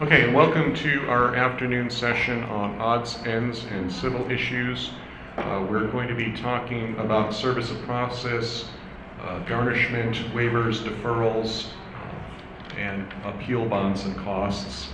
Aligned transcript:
Okay, 0.00 0.22
and 0.22 0.34
welcome 0.34 0.74
to 0.76 1.06
our 1.10 1.34
afternoon 1.34 1.90
session 1.90 2.42
on 2.44 2.80
odds, 2.80 3.18
ends, 3.26 3.66
and 3.70 3.92
civil 3.92 4.30
issues. 4.30 4.92
Uh, 5.36 5.66
We're 5.68 5.88
going 5.88 6.08
to 6.08 6.14
be 6.14 6.32
talking 6.32 6.96
about 6.96 7.34
service 7.34 7.70
of 7.70 7.82
process, 7.82 8.64
uh, 9.20 9.40
garnishment, 9.40 10.16
waivers, 10.32 10.78
deferrals, 10.78 11.66
uh, 11.66 12.76
and 12.78 13.12
appeal 13.24 13.68
bonds 13.68 14.06
and 14.06 14.16
costs. 14.16 14.88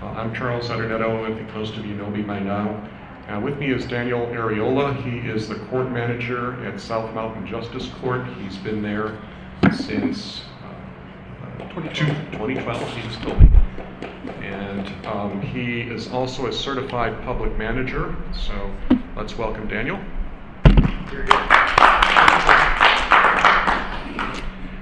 Uh, 0.00 0.06
I'm 0.06 0.34
Charles 0.34 0.70
Adornetto, 0.70 1.30
I 1.30 1.36
think 1.36 1.54
most 1.54 1.76
of 1.76 1.84
you 1.84 1.94
know 1.94 2.08
me 2.08 2.22
by 2.22 2.38
now. 2.38 2.88
Uh, 3.28 3.38
With 3.40 3.58
me 3.58 3.70
is 3.70 3.84
Daniel 3.84 4.28
Ariola. 4.28 4.94
He 5.04 5.28
is 5.28 5.46
the 5.46 5.56
court 5.66 5.90
manager 5.90 6.54
at 6.64 6.80
South 6.80 7.14
Mountain 7.14 7.46
Justice 7.46 7.90
Court. 8.00 8.26
He's 8.40 8.56
been 8.56 8.80
there 8.80 9.18
since 9.74 10.40
uh, 11.60 11.68
2012, 11.68 12.96
he 12.96 13.02
just 13.02 13.20
told 13.20 13.42
me. 13.42 13.50
And 14.78 15.06
um, 15.06 15.42
he 15.42 15.80
is 15.80 16.06
also 16.08 16.46
a 16.46 16.52
certified 16.52 17.20
public 17.24 17.56
manager, 17.58 18.14
so 18.32 18.72
let's 19.16 19.36
welcome 19.36 19.66
Daniel. 19.66 19.98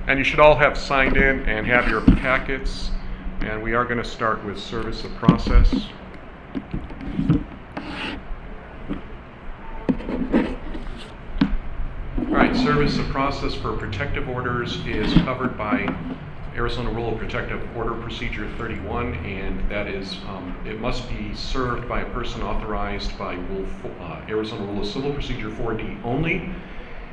And 0.07 0.19
you 0.19 0.25
should 0.25 0.39
all 0.39 0.55
have 0.55 0.77
signed 0.77 1.17
in 1.17 1.49
and 1.49 1.67
have 1.67 1.89
your 1.89 2.03
packets, 2.03 2.91
and 3.41 3.63
we 3.63 3.73
are 3.73 3.87
going 3.87 3.97
to 3.97 4.05
start 4.05 4.45
with 4.45 4.61
service 4.61 5.03
of 5.03 5.15
process. 5.15 5.73
All 12.19 12.27
right, 12.27 12.55
service 12.55 12.99
of 12.99 13.07
process 13.07 13.55
for 13.55 13.75
protective 13.79 14.29
orders 14.29 14.77
is 14.87 15.11
covered 15.15 15.57
by 15.57 15.87
Arizona 16.57 16.91
Rule 16.91 17.13
of 17.13 17.19
Protective 17.19 17.61
Order 17.77 17.93
Procedure 18.01 18.49
31, 18.57 19.13
and 19.27 19.71
that 19.71 19.89
is, 19.89 20.17
um, 20.27 20.57
it 20.65 20.81
must 20.81 21.07
be 21.07 21.35
served 21.35 21.87
by 21.87 22.01
a 22.01 22.11
person 22.13 22.43
authorized 22.43 23.17
by 23.19 23.35
Rule, 23.35 23.67
uh, 24.01 24.23
Arizona 24.27 24.65
Rule 24.65 24.81
of 24.81 24.89
Civil 24.89 25.13
Procedure 25.13 25.51
4D 25.51 26.03
only. 26.03 26.51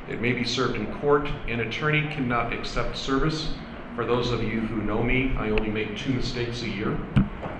It 0.08 0.22
may 0.22 0.32
be 0.32 0.44
served 0.44 0.76
in 0.76 0.86
court. 0.94 1.28
An 1.46 1.60
attorney 1.60 2.08
cannot 2.10 2.54
accept 2.54 2.96
service. 2.96 3.52
For 3.94 4.06
those 4.06 4.30
of 4.30 4.42
you 4.42 4.60
who 4.60 4.80
know 4.80 5.02
me, 5.02 5.34
I 5.36 5.50
only 5.50 5.68
make 5.68 5.94
two 5.94 6.14
mistakes 6.14 6.62
a 6.62 6.68
year. 6.68 6.96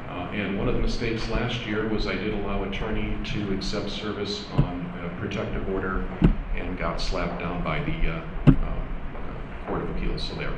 Uh, 0.09 0.31
and 0.33 0.59
one 0.59 0.69
of 0.69 0.75
the 0.75 0.81
mistakes 0.81 1.29
last 1.29 1.67
year 1.67 1.87
was 1.87 2.07
I 2.07 2.15
did 2.15 2.33
allow 2.33 2.65
attorney 2.65 3.19
to 3.33 3.53
accept 3.53 3.91
service 3.91 4.47
on 4.53 4.91
a 5.05 5.21
protective 5.21 5.69
order 5.69 6.03
and 6.57 6.79
got 6.79 6.99
slapped 6.99 7.41
down 7.41 7.63
by 7.63 7.81
the 7.81 8.11
uh, 8.11 8.23
uh, 8.47 9.67
Court 9.67 9.83
of 9.83 9.91
Appeals. 9.91 10.23
So 10.23 10.35
there. 10.37 10.53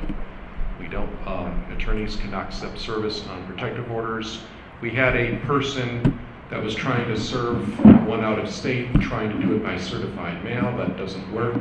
We 0.79 0.87
don't, 0.87 1.09
um, 1.27 1.65
attorneys 1.75 2.15
cannot 2.15 2.47
accept 2.47 2.79
service 2.79 3.25
on 3.27 3.45
protective 3.47 3.91
orders. 3.91 4.41
We 4.81 4.91
had 4.91 5.15
a 5.15 5.37
person 5.45 6.19
that 6.49 6.63
was 6.63 6.75
trying 6.75 7.07
to 7.07 7.19
serve 7.19 7.77
one 8.07 8.23
out 8.23 8.39
of 8.39 8.49
state, 8.49 8.93
trying 9.01 9.29
to 9.29 9.45
do 9.45 9.55
it 9.55 9.63
by 9.63 9.77
certified 9.77 10.43
mail. 10.43 10.75
That 10.77 10.95
doesn't 10.95 11.33
work. 11.33 11.55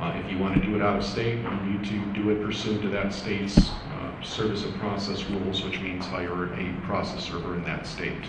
Uh, 0.00 0.20
if 0.24 0.30
you 0.30 0.38
want 0.38 0.54
to 0.54 0.60
do 0.60 0.74
it 0.74 0.82
out 0.82 0.98
of 0.98 1.04
state, 1.04 1.38
you 1.38 1.72
need 1.72 1.84
to 1.84 2.12
do 2.14 2.30
it 2.30 2.44
pursuant 2.44 2.82
to 2.82 2.88
that 2.88 3.12
state's 3.12 3.58
uh, 3.58 4.22
service 4.22 4.64
and 4.64 4.74
process 4.80 5.24
rules, 5.24 5.62
which 5.62 5.80
means 5.80 6.04
hire 6.06 6.52
a 6.54 6.74
process 6.84 7.24
server 7.24 7.54
in 7.54 7.62
that 7.64 7.86
state. 7.86 8.24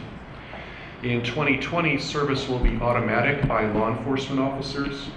In 1.02 1.24
2020, 1.24 1.98
service 1.98 2.48
will 2.48 2.60
be 2.60 2.78
automatic 2.78 3.48
by 3.48 3.66
law 3.72 3.96
enforcement 3.96 4.40
officers. 4.40 5.08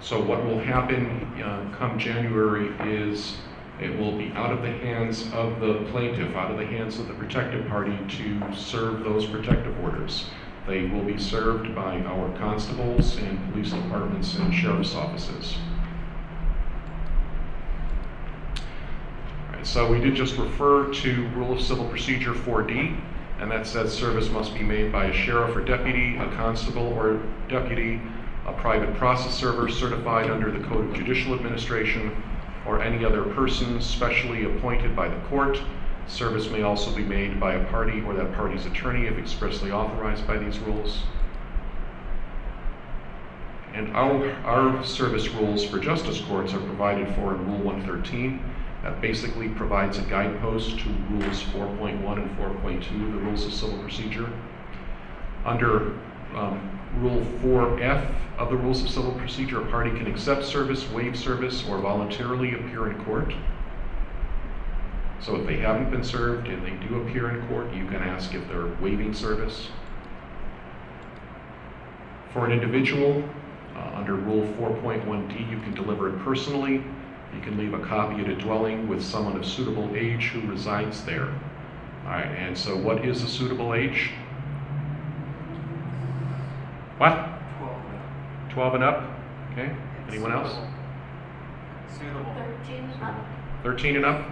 So 0.00 0.20
what 0.20 0.44
will 0.44 0.58
happen 0.58 1.20
uh, 1.42 1.72
come 1.78 1.98
January 1.98 2.68
is 2.92 3.36
it 3.82 3.98
will 3.98 4.16
be 4.16 4.30
out 4.32 4.52
of 4.52 4.62
the 4.62 4.70
hands 4.70 5.30
of 5.32 5.58
the 5.58 5.84
plaintiff, 5.90 6.34
out 6.36 6.52
of 6.52 6.58
the 6.58 6.66
hands 6.66 6.98
of 6.98 7.08
the 7.08 7.14
protective 7.14 7.66
party 7.68 7.98
to 8.08 8.54
serve 8.54 9.02
those 9.02 9.26
protective 9.26 9.78
orders. 9.82 10.26
They 10.68 10.86
will 10.86 11.02
be 11.02 11.18
served 11.18 11.74
by 11.74 12.00
our 12.02 12.36
constables 12.38 13.16
and 13.16 13.52
police 13.52 13.72
departments 13.72 14.36
and 14.36 14.54
sheriff's 14.54 14.94
offices. 14.94 15.56
All 19.48 19.56
right, 19.56 19.66
so 19.66 19.90
we 19.90 20.00
did 20.00 20.14
just 20.14 20.36
refer 20.36 20.92
to 20.92 21.28
Rule 21.30 21.52
of 21.52 21.60
Civil 21.60 21.88
Procedure 21.88 22.34
4D, 22.34 23.00
and 23.40 23.50
that 23.50 23.66
says 23.66 23.92
service 23.92 24.30
must 24.30 24.54
be 24.54 24.62
made 24.62 24.92
by 24.92 25.06
a 25.06 25.12
sheriff 25.12 25.56
or 25.56 25.64
deputy, 25.64 26.16
a 26.18 26.30
constable 26.36 26.86
or 26.86 27.20
deputy, 27.48 28.00
a 28.46 28.52
private 28.52 28.94
process 28.94 29.34
server 29.34 29.68
certified 29.68 30.30
under 30.30 30.52
the 30.52 30.64
Code 30.68 30.88
of 30.88 30.94
Judicial 30.94 31.34
Administration, 31.34 32.22
or 32.66 32.80
any 32.80 33.04
other 33.04 33.22
person 33.34 33.80
specially 33.80 34.44
appointed 34.44 34.94
by 34.94 35.08
the 35.08 35.20
court. 35.26 35.60
Service 36.06 36.50
may 36.50 36.62
also 36.62 36.94
be 36.94 37.02
made 37.02 37.38
by 37.38 37.54
a 37.54 37.64
party 37.66 38.02
or 38.02 38.14
that 38.14 38.34
party's 38.34 38.66
attorney 38.66 39.06
if 39.06 39.18
expressly 39.18 39.70
authorized 39.70 40.26
by 40.26 40.36
these 40.36 40.58
rules. 40.60 41.02
And 43.74 43.96
our, 43.96 44.30
our 44.44 44.84
service 44.84 45.28
rules 45.28 45.64
for 45.64 45.78
justice 45.78 46.20
courts 46.20 46.52
are 46.52 46.60
provided 46.60 47.08
for 47.14 47.34
in 47.34 47.46
Rule 47.46 47.58
113. 47.58 48.42
That 48.82 49.00
basically 49.00 49.48
provides 49.48 49.98
a 49.98 50.02
guidepost 50.02 50.78
to 50.80 50.88
Rules 51.10 51.42
4.1 51.44 52.18
and 52.18 52.38
4.2, 52.38 52.88
the 52.90 53.18
Rules 53.18 53.46
of 53.46 53.54
Civil 53.54 53.78
Procedure. 53.78 54.28
Under 55.44 55.96
um, 56.34 56.80
Rule 56.98 57.24
4F 57.42 58.14
of 58.38 58.50
the 58.50 58.56
Rules 58.56 58.82
of 58.82 58.90
Civil 58.90 59.12
Procedure, 59.12 59.62
a 59.62 59.70
party 59.70 59.90
can 59.90 60.06
accept 60.06 60.44
service, 60.44 60.88
waive 60.90 61.18
service, 61.18 61.64
or 61.68 61.78
voluntarily 61.78 62.54
appear 62.54 62.90
in 62.90 63.04
court. 63.04 63.32
So 65.20 65.36
if 65.36 65.46
they 65.46 65.56
haven't 65.56 65.90
been 65.90 66.02
served 66.02 66.48
and 66.48 66.64
they 66.64 66.86
do 66.86 67.00
appear 67.00 67.30
in 67.30 67.46
court, 67.48 67.72
you 67.72 67.86
can 67.86 68.02
ask 68.02 68.34
if 68.34 68.46
they're 68.48 68.74
waiving 68.80 69.14
service. 69.14 69.68
For 72.32 72.44
an 72.46 72.52
individual, 72.52 73.22
uh, 73.76 73.92
under 73.94 74.14
Rule 74.14 74.46
4.1D, 74.58 75.50
you 75.50 75.60
can 75.60 75.74
deliver 75.74 76.08
it 76.08 76.18
personally. 76.24 76.82
You 77.34 77.40
can 77.40 77.56
leave 77.56 77.72
a 77.72 77.78
copy 77.78 78.20
at 78.22 78.28
a 78.28 78.34
dwelling 78.34 78.88
with 78.88 79.02
someone 79.02 79.36
of 79.36 79.46
suitable 79.46 79.94
age 79.94 80.28
who 80.28 80.50
resides 80.50 81.04
there. 81.04 81.28
All 82.04 82.10
right, 82.10 82.26
and 82.26 82.56
so 82.56 82.76
what 82.76 83.04
is 83.04 83.22
a 83.22 83.28
suitable 83.28 83.74
age? 83.74 84.10
What? 87.02 87.18
12 88.50 88.74
and 88.76 88.84
up? 88.84 89.02
Okay. 89.50 89.72
Anyone 90.06 90.30
else? 90.30 90.54
Suitable. 91.98 92.32
13 92.32 92.90
up. 93.02 93.16
13 93.64 93.96
and 93.96 94.04
up? 94.04 94.24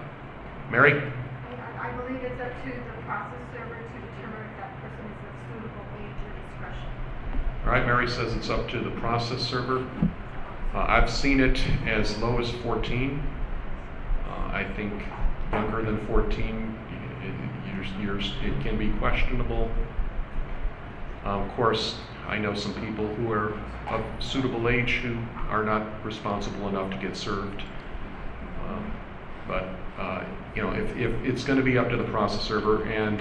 Mary? 0.71 0.93
I 1.03 1.89
I 1.89 1.93
believe 1.97 2.23
it's 2.23 2.41
up 2.41 2.53
to 2.63 2.71
the 2.71 3.03
process 3.03 3.41
server 3.53 3.75
to 3.75 3.99
determine 4.07 4.47
if 4.47 4.57
that 4.61 4.81
person 4.83 5.05
is 5.05 5.19
of 5.27 5.35
suitable 5.51 5.85
age 5.99 6.15
or 6.23 6.33
discretion. 6.47 6.89
All 7.65 7.73
right, 7.73 7.85
Mary 7.85 8.09
says 8.09 8.35
it's 8.37 8.51
up 8.51 8.69
to 8.69 8.79
the 8.79 8.93
process 9.01 9.41
server. 9.43 9.85
Uh, 10.73 10.87
I've 10.87 11.11
seen 11.11 11.41
it 11.41 11.61
as 11.89 12.17
low 12.19 12.39
as 12.39 12.53
14. 12.63 13.21
Uh, 14.29 14.31
I 14.55 14.65
think 14.77 14.93
younger 15.53 15.83
than 15.83 16.07
14, 16.07 16.79
y- 16.89 17.27
y- 17.27 17.75
yours- 17.75 17.93
yours- 18.01 18.35
it 18.45 18.63
can 18.63 18.79
be 18.79 18.91
questionable. 19.01 19.69
Uh, 21.27 21.31
Of 21.41 21.49
course, 21.57 21.99
I 22.31 22.39
know 22.39 22.55
some 22.55 22.73
people 22.75 23.09
who 23.17 23.33
are 23.33 23.59
of 23.89 24.05
suitable 24.21 24.69
age 24.69 25.01
who 25.03 25.19
are 25.49 25.65
not 25.65 25.83
responsible 26.05 26.69
enough 26.69 26.89
to 26.93 26.97
get 26.97 27.17
served. 27.17 27.63
Um, 28.69 28.93
But, 29.49 29.69
uh, 29.99 30.25
you 30.55 30.63
know, 30.63 30.71
if, 30.71 30.97
if 30.97 31.13
it's 31.25 31.43
going 31.43 31.59
to 31.59 31.65
be 31.65 31.77
up 31.77 31.91
to 31.91 31.97
the 31.97 32.05
process 32.05 32.43
server, 32.43 32.85
and 32.85 33.21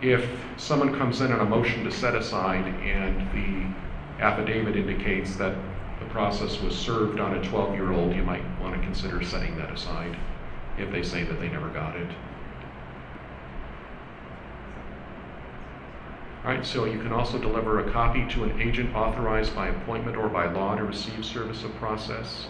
if 0.00 0.28
someone 0.56 0.96
comes 0.96 1.20
in 1.20 1.32
on 1.32 1.40
a 1.40 1.44
motion 1.44 1.82
to 1.84 1.90
set 1.90 2.14
aside 2.14 2.64
and 2.84 3.16
the 3.32 4.22
affidavit 4.22 4.76
indicates 4.76 5.34
that 5.36 5.56
the 5.98 6.06
process 6.06 6.60
was 6.60 6.78
served 6.78 7.18
on 7.18 7.34
a 7.36 7.40
12-year-old, 7.40 8.14
you 8.14 8.22
might 8.22 8.44
want 8.60 8.74
to 8.76 8.80
consider 8.80 9.24
setting 9.24 9.56
that 9.56 9.72
aside 9.72 10.16
if 10.78 10.92
they 10.92 11.02
say 11.02 11.24
that 11.24 11.40
they 11.40 11.48
never 11.48 11.68
got 11.70 11.96
it. 11.96 12.10
All 16.46 16.52
right, 16.52 16.64
so 16.64 16.84
you 16.84 17.00
can 17.00 17.12
also 17.12 17.38
deliver 17.38 17.80
a 17.80 17.90
copy 17.90 18.24
to 18.28 18.44
an 18.44 18.60
agent 18.60 18.94
authorized 18.94 19.52
by 19.52 19.66
appointment 19.66 20.16
or 20.16 20.28
by 20.28 20.46
law 20.46 20.76
to 20.76 20.84
receive 20.84 21.24
service 21.24 21.64
of 21.64 21.74
process. 21.74 22.46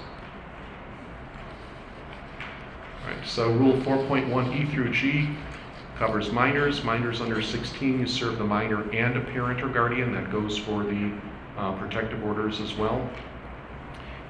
All 3.03 3.11
right, 3.11 3.27
so 3.27 3.51
Rule 3.53 3.73
4.1E 3.79 4.71
through 4.71 4.93
G 4.93 5.31
covers 5.97 6.31
minors. 6.31 6.85
Minors 6.85 7.23
under 7.23 7.41
16, 7.41 8.01
you 8.01 8.07
serve 8.07 8.37
the 8.37 8.45
minor 8.45 8.87
and 8.91 9.17
a 9.17 9.21
parent 9.23 9.63
or 9.63 9.69
guardian. 9.71 10.13
That 10.13 10.31
goes 10.31 10.59
for 10.59 10.85
the 10.85 11.13
uh, 11.57 11.73
protective 11.79 12.23
orders 12.23 12.61
as 12.61 12.75
well. 12.75 13.09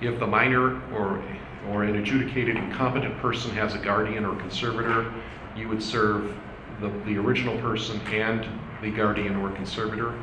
If 0.00 0.20
the 0.20 0.28
minor 0.28 0.80
or, 0.92 1.24
or 1.68 1.82
an 1.82 1.96
adjudicated 1.96 2.56
incompetent 2.56 3.18
person 3.18 3.50
has 3.56 3.74
a 3.74 3.78
guardian 3.78 4.26
or 4.26 4.36
conservator, 4.36 5.12
you 5.56 5.68
would 5.68 5.82
serve 5.82 6.36
the, 6.80 6.88
the 7.04 7.18
original 7.18 7.58
person 7.60 8.00
and 8.12 8.46
the 8.82 8.90
guardian 8.90 9.36
or 9.36 9.50
conservator. 9.50 10.14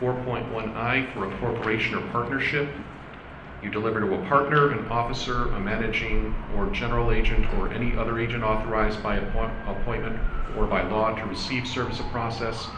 4.1I 0.00 1.12
for 1.14 1.32
a 1.32 1.38
corporation 1.38 1.94
or 1.94 2.06
partnership. 2.10 2.68
You 3.62 3.70
deliver 3.70 4.00
to 4.00 4.14
a 4.14 4.28
partner, 4.28 4.72
an 4.72 4.86
officer, 4.88 5.50
a 5.52 5.60
managing 5.60 6.34
or 6.56 6.66
general 6.66 7.12
agent, 7.12 7.46
or 7.54 7.72
any 7.72 7.96
other 7.96 8.18
agent 8.18 8.42
authorized 8.44 9.02
by 9.02 9.16
appointment 9.16 10.20
or 10.58 10.66
by 10.66 10.82
law 10.82 11.14
to 11.14 11.24
receive 11.26 11.66
service 11.66 11.98
of 12.00 12.06
process. 12.06 12.68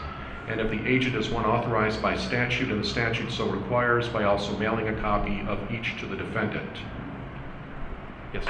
And 0.47 0.61
if 0.61 0.69
the 0.69 0.87
agent 0.87 1.15
is 1.15 1.29
one 1.29 1.43
authorized 1.43 2.01
by 2.01 2.15
statute 2.15 2.71
and 2.71 2.81
the 2.81 2.87
statute 2.87 3.31
so 3.31 3.49
requires, 3.49 4.07
by 4.07 4.23
also 4.23 4.57
mailing 4.57 4.87
a 4.87 5.01
copy 5.01 5.41
of 5.41 5.59
each 5.69 5.99
to 5.99 6.05
the 6.05 6.15
defendant. 6.15 6.77
Yes? 8.33 8.45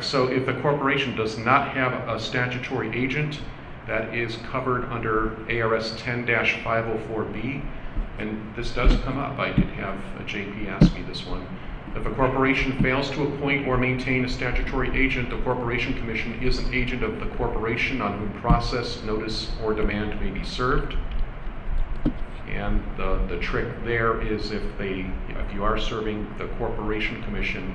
So 0.00 0.26
if 0.26 0.46
the 0.46 0.54
corporation 0.60 1.16
does 1.16 1.38
not 1.38 1.68
have 1.68 1.92
a 2.08 2.18
statutory 2.18 2.90
agent, 2.96 3.40
that 3.86 4.14
is 4.14 4.36
covered 4.50 4.84
under 4.86 5.36
ARS 5.48 5.92
10-504B, 5.92 7.64
and 8.18 8.54
this 8.56 8.72
does 8.72 8.98
come 9.02 9.18
up. 9.18 9.38
I 9.38 9.52
did 9.52 9.68
have 9.68 9.96
JP 10.26 10.68
ask 10.68 10.92
me 10.94 11.02
this 11.02 11.24
one. 11.24 11.46
If 11.94 12.04
a 12.04 12.10
corporation 12.10 12.78
fails 12.82 13.10
to 13.12 13.22
appoint 13.22 13.66
or 13.66 13.78
maintain 13.78 14.24
a 14.24 14.28
statutory 14.28 14.94
agent, 15.00 15.30
the 15.30 15.38
Corporation 15.38 15.94
Commission 15.94 16.42
is 16.42 16.58
an 16.58 16.74
agent 16.74 17.02
of 17.02 17.20
the 17.20 17.26
corporation 17.36 18.02
on 18.02 18.18
whom 18.18 18.40
process, 18.40 19.02
notice, 19.04 19.50
or 19.62 19.72
demand 19.72 20.20
may 20.20 20.30
be 20.30 20.44
served. 20.44 20.94
And 22.48 22.82
the, 22.96 23.24
the 23.28 23.38
trick 23.38 23.68
there 23.84 24.20
is 24.20 24.50
if 24.50 24.62
they, 24.76 25.10
if 25.28 25.54
you 25.54 25.64
are 25.64 25.78
serving 25.78 26.34
the 26.36 26.48
Corporation 26.58 27.22
Commission, 27.22 27.74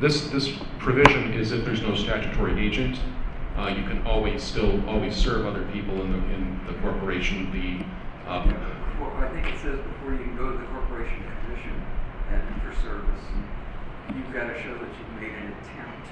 This, 0.00 0.28
this 0.30 0.52
provision 0.78 1.32
is 1.32 1.50
if 1.50 1.64
there's 1.64 1.82
no 1.82 1.94
statutory 1.96 2.54
agent, 2.64 3.00
uh, 3.56 3.66
you 3.66 3.82
can 3.82 4.06
always, 4.06 4.44
still 4.44 4.78
always 4.88 5.16
serve 5.16 5.44
other 5.44 5.64
people 5.72 6.00
in 6.02 6.12
the, 6.12 6.18
in 6.34 6.60
the 6.68 6.74
corporation. 6.74 7.50
The, 7.50 7.82
uh, 8.30 8.46
but 8.46 8.54
before, 8.54 9.10
I 9.18 9.28
think 9.34 9.46
it 9.52 9.58
says 9.58 9.80
before 9.80 10.12
you 10.12 10.22
can 10.22 10.36
go 10.36 10.52
to 10.52 10.58
the 10.58 10.66
corporation 10.66 11.18
commission 11.42 11.74
and 12.30 12.42
for 12.62 12.70
service, 12.80 13.24
you've 14.14 14.32
got 14.32 14.46
to 14.46 14.62
show 14.62 14.74
that 14.78 14.86
you've 14.86 15.14
made 15.18 15.34
an 15.34 15.50
attempt 15.50 16.06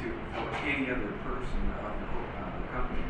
to, 0.00 0.08
for 0.32 0.48
any 0.64 0.88
other 0.88 1.12
person 1.28 1.60
of 1.84 1.92
the, 1.92 2.08
uh, 2.08 2.56
the 2.56 2.68
company. 2.72 3.04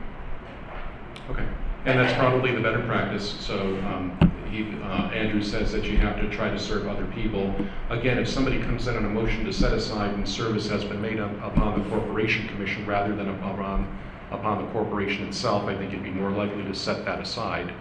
Okay, 1.30 1.46
and 1.84 1.98
that's 1.98 2.12
probably 2.18 2.52
the 2.52 2.60
better 2.60 2.80
practice, 2.80 3.34
so 3.40 3.58
um, 3.86 4.16
he, 4.50 4.62
uh, 4.82 5.08
Andrew 5.10 5.42
says 5.42 5.72
that 5.72 5.84
you 5.84 5.96
have 5.98 6.16
to 6.20 6.28
try 6.30 6.50
to 6.50 6.58
serve 6.58 6.86
other 6.88 7.06
people. 7.06 7.54
Again, 7.90 8.18
if 8.18 8.28
somebody 8.28 8.60
comes 8.60 8.88
in 8.88 8.96
on 8.96 9.04
a 9.04 9.08
motion 9.08 9.44
to 9.44 9.52
set 9.52 9.72
aside 9.72 10.14
and 10.14 10.28
service 10.28 10.68
has 10.68 10.84
been 10.84 11.00
made 11.00 11.20
up- 11.20 11.36
upon 11.42 11.82
the 11.82 11.88
corporation 11.88 12.48
commission 12.48 12.84
rather 12.86 13.14
than 13.14 13.28
upon, 13.28 13.86
upon 14.30 14.64
the 14.64 14.70
corporation 14.72 15.26
itself, 15.26 15.64
I 15.68 15.76
think 15.76 15.92
you'd 15.92 16.02
be 16.02 16.10
more 16.10 16.30
likely 16.30 16.64
to 16.64 16.74
set 16.74 17.04
that 17.04 17.20
aside. 17.20 17.72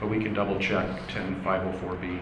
But 0.00 0.10
we 0.10 0.22
can 0.22 0.34
double 0.34 0.58
check 0.58 0.86
10504B. 1.08 2.20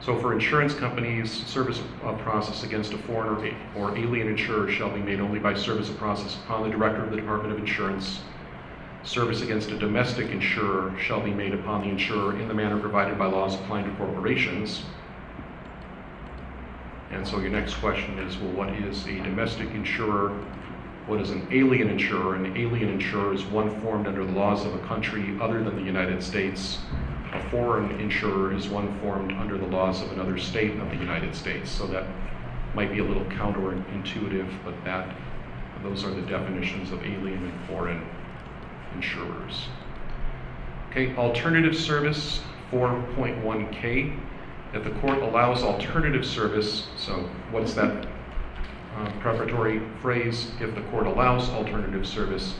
So 0.00 0.16
for 0.16 0.32
insurance 0.32 0.74
companies, 0.74 1.30
service 1.30 1.82
of 2.04 2.18
process 2.20 2.62
against 2.62 2.92
a 2.92 2.98
foreign 2.98 3.28
or 3.74 3.90
or 3.90 3.98
alien 3.98 4.28
insurer 4.28 4.70
shall 4.70 4.90
be 4.90 5.00
made 5.00 5.20
only 5.20 5.40
by 5.40 5.54
service 5.54 5.90
of 5.90 5.98
process 5.98 6.36
upon 6.36 6.62
the 6.62 6.70
director 6.70 7.02
of 7.02 7.10
the 7.10 7.16
Department 7.16 7.52
of 7.52 7.58
Insurance. 7.58 8.20
Service 9.08 9.40
against 9.40 9.70
a 9.70 9.78
domestic 9.78 10.28
insurer 10.28 10.94
shall 11.00 11.22
be 11.22 11.32
made 11.32 11.54
upon 11.54 11.80
the 11.80 11.88
insurer 11.88 12.38
in 12.38 12.46
the 12.46 12.52
manner 12.52 12.78
provided 12.78 13.18
by 13.18 13.24
laws 13.24 13.54
applying 13.54 13.86
to 13.86 13.96
corporations. 13.96 14.82
And 17.10 17.26
so 17.26 17.38
your 17.38 17.48
next 17.48 17.76
question 17.76 18.18
is, 18.18 18.36
well, 18.36 18.52
what 18.52 18.68
is 18.68 19.06
a 19.06 19.14
domestic 19.20 19.70
insurer? 19.70 20.28
What 21.06 21.22
is 21.22 21.30
an 21.30 21.48
alien 21.50 21.88
insurer? 21.88 22.34
An 22.34 22.54
alien 22.54 22.90
insurer 22.90 23.32
is 23.32 23.44
one 23.46 23.80
formed 23.80 24.06
under 24.06 24.26
the 24.26 24.32
laws 24.32 24.66
of 24.66 24.74
a 24.74 24.86
country 24.86 25.38
other 25.40 25.64
than 25.64 25.76
the 25.76 25.84
United 25.84 26.22
States. 26.22 26.76
A 27.32 27.48
foreign 27.48 27.90
insurer 27.98 28.54
is 28.54 28.68
one 28.68 29.00
formed 29.00 29.32
under 29.32 29.56
the 29.56 29.68
laws 29.68 30.02
of 30.02 30.12
another 30.12 30.36
state 30.36 30.78
of 30.78 30.90
the 30.90 30.96
United 30.96 31.34
States. 31.34 31.70
So 31.70 31.86
that 31.86 32.04
might 32.74 32.92
be 32.92 32.98
a 32.98 33.04
little 33.04 33.24
counterintuitive, 33.24 34.52
but 34.66 34.74
that, 34.84 35.16
those 35.82 36.04
are 36.04 36.10
the 36.10 36.26
definitions 36.26 36.92
of 36.92 37.02
alien 37.02 37.42
and 37.42 37.66
foreign 37.66 38.06
insurers. 38.94 39.68
Okay, 40.90 41.14
alternative 41.16 41.76
service, 41.76 42.40
4.1K. 42.72 44.18
If 44.74 44.84
the 44.84 44.90
court 45.00 45.18
allows 45.18 45.62
alternative 45.62 46.26
service, 46.26 46.88
so 46.96 47.28
what's 47.50 47.74
that 47.74 48.06
uh, 48.96 49.10
preparatory 49.20 49.80
phrase? 50.02 50.50
If 50.60 50.74
the 50.74 50.82
court 50.82 51.06
allows 51.06 51.48
alternative 51.50 52.06
service, 52.06 52.54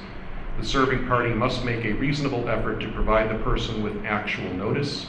the 0.59 0.67
serving 0.67 1.07
party 1.07 1.31
must 1.31 1.65
make 1.65 1.85
a 1.85 1.93
reasonable 1.93 2.49
effort 2.49 2.81
to 2.81 2.91
provide 2.93 3.31
the 3.31 3.43
person 3.45 3.83
with 3.83 4.05
actual 4.05 4.53
notice. 4.55 5.07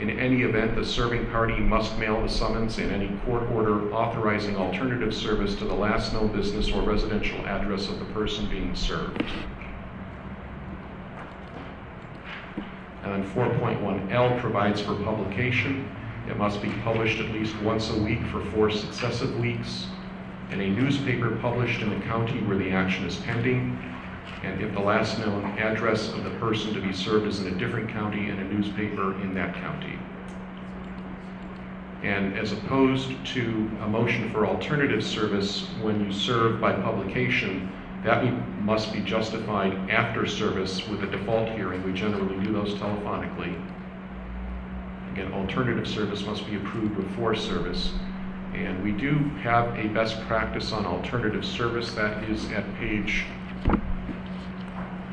In 0.00 0.10
any 0.10 0.42
event, 0.42 0.76
the 0.76 0.84
serving 0.84 1.26
party 1.30 1.58
must 1.58 1.98
mail 1.98 2.22
the 2.22 2.28
summons 2.28 2.78
and 2.78 2.92
any 2.92 3.08
court 3.26 3.42
order 3.50 3.92
authorizing 3.92 4.56
alternative 4.56 5.12
service 5.12 5.56
to 5.56 5.64
the 5.64 5.74
last 5.74 6.12
known 6.12 6.28
business 6.28 6.70
or 6.70 6.82
residential 6.82 7.44
address 7.46 7.88
of 7.88 7.98
the 7.98 8.04
person 8.06 8.48
being 8.48 8.74
served. 8.76 9.24
And 13.08 13.24
then 13.24 13.34
4.1L 13.34 14.38
provides 14.38 14.82
for 14.82 14.94
publication. 14.96 15.90
It 16.28 16.36
must 16.36 16.60
be 16.60 16.68
published 16.82 17.20
at 17.20 17.30
least 17.30 17.56
once 17.62 17.88
a 17.88 17.98
week 17.98 18.22
for 18.26 18.44
four 18.50 18.70
successive 18.70 19.38
weeks 19.40 19.86
in 20.50 20.60
a 20.60 20.68
newspaper 20.68 21.34
published 21.36 21.80
in 21.80 21.88
the 21.88 22.04
county 22.04 22.42
where 22.42 22.58
the 22.58 22.70
action 22.70 23.06
is 23.06 23.16
pending. 23.16 23.82
And 24.42 24.60
if 24.60 24.74
the 24.74 24.80
last 24.80 25.18
known 25.20 25.42
address 25.58 26.12
of 26.12 26.22
the 26.22 26.30
person 26.32 26.74
to 26.74 26.82
be 26.82 26.92
served 26.92 27.26
is 27.26 27.40
in 27.40 27.46
a 27.46 27.58
different 27.58 27.88
county, 27.88 28.28
in 28.28 28.38
a 28.38 28.44
newspaper 28.44 29.18
in 29.22 29.32
that 29.34 29.54
county. 29.54 29.98
And 32.02 32.38
as 32.38 32.52
opposed 32.52 33.10
to 33.28 33.70
a 33.80 33.88
motion 33.88 34.30
for 34.32 34.46
alternative 34.46 35.02
service, 35.02 35.66
when 35.80 36.04
you 36.04 36.12
serve 36.12 36.60
by 36.60 36.74
publication, 36.74 37.72
that 38.04 38.22
must 38.62 38.92
be 38.92 39.00
justified 39.00 39.72
after 39.90 40.26
service 40.26 40.86
with 40.88 41.02
a 41.02 41.06
default 41.06 41.50
hearing. 41.50 41.82
We 41.82 41.92
generally 41.92 42.42
do 42.44 42.52
those 42.52 42.74
telephonically. 42.74 43.60
Again, 45.12 45.32
alternative 45.32 45.86
service 45.86 46.22
must 46.24 46.46
be 46.46 46.56
approved 46.56 46.96
before 46.96 47.34
service. 47.34 47.92
And 48.54 48.82
we 48.82 48.92
do 48.92 49.14
have 49.42 49.76
a 49.76 49.88
best 49.88 50.20
practice 50.22 50.72
on 50.72 50.86
alternative 50.86 51.44
service. 51.44 51.92
That 51.92 52.24
is 52.24 52.50
at 52.52 52.64
page 52.76 53.24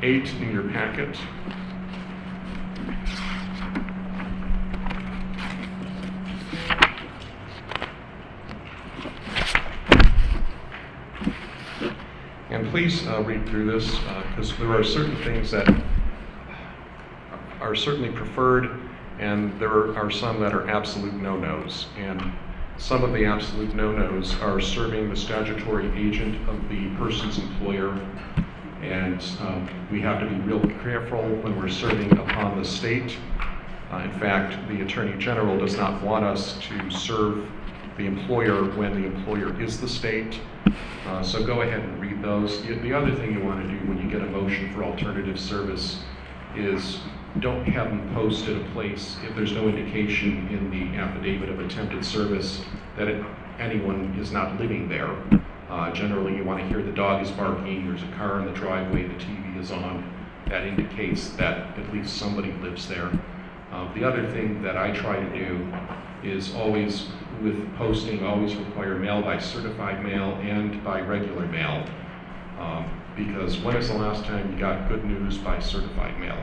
eight 0.02 0.32
in 0.34 0.52
your 0.52 0.70
packet. 0.70 1.16
And 12.56 12.70
please 12.70 13.06
uh, 13.06 13.22
read 13.22 13.46
through 13.46 13.70
this, 13.70 13.98
because 14.30 14.56
there 14.56 14.72
are 14.72 14.82
certain 14.82 15.14
things 15.16 15.50
that 15.50 15.68
are 17.60 17.74
certainly 17.74 18.08
preferred, 18.08 18.80
and 19.18 19.60
there 19.60 19.94
are 19.94 20.10
some 20.10 20.40
that 20.40 20.54
are 20.54 20.66
absolute 20.66 21.12
no-nos. 21.12 21.88
And 21.98 22.32
some 22.78 23.04
of 23.04 23.12
the 23.12 23.26
absolute 23.26 23.74
no-nos 23.74 24.40
are 24.40 24.58
serving 24.58 25.10
the 25.10 25.16
statutory 25.16 25.86
agent 25.98 26.48
of 26.48 26.66
the 26.70 26.88
person's 26.96 27.36
employer, 27.36 27.90
And 28.80 29.22
um, 29.40 29.68
we 29.92 30.00
have 30.00 30.20
to 30.20 30.26
be 30.26 30.36
real 30.36 30.60
careful 30.82 31.22
when 31.22 31.60
we're 31.60 31.68
serving 31.68 32.10
upon 32.18 32.56
the 32.56 32.64
state. 32.64 33.18
Uh, 33.92 33.98
In 33.98 34.12
fact, 34.18 34.66
the 34.68 34.80
Attorney 34.80 35.18
General 35.18 35.58
does 35.58 35.76
not 35.76 36.02
want 36.02 36.24
us 36.24 36.58
to 36.68 36.90
serve 36.90 37.46
the 37.96 38.06
employer 38.06 38.64
when 38.76 39.00
the 39.00 39.06
employer 39.06 39.58
is 39.60 39.80
the 39.80 39.88
state. 39.88 40.40
Uh, 41.06 41.22
So 41.22 41.44
go 41.44 41.62
ahead 41.62 41.80
and 41.80 42.00
read 42.00 42.22
those. 42.22 42.62
The 42.62 42.74
the 42.74 42.92
other 42.92 43.14
thing 43.14 43.32
you 43.32 43.40
want 43.40 43.62
to 43.64 43.68
do 43.68 43.78
when 43.88 43.98
you 43.98 44.10
get 44.10 44.22
a 44.22 44.30
motion 44.30 44.72
for 44.74 44.84
alternative 44.84 45.38
service 45.38 46.00
is 46.56 47.00
don't 47.40 47.64
have 47.66 47.88
them 47.88 48.10
post 48.14 48.48
at 48.48 48.56
a 48.56 48.64
place 48.70 49.16
if 49.28 49.34
there's 49.36 49.52
no 49.52 49.68
indication 49.68 50.48
in 50.48 50.70
the 50.70 50.96
affidavit 50.98 51.48
of 51.50 51.60
attempted 51.60 52.04
service 52.04 52.62
that 52.96 53.08
it- 53.08 53.22
anyone 53.58 54.14
is 54.20 54.32
not 54.32 54.58
living 54.60 54.88
there. 54.88 55.10
Uh, 55.70 55.90
Generally, 55.92 56.36
you 56.36 56.44
want 56.44 56.60
to 56.60 56.66
hear 56.68 56.82
the 56.82 56.92
dog 56.92 57.22
is 57.22 57.30
barking, 57.30 57.86
there's 57.88 58.02
a 58.02 58.12
car 58.18 58.38
in 58.40 58.46
the 58.46 58.52
driveway, 58.52 59.02
the 59.06 59.14
TV 59.14 59.58
is 59.60 59.70
on. 59.72 60.04
That 60.48 60.64
indicates 60.66 61.30
that 61.36 61.76
at 61.78 61.92
least 61.92 62.16
somebody 62.16 62.52
lives 62.62 62.86
there. 62.88 63.10
Uh, 63.72 63.92
The 63.94 64.04
other 64.04 64.24
thing 64.30 64.62
that 64.62 64.76
I 64.76 64.90
try 64.92 65.16
to 65.18 65.30
do 65.44 65.66
is 66.22 66.54
always, 66.54 67.08
with 67.42 67.76
posting, 67.76 68.24
always 68.24 68.54
require 68.54 68.94
mail 68.94 69.22
by 69.22 69.38
certified 69.38 70.02
mail 70.04 70.38
and 70.42 70.82
by 70.84 71.00
regular 71.00 71.46
mail. 71.46 71.84
Um, 72.58 72.84
Because 73.16 73.58
when 73.60 73.76
is 73.76 73.88
the 73.88 73.94
last 73.94 74.26
time 74.26 74.52
you 74.52 74.58
got 74.58 74.90
good 74.90 75.02
news 75.04 75.38
by 75.38 75.58
certified 75.58 76.20
mail? 76.20 76.38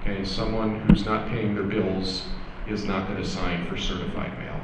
Okay, 0.00 0.24
someone 0.24 0.80
who's 0.80 1.06
not 1.06 1.28
paying 1.28 1.54
their 1.54 1.64
bills 1.64 2.28
is 2.68 2.84
not 2.84 3.08
going 3.08 3.22
to 3.22 3.28
sign 3.28 3.66
for 3.66 3.78
certified 3.78 4.38
mail. 4.38 4.60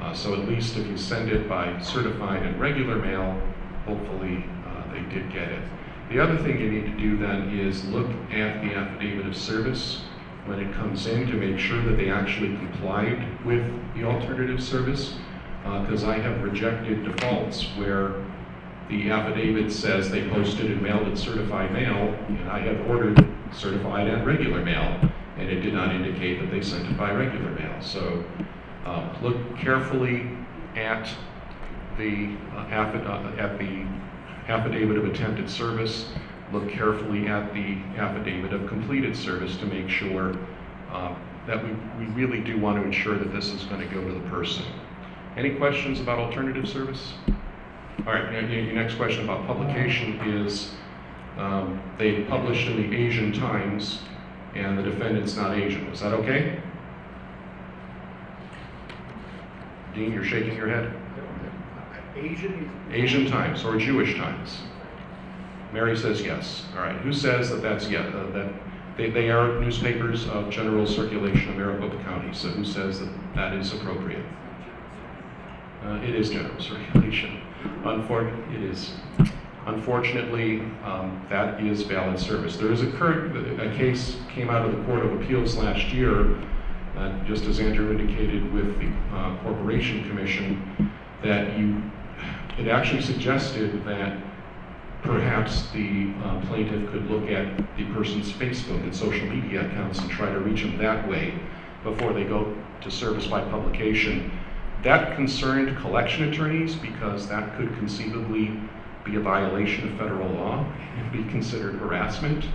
Uh, 0.00 0.14
So 0.14 0.32
at 0.32 0.48
least 0.48 0.76
if 0.76 0.86
you 0.86 0.96
send 0.96 1.28
it 1.30 1.48
by 1.48 1.78
certified 1.80 2.42
and 2.42 2.58
regular 2.58 2.96
mail, 2.96 3.38
hopefully 3.86 4.44
uh, 4.66 4.92
they 4.92 5.02
did 5.14 5.30
get 5.30 5.48
it. 5.48 5.62
The 6.10 6.18
other 6.20 6.38
thing 6.38 6.60
you 6.60 6.70
need 6.70 6.86
to 6.86 6.96
do 6.98 7.16
then 7.16 7.50
is 7.50 7.84
look 7.86 8.10
at 8.30 8.62
the 8.62 8.74
affidavit 8.74 9.26
of 9.26 9.36
service 9.36 10.02
when 10.46 10.60
it 10.60 10.72
comes 10.74 11.06
in 11.06 11.26
to 11.26 11.34
make 11.34 11.58
sure 11.58 11.82
that 11.82 11.96
they 11.96 12.10
actually 12.10 12.56
complied 12.56 13.44
with 13.44 13.64
the 13.94 14.04
alternative 14.04 14.62
service. 14.62 15.16
Because 15.62 16.04
I 16.04 16.18
have 16.18 16.42
rejected 16.42 17.04
defaults 17.04 17.64
where 17.76 18.22
the 18.88 19.10
affidavit 19.10 19.72
says 19.72 20.10
they 20.10 20.28
posted 20.28 20.70
and 20.70 20.82
mailed 20.82 21.08
it 21.08 21.16
certified 21.16 21.72
mail, 21.72 22.14
and 22.28 22.50
I 22.50 22.60
have 22.60 22.86
ordered 22.88 23.26
certified 23.52 24.08
and 24.08 24.26
regular 24.26 24.62
mail, 24.62 25.00
and 25.38 25.48
it 25.48 25.60
did 25.60 25.72
not 25.72 25.94
indicate 25.94 26.40
that 26.40 26.50
they 26.50 26.60
sent 26.60 26.86
it 26.90 26.98
by 26.98 27.12
regular 27.12 27.50
mail. 27.52 27.80
So 27.80 28.22
uh, 28.84 29.16
look 29.22 29.56
carefully 29.56 30.28
at 30.76 31.08
the 31.96 32.36
uh, 32.54 32.66
affi- 32.66 33.06
uh, 33.06 33.40
at 33.40 33.58
the 33.58 33.86
affidavit 34.52 34.98
of 34.98 35.06
attempted 35.06 35.48
service. 35.48 36.10
Look 36.52 36.68
carefully 36.70 37.26
at 37.26 37.52
the 37.54 37.78
affidavit 37.96 38.52
of 38.52 38.68
completed 38.68 39.16
service 39.16 39.56
to 39.56 39.66
make 39.66 39.88
sure 39.88 40.36
uh, 40.90 41.14
that 41.46 41.62
we, 41.62 41.72
we 41.98 42.12
really 42.12 42.40
do 42.40 42.58
want 42.58 42.80
to 42.80 42.86
ensure 42.86 43.18
that 43.18 43.32
this 43.32 43.48
is 43.48 43.64
going 43.64 43.80
to 43.80 43.94
go 43.94 44.06
to 44.06 44.12
the 44.12 44.28
person. 44.30 44.64
Any 45.36 45.54
questions 45.54 46.00
about 46.00 46.18
alternative 46.18 46.68
service? 46.68 47.14
All 48.06 48.12
right, 48.12 48.32
your, 48.32 48.42
your 48.42 48.74
next 48.74 48.94
question 48.94 49.24
about 49.24 49.46
publication 49.46 50.14
is, 50.20 50.72
um, 51.38 51.80
they 51.98 52.22
published 52.22 52.68
in 52.68 52.76
the 52.76 52.96
Asian 52.96 53.32
Times, 53.32 54.02
and 54.54 54.78
the 54.78 54.82
defendant's 54.82 55.36
not 55.36 55.56
Asian. 55.56 55.86
Is 55.86 56.00
that 56.00 56.12
okay? 56.12 56.60
Dean, 59.94 60.12
you're 60.12 60.24
shaking 60.24 60.56
your 60.56 60.68
head? 60.68 60.92
Asian? 62.16 62.70
Asian 62.90 63.26
Times 63.26 63.64
or 63.64 63.76
Jewish 63.76 64.16
Times? 64.16 64.58
Mary 65.74 65.96
says 65.96 66.22
yes. 66.22 66.62
All 66.76 66.82
right, 66.82 66.96
who 66.98 67.12
says 67.12 67.50
that 67.50 67.60
that's 67.60 67.88
yes, 67.88 68.06
uh, 68.14 68.30
that 68.32 68.52
they, 68.96 69.10
they 69.10 69.28
are 69.28 69.60
newspapers 69.60 70.28
of 70.28 70.48
general 70.48 70.86
circulation 70.86 71.50
in 71.50 71.58
Maricopa 71.58 72.00
County, 72.04 72.32
so 72.32 72.46
who 72.48 72.64
says 72.64 73.00
that 73.00 73.10
that 73.34 73.52
is 73.54 73.72
appropriate? 73.72 74.24
Uh, 75.84 75.96
it 75.96 76.14
is 76.14 76.30
general 76.30 76.60
circulation. 76.60 77.40
Unfor- 77.82 78.54
it 78.54 78.62
is. 78.62 78.92
Unfortunately, 79.66 80.60
um, 80.84 81.26
that 81.28 81.60
is 81.60 81.82
valid 81.82 82.20
service. 82.20 82.56
There 82.56 82.70
is 82.70 82.82
a 82.82 82.92
current, 82.92 83.36
a 83.60 83.76
case 83.76 84.16
came 84.32 84.50
out 84.50 84.64
of 84.64 84.76
the 84.76 84.82
Court 84.84 85.04
of 85.04 85.20
Appeals 85.20 85.56
last 85.56 85.92
year, 85.92 86.36
uh, 86.96 87.24
just 87.24 87.46
as 87.46 87.58
Andrew 87.58 87.90
indicated 87.90 88.52
with 88.52 88.78
the 88.78 88.92
uh, 89.12 89.36
Corporation 89.42 90.08
Commission, 90.08 90.92
that 91.22 91.58
you, 91.58 91.82
it 92.58 92.68
actually 92.68 93.02
suggested 93.02 93.84
that 93.84 94.16
perhaps 95.04 95.70
the 95.72 96.10
uh, 96.24 96.40
plaintiff 96.46 96.90
could 96.90 97.10
look 97.10 97.28
at 97.30 97.56
the 97.76 97.84
person's 97.92 98.32
Facebook 98.32 98.82
and 98.82 98.96
social 98.96 99.26
media 99.26 99.66
accounts 99.66 99.98
and 99.98 100.10
try 100.10 100.32
to 100.32 100.40
reach 100.40 100.62
them 100.62 100.78
that 100.78 101.06
way 101.06 101.38
before 101.82 102.14
they 102.14 102.24
go 102.24 102.56
to 102.80 102.90
service 102.90 103.26
by 103.26 103.42
publication. 103.42 104.32
That 104.82 105.14
concerned 105.14 105.76
collection 105.78 106.30
attorneys 106.30 106.74
because 106.74 107.28
that 107.28 107.54
could 107.56 107.68
conceivably 107.76 108.58
be 109.04 109.16
a 109.16 109.20
violation 109.20 109.92
of 109.92 109.98
federal 109.98 110.30
law 110.30 110.64
and 110.96 111.12
be 111.12 111.30
considered 111.30 111.74
harassment. 111.74 112.46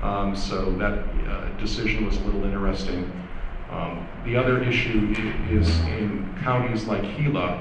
Um, 0.00 0.36
so 0.36 0.72
that 0.78 1.04
uh, 1.28 1.48
decision 1.58 2.06
was 2.06 2.16
a 2.16 2.20
little 2.20 2.44
interesting. 2.44 3.10
Um, 3.68 4.06
the 4.24 4.36
other 4.36 4.62
issue 4.62 5.12
is 5.50 5.68
in 5.80 6.38
counties 6.42 6.84
like 6.84 7.02
Gila, 7.16 7.58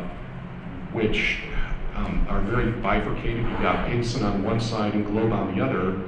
which 0.93 1.39
um, 1.95 2.25
are 2.29 2.41
very 2.41 2.71
bifurcated. 2.71 3.37
You've 3.45 3.61
got 3.61 3.87
Payson 3.87 4.23
on 4.23 4.43
one 4.43 4.59
side 4.59 4.93
and 4.93 5.05
Globe 5.05 5.31
on 5.31 5.55
the 5.57 5.63
other, 5.63 5.99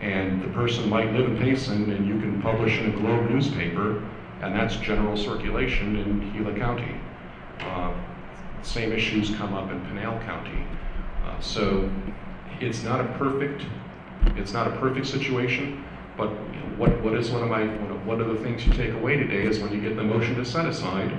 and 0.00 0.42
the 0.42 0.48
person 0.48 0.88
might 0.88 1.12
live 1.12 1.26
in 1.30 1.38
Payson 1.38 1.90
and 1.92 2.06
you 2.06 2.18
can 2.20 2.42
publish 2.42 2.78
in 2.78 2.90
a 2.90 2.96
Globe 2.96 3.30
newspaper, 3.30 4.02
and 4.42 4.54
that's 4.54 4.76
general 4.76 5.16
circulation 5.16 5.96
in 5.96 6.32
Gila 6.32 6.58
County. 6.58 6.96
Uh, 7.60 7.92
Same 8.62 8.92
issues 8.92 9.30
come 9.36 9.54
up 9.54 9.70
in 9.70 9.80
Pinal 9.86 10.18
County. 10.20 10.64
Uh, 11.26 11.38
So 11.40 11.90
it's 12.60 12.82
not 12.84 13.00
a 13.00 13.04
perfect, 13.18 13.64
it's 14.36 14.52
not 14.52 14.66
a 14.68 14.70
perfect 14.78 15.06
situation, 15.06 15.84
but 16.16 16.30
you 16.30 16.60
know, 16.60 16.66
what, 16.76 17.00
what 17.02 17.14
is 17.14 17.30
one 17.30 17.42
of 17.42 17.48
my, 17.48 17.64
one 17.64 17.90
of- 17.90 18.06
one 18.06 18.20
of 18.20 18.26
the 18.28 18.36
things 18.36 18.66
you 18.66 18.72
take 18.72 18.92
away 18.94 19.16
today 19.16 19.42
is 19.44 19.60
when 19.60 19.72
you 19.72 19.80
get 19.80 19.94
the 19.96 20.02
motion 20.02 20.34
to 20.34 20.44
set 20.44 20.66
aside, 20.66 21.12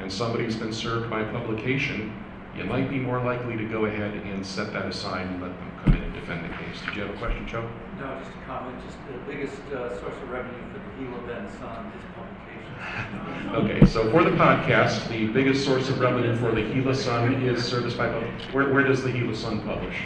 and 0.00 0.10
somebody's 0.10 0.54
been 0.56 0.72
served 0.72 1.10
by 1.10 1.22
publication, 1.24 2.12
you 2.58 2.64
might 2.64 2.90
be 2.90 2.98
more 2.98 3.22
likely 3.22 3.56
to 3.56 3.64
go 3.64 3.84
ahead 3.84 4.14
and 4.14 4.44
set 4.44 4.72
that 4.72 4.86
aside 4.86 5.26
and 5.26 5.40
let 5.40 5.56
them 5.56 5.70
come 5.84 5.94
in 5.94 6.02
and 6.02 6.12
defend 6.12 6.44
the 6.44 6.48
case. 6.56 6.80
Did 6.84 6.96
you 6.96 7.02
have 7.02 7.14
a 7.14 7.18
question, 7.18 7.46
Joe? 7.46 7.68
No, 8.00 8.18
just 8.18 8.30
a 8.30 8.46
comment, 8.46 8.76
just 8.84 8.98
the 9.06 9.32
biggest 9.32 9.60
uh, 9.72 9.98
source 10.00 10.14
of 10.14 10.30
revenue 10.30 10.58
for 10.72 10.78
the 10.78 11.04
Gila 11.04 11.26
Bend 11.26 11.48
Sun 11.58 11.92
is 11.96 12.04
publication. 12.14 12.44
Okay, 13.48 13.84
so 13.86 14.10
for 14.10 14.22
the 14.24 14.30
podcast, 14.30 15.08
the 15.08 15.26
biggest 15.28 15.64
source 15.64 15.88
of 15.88 15.98
revenue 16.00 16.36
for 16.36 16.52
the 16.52 16.62
Gila 16.62 16.94
Sun 16.94 17.34
is 17.46 17.64
service 17.64 17.94
by, 17.94 18.08
pub- 18.08 18.22
where, 18.52 18.72
where 18.72 18.84
does 18.84 19.02
the 19.02 19.10
Gila 19.10 19.34
Sun 19.34 19.62
publish? 19.62 19.96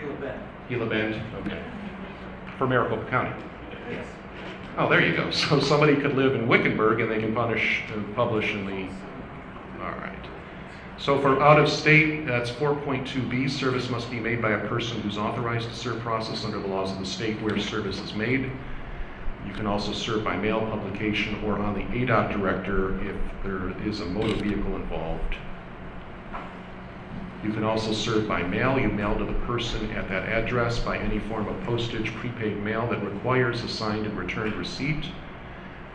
Gila 0.00 0.14
Bend, 0.16 0.40
Gila 0.68 0.86
Bend, 0.86 1.22
okay. 1.44 1.62
For 2.56 2.66
Maricopa 2.66 3.08
County. 3.10 3.30
yes. 3.90 4.06
Oh, 4.78 4.88
there 4.88 5.04
you 5.04 5.14
go. 5.16 5.30
So 5.30 5.60
somebody 5.60 5.96
could 5.96 6.14
live 6.16 6.34
in 6.34 6.48
Wickenburg 6.48 7.00
and 7.00 7.10
they 7.10 7.18
can 7.20 7.34
punish, 7.34 7.82
uh, 7.92 8.00
publish 8.14 8.52
in 8.52 8.66
the, 8.66 8.88
all 9.84 9.90
right. 9.98 10.14
So 10.98 11.20
for 11.20 11.40
out 11.40 11.60
of 11.60 11.68
state, 11.68 12.26
that's 12.26 12.50
4.2B, 12.50 13.48
service 13.50 13.88
must 13.88 14.10
be 14.10 14.18
made 14.18 14.42
by 14.42 14.50
a 14.50 14.66
person 14.66 15.00
who's 15.00 15.16
authorized 15.16 15.68
to 15.68 15.74
serve 15.74 16.00
process 16.00 16.44
under 16.44 16.58
the 16.58 16.66
laws 16.66 16.90
of 16.90 16.98
the 16.98 17.06
state 17.06 17.40
where 17.40 17.56
service 17.58 18.00
is 18.00 18.14
made. 18.14 18.50
You 19.46 19.52
can 19.52 19.66
also 19.66 19.92
serve 19.92 20.24
by 20.24 20.36
mail 20.36 20.60
publication 20.60 21.42
or 21.44 21.58
on 21.58 21.74
the 21.74 21.82
ADOT 21.82 22.32
director 22.32 23.00
if 23.00 23.16
there 23.44 23.70
is 23.86 24.00
a 24.00 24.06
motor 24.06 24.34
vehicle 24.34 24.74
involved. 24.74 25.36
You 27.44 27.52
can 27.52 27.62
also 27.62 27.92
serve 27.92 28.26
by 28.26 28.42
mail. 28.42 28.80
You 28.80 28.88
mail 28.88 29.16
to 29.16 29.24
the 29.24 29.38
person 29.46 29.92
at 29.92 30.08
that 30.08 30.28
address 30.28 30.80
by 30.80 30.98
any 30.98 31.20
form 31.20 31.46
of 31.46 31.62
postage, 31.64 32.12
prepaid 32.16 32.58
mail 32.58 32.88
that 32.88 32.98
requires 33.04 33.62
a 33.62 33.68
signed 33.68 34.04
and 34.04 34.18
returned 34.18 34.54
receipt. 34.54 35.04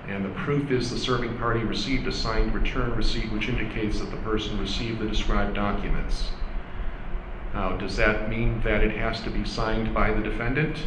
And 0.08 0.26
the 0.26 0.30
proof 0.30 0.70
is 0.70 0.90
the 0.90 0.98
serving 0.98 1.38
party 1.38 1.62
received 1.62 2.08
a 2.08 2.12
signed 2.12 2.54
return 2.54 2.94
receipt 2.96 3.32
which 3.32 3.48
indicates 3.48 4.00
that 4.00 4.12
the 4.12 4.18
person 4.18 4.60
received 4.60 5.00
the 5.00 5.08
described 5.08 5.56
documents. 5.56 6.32
Now, 7.54 7.78
does 7.78 7.96
that 7.98 8.30
mean 8.30 8.62
that 8.64 8.84
it 8.84 8.92
has 8.98 9.22
to 9.22 9.30
be 9.30 9.46
signed 9.46 9.94
by 9.94 10.12
the 10.12 10.22
defendant? 10.22 10.78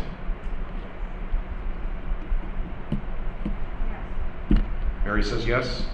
Yes. 4.51 4.61
Mary 5.05 5.23
says 5.23 5.47
yes. 5.47 5.85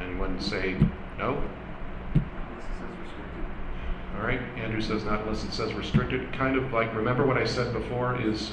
Anyone 0.00 0.40
say 0.40 0.76
no? 1.18 1.42
Unless 2.14 2.64
it 2.64 2.74
says 2.78 2.90
restricted. 3.00 3.44
All 4.16 4.26
right, 4.26 4.40
Andrew 4.58 4.80
says 4.80 5.04
not 5.04 5.20
unless 5.20 5.44
it 5.44 5.52
says 5.52 5.72
restricted. 5.72 6.32
Kind 6.32 6.56
of 6.56 6.72
like, 6.72 6.94
remember 6.94 7.24
what 7.24 7.38
I 7.38 7.44
said 7.44 7.72
before 7.72 8.20
is 8.20 8.52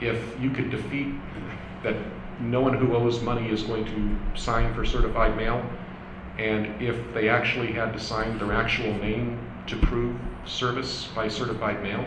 if 0.00 0.38
you 0.40 0.50
could 0.50 0.70
defeat 0.70 1.14
that 1.82 1.96
no 2.40 2.60
one 2.60 2.74
who 2.74 2.94
owes 2.94 3.20
money 3.20 3.48
is 3.50 3.62
going 3.62 3.84
to 3.86 4.38
sign 4.40 4.74
for 4.74 4.84
certified 4.84 5.36
mail, 5.36 5.64
and 6.38 6.80
if 6.80 6.96
they 7.14 7.28
actually 7.28 7.72
had 7.72 7.92
to 7.92 7.98
sign 7.98 8.38
their 8.38 8.52
actual 8.52 8.94
name 8.98 9.38
to 9.66 9.76
prove 9.76 10.16
service 10.44 11.08
by 11.14 11.26
certified 11.28 11.82
mail, 11.82 12.04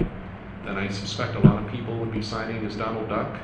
then 0.66 0.78
I 0.78 0.88
suspect 0.90 1.36
a 1.36 1.40
lot 1.40 1.64
of 1.64 1.70
people 1.72 1.98
would 2.00 2.12
be 2.12 2.22
signing 2.22 2.66
as 2.66 2.76
Donald 2.76 3.10
Duck 3.10 3.38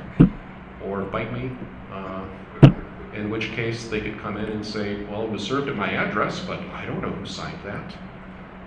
or 0.84 1.02
Bite 1.02 1.32
Me. 1.32 1.50
uh, 1.92 2.24
In 3.14 3.30
which 3.30 3.50
case, 3.52 3.88
they 3.88 4.00
could 4.00 4.18
come 4.20 4.36
in 4.36 4.44
and 4.46 4.64
say, 4.64 5.02
well, 5.04 5.22
it 5.24 5.30
was 5.30 5.42
served 5.42 5.68
at 5.68 5.76
my 5.76 5.90
address, 5.90 6.40
but 6.40 6.60
I 6.60 6.84
don't 6.86 7.00
know 7.02 7.10
who 7.10 7.26
signed 7.26 7.58
that. 7.64 7.94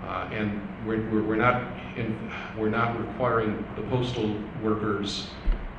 Uh, 0.06 0.28
And 0.32 0.60
we're, 0.86 1.22
we're 1.22 1.36
not, 1.36 1.62
in- 1.96 2.30
we're 2.58 2.68
not 2.68 2.98
requiring 3.00 3.64
the 3.76 3.82
postal 3.82 4.36
workers 4.62 5.28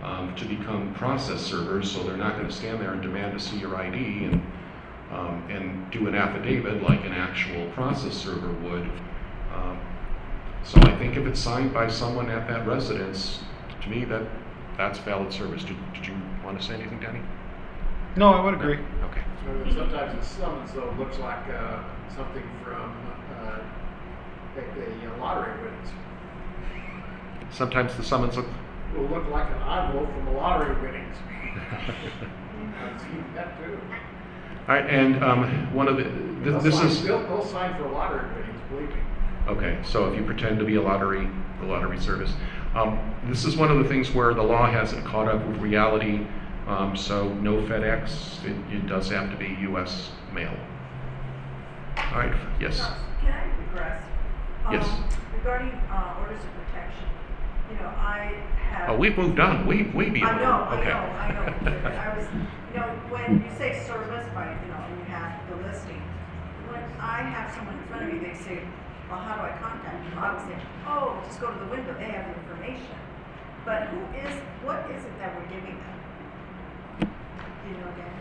um, 0.04 0.36
to 0.36 0.46
become 0.46 0.94
process 0.94 1.42
servers, 1.42 1.92
so 1.92 2.04
they're 2.04 2.18
not 2.18 2.36
going 2.36 2.48
to 2.48 2.54
stand 2.54 2.80
there 2.82 2.92
and 2.94 3.02
demand 3.02 3.38
to 3.38 3.44
see 3.44 3.58
your 3.58 3.76
ID 3.76 4.26
and, 4.26 4.42
um, 5.12 5.44
and 5.50 5.92
do 5.92 6.08
an 6.08 6.16
affidavit 6.16 6.84
like 6.84 7.04
an 7.06 7.14
actual 7.14 7.70
process 7.72 8.14
server 8.14 8.52
would. 8.52 8.90
Um, 9.54 9.80
So 10.64 10.80
I 10.82 10.98
think 10.98 11.18
if 11.18 11.26
it's 11.26 11.40
signed 11.40 11.74
by 11.74 11.90
someone 11.90 12.30
at 12.30 12.48
that 12.48 12.66
residence, 12.66 13.44
to 13.82 13.90
me, 13.90 14.06
that, 14.06 14.24
that's 14.78 15.00
valid 15.00 15.32
service. 15.34 15.64
Did, 15.64 15.76
did 15.94 16.08
you 16.08 16.16
want 16.44 16.60
to 16.60 16.66
say 16.66 16.76
anything, 16.76 17.00
Danny? 17.02 17.20
No, 18.16 18.30
I 18.34 18.44
would 18.44 18.54
agree. 18.54 18.80
Okay. 19.04 19.24
Sometimes 19.74 20.18
the 20.18 20.24
summons 20.24 20.72
though 20.72 20.94
looks 20.98 21.18
like 21.20 21.50
uh, 21.50 21.84
something 22.16 22.44
from 22.64 22.96
uh, 23.42 23.60
the 24.56 24.62
the 24.62 25.20
lottery 25.20 25.52
winnings. 25.64 25.90
Sometimes 27.52 27.96
the 27.96 28.04
summons 28.04 28.38
look, 28.38 28.48
Will 28.96 29.08
look 29.08 29.28
like 29.30 29.50
an 29.50 29.62
envelope 29.62 30.14
from 30.14 30.26
the 30.26 30.32
lottery 30.32 30.76
winnings. 30.82 31.16
I've 32.82 33.02
seen 33.02 33.26
that 33.36 33.58
too. 33.58 33.80
all 34.68 34.76
right, 34.76 34.86
and 34.90 35.24
um, 35.24 35.74
one 35.74 35.88
of 35.88 35.98
the, 35.98 36.04
They'll 36.44 36.60
this 36.60 36.76
sign- 36.76 36.88
is, 36.88 37.04
They'll, 37.04 37.22
they'll 37.24 37.46
sign 37.46 37.76
for 37.76 37.88
lottery 37.90 38.28
winnings, 38.36 38.62
believe 38.70 38.90
me. 38.90 38.96
okay, 39.48 39.80
so 39.84 40.06
if 40.12 40.16
you 40.20 40.24
pretend 40.26 40.60
to 40.60 40.66
be 40.66 40.76
a 40.76 40.82
lottery, 40.82 41.28
the 41.62 41.66
lottery 41.68 42.00
service. 42.00 42.34
Um, 42.76 43.00
This 43.28 43.46
is 43.46 43.56
one 43.56 43.72
of 43.72 43.78
the 43.78 43.86
things 43.90 44.12
where 44.12 44.34
the 44.34 44.44
law 44.44 44.70
hasn't 44.70 45.06
caught 45.06 45.28
up 45.28 45.46
with 45.48 45.58
reality, 45.58 46.26
um, 46.68 46.96
so 46.96 47.34
no 47.36 47.62
FedEx, 47.64 48.44
it, 48.46 48.56
it 48.76 48.88
does 48.88 49.10
have 49.10 49.30
to 49.32 49.38
be 49.38 49.58
US 49.72 50.12
mail. 50.34 50.54
All 51.98 52.20
right, 52.20 52.36
yes, 52.60 52.80
Can 53.22 53.32
I 53.32 53.46
regress? 53.70 54.04
Yes. 54.72 54.88
Um, 54.88 55.06
Regarding 55.38 55.72
uh, 55.92 56.16
orders 56.22 56.40
of 56.44 56.50
protection, 56.54 57.06
you 57.74 57.80
know, 57.80 57.90
I 57.98 58.34
have. 58.70 58.90
oh, 58.90 58.96
we've 58.98 59.18
moved 59.18 59.40
on, 59.40 59.66
way, 59.66 59.84
way 59.94 60.08
I 60.08 60.10
beyond. 60.10 60.38
know, 60.42 60.52
I 60.70 60.78
Okay. 60.80 60.90
know, 60.90 61.00
I 61.18 61.28
know. 61.34 61.90
I 61.90 62.18
was, 62.18 62.28
you 62.74 62.78
know, 62.80 62.88
when 63.10 63.42
you 63.44 63.50
say 63.58 63.74
service 63.86 64.26
by, 64.34 64.46
you 64.54 64.68
know, 64.70 64.78
and 64.86 65.00
you 65.00 65.06
have 65.10 65.34
the 65.50 65.56
listing, 65.68 66.02
when 66.70 66.84
I 67.02 67.22
have 67.24 67.52
someone 67.56 67.78
in 67.78 67.84
front 67.90 68.04
of 68.06 68.14
me, 68.14 68.20
they 68.20 68.36
say, 68.38 68.62
well, 69.10 69.20
how 69.20 69.36
do 69.36 69.42
I 69.42 69.58
contact 69.58 70.06
you? 70.06 70.20
I 70.20 70.34
would 70.34 70.42
say, 70.46 70.56
oh, 70.88 71.22
just 71.26 71.42
go 71.42 71.52
to 71.52 71.60
the 71.60 71.66
window, 71.72 71.94
they 71.98 72.06
have 72.14 72.30
the 72.30 72.40
information. 72.42 72.96
But 73.66 73.88
who 73.90 74.00
is, 74.22 74.34
what 74.64 74.86
is 74.92 75.04
it 75.04 75.18
that 75.20 75.34
we're 75.36 75.48
giving 75.50 75.78
them? 75.80 77.10
You 77.70 77.78
know, 77.78 77.90
Dan? 77.98 78.12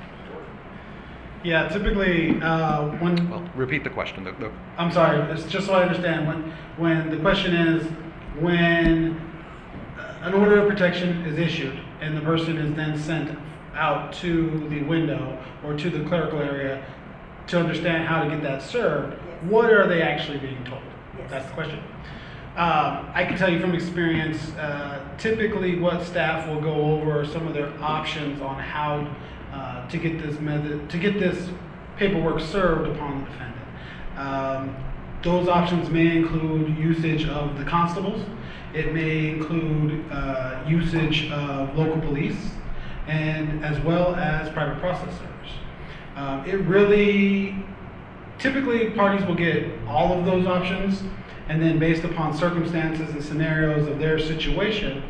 Yeah, 1.44 1.68
typically, 1.68 2.40
uh, 2.40 2.86
when, 3.02 3.28
Well, 3.28 3.42
repeat 3.56 3.82
the 3.82 3.90
question. 3.90 4.22
The- 4.24 4.32
the- 4.32 4.52
I'm 4.78 4.92
sorry, 4.92 5.18
it's 5.32 5.44
just 5.46 5.66
so 5.66 5.74
I 5.74 5.82
understand, 5.82 6.28
when, 6.28 6.52
when 6.76 7.10
the 7.10 7.16
question 7.16 7.52
is, 7.54 7.82
when 8.38 9.20
an 10.22 10.34
order 10.34 10.60
of 10.60 10.68
protection 10.68 11.24
is 11.26 11.38
issued 11.38 11.78
and 12.00 12.16
the 12.16 12.20
person 12.20 12.56
is 12.56 12.74
then 12.76 12.96
sent 12.98 13.36
out 13.74 14.12
to 14.12 14.66
the 14.68 14.82
window 14.82 15.42
or 15.64 15.76
to 15.76 15.90
the 15.90 16.04
clerical 16.08 16.38
area 16.40 16.84
to 17.48 17.58
understand 17.58 18.06
how 18.06 18.22
to 18.22 18.30
get 18.30 18.42
that 18.42 18.62
served, 18.62 19.14
Yes. 19.14 19.50
what 19.50 19.72
are 19.72 19.88
they 19.88 20.00
actually 20.00 20.38
being 20.38 20.62
told? 20.64 20.82
Yes. 21.18 21.30
That's 21.30 21.46
the 21.46 21.52
question. 21.54 21.78
Um, 22.56 23.10
I 23.14 23.24
can 23.26 23.36
tell 23.36 23.50
you 23.50 23.60
from 23.60 23.74
experience, 23.74 24.50
uh, 24.52 25.00
typically 25.18 25.78
what 25.78 26.02
staff 26.04 26.46
will 26.46 26.60
go 26.60 26.74
over 26.74 27.24
some 27.24 27.46
of 27.48 27.54
their 27.54 27.72
options 27.82 28.40
on 28.42 28.58
how 28.58 29.08
uh, 29.52 29.88
to 29.88 29.96
get 29.98 30.22
this 30.22 30.38
method, 30.38 30.88
to 30.90 30.98
get 30.98 31.18
this 31.18 31.50
paperwork 31.96 32.40
served 32.40 32.88
upon 32.90 33.20
the 33.24 33.30
defendant. 33.30 33.66
Um, 34.16 34.76
those 35.22 35.48
options 35.48 35.88
may 35.88 36.16
include 36.16 36.76
usage 36.76 37.26
of 37.26 37.58
the 37.58 37.64
constables. 37.64 38.22
It 38.74 38.94
may 38.94 39.28
include 39.28 40.10
uh, 40.10 40.64
usage 40.66 41.30
of 41.30 41.76
local 41.76 42.00
police, 42.00 42.50
and 43.06 43.64
as 43.64 43.78
well 43.84 44.14
as 44.14 44.48
private 44.50 44.78
process 44.80 45.12
servers. 45.18 45.50
Um, 46.16 46.44
it 46.46 46.56
really 46.56 47.56
typically 48.38 48.90
parties 48.90 49.24
will 49.26 49.34
get 49.34 49.70
all 49.86 50.18
of 50.18 50.24
those 50.24 50.46
options 50.46 51.02
and 51.48 51.62
then 51.62 51.78
based 51.78 52.04
upon 52.04 52.36
circumstances 52.36 53.08
and 53.10 53.22
scenarios 53.22 53.86
of 53.86 53.98
their 53.98 54.18
situation 54.18 55.02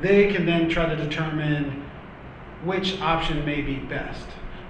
they 0.00 0.32
can 0.32 0.44
then 0.44 0.68
try 0.68 0.86
to 0.86 0.96
determine 0.96 1.82
which 2.64 3.00
option 3.00 3.44
may 3.44 3.62
be 3.62 3.76
best 3.76 4.26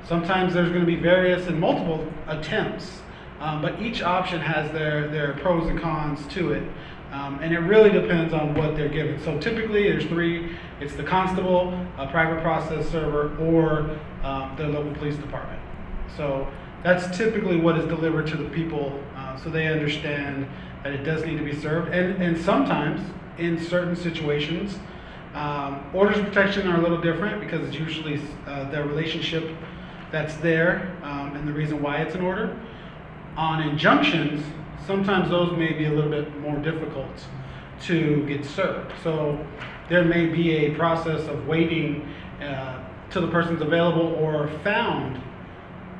sometimes 0.06 0.54
there's 0.54 0.68
going 0.68 0.80
to 0.80 0.86
be 0.86 0.96
various 0.96 1.46
and 1.48 1.58
multiple 1.58 2.06
attempts 2.28 3.02
um, 3.40 3.60
but 3.60 3.80
each 3.82 4.00
option 4.00 4.40
has 4.40 4.70
their, 4.70 5.08
their 5.08 5.32
pros 5.34 5.68
and 5.68 5.80
cons 5.80 6.24
to 6.28 6.52
it 6.52 6.62
um, 7.14 7.38
and 7.40 7.54
it 7.54 7.60
really 7.60 7.90
depends 7.90 8.34
on 8.34 8.54
what 8.54 8.76
they're 8.76 8.88
given 8.88 9.22
so 9.22 9.38
typically 9.38 9.84
there's 9.84 10.04
three 10.06 10.56
it's 10.80 10.94
the 10.94 11.04
constable 11.04 11.72
a 11.98 12.06
private 12.08 12.42
process 12.42 12.88
server 12.90 13.36
or 13.38 13.98
um, 14.22 14.54
the 14.56 14.66
local 14.66 14.92
police 14.94 15.16
department 15.16 15.60
so 16.16 16.46
that's 16.82 17.16
typically 17.16 17.56
what 17.56 17.78
is 17.78 17.86
delivered 17.86 18.26
to 18.26 18.36
the 18.36 18.48
people 18.50 19.00
uh, 19.16 19.36
so 19.36 19.48
they 19.48 19.66
understand 19.66 20.46
that 20.84 20.92
it 20.92 21.02
does 21.02 21.24
need 21.24 21.38
to 21.38 21.44
be 21.44 21.54
served. 21.54 21.92
And, 21.92 22.22
and 22.22 22.38
sometimes, 22.38 23.00
in 23.38 23.58
certain 23.58 23.96
situations, 23.96 24.78
um, 25.32 25.82
orders 25.92 26.18
of 26.18 26.26
protection 26.26 26.68
are 26.68 26.78
a 26.78 26.82
little 26.82 27.00
different 27.00 27.40
because 27.40 27.66
it's 27.66 27.76
usually 27.76 28.20
uh, 28.46 28.70
their 28.70 28.86
relationship 28.86 29.50
that's 30.12 30.34
there 30.36 30.94
um, 31.02 31.34
and 31.34 31.48
the 31.48 31.52
reason 31.52 31.82
why 31.82 31.96
it's 31.96 32.14
an 32.14 32.20
order. 32.20 32.56
On 33.36 33.66
injunctions, 33.66 34.44
sometimes 34.86 35.30
those 35.30 35.56
may 35.56 35.72
be 35.72 35.86
a 35.86 35.90
little 35.90 36.10
bit 36.10 36.38
more 36.40 36.56
difficult 36.58 37.26
to 37.82 38.24
get 38.26 38.44
served. 38.44 38.92
So 39.02 39.44
there 39.88 40.04
may 40.04 40.26
be 40.26 40.66
a 40.66 40.74
process 40.74 41.28
of 41.28 41.46
waiting 41.46 42.08
uh, 42.40 42.82
till 43.10 43.22
the 43.22 43.32
person's 43.32 43.62
available 43.62 44.14
or 44.14 44.48
found 44.62 45.20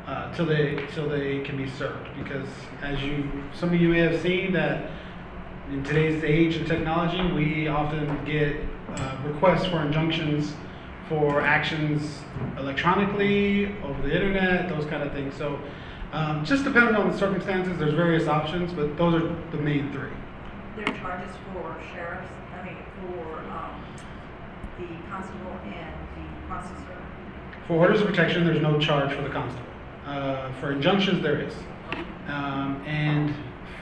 uh, 0.06 0.34
till 0.34 0.46
they 0.46 0.84
till 0.92 1.08
they 1.08 1.40
can 1.40 1.56
be 1.56 1.68
served. 1.68 2.08
Because 2.22 2.48
as 2.82 3.00
you 3.02 3.30
some 3.52 3.70
of 3.70 3.80
you 3.80 3.88
may 3.88 4.00
have 4.00 4.20
seen 4.20 4.52
that 4.52 4.90
in 5.70 5.82
today's 5.82 6.22
age 6.22 6.56
of 6.56 6.66
technology, 6.66 7.22
we 7.32 7.68
often 7.68 8.24
get 8.24 8.56
uh, 8.88 9.16
requests 9.24 9.66
for 9.66 9.80
injunctions 9.80 10.54
for 11.08 11.42
actions 11.42 12.22
electronically 12.58 13.74
over 13.82 14.00
the 14.02 14.14
internet, 14.14 14.68
those 14.68 14.87
kind 14.87 15.02
of 15.02 15.12
things. 15.12 15.34
So 15.37 15.58
um, 16.14 16.44
just 16.44 16.62
depending 16.62 16.94
on 16.94 17.11
the 17.11 17.18
circumstances, 17.18 17.77
there's 17.77 17.94
various 17.94 18.29
options, 18.29 18.72
but 18.72 18.96
those 18.96 19.20
are 19.20 19.37
the 19.50 19.57
main 19.57 19.90
three. 19.92 20.11
There 20.77 20.88
are 20.88 20.98
charges 20.98 21.35
for 21.53 21.77
sheriffs, 21.92 22.31
I 22.55 22.64
mean, 22.64 22.77
for, 23.00 23.38
um, 23.50 23.85
the 24.79 24.87
constable 25.11 25.59
and 25.64 25.92
the 26.14 26.48
processor. 26.48 27.03
For 27.66 27.74
orders 27.74 28.00
of 28.00 28.07
protection, 28.07 28.44
there's 28.44 28.62
no 28.62 28.79
charge 28.79 29.12
for 29.12 29.22
the 29.22 29.29
constable. 29.29 29.66
Uh, 30.07 30.53
for 30.61 30.70
injunctions, 30.70 31.20
there 31.20 31.40
is. 31.40 31.55
Um, 32.29 32.81
and 32.87 33.35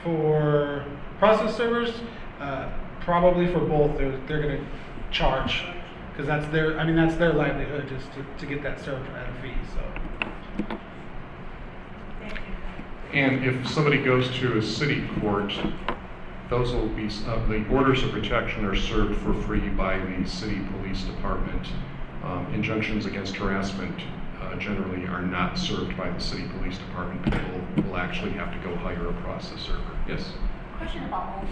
for 0.03 0.85
process 1.19 1.55
servers, 1.55 2.01
uh, 2.39 2.71
probably 3.01 3.45
for 3.45 3.59
both, 3.59 3.95
they're, 3.95 4.17
they're 4.27 4.41
going 4.41 4.57
to 4.57 4.65
charge 5.11 5.63
because 6.11 6.25
that's 6.25 6.51
their, 6.51 6.79
I 6.79 6.83
mean, 6.83 6.95
that's 6.95 7.15
their 7.15 7.33
livelihood 7.33 7.87
just 7.89 8.07
to, 8.13 8.25
to 8.39 8.45
get 8.47 8.63
that 8.63 8.79
served 8.79 9.07
at 9.11 9.29
a 9.29 9.33
fee. 9.41 9.53
So, 9.73 10.77
Thank 12.19 12.35
you. 12.35 12.39
And 13.13 13.45
if 13.45 13.67
somebody 13.67 14.01
goes 14.01 14.27
to 14.39 14.57
a 14.57 14.61
city 14.61 15.07
court, 15.21 15.53
those 16.49 16.73
will 16.73 16.87
be, 16.89 17.09
uh, 17.27 17.45
the 17.47 17.63
orders 17.69 18.01
of 18.03 18.09
protection 18.09 18.65
are 18.65 18.75
served 18.75 19.19
for 19.21 19.35
free 19.43 19.69
by 19.69 19.99
the 19.99 20.27
city 20.27 20.59
police 20.71 21.03
department. 21.03 21.67
Um, 22.23 22.51
Injunctions 22.55 23.05
against 23.05 23.35
harassment 23.35 24.01
uh, 24.41 24.55
generally 24.55 25.05
are 25.05 25.21
not 25.21 25.59
served 25.59 25.95
by 25.95 26.09
the 26.09 26.19
city 26.19 26.47
police 26.57 26.79
department. 26.79 27.23
People 27.25 27.83
will 27.83 27.97
actually 27.97 28.31
have 28.31 28.51
to 28.51 28.67
go 28.67 28.75
hire 28.77 29.07
a 29.07 29.13
process 29.21 29.61
server. 29.61 29.95
Yes? 30.07 30.33
Question 30.77 31.03
about 31.03 31.37
OP. 31.37 31.47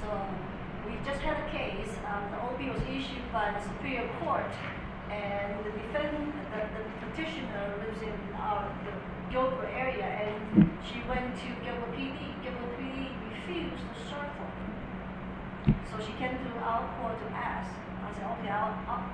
So 0.00 0.26
we 0.86 0.94
just 1.04 1.20
had 1.22 1.42
a 1.42 1.50
case, 1.50 1.90
um, 2.06 2.30
the 2.30 2.38
OP 2.38 2.74
was 2.74 2.82
issued 2.86 3.32
by 3.32 3.50
the 3.50 3.60
Superior 3.66 4.08
Court, 4.20 4.46
and 5.10 5.58
the 5.64 5.72
defendant, 5.72 6.34
the, 6.54 6.62
the 6.78 7.06
petitioner 7.10 7.74
lives 7.84 8.00
in 8.00 8.14
our, 8.38 8.70
the 8.84 8.92
Gilbert 9.30 9.70
area, 9.70 10.04
and 10.04 10.70
she 10.82 10.98
went 11.08 11.36
to 11.38 11.48
Gilbert 11.62 11.94
PD. 11.94 12.34
Gilbert 12.42 12.74
PD 12.74 13.14
refused 13.30 13.78
to 13.78 13.94
serve 14.10 14.26
her. 14.26 14.50
So 15.90 16.02
she 16.04 16.12
came 16.18 16.34
to 16.34 16.50
our 16.66 16.82
court 16.98 17.14
to 17.22 17.28
ask. 17.34 17.70
I 18.02 18.12
said, 18.14 18.26
okay, 18.38 18.50
I'll, 18.50 18.74
I'll 18.90 19.06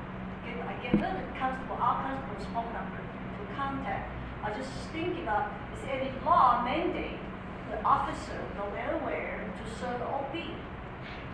give, 0.44 0.56
I 0.64 0.72
gave 0.82 0.98
her 1.00 1.12
the 1.12 1.38
constable, 1.38 1.76
our 1.76 2.00
constable's 2.00 2.48
phone 2.54 2.72
number 2.72 2.96
to 2.96 3.54
contact. 3.54 4.10
I 4.42 4.56
just 4.56 4.70
thinking 4.92 5.22
about, 5.22 5.52
is 5.76 5.82
there 5.84 6.00
any 6.00 6.10
law 6.24 6.64
mandate 6.64 7.20
the 7.70 7.82
officer 7.82 8.40
go 8.56 8.64
anywhere 8.72 9.44
to 9.52 9.80
serve 9.80 10.00
OP? 10.00 10.34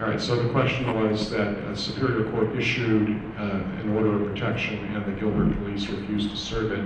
All 0.01 0.09
right, 0.09 0.21
so 0.21 0.43
the 0.43 0.49
question 0.49 0.93
was 0.95 1.31
that 1.31 1.47
a 1.47 1.77
Superior 1.77 2.29
Court 2.31 2.57
issued 2.57 3.11
uh, 3.39 3.63
an 3.81 3.95
order 3.97 4.21
of 4.21 4.33
protection 4.33 4.85
and 4.97 5.05
the 5.05 5.13
Gilbert 5.21 5.57
Police 5.59 5.89
refused 5.89 6.31
to 6.31 6.37
serve 6.37 6.73
it, 6.73 6.85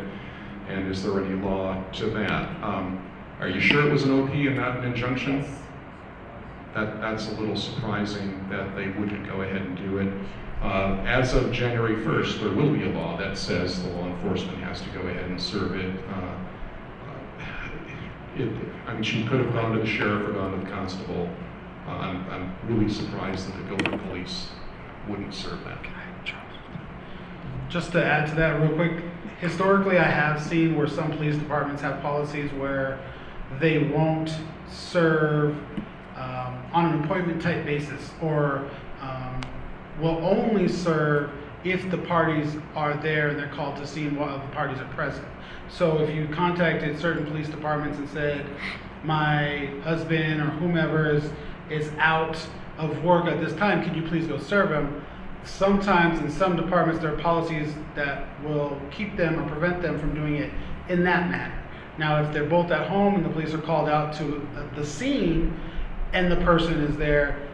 and 0.68 0.88
is 0.90 1.02
there 1.02 1.22
any 1.24 1.34
law 1.40 1.82
to 1.92 2.06
that? 2.10 2.62
Um, 2.62 3.02
Are 3.40 3.48
you 3.48 3.60
sure 3.60 3.86
it 3.86 3.92
was 3.92 4.04
an 4.04 4.12
OP 4.20 4.30
and 4.30 4.56
not 4.56 4.78
an 4.78 4.84
injunction? 4.84 5.42
Yes. 5.42 5.50
That, 6.74 7.00
that's 7.00 7.28
a 7.28 7.32
little 7.32 7.56
surprising 7.56 8.46
that 8.50 8.74
they 8.76 8.88
wouldn't 8.88 9.26
go 9.26 9.42
ahead 9.42 9.62
and 9.62 9.76
do 9.76 9.98
it. 9.98 10.12
Uh, 10.62 10.96
As 11.06 11.34
of 11.34 11.52
January 11.52 11.96
1st, 11.96 12.40
there 12.40 12.50
will 12.50 12.72
be 12.72 12.84
a 12.84 12.90
law 12.90 13.16
that 13.18 13.36
says 13.38 13.82
the 13.82 13.88
law 13.90 14.06
enforcement 14.06 14.58
has 14.58 14.80
to 14.82 14.88
go 14.90 15.00
ahead 15.00 15.26
and 15.30 15.40
serve 15.40 15.74
it. 15.76 15.94
Uh, 16.10 16.34
it- 18.36 18.52
I 18.86 18.92
mean, 18.94 19.02
she 19.02 19.24
could 19.24 19.40
have 19.40 19.52
gone 19.52 19.72
to 19.72 19.80
the 19.80 19.86
sheriff 19.86 20.28
or 20.28 20.32
gone 20.32 20.58
to 20.58 20.64
the 20.64 20.70
constable. 20.70 21.28
Uh, 21.86 21.90
I'm, 21.92 22.30
I'm 22.30 22.54
really 22.68 22.92
surprised 22.92 23.48
that 23.48 23.56
the 23.56 23.76
Gilbert 23.76 24.02
Police 24.08 24.48
wouldn't 25.08 25.34
serve 25.34 25.62
that. 25.64 25.78
Just 27.68 27.92
to 27.92 28.04
add 28.04 28.28
to 28.28 28.34
that 28.36 28.60
real 28.60 28.74
quick, 28.74 29.02
historically, 29.40 29.98
I 29.98 30.08
have 30.08 30.42
seen 30.42 30.76
where 30.76 30.88
some 30.88 31.10
police 31.12 31.36
departments 31.36 31.82
have 31.82 32.00
policies 32.00 32.50
where 32.52 32.98
they 33.60 33.78
won't 33.78 34.34
serve 34.70 35.56
um, 36.16 36.62
on 36.72 36.92
an 36.92 37.04
appointment 37.04 37.42
type 37.42 37.64
basis 37.64 38.10
or 38.22 38.68
um, 39.00 39.40
will 40.00 40.18
only 40.26 40.68
serve 40.68 41.30
if 41.64 41.90
the 41.90 41.98
parties 41.98 42.56
are 42.74 42.94
there 42.94 43.28
and 43.28 43.38
they're 43.38 43.48
called 43.48 43.76
to 43.76 43.86
scene 43.86 44.16
while 44.16 44.38
the 44.38 44.54
parties 44.54 44.78
are 44.78 44.88
present. 44.94 45.26
So 45.68 45.98
if 45.98 46.14
you 46.14 46.28
contacted 46.28 46.98
certain 46.98 47.26
police 47.26 47.48
departments 47.48 47.98
and 47.98 48.08
said, 48.08 48.46
my 49.02 49.66
husband 49.82 50.40
or 50.40 50.46
whomever 50.46 51.10
is, 51.10 51.30
is 51.70 51.90
out 51.98 52.38
of 52.78 53.02
work 53.02 53.26
at 53.26 53.40
this 53.40 53.52
time, 53.54 53.82
can 53.82 53.94
you 53.94 54.06
please 54.08 54.26
go 54.26 54.38
serve 54.38 54.70
him? 54.70 55.04
Sometimes 55.46 56.18
in 56.18 56.30
some 56.30 56.56
departments, 56.56 57.00
there 57.00 57.14
are 57.14 57.18
policies 57.18 57.72
that 57.94 58.26
will 58.42 58.78
keep 58.90 59.16
them 59.16 59.38
or 59.38 59.48
prevent 59.48 59.80
them 59.80 59.98
from 59.98 60.14
doing 60.14 60.34
it 60.34 60.52
in 60.88 61.04
that 61.04 61.30
manner. 61.30 61.62
Now, 61.98 62.22
if 62.22 62.32
they're 62.32 62.44
both 62.44 62.70
at 62.70 62.88
home 62.88 63.14
and 63.14 63.24
the 63.24 63.30
police 63.30 63.54
are 63.54 63.58
called 63.58 63.88
out 63.88 64.12
to 64.16 64.46
uh, 64.56 64.74
the 64.74 64.84
scene 64.84 65.58
and 66.12 66.30
the 66.30 66.36
person 66.36 66.74
is 66.80 66.96
there, 66.96 67.48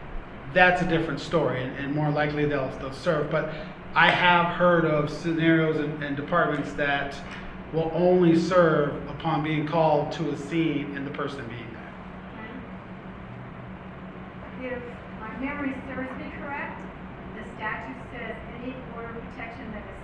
that's 0.53 0.81
a 0.81 0.87
different 0.87 1.19
story 1.19 1.63
and, 1.63 1.77
and 1.77 1.95
more 1.95 2.09
likely 2.09 2.45
they'll, 2.45 2.69
they'll 2.79 2.93
serve. 2.93 3.31
But 3.31 3.53
I 3.95 4.09
have 4.09 4.55
heard 4.57 4.85
of 4.85 5.09
scenarios 5.09 5.77
and, 5.77 6.03
and 6.03 6.17
departments 6.17 6.73
that 6.73 7.15
will 7.71 7.91
only 7.93 8.37
serve 8.37 8.95
upon 9.09 9.43
being 9.43 9.67
called 9.67 10.11
to 10.13 10.29
a 10.31 10.37
scene 10.37 10.97
and 10.97 11.07
the 11.07 11.11
person 11.11 11.45
being 11.47 11.67
there. 14.61 14.73
If 14.73 14.81
my 15.19 15.37
memory 15.39 15.73
serves 15.87 16.12
statute 17.63 17.95
says 18.11 18.35
any 18.59 18.75
order 18.91 19.07
of 19.15 19.23
protection 19.31 19.63
that 19.71 19.87
is, 19.87 20.03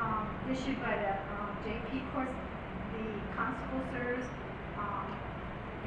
um, 0.00 0.24
issued 0.48 0.80
by 0.80 0.96
the, 0.96 1.12
um, 1.36 1.52
JP 1.60 2.00
courts, 2.16 2.32
the 2.96 3.04
constable 3.36 3.84
serves, 3.92 4.24
um, 4.80 5.04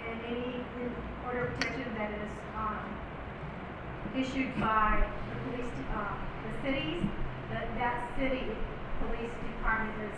and 0.05 0.21
any 0.29 0.61
order 1.25 1.47
of 1.47 1.57
protection 1.57 1.89
that 1.97 2.11
is, 2.11 2.29
um, 2.53 2.85
issued 4.13 4.53
by 4.61 5.01
the 5.01 5.35
police, 5.49 5.73
uh, 5.89 6.13
the 6.45 6.69
cities, 6.69 7.01
that, 7.49 7.65
that 7.81 8.05
city 8.19 8.53
police 9.01 9.33
department 9.57 9.97
is 10.05 10.17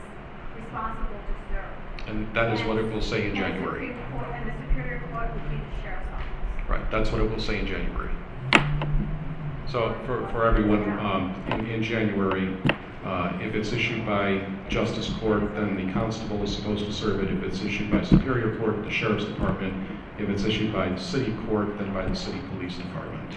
responsible 0.59 1.15
to 1.15 1.33
serve. 1.47 2.11
And 2.11 2.27
that 2.35 2.51
is 2.51 2.61
what 2.67 2.75
it 2.75 2.91
will 2.91 3.01
say 3.01 3.29
in 3.29 3.35
January. 3.37 3.95
Court- 4.11 4.35
And 4.35 4.51
the 4.51 4.53
Superior 4.67 4.99
Court 5.13 5.31
would 5.31 5.49
be 5.49 5.55
the 5.63 5.81
sheriff's 5.81 6.11
office. 6.11 6.67
Right, 6.67 6.91
that's 6.91 7.09
what 7.09 7.21
it 7.21 7.31
will 7.31 7.39
say 7.39 7.59
in 7.61 7.67
January. 7.67 8.11
So 9.73 9.97
for, 10.05 10.27
for 10.27 10.45
everyone, 10.45 10.87
um, 10.99 11.33
in, 11.47 11.65
in 11.65 11.81
January, 11.81 12.55
uh, 13.03 13.33
if 13.41 13.55
it's 13.55 13.73
issued 13.73 14.05
by 14.05 14.45
Justice 14.69 15.09
Court, 15.19 15.55
then 15.55 15.75
the 15.75 15.91
constable 15.91 16.43
is 16.43 16.55
supposed 16.55 16.85
to 16.85 16.93
serve 16.93 17.23
it. 17.23 17.31
If 17.31 17.41
it's 17.41 17.63
issued 17.63 17.89
by 17.89 18.03
Superior 18.03 18.55
Court, 18.57 18.83
the 18.83 18.91
Sheriff's 18.91 19.25
Department. 19.25 19.73
If 20.19 20.29
it's 20.29 20.43
issued 20.43 20.71
by 20.71 20.95
City 20.97 21.33
Court, 21.47 21.75
then 21.79 21.91
by 21.91 22.05
the 22.05 22.15
City 22.15 22.39
Police 22.51 22.75
Department. 22.75 23.31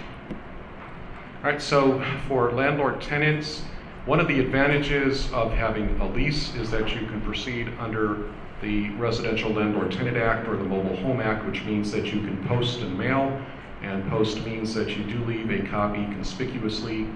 All 1.42 1.53
right, 1.53 1.62
so 1.62 2.05
for 2.29 2.53
landlord 2.53 3.01
tenants, 3.01 3.62
one 4.05 4.20
of 4.20 4.29
the 4.29 4.38
advantages 4.38 5.33
of 5.33 5.53
having 5.53 5.99
a 6.01 6.09
lease 6.11 6.55
is 6.57 6.70
that 6.70 6.94
you 6.94 7.07
can 7.07 7.22
proceed 7.22 7.70
under 7.79 8.31
the 8.61 8.90
Residential 8.96 9.53
Landlord 9.53 9.90
Tenant 9.90 10.18
Act 10.18 10.49
or 10.49 10.57
the 10.57 10.64
Mobile 10.64 10.96
Home 10.96 11.22
Act, 11.22 11.46
which 11.46 11.64
means 11.64 11.90
that 11.92 12.12
you 12.12 12.20
can 12.20 12.46
post 12.46 12.81
and 12.81 12.99
mail. 12.99 13.40
And 13.83 14.09
post 14.09 14.45
means 14.45 14.75
that 14.75 14.97
you 14.97 15.05
do 15.05 15.25
leave 15.25 15.51
a 15.51 15.69
copy 15.69 16.05
conspicuously 16.07 17.07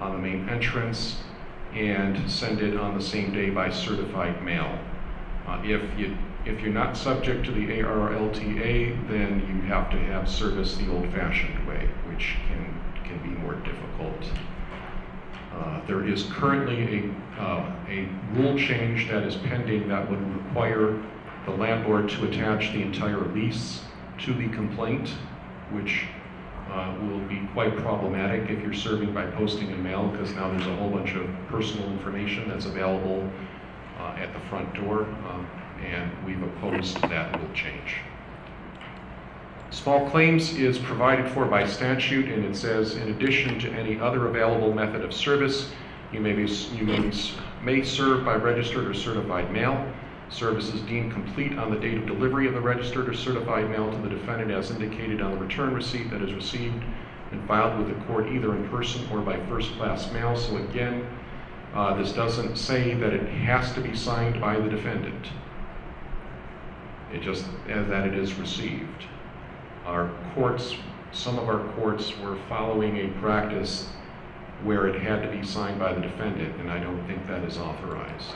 on 0.00 0.12
the 0.12 0.18
main 0.18 0.48
entrance 0.48 1.18
and 1.74 2.30
send 2.30 2.60
it 2.60 2.76
on 2.76 2.96
the 2.96 3.02
same 3.02 3.32
day 3.32 3.50
by 3.50 3.70
certified 3.70 4.42
mail. 4.42 4.78
Uh, 5.46 5.60
if 5.64 5.98
you 5.98 6.16
if 6.44 6.60
you're 6.60 6.72
not 6.72 6.96
subject 6.96 7.44
to 7.44 7.52
the 7.52 7.66
ARLTA, 7.82 9.08
then 9.08 9.40
you 9.48 9.68
have 9.68 9.90
to 9.90 9.98
have 9.98 10.28
service 10.28 10.76
the 10.76 10.90
old-fashioned 10.90 11.66
way, 11.68 11.88
which 12.08 12.36
can 12.48 12.80
can 13.04 13.18
be 13.22 13.38
more 13.40 13.54
difficult. 13.54 14.30
Uh, 15.54 15.80
There 15.86 16.06
is 16.06 16.24
currently 16.30 17.10
a, 17.38 17.42
uh, 17.42 17.72
a 17.88 18.08
rule 18.34 18.56
change 18.56 19.08
that 19.08 19.24
is 19.24 19.36
pending 19.36 19.88
that 19.88 20.08
would 20.08 20.20
require 20.36 21.02
the 21.44 21.52
landlord 21.52 22.08
to 22.10 22.26
attach 22.28 22.72
the 22.72 22.82
entire 22.82 23.24
lease 23.32 23.82
to 24.18 24.34
the 24.34 24.48
complaint, 24.48 25.10
which 25.72 26.06
uh, 26.70 26.94
will 27.02 27.20
be 27.20 27.40
quite 27.52 27.76
problematic 27.76 28.50
if 28.50 28.62
you're 28.62 28.74
serving 28.74 29.14
by 29.14 29.26
posting 29.32 29.70
and 29.72 29.82
mail, 29.82 30.08
because 30.08 30.34
now 30.34 30.50
there's 30.50 30.66
a 30.66 30.76
whole 30.76 30.90
bunch 30.90 31.14
of 31.14 31.26
personal 31.48 31.88
information 31.90 32.48
that's 32.48 32.66
available 32.66 33.28
uh, 33.98 34.16
at 34.18 34.32
the 34.32 34.40
front 34.48 34.72
door, 34.74 35.04
um, 35.28 35.46
and 35.84 36.10
we've 36.26 36.42
opposed 36.42 37.00
that 37.02 37.38
rule 37.38 37.48
change. 37.54 37.96
Small 39.70 40.08
claims 40.10 40.54
is 40.54 40.78
provided 40.78 41.30
for 41.30 41.44
by 41.44 41.66
statute, 41.66 42.30
and 42.30 42.44
it 42.44 42.56
says, 42.56 42.96
in 42.96 43.10
addition 43.10 43.58
to 43.60 43.70
any 43.72 44.00
other 44.00 44.26
available 44.26 44.72
method 44.72 45.02
of 45.02 45.12
service, 45.12 45.70
you 46.12 46.20
may 46.20 46.32
be, 46.32 46.46
you 46.46 46.84
may, 46.84 47.12
may 47.62 47.82
serve 47.82 48.24
by 48.24 48.34
registered 48.34 48.86
or 48.86 48.94
certified 48.94 49.52
mail. 49.52 49.92
Service 50.30 50.72
is 50.74 50.82
deemed 50.82 51.12
complete 51.12 51.58
on 51.58 51.70
the 51.70 51.80
date 51.80 51.96
of 51.96 52.06
delivery 52.06 52.46
of 52.46 52.54
the 52.54 52.60
registered 52.60 53.08
or 53.08 53.14
certified 53.14 53.70
mail 53.70 53.90
to 53.90 53.96
the 53.98 54.10
defendant 54.10 54.50
as 54.50 54.70
indicated 54.70 55.22
on 55.22 55.32
the 55.32 55.38
return 55.38 55.72
receipt 55.74 56.10
that 56.10 56.20
is 56.20 56.34
received 56.34 56.84
and 57.32 57.46
filed 57.48 57.78
with 57.78 57.88
the 57.88 58.04
court 58.04 58.28
either 58.28 58.54
in 58.54 58.68
person 58.68 59.06
or 59.10 59.20
by 59.20 59.38
first-class 59.46 60.12
mail. 60.12 60.36
So 60.36 60.58
again, 60.58 61.06
uh, 61.74 61.94
this 61.94 62.12
doesn't 62.12 62.56
say 62.56 62.94
that 62.94 63.12
it 63.12 63.26
has 63.26 63.72
to 63.72 63.80
be 63.80 63.96
signed 63.96 64.40
by 64.40 64.58
the 64.58 64.68
defendant. 64.68 65.28
It 67.12 67.22
just, 67.22 67.46
uh, 67.70 67.82
that 67.84 68.06
it 68.06 68.14
is 68.14 68.34
received. 68.34 69.04
Our 69.86 70.10
courts, 70.34 70.74
some 71.12 71.38
of 71.38 71.48
our 71.48 71.66
courts 71.74 72.16
were 72.18 72.36
following 72.48 72.98
a 72.98 73.08
practice 73.20 73.88
where 74.62 74.88
it 74.88 75.00
had 75.00 75.22
to 75.22 75.28
be 75.28 75.42
signed 75.46 75.78
by 75.78 75.94
the 75.94 76.00
defendant, 76.00 76.56
and 76.60 76.70
I 76.70 76.80
don't 76.80 77.06
think 77.06 77.26
that 77.28 77.44
is 77.44 77.56
authorized. 77.56 78.34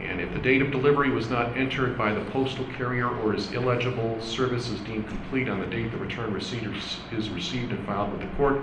And 0.00 0.20
if 0.20 0.32
the 0.32 0.38
date 0.38 0.62
of 0.62 0.70
delivery 0.70 1.10
was 1.10 1.28
not 1.28 1.56
entered 1.56 1.98
by 1.98 2.12
the 2.12 2.24
postal 2.26 2.64
carrier 2.76 3.08
or 3.08 3.34
is 3.34 3.52
illegible, 3.52 4.20
service 4.20 4.68
is 4.68 4.80
deemed 4.80 5.08
complete 5.08 5.48
on 5.48 5.60
the 5.60 5.66
date 5.66 5.90
the 5.90 5.96
return 5.96 6.32
receipt 6.32 6.64
is- 7.12 7.30
received 7.30 7.72
and 7.72 7.84
filed 7.84 8.12
with 8.12 8.20
the 8.20 8.36
court, 8.36 8.60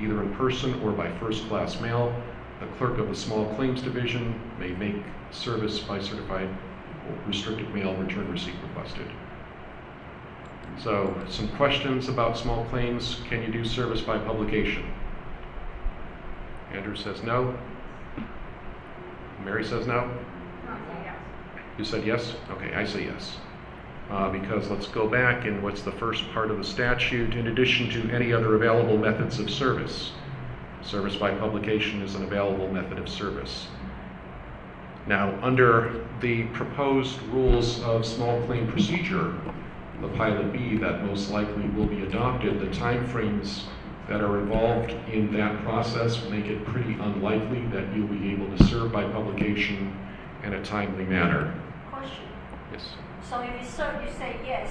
either 0.00 0.22
in 0.22 0.34
person 0.34 0.80
or 0.82 0.92
by 0.92 1.10
first-class 1.12 1.80
mail. 1.80 2.14
The 2.60 2.66
clerk 2.78 2.98
of 2.98 3.08
the 3.08 3.14
Small 3.14 3.54
Claims 3.54 3.82
Division 3.82 4.40
may 4.58 4.70
make 4.70 5.02
service 5.30 5.78
by 5.78 6.00
certified 6.00 6.48
or 6.48 7.28
restricted 7.28 7.72
mail 7.74 7.94
return 7.94 8.30
receipt 8.30 8.54
requested. 8.62 9.06
So, 10.78 11.14
some 11.28 11.48
questions 11.48 12.08
about 12.08 12.38
small 12.38 12.64
claims. 12.66 13.20
Can 13.28 13.42
you 13.42 13.48
do 13.48 13.64
service 13.64 14.00
by 14.00 14.18
publication? 14.18 14.84
Andrew 16.72 16.94
says 16.96 17.22
no. 17.22 17.56
Mary 19.44 19.64
says 19.64 19.86
no. 19.86 20.10
You 21.78 21.84
said 21.84 22.04
yes? 22.04 22.34
Okay, 22.50 22.74
I 22.74 22.84
say 22.84 23.04
yes. 23.04 23.36
Uh, 24.10 24.28
because 24.30 24.68
let's 24.68 24.88
go 24.88 25.06
back 25.06 25.44
and 25.44 25.62
what's 25.62 25.82
the 25.82 25.92
first 25.92 26.28
part 26.32 26.50
of 26.50 26.58
the 26.58 26.64
statute? 26.64 27.34
In 27.34 27.46
addition 27.46 27.88
to 27.90 28.10
any 28.12 28.32
other 28.32 28.56
available 28.56 28.98
methods 28.98 29.38
of 29.38 29.48
service. 29.48 30.10
Service 30.82 31.14
by 31.14 31.30
publication 31.30 32.02
is 32.02 32.16
an 32.16 32.24
available 32.24 32.68
method 32.72 32.98
of 32.98 33.08
service. 33.08 33.68
Now, 35.06 35.38
under 35.40 36.04
the 36.20 36.44
proposed 36.46 37.22
rules 37.28 37.80
of 37.82 38.04
small 38.04 38.42
claim 38.42 38.66
procedure, 38.66 39.32
the 40.00 40.08
pilot 40.08 40.52
B 40.52 40.76
that 40.78 41.04
most 41.04 41.30
likely 41.30 41.68
will 41.70 41.86
be 41.86 42.02
adopted, 42.02 42.60
the 42.60 42.66
timeframes 42.66 43.64
that 44.08 44.20
are 44.20 44.40
involved 44.40 44.90
in 45.12 45.32
that 45.34 45.62
process 45.62 46.28
make 46.28 46.46
it 46.46 46.64
pretty 46.64 46.94
unlikely 46.94 47.66
that 47.66 47.94
you'll 47.94 48.08
be 48.08 48.32
able 48.32 48.56
to 48.56 48.64
serve 48.64 48.90
by 48.90 49.04
publication 49.04 49.96
in 50.42 50.54
a 50.54 50.64
timely 50.64 51.04
manner. 51.04 51.54
So 53.28 53.40
if 53.40 53.60
you 53.60 53.68
serve, 53.68 54.02
you 54.02 54.10
say 54.10 54.36
yes, 54.46 54.70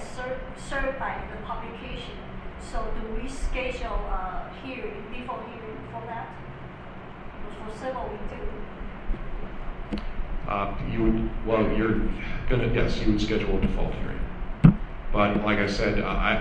serve, 0.68 0.98
by 0.98 1.22
the 1.30 1.46
publication, 1.46 2.16
So 2.60 2.84
do 3.00 3.14
we 3.22 3.28
schedule 3.28 3.94
a 4.10 4.50
hearing, 4.64 5.04
before 5.12 5.38
hearing 5.46 5.78
for 5.92 6.02
that? 6.06 6.28
Because 7.40 7.72
for 7.72 7.84
civil, 7.86 8.10
we 8.10 8.18
do. 8.36 10.02
Uh, 10.48 10.74
You 10.90 11.04
would, 11.04 11.46
well, 11.46 11.70
you're 11.76 12.00
gonna, 12.50 12.66
yes, 12.74 12.98
you 13.00 13.12
would 13.12 13.20
schedule 13.20 13.58
a 13.58 13.60
default 13.60 13.94
hearing. 13.94 14.78
But 15.12 15.44
like 15.44 15.58
I 15.60 15.66
said, 15.68 16.00
uh, 16.00 16.06
I, 16.06 16.32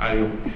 I, 0.00 0.08
I, 0.08 0.52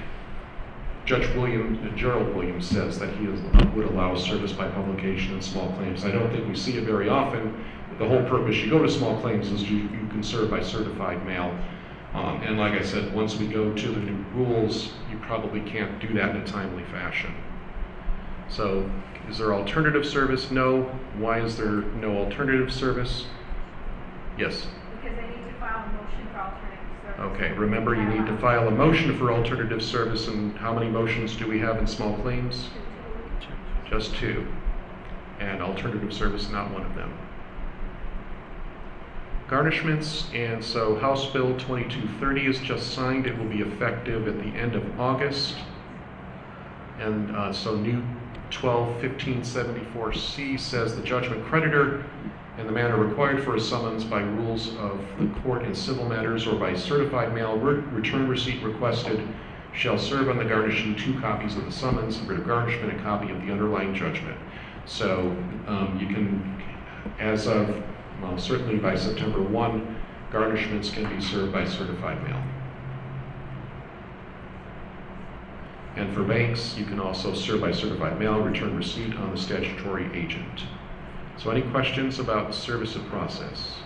Judge 1.06 1.28
William, 1.36 1.92
Gerald 1.96 2.34
Williams 2.34 2.66
says 2.66 2.98
that 2.98 3.10
he 3.14 3.26
is- 3.26 3.40
would 3.74 3.86
allow 3.86 4.14
service 4.16 4.52
by 4.52 4.68
publication 4.68 5.34
in 5.34 5.40
small 5.42 5.72
claims. 5.74 6.04
I 6.04 6.10
don't 6.10 6.30
think 6.30 6.48
we 6.48 6.56
see 6.56 6.76
it 6.78 6.84
very 6.84 7.08
often. 7.08 7.64
The 8.00 8.08
whole 8.08 8.24
purpose, 8.24 8.56
you 8.56 8.70
go 8.70 8.82
to 8.82 8.90
small 8.90 9.20
claims 9.20 9.52
is 9.52 9.70
you, 9.70 9.76
you 9.76 10.08
can 10.08 10.22
serve 10.22 10.50
by 10.50 10.62
certified 10.62 11.22
mail. 11.26 11.54
Um, 12.14 12.40
and 12.40 12.56
like 12.56 12.72
I 12.72 12.82
said, 12.82 13.14
once 13.14 13.36
we 13.36 13.46
go 13.46 13.74
to 13.74 13.88
the 13.88 14.00
new 14.00 14.24
rules, 14.34 14.94
you 15.10 15.18
probably 15.18 15.60
can't 15.60 16.00
do 16.00 16.14
that 16.14 16.30
in 16.30 16.36
a 16.38 16.46
timely 16.46 16.82
fashion. 16.84 17.34
So, 18.48 18.90
is 19.28 19.36
there 19.36 19.52
alternative 19.52 20.06
service? 20.06 20.50
No. 20.50 20.84
Why 21.18 21.40
is 21.40 21.58
there 21.58 21.82
no 22.00 22.16
alternative 22.16 22.72
service? 22.72 23.26
Yes. 24.38 24.66
Because 25.02 25.18
they 25.18 25.26
need 25.26 25.44
to 25.44 25.60
file 25.60 25.84
a 25.84 25.92
motion 25.92 26.26
for 26.32 26.38
alternative 26.38 26.78
service. 27.04 27.20
Okay, 27.34 27.52
remember, 27.52 27.94
you 27.94 28.06
need 28.06 28.24
to 28.24 28.38
file 28.38 28.66
a 28.66 28.70
motion 28.70 29.14
for 29.18 29.30
alternative 29.30 29.82
service, 29.82 30.26
and 30.26 30.56
how 30.56 30.72
many 30.72 30.88
motions 30.88 31.36
do 31.36 31.46
we 31.46 31.58
have 31.58 31.76
in 31.76 31.86
small 31.86 32.14
claims? 32.20 32.70
Just 33.90 34.14
two. 34.14 34.46
And 35.38 35.60
alternative 35.60 36.14
service, 36.14 36.48
not 36.48 36.72
one 36.72 36.86
of 36.86 36.94
them. 36.94 37.12
Garnishments, 39.50 40.32
and 40.32 40.64
so 40.64 40.96
House 41.00 41.28
Bill 41.32 41.58
2230 41.58 42.46
is 42.46 42.60
just 42.60 42.94
signed. 42.94 43.26
It 43.26 43.36
will 43.36 43.48
be 43.48 43.62
effective 43.62 44.28
at 44.28 44.38
the 44.38 44.56
end 44.56 44.76
of 44.76 45.00
August. 45.00 45.56
And 47.00 47.34
uh, 47.34 47.52
so 47.52 47.74
new 47.74 48.00
121574C 48.50 50.60
says 50.60 50.94
the 50.94 51.02
judgment 51.02 51.44
creditor 51.46 52.04
in 52.58 52.66
the 52.66 52.72
manner 52.72 52.96
required 52.96 53.42
for 53.42 53.56
a 53.56 53.60
summons 53.60 54.04
by 54.04 54.20
rules 54.20 54.68
of 54.76 55.00
the 55.18 55.26
court 55.40 55.64
in 55.64 55.74
civil 55.74 56.08
matters 56.08 56.46
or 56.46 56.54
by 56.54 56.76
certified 56.76 57.34
mail 57.34 57.56
re- 57.56 57.80
return 57.92 58.28
receipt 58.28 58.62
requested 58.62 59.26
shall 59.72 59.98
serve 59.98 60.28
on 60.28 60.38
the 60.38 60.44
garnishee 60.44 60.96
two 60.96 61.18
copies 61.20 61.56
of 61.56 61.64
the 61.64 61.72
summons, 61.72 62.20
writ 62.20 62.38
of 62.38 62.46
garnishment, 62.46 62.92
and 62.92 63.00
a 63.00 63.02
copy 63.02 63.32
of 63.32 63.44
the 63.44 63.50
underlying 63.50 63.96
judgment. 63.96 64.38
So 64.86 65.36
um, 65.66 65.98
you 66.00 66.06
can, 66.06 66.62
as 67.18 67.48
of, 67.48 67.82
well, 68.20 68.38
certainly 68.38 68.76
by 68.76 68.96
September 68.96 69.40
1, 69.40 69.96
garnishments 70.32 70.92
can 70.92 71.08
be 71.14 71.20
served 71.22 71.52
by 71.52 71.64
certified 71.64 72.22
mail. 72.22 72.42
And 75.96 76.14
for 76.14 76.22
banks, 76.22 76.76
you 76.76 76.84
can 76.84 77.00
also 77.00 77.34
serve 77.34 77.60
by 77.60 77.72
certified 77.72 78.18
mail, 78.18 78.40
return 78.40 78.76
receipt 78.76 79.14
on 79.16 79.32
the 79.34 79.40
statutory 79.40 80.08
agent. 80.14 80.64
So 81.36 81.50
any 81.50 81.62
questions 81.62 82.18
about 82.18 82.54
service 82.54 82.96
of 82.96 83.06
process? 83.06 83.80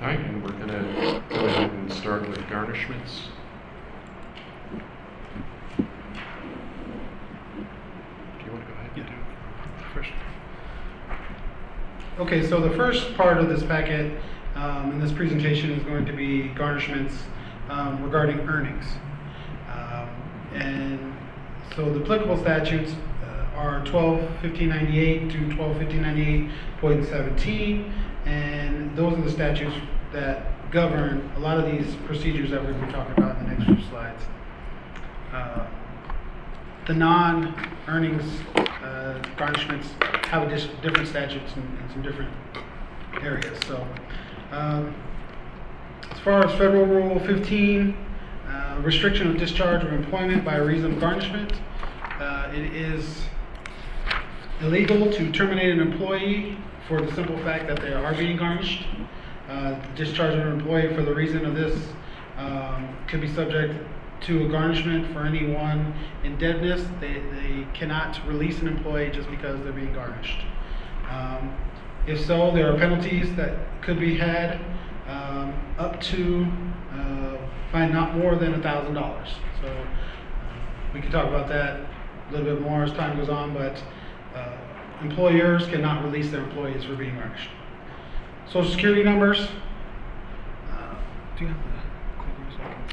All 0.00 0.06
right, 0.06 0.18
and 0.18 0.42
we're 0.42 0.52
gonna 0.52 1.22
go 1.28 1.44
ahead 1.44 1.70
and 1.70 1.92
start 1.92 2.26
with 2.26 2.38
garnishments. 2.46 3.28
Do 5.76 5.84
you 8.46 8.50
want 8.50 8.64
to 8.64 8.72
go 8.72 8.78
ahead 8.78 8.86
and 8.86 8.96
do 8.96 9.02
the 9.02 9.08
first? 9.92 10.10
Okay, 12.18 12.48
so 12.48 12.60
the 12.60 12.74
first 12.76 13.14
of 13.40 13.48
this 13.48 13.62
packet 13.62 14.20
um, 14.54 15.00
this 15.00 15.12
presentation 15.12 15.70
is 15.70 15.82
going 15.84 16.04
to 16.06 16.12
be 16.12 16.50
garnishments 16.54 17.14
um, 17.68 18.02
regarding 18.02 18.40
earnings. 18.40 18.84
Um, 19.72 20.08
and 20.52 21.16
so 21.74 21.92
the 21.92 22.02
applicable 22.02 22.36
statutes 22.38 22.92
uh, 23.22 23.56
are 23.56 23.78
121598 23.84 25.30
to 25.30 25.38
121598.17, 26.82 27.92
and 28.26 28.96
those 28.96 29.16
are 29.16 29.22
the 29.22 29.30
statutes 29.30 29.74
that 30.12 30.70
govern 30.72 31.30
a 31.36 31.38
lot 31.40 31.58
of 31.58 31.64
these 31.70 31.94
procedures 32.06 32.50
that 32.50 32.60
we're 32.62 32.72
going 32.72 32.80
to 32.80 32.86
be 32.86 32.92
talking 32.92 33.14
about 33.16 33.38
in 33.38 33.44
the 33.44 33.54
next 33.54 33.64
few 33.64 33.80
slides. 33.88 34.22
Uh, 35.32 35.66
the 36.86 36.94
non-earnings 36.94 38.24
uh, 38.56 39.22
garnishments 39.36 39.86
have 40.26 40.42
a 40.42 40.48
different 40.82 41.08
statutes 41.08 41.54
and, 41.54 41.78
in 41.78 41.88
some 41.90 42.02
different 42.02 42.30
areas. 43.22 43.58
So, 43.66 43.86
um, 44.50 44.94
as 46.10 46.18
far 46.20 46.44
as 46.44 46.52
Federal 46.58 46.86
Rule 46.86 47.20
15, 47.20 47.96
uh, 48.48 48.80
restriction 48.82 49.30
of 49.30 49.36
discharge 49.36 49.84
of 49.84 49.92
employment 49.92 50.44
by 50.44 50.56
reason 50.56 50.92
of 50.92 51.00
garnishment, 51.00 51.52
uh, 52.18 52.50
it 52.52 52.74
is 52.74 53.22
illegal 54.60 55.10
to 55.10 55.32
terminate 55.32 55.70
an 55.70 55.80
employee 55.80 56.56
for 56.86 57.00
the 57.00 57.12
simple 57.14 57.38
fact 57.38 57.66
that 57.68 57.80
they 57.80 57.92
are 57.92 58.14
being 58.14 58.36
garnished. 58.36 58.86
Uh, 59.48 59.74
discharge 59.94 60.34
of 60.34 60.46
an 60.46 60.60
employee 60.60 60.94
for 60.94 61.02
the 61.02 61.14
reason 61.14 61.44
of 61.44 61.54
this 61.54 61.88
um, 62.36 62.96
could 63.08 63.20
be 63.20 63.28
subject 63.28 63.74
to 64.20 64.46
a 64.46 64.48
garnishment 64.48 65.12
for 65.12 65.20
any 65.20 65.46
one 65.46 65.94
indebtedness. 66.24 66.86
They, 67.00 67.14
they 67.14 67.66
cannot 67.72 68.24
release 68.26 68.60
an 68.60 68.68
employee 68.68 69.10
just 69.10 69.30
because 69.30 69.60
they're 69.62 69.72
being 69.72 69.92
garnished. 69.92 70.40
Um, 71.08 71.56
if 72.10 72.26
so, 72.26 72.50
there 72.50 72.72
are 72.72 72.76
penalties 72.76 73.34
that 73.36 73.56
could 73.82 74.00
be 74.00 74.16
had 74.16 74.60
um, 75.08 75.54
up 75.78 76.00
to 76.00 76.46
uh, 76.92 77.36
fine 77.70 77.92
not 77.92 78.16
more 78.16 78.34
than 78.34 78.54
a 78.54 78.62
thousand 78.62 78.94
dollars. 78.94 79.28
So 79.62 79.68
uh, 79.68 79.84
we 80.92 81.00
can 81.00 81.10
talk 81.10 81.28
about 81.28 81.48
that 81.48 81.80
a 81.80 82.32
little 82.32 82.54
bit 82.54 82.60
more 82.62 82.82
as 82.82 82.92
time 82.92 83.16
goes 83.16 83.28
on, 83.28 83.54
but 83.54 83.82
uh, 84.34 84.56
employers 85.02 85.66
cannot 85.68 86.04
release 86.04 86.30
their 86.30 86.42
employees 86.42 86.84
for 86.84 86.96
being 86.96 87.14
garnished. 87.14 87.50
Social 88.46 88.70
security 88.70 89.04
numbers. 89.04 89.48
Uh, 90.72 90.94
do 91.38 91.44
you 91.44 91.50
have 91.50 91.56
the 91.56 91.70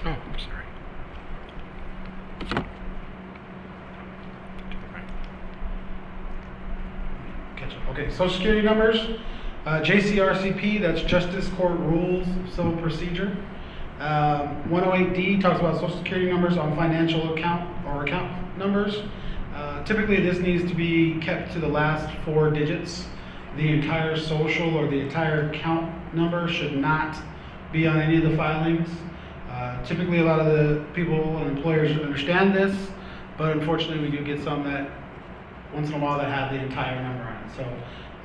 Oh, 0.06 0.10
I'm 0.10 0.40
sorry. 2.60 2.68
Up. 7.74 7.90
Okay, 7.90 8.10
social 8.10 8.36
security 8.36 8.62
numbers, 8.62 9.20
uh, 9.66 9.82
JCRCP, 9.82 10.80
that's 10.82 11.02
Justice 11.02 11.50
Court 11.50 11.78
Rules 11.80 12.28
of 12.28 12.54
Civil 12.54 12.78
Procedure. 12.78 13.36
Um, 14.00 14.64
108D 14.70 15.42
talks 15.42 15.60
about 15.60 15.80
social 15.80 15.98
security 15.98 16.32
numbers 16.32 16.56
on 16.56 16.76
financial 16.76 17.34
account 17.34 17.70
or 17.88 18.04
account 18.04 18.58
numbers. 18.58 19.02
Uh, 19.54 19.84
typically, 19.84 20.22
this 20.22 20.38
needs 20.38 20.70
to 20.70 20.76
be 20.76 21.20
kept 21.20 21.52
to 21.54 21.60
the 21.60 21.68
last 21.68 22.08
four 22.24 22.52
digits. 22.52 23.08
The 23.58 23.74
entire 23.74 24.16
social 24.16 24.78
or 24.78 24.88
the 24.88 25.00
entire 25.00 25.50
account 25.50 26.14
number 26.14 26.48
should 26.48 26.78
not 26.78 27.18
be 27.74 27.88
on 27.88 28.00
any 28.00 28.18
of 28.18 28.30
the 28.30 28.38
filings. 28.38 28.88
Uh, 29.50 29.84
typically, 29.84 30.20
a 30.20 30.24
lot 30.24 30.40
of 30.40 30.46
the 30.46 30.86
people 30.94 31.38
and 31.38 31.58
employers 31.58 31.92
understand 32.00 32.54
this, 32.54 32.92
but 33.38 33.58
unfortunately, 33.58 34.08
we 34.08 34.16
do 34.16 34.24
get 34.24 34.44
some 34.44 34.64
that 34.64 34.92
once 35.74 35.90
in 35.90 35.96
a 35.96 36.00
while 36.00 36.18
that 36.18 36.30
have 36.30 36.52
the 36.52 36.60
entire 36.60 37.02
number 37.02 37.24
on 37.24 37.44
it. 37.44 37.56
So 37.56 37.64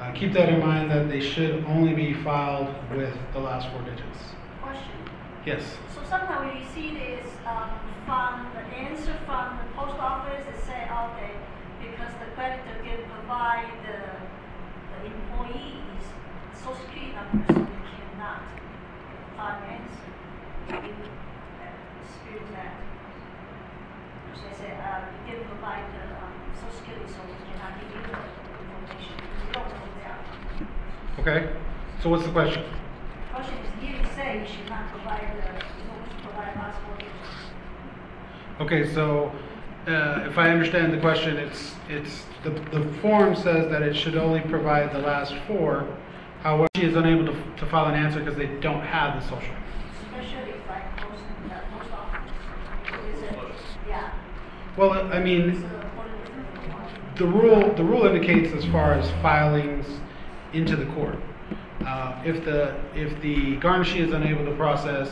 uh, 0.00 0.12
keep 0.12 0.32
that 0.32 0.48
in 0.48 0.60
mind 0.60 0.90
that 0.90 1.08
they 1.08 1.20
should 1.20 1.64
only 1.66 1.94
be 1.94 2.14
filed 2.14 2.74
with 2.90 3.14
the 3.32 3.40
last 3.40 3.68
four 3.70 3.82
digits. 3.82 4.18
Question. 4.60 4.92
Yes. 5.46 5.62
So 5.94 6.02
sometimes 6.08 6.54
we 6.54 6.64
see 6.74 6.94
this 6.94 7.26
um, 7.46 7.70
from 8.06 8.50
the 8.54 8.62
answer 8.76 9.16
from 9.26 9.58
the 9.58 9.72
post 9.74 9.98
office, 9.98 10.44
it 10.46 10.64
say, 10.64 10.88
okay, 10.90 11.32
because 11.80 12.12
the 12.18 12.26
creditor 12.34 12.82
can 12.82 12.98
provide 13.10 13.70
the, 13.86 13.98
the 14.98 15.06
employees 15.06 16.02
social 16.58 16.76
security 16.76 17.12
number, 17.14 17.44
so 17.52 17.60
we 17.60 17.66
cannot 17.66 18.42
find 19.36 19.64
answer. 19.70 20.12
We 20.68 20.76
uh, 20.76 21.70
dispute 22.02 22.46
that. 22.52 22.91
So 24.34 24.42
they 24.48 24.56
say, 24.56 24.70
uh, 24.76 25.06
you 25.28 25.36
can 25.36 25.44
provide 25.48 25.84
the 25.92 26.04
um, 26.20 26.32
social 26.56 26.76
security, 26.78 27.06
so 27.08 27.20
we 27.28 27.34
cannot 27.52 27.76
give 27.80 27.90
you 27.92 28.02
the 28.08 28.18
information, 28.64 29.14
because 29.20 29.40
we 29.44 29.48
don't 29.52 29.68
know 29.68 29.88
they 29.96 30.06
are. 30.08 30.22
Okay. 31.20 31.40
So 32.02 32.10
what's 32.10 32.24
the 32.24 32.32
question? 32.32 32.64
Question 33.32 33.56
is, 33.58 33.70
here 33.80 33.96
you 34.00 34.06
say 34.16 34.40
you 34.40 34.46
should 34.46 34.68
not 34.68 34.90
provide 34.90 35.28
the, 35.38 35.48
you 35.78 35.84
don't 35.88 36.06
provide 36.24 36.56
last. 36.56 36.78
Okay, 38.60 38.94
so 38.94 39.32
uh, 39.88 40.26
if 40.28 40.38
I 40.38 40.50
understand 40.50 40.92
the 40.92 40.98
question, 40.98 41.36
it's, 41.36 41.74
it's, 41.88 42.24
the, 42.44 42.50
the 42.70 42.84
form 43.00 43.34
says 43.34 43.70
that 43.70 43.82
it 43.82 43.96
should 43.96 44.16
only 44.16 44.40
provide 44.40 44.92
the 44.92 44.98
last 44.98 45.34
four. 45.48 45.86
However, 46.42 46.68
she 46.76 46.84
is 46.84 46.94
unable 46.94 47.26
to, 47.26 47.34
to 47.56 47.66
file 47.66 47.86
an 47.86 47.94
answer 47.94 48.20
because 48.20 48.36
they 48.36 48.46
don't 48.60 48.82
have 48.82 49.20
the 49.20 49.28
social. 49.28 49.54
Especially 50.06 50.52
like 50.68 50.96
post, 50.98 51.22
uh, 51.50 51.60
post 51.76 51.92
office. 51.92 52.30
Is 53.16 53.22
it, 53.22 53.34
yeah. 53.88 54.12
Well, 54.74 54.92
I 55.12 55.20
mean, 55.20 55.62
the 57.16 57.26
rule, 57.26 57.74
the 57.74 57.84
rule 57.84 58.06
indicates 58.06 58.54
as 58.54 58.64
far 58.72 58.94
as 58.94 59.10
filings 59.22 59.86
into 60.54 60.76
the 60.76 60.86
court. 60.94 61.18
Uh, 61.84 62.22
if 62.24 62.42
the, 62.44 62.74
if 62.94 63.20
the 63.20 63.58
garnishee 63.58 64.00
is 64.00 64.12
unable 64.12 64.46
to 64.46 64.54
process 64.56 65.10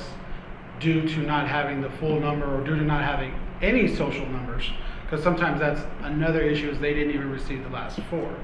due 0.79 1.07
to 1.07 1.19
not 1.19 1.47
having 1.47 1.83
the 1.83 1.91
full 1.91 2.19
number 2.19 2.47
or 2.47 2.65
due 2.65 2.77
to 2.77 2.83
not 2.83 3.05
having 3.05 3.35
any 3.61 3.95
social 3.95 4.27
numbers, 4.29 4.71
because 5.03 5.23
sometimes 5.23 5.61
that's 5.61 5.83
another 6.05 6.41
issue 6.41 6.71
is 6.71 6.79
they 6.79 6.95
didn't 6.95 7.13
even 7.13 7.31
receive 7.31 7.63
the 7.63 7.69
last 7.69 8.01
four. 8.09 8.35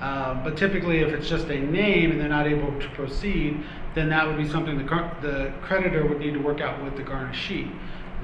Uh, 0.00 0.34
but 0.44 0.56
typically, 0.56 0.98
if 0.98 1.12
it's 1.12 1.28
just 1.28 1.46
a 1.48 1.58
name 1.58 2.12
and 2.12 2.20
they're 2.20 2.28
not 2.28 2.46
able 2.46 2.78
to 2.78 2.88
proceed, 2.90 3.60
then 3.94 4.08
that 4.08 4.24
would 4.24 4.36
be 4.36 4.48
something 4.48 4.78
the, 4.78 4.84
the 5.20 5.52
creditor 5.62 6.06
would 6.06 6.20
need 6.20 6.34
to 6.34 6.40
work 6.40 6.60
out 6.60 6.80
with 6.84 6.96
the 6.96 7.02
garnishee. 7.02 7.72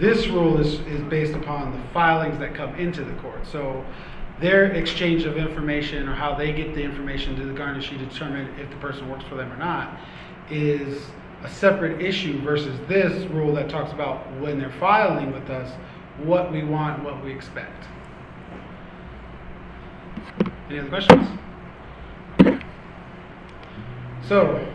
This 0.00 0.28
rule 0.28 0.58
is, 0.58 0.80
is 0.86 1.02
based 1.10 1.34
upon 1.34 1.72
the 1.72 1.88
filings 1.92 2.38
that 2.38 2.54
come 2.54 2.74
into 2.76 3.04
the 3.04 3.12
court. 3.20 3.46
So 3.46 3.84
their 4.40 4.64
exchange 4.72 5.24
of 5.24 5.36
information 5.36 6.08
or 6.08 6.14
how 6.14 6.34
they 6.34 6.54
get 6.54 6.74
the 6.74 6.82
information 6.82 7.36
to 7.36 7.44
the 7.44 7.52
garnishee 7.52 7.98
to 7.98 8.06
determine 8.06 8.58
if 8.58 8.70
the 8.70 8.76
person 8.76 9.10
works 9.10 9.24
for 9.24 9.34
them 9.34 9.52
or 9.52 9.58
not 9.58 10.00
is 10.50 11.02
a 11.44 11.50
separate 11.50 12.00
issue 12.00 12.40
versus 12.40 12.80
this 12.88 13.26
rule 13.30 13.54
that 13.54 13.68
talks 13.68 13.92
about 13.92 14.26
when 14.40 14.58
they're 14.58 14.72
filing 14.80 15.32
with 15.32 15.50
us, 15.50 15.70
what 16.24 16.50
we 16.50 16.64
want, 16.64 17.04
what 17.04 17.22
we 17.22 17.30
expect. 17.30 17.86
Any 20.70 20.78
other 20.78 20.88
questions? 20.88 21.28
So, 24.26 24.66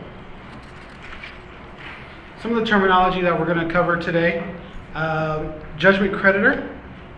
some 2.44 2.52
of 2.52 2.58
the 2.58 2.66
terminology 2.66 3.22
that 3.22 3.40
we're 3.40 3.52
going 3.52 3.68
to 3.68 3.74
cover 3.74 3.98
today 3.98 4.56
um, 4.96 5.54
judgment 5.78 6.14
creditor, 6.14 6.70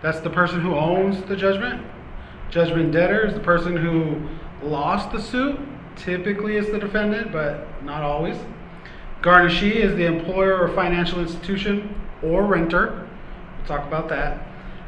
that's 0.02 0.20
the 0.20 0.30
person 0.30 0.60
who 0.60 0.74
owns 0.74 1.22
the 1.24 1.36
judgment. 1.36 1.84
Judgment 2.50 2.92
debtor 2.92 3.26
is 3.26 3.34
the 3.34 3.40
person 3.40 3.76
who 3.76 4.28
lost 4.66 5.12
the 5.12 5.20
suit, 5.20 5.58
typically 5.96 6.56
is 6.56 6.66
the 6.70 6.78
defendant, 6.78 7.32
but 7.32 7.66
not 7.84 8.02
always. 8.02 8.36
Garnishee 9.22 9.76
is 9.76 9.96
the 9.96 10.06
employer 10.06 10.60
or 10.60 10.68
financial 10.74 11.20
institution 11.20 11.94
or 12.22 12.44
renter. 12.44 13.08
We'll 13.58 13.66
talk 13.66 13.86
about 13.86 14.08
that. 14.08 14.46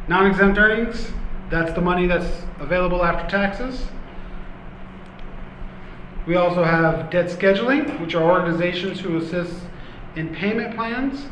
Non 0.08 0.26
exempt 0.26 0.58
earnings, 0.58 1.12
that's 1.48 1.72
the 1.72 1.80
money 1.80 2.06
that's 2.06 2.44
available 2.60 3.04
after 3.04 3.28
taxes. 3.28 3.86
We 6.26 6.36
also 6.36 6.62
have 6.62 7.10
debt 7.10 7.26
scheduling, 7.26 8.00
which 8.00 8.14
are 8.14 8.22
organizations 8.22 9.00
who 9.00 9.16
assist 9.16 9.54
in 10.16 10.34
payment 10.34 10.74
plans. 10.76 11.26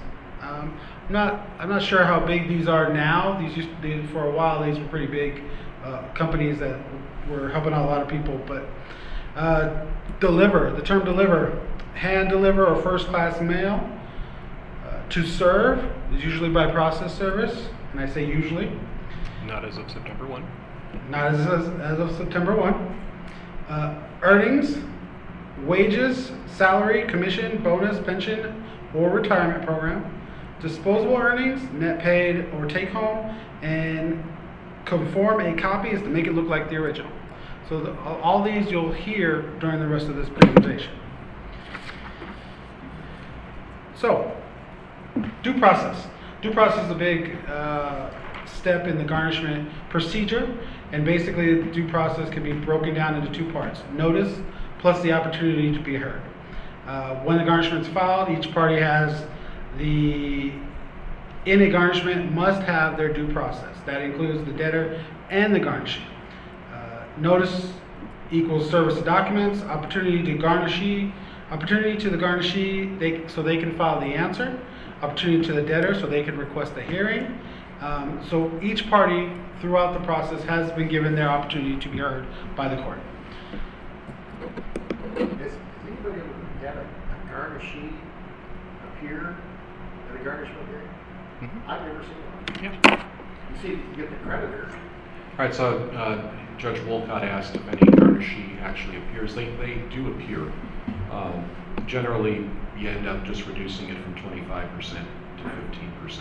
I'm 1.09 1.15
not, 1.15 1.49
I'm 1.59 1.71
not 1.71 1.83
sure 1.83 2.05
how 2.05 2.21
big 2.21 2.49
these 2.49 2.69
are 2.69 2.93
now. 2.93 3.41
These 3.41 3.57
used 3.57 3.71
to 3.81 4.07
for 4.09 4.27
a 4.27 4.31
while, 4.31 4.63
these 4.63 4.79
were 4.79 4.87
pretty 4.89 5.07
big 5.07 5.43
uh, 5.83 6.03
companies 6.13 6.59
that 6.59 6.79
were 7.31 7.49
helping 7.49 7.73
out 7.73 7.87
a 7.87 7.89
lot 7.89 8.03
of 8.03 8.09
people. 8.09 8.39
But 8.47 8.69
uh, 9.35 9.87
deliver, 10.21 10.71
the 10.71 10.83
term 10.83 11.07
deliver, 11.07 11.59
hand 11.95 12.29
deliver 12.29 12.67
or 12.67 12.83
first 12.83 13.07
class 13.07 13.41
mail. 13.41 13.89
Uh, 14.87 15.09
to 15.09 15.27
serve 15.27 15.83
is 16.15 16.23
usually 16.23 16.51
by 16.51 16.71
process 16.71 17.17
service, 17.17 17.69
and 17.93 18.01
I 18.01 18.07
say 18.07 18.27
usually, 18.27 18.71
Not 19.47 19.65
as 19.65 19.79
of 19.79 19.91
September 19.91 20.27
1. 20.27 20.47
not 21.09 21.33
as, 21.35 21.41
as, 21.41 21.69
as 21.81 21.99
of 22.01 22.15
September 22.19 22.55
1. 22.55 23.01
Uh, 23.71 24.03
earnings, 24.21 24.77
wages, 25.65 26.33
salary, 26.47 27.05
commission, 27.07 27.63
bonus, 27.63 27.99
pension, 28.05 28.63
or 28.95 29.09
retirement 29.09 29.65
program. 29.65 30.15
Disposable 30.61 31.17
earnings, 31.17 31.63
net 31.73 32.01
paid 32.01 32.47
or 32.55 32.67
take 32.67 32.89
home, 32.89 33.37
and 33.63 34.23
conform 34.85 35.41
a 35.41 35.61
copy 35.61 35.91
is 35.91 36.01
to 36.03 36.09
make 36.09 36.27
it 36.27 36.33
look 36.33 36.49
like 36.49 36.69
the 36.69 36.77
original. 36.77 37.11
So 37.69 37.81
the, 37.81 37.99
all 38.01 38.43
these 38.43 38.71
you'll 38.71 38.93
hear 38.93 39.43
during 39.61 39.79
the 39.79 39.87
rest 39.87 40.09
of 40.09 40.17
this 40.17 40.29
presentation. 40.29 40.93
So, 43.95 44.35
due 45.43 45.59
process. 45.59 46.07
Due 46.41 46.53
process 46.53 46.85
is 46.85 46.91
a 46.91 46.95
big 46.95 47.37
uh, 47.47 48.11
step 48.47 48.87
in 48.87 48.97
the 48.97 49.05
garnishment 49.05 49.69
procedure, 49.91 50.57
and 50.93 51.05
basically, 51.05 51.63
the 51.63 51.71
due 51.71 51.89
process 51.89 52.31
can 52.31 52.43
be 52.43 52.53
broken 52.53 52.95
down 52.95 53.15
into 53.17 53.31
two 53.33 53.51
parts 53.53 53.83
notice 53.93 54.39
plus 54.79 55.03
the 55.03 55.13
opportunity 55.13 55.73
to 55.73 55.81
be 55.81 55.97
heard. 55.97 56.23
Uh, 56.87 57.17
when 57.17 57.37
the 57.37 57.45
garnishment 57.45 57.85
is 57.87 57.93
filed, 57.93 58.31
each 58.31 58.53
party 58.53 58.81
has 58.81 59.27
the 59.77 60.53
in 61.47 61.63
a 61.63 61.71
garnishment 61.71 62.33
must 62.33 62.63
have 62.63 62.97
their 62.97 63.13
due 63.13 63.33
process. 63.33 63.77
That 63.87 64.03
includes 64.03 64.45
the 64.45 64.53
debtor 64.53 65.03
and 65.31 65.55
the 65.55 65.61
garnishee. 65.61 66.03
Uh, 66.73 67.05
notice 67.17 67.73
equals 68.31 68.69
service 68.69 68.99
of 68.99 69.05
documents, 69.05 69.63
opportunity 69.63 70.23
to 70.23 70.43
garnishee, 70.43 71.13
opportunity 71.51 71.97
to 71.99 72.11
the 72.11 72.19
garnishee 72.19 72.99
they, 72.99 73.27
so 73.29 73.43
they 73.43 73.57
can 73.57 73.77
file 73.77 73.99
the 73.99 74.07
answer, 74.07 74.61
opportunity 75.01 75.45
to 75.47 75.53
the 75.55 75.63
debtor 75.63 75.95
so 75.95 76.07
they 76.07 76.23
can 76.23 76.37
request 76.37 76.75
a 76.77 76.83
hearing. 76.83 77.39
Um, 77.81 78.23
so 78.29 78.53
each 78.63 78.91
party 78.91 79.33
throughout 79.61 79.99
the 79.99 80.05
process 80.05 80.43
has 80.45 80.71
been 80.73 80.89
given 80.89 81.15
their 81.15 81.29
opportunity 81.29 81.79
to 81.81 81.89
be 81.89 81.99
heard 81.99 82.27
by 82.57 82.69
the 82.69 82.83
court. 82.83 82.99
Has 85.15 85.53
anybody 85.87 86.21
ever 86.63 86.81
a 86.81 87.33
garnishee 87.33 87.97
appear 88.85 89.37
a 90.21 90.25
garnishment 90.25 90.69
hearing? 90.69 90.89
Mhm. 91.43 91.69
I've 91.69 91.87
never 91.87 92.03
seen 92.03 92.13
one. 92.13 92.65
Yeah. 92.65 93.05
You 93.55 93.61
see, 93.63 93.69
you 93.71 93.97
get 93.97 94.11
the 94.11 94.17
creditor, 94.25 94.69
All 95.39 95.45
right, 95.45 95.55
so 95.55 95.79
uh, 95.91 96.31
Judge 96.59 96.81
Wolcott 96.83 97.23
asked 97.23 97.55
if 97.55 97.63
any 97.69 97.81
garnishee 97.93 98.61
actually 98.61 98.97
appears. 98.99 99.35
They, 99.35 99.47
they 99.57 99.77
do 99.95 100.11
appear. 100.13 100.53
Um, 101.13 101.45
Generally, 101.87 102.45
you 102.77 102.89
end 102.89 103.07
up 103.09 103.25
just 103.25 103.47
reducing 103.47 103.89
it 103.89 103.97
from 104.03 104.15
25% 104.17 104.91
to 104.91 105.45
15%. 105.45 106.11
So, 106.11 106.21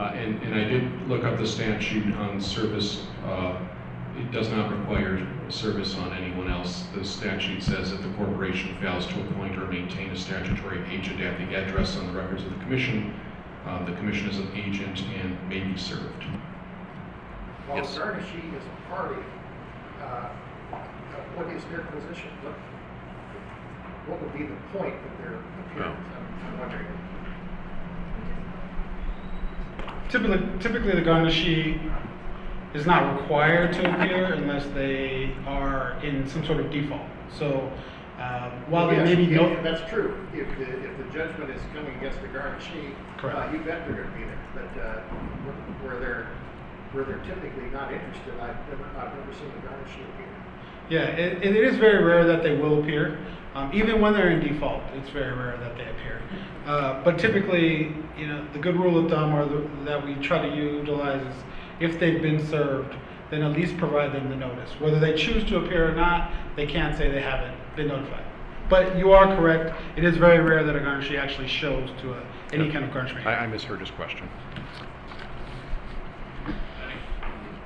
uh, 0.00 0.12
And, 0.14 0.40
and 0.42 0.54
I 0.54 0.64
did 0.64 1.08
look 1.08 1.24
up 1.24 1.38
the 1.38 1.46
statute 1.46 2.14
on 2.16 2.40
service. 2.40 3.06
uh, 3.26 3.56
It 4.18 4.30
does 4.32 4.48
not 4.50 4.70
require 4.70 5.26
service 5.48 5.96
on 5.96 6.12
anyone 6.12 6.50
else. 6.50 6.84
The 6.94 7.04
statute 7.04 7.62
says 7.62 7.92
if 7.92 8.02
the 8.02 8.08
corporation 8.10 8.76
fails 8.80 9.06
to 9.06 9.20
appoint 9.20 9.56
or 9.56 9.66
maintain 9.66 10.10
a 10.10 10.16
statutory 10.16 10.82
agent 10.90 11.20
at 11.20 11.38
the 11.38 11.54
address 11.54 11.96
on 11.96 12.06
the 12.06 12.12
records 12.12 12.42
of 12.44 12.50
the 12.50 12.58
commission, 12.64 13.14
uh, 13.66 13.84
the 13.84 13.92
commission 13.92 14.28
is 14.28 14.38
an 14.38 14.50
agent 14.54 15.02
and 15.22 15.36
may 15.48 15.60
be 15.60 15.76
served. 15.76 16.24
while 17.66 17.78
Yes. 17.78 17.96
garnishee 17.96 18.52
is 18.56 18.64
a 18.66 18.92
party, 18.92 19.22
uh, 20.02 20.04
uh, 20.04 20.76
what 21.36 21.46
is 21.54 21.62
their 21.70 21.80
position? 21.80 22.30
What, 22.42 22.54
what 24.08 24.20
would 24.22 24.32
be 24.32 24.44
the 24.44 24.56
point 24.76 24.94
of 24.94 25.18
their 25.22 25.38
appearance? 25.70 26.08
I'm- 26.16 26.52
I'm 26.52 26.58
wondering. 26.58 26.86
Typically, 30.08 30.58
typically 30.58 30.92
the 31.00 31.02
garnishee 31.08 31.78
is 32.74 32.86
not 32.86 33.20
required 33.20 33.72
to 33.74 33.80
appear 33.94 34.32
unless 34.34 34.64
they 34.74 35.34
are 35.46 35.98
in 36.02 36.26
some 36.28 36.44
sort 36.44 36.60
of 36.60 36.70
default. 36.70 37.02
So 37.36 37.70
uh, 38.18 38.50
while 38.68 38.86
they 38.88 38.96
may 39.02 39.14
be 39.14 39.24
yeah, 39.24 39.38
no, 39.54 39.62
That's 39.62 39.88
true. 39.90 40.14
If 40.32 40.46
the, 40.58 40.64
if 40.84 40.96
the 40.98 41.04
judgment 41.12 41.50
is 41.50 41.60
coming 41.74 41.94
against 41.96 42.20
the 42.22 42.28
garnishee, 42.28 42.94
Correct. 43.18 43.38
uh, 43.38 43.52
you 43.52 43.58
bet 43.60 43.86
they're 43.88 44.04
gonna 44.04 44.16
be 44.16 44.24
there. 44.24 44.38
But, 44.54 44.80
uh, 44.82 45.00
where- 45.00 45.90
where 45.90 45.98
they're, 46.00 46.26
where 46.92 47.04
they're 47.04 47.24
typically 47.24 47.70
not 47.72 47.92
interested, 47.92 48.34
I've 48.40 48.56
never, 48.68 48.84
I've 48.98 49.14
never 49.16 49.32
seen 49.32 49.50
the 49.60 49.66
garnishee 49.68 50.04
appear. 50.14 50.26
yeah, 50.90 51.02
it, 51.06 51.42
it 51.42 51.56
is 51.56 51.76
very 51.76 52.04
rare 52.04 52.24
that 52.24 52.42
they 52.42 52.54
will 52.56 52.80
appear. 52.82 53.18
Um, 53.54 53.70
even 53.72 54.00
when 54.00 54.12
they're 54.12 54.30
in 54.30 54.40
default, 54.40 54.82
it's 54.94 55.08
very 55.10 55.32
rare 55.36 55.56
that 55.56 55.76
they 55.76 55.82
appear. 55.84 56.20
Uh, 56.66 57.02
but 57.02 57.18
typically, 57.18 57.94
you 58.18 58.26
know, 58.26 58.44
the 58.52 58.58
good 58.60 58.76
rule 58.76 58.98
of 59.04 59.10
thumb 59.10 59.34
or 59.34 59.44
the, 59.46 59.66
that 59.84 60.04
we 60.06 60.14
try 60.16 60.46
to 60.48 60.54
utilize 60.54 61.20
is 61.22 61.42
if 61.80 61.98
they've 61.98 62.20
been 62.20 62.46
served, 62.46 62.94
then 63.30 63.42
at 63.42 63.52
least 63.52 63.76
provide 63.78 64.12
them 64.12 64.28
the 64.28 64.36
notice. 64.36 64.70
Whether 64.80 64.98
they 64.98 65.14
choose 65.14 65.44
to 65.44 65.58
appear 65.58 65.90
or 65.90 65.94
not, 65.94 66.32
they 66.56 66.66
can't 66.66 66.96
say 66.96 67.10
they 67.10 67.22
haven't 67.22 67.56
been 67.76 67.88
notified. 67.88 68.24
But 68.68 68.96
you 68.96 69.12
are 69.12 69.26
correct. 69.36 69.74
It 69.96 70.04
is 70.04 70.16
very 70.16 70.38
rare 70.38 70.62
that 70.62 70.76
a 70.76 70.78
garnishee 70.78 71.18
actually 71.18 71.48
shows 71.48 71.90
to 72.02 72.12
a, 72.14 72.22
any 72.52 72.70
kind 72.70 72.84
of 72.84 72.92
garnishment. 72.92 73.26
I, 73.26 73.34
I 73.34 73.46
misheard 73.46 73.80
his 73.80 73.90
question. 73.90 74.28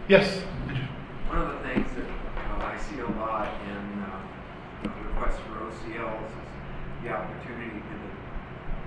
Yes. 0.09 0.41
One 1.29 1.39
of 1.39 1.53
the 1.53 1.69
things 1.69 1.89
that 1.97 2.07
uh, 2.07 2.65
I 2.65 2.79
see 2.79 3.01
a 3.01 3.07
lot 3.07 3.49
in 3.67 4.05
uh, 4.05 4.95
requests 5.09 5.41
for 5.41 5.65
OCLs 5.65 6.25
is 6.25 7.03
the 7.03 7.11
opportunity 7.11 7.81
to 7.81 7.95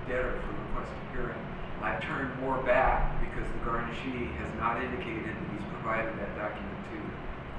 the 0.06 0.12
debtor 0.12 0.40
for 0.40 0.78
request 0.78 0.92
of 0.92 1.14
hearing. 1.14 1.57
I 1.82 1.98
turned 2.00 2.38
more 2.40 2.58
back 2.62 3.20
because 3.20 3.46
the 3.52 3.58
garnishee 3.70 4.34
has 4.36 4.50
not 4.58 4.82
indicated 4.82 5.24
that 5.24 5.36
he's 5.52 5.66
provided 5.72 6.18
that 6.18 6.36
document 6.36 6.78
to 6.90 6.98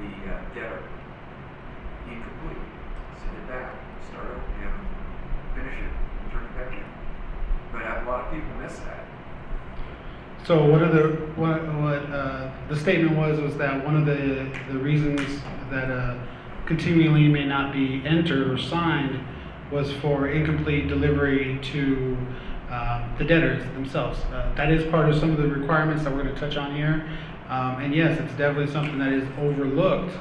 the 0.03 0.11
uh, 0.34 0.41
debtor. 0.53 0.84
Incomplete. 2.07 2.63
Send 3.17 3.38
it 3.38 3.47
back, 3.47 3.76
start 4.09 4.26
over, 4.28 4.43
finish 5.55 5.74
it, 5.74 5.91
And 6.24 6.32
turn 6.32 6.43
it 6.43 6.57
back 6.57 6.74
in. 6.74 6.86
But 7.72 7.82
a 7.82 8.09
lot 8.09 8.28
of 8.28 8.34
people 8.34 8.49
miss 8.61 8.78
that. 8.80 9.05
So 10.45 10.65
what 10.65 10.82
are 10.82 10.91
the 10.91 11.15
what 11.36 11.61
what 11.76 12.11
uh, 12.11 12.51
the 12.70 12.76
statement 12.76 13.15
was 13.17 13.39
was 13.39 13.55
that 13.57 13.86
one 13.86 13.95
of 13.95 14.05
the 14.05 14.49
the 14.72 14.80
reasons 14.80 15.22
that 15.70 15.91
uh, 15.91 16.17
continuing 16.65 17.32
may 17.32 17.45
not 17.45 17.74
be 17.74 18.01
entered 18.05 18.49
or 18.49 18.57
signed 18.57 19.20
was 19.72 19.91
for 19.93 20.28
incomplete 20.30 20.88
delivery 20.88 21.59
to 21.61 22.17
um, 22.70 23.13
the 23.17 23.24
debtors 23.24 23.63
themselves. 23.74 24.20
Uh, 24.26 24.53
that 24.55 24.72
is 24.72 24.89
part 24.91 25.09
of 25.09 25.20
some 25.20 25.32
of 25.32 25.38
the 25.38 25.47
requirements 25.47 26.03
that 26.03 26.13
we're 26.13 26.24
going 26.24 26.36
to 26.36 26.39
touch 26.39 26.55
on 26.55 26.76
here. 26.76 27.09
Um, 27.49 27.82
and 27.82 27.95
yes, 27.95 28.20
it's 28.20 28.32
definitely 28.34 28.72
something 28.72 28.99
that 28.99 29.11
is 29.11 29.28
overlooked. 29.39 30.15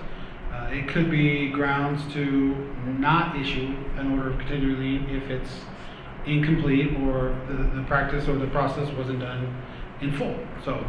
Uh, 0.53 0.69
it 0.73 0.89
could 0.89 1.11
be 1.11 1.51
grounds 1.51 2.11
to 2.15 2.55
not 2.99 3.37
issue 3.37 3.77
an 3.99 4.13
order 4.13 4.31
of 4.31 4.39
continuing 4.39 4.81
lien 4.81 5.11
if 5.11 5.31
it's 5.31 5.61
incomplete 6.27 6.97
or 7.03 7.39
the, 7.49 7.55
the 7.55 7.83
practice 7.87 8.29
or 8.29 8.37
the 8.39 8.47
process 8.47 8.91
wasn't 8.95 9.21
done 9.21 9.55
in 10.01 10.13
full. 10.17 10.39
So, 10.65 10.85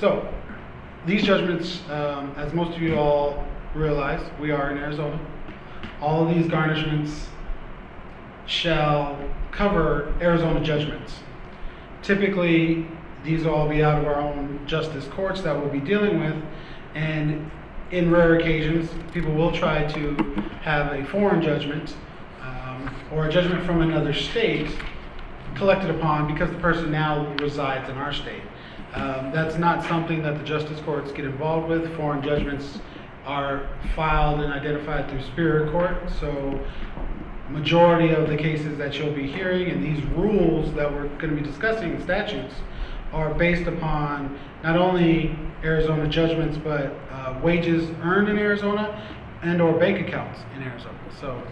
so 0.00 0.34
these 1.06 1.22
judgments, 1.22 1.82
um, 1.90 2.32
as 2.36 2.52
most 2.54 2.74
of 2.74 2.82
you 2.82 2.96
all 2.96 3.46
realize, 3.74 4.20
we 4.40 4.50
are 4.50 4.70
in 4.70 4.78
Arizona. 4.78 5.18
All 6.00 6.26
of 6.26 6.34
these 6.34 6.46
garnishments 6.46 7.26
shall 8.46 9.18
cover 9.52 10.12
Arizona 10.20 10.60
judgments. 10.60 11.20
Typically, 12.02 12.86
these 13.22 13.44
will 13.44 13.54
all 13.54 13.68
be 13.68 13.82
out 13.82 13.98
of 13.98 14.06
our 14.06 14.20
own 14.20 14.60
justice 14.66 15.06
courts 15.08 15.42
that 15.42 15.56
we'll 15.56 15.70
be 15.70 15.80
dealing 15.80 16.20
with, 16.20 16.42
and 16.94 17.50
in 17.90 18.10
rare 18.10 18.36
occasions, 18.36 18.90
people 19.12 19.32
will 19.32 19.52
try 19.52 19.84
to 19.84 20.14
have 20.62 20.92
a 20.92 21.04
foreign 21.06 21.42
judgment 21.42 21.96
um, 22.40 22.94
or 23.12 23.26
a 23.26 23.32
judgment 23.32 23.64
from 23.66 23.82
another 23.82 24.14
state 24.14 24.70
collected 25.54 25.90
upon 25.90 26.32
because 26.32 26.50
the 26.50 26.58
person 26.58 26.90
now 26.90 27.26
resides 27.40 27.88
in 27.88 27.96
our 27.96 28.12
state. 28.12 28.42
Um, 28.94 29.30
that's 29.32 29.56
not 29.56 29.84
something 29.84 30.22
that 30.22 30.38
the 30.38 30.44
justice 30.44 30.80
courts 30.80 31.12
get 31.12 31.24
involved 31.24 31.68
with. 31.68 31.94
Foreign 31.96 32.22
judgments 32.22 32.78
are 33.26 33.68
filed 33.94 34.40
and 34.40 34.52
identified 34.52 35.08
through 35.10 35.22
Superior 35.22 35.70
Court, 35.70 35.96
so 36.18 36.60
majority 37.48 38.14
of 38.14 38.28
the 38.28 38.36
cases 38.36 38.78
that 38.78 38.96
you'll 38.96 39.12
be 39.12 39.30
hearing 39.30 39.70
and 39.70 39.82
these 39.82 40.04
rules 40.10 40.72
that 40.74 40.90
we're 40.90 41.08
going 41.18 41.34
to 41.34 41.36
be 41.36 41.42
discussing 41.42 41.96
the 41.96 42.02
statutes 42.02 42.54
are 43.12 43.34
based 43.34 43.66
upon 43.66 44.38
not 44.62 44.76
only 44.76 45.36
Arizona 45.64 46.08
judgments 46.08 46.56
but 46.56 46.94
uh, 47.10 47.38
wages 47.42 47.90
earned 48.02 48.28
in 48.28 48.38
Arizona 48.38 49.02
and 49.42 49.60
or 49.60 49.72
bank 49.78 50.06
accounts 50.06 50.40
in 50.54 50.62
Arizona. 50.62 50.98
So 51.20 51.42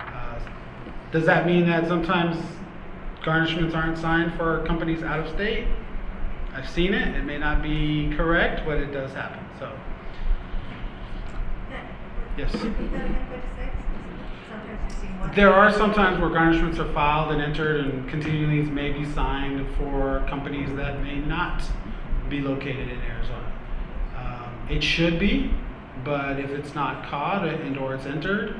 uh, 0.00 0.38
does 1.12 1.24
that 1.26 1.46
mean 1.46 1.66
that 1.66 1.86
sometimes 1.86 2.36
garnishments 3.22 3.74
aren't 3.74 3.96
signed 3.98 4.34
for 4.34 4.64
companies 4.66 5.02
out 5.02 5.20
of 5.20 5.28
state? 5.34 5.66
I've 6.54 6.68
seen 6.68 6.92
it. 6.92 7.16
It 7.16 7.24
may 7.24 7.38
not 7.38 7.62
be 7.62 8.12
correct, 8.16 8.62
but 8.66 8.78
it 8.78 8.92
does 8.92 9.12
happen. 9.12 9.44
So 9.58 9.72
yes. 11.70 11.84
Repeat 11.84 11.86
that 11.86 11.86
again, 11.86 11.86
what 11.86 11.86
you 11.86 11.86
say? 11.86 11.86
Sometimes 11.88 12.10
you 12.10 12.24
see 12.24 12.27
one. 12.44 13.16
There 15.34 15.52
are 15.52 15.72
some 15.72 15.92
times 15.92 16.20
where 16.20 16.30
garnishments 16.30 16.78
are 16.78 16.92
filed 16.92 17.32
and 17.32 17.42
entered 17.42 17.84
and 17.84 18.08
continuing 18.08 18.50
liens 18.50 18.70
may 18.70 18.92
be 18.92 19.04
signed 19.04 19.66
for 19.76 20.24
companies 20.28 20.74
that 20.76 21.02
may 21.02 21.18
not 21.18 21.62
be 22.28 22.40
located 22.40 22.88
in 22.88 23.00
Arizona. 23.00 23.52
Um, 24.16 24.68
it 24.70 24.82
should 24.82 25.18
be, 25.18 25.52
but 26.04 26.38
if 26.38 26.50
it's 26.50 26.74
not 26.74 27.08
caught 27.08 27.46
and 27.46 27.76
or 27.78 27.94
it's 27.94 28.06
entered, 28.06 28.56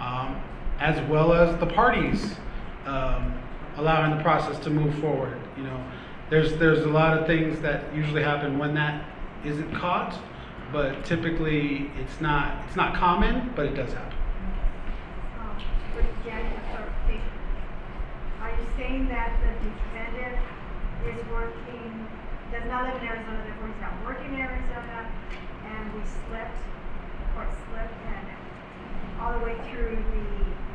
um, 0.00 0.40
as 0.80 1.00
well 1.08 1.32
as 1.32 1.58
the 1.58 1.66
parties 1.66 2.36
um, 2.86 3.34
allowing 3.76 4.16
the 4.16 4.22
process 4.22 4.58
to 4.60 4.70
move 4.70 4.94
forward. 4.98 5.38
You 5.56 5.64
know, 5.64 5.84
there's 6.30 6.56
there's 6.58 6.84
a 6.84 6.88
lot 6.88 7.18
of 7.18 7.26
things 7.26 7.60
that 7.60 7.92
usually 7.94 8.22
happen 8.22 8.58
when 8.58 8.74
that 8.74 9.04
isn't 9.44 9.74
caught, 9.74 10.18
but 10.72 11.04
typically 11.04 11.90
it's 11.98 12.20
not 12.20 12.64
it's 12.66 12.76
not 12.76 12.94
common, 12.94 13.52
but 13.56 13.66
it 13.66 13.74
does 13.74 13.92
happen. 13.92 14.18
Um, 15.40 15.56
For 15.94 16.02
Janet, 16.24 16.52
a 16.52 16.60
clarification. 16.70 17.32
Are 18.42 18.50
you 18.50 18.66
saying 18.76 19.08
that 19.08 19.32
the 19.40 19.52
defendant 19.68 20.38
is 21.06 21.26
working, 21.32 22.06
does 22.52 22.66
not 22.68 22.84
live 22.84 23.00
in 23.02 23.08
Arizona, 23.08 23.42
therefore 23.44 23.68
he's 23.68 23.80
not 23.80 23.94
working 24.04 24.34
in 24.34 24.40
Arizona, 24.40 25.08
and 25.64 25.94
we 25.94 26.00
slipped, 26.04 26.60
the 26.60 27.32
court 27.34 27.48
slipped, 27.70 27.94
and 28.06 28.26
all 29.20 29.32
the 29.38 29.44
way 29.44 29.56
through 29.70 29.96
the 29.96 30.26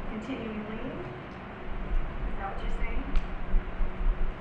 continuing 0.09 0.65
lien? 0.69 0.91
Is 2.27 2.35
that 2.39 2.55
what 2.55 2.63
you're 2.63 2.77
saying? 2.81 3.03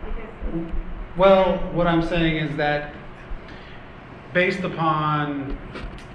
Because 0.05 0.73
Well, 1.17 1.59
what 1.75 1.87
I'm 1.87 2.03
saying 2.03 2.37
is 2.37 2.57
that 2.57 2.95
based 4.33 4.61
upon 4.61 5.59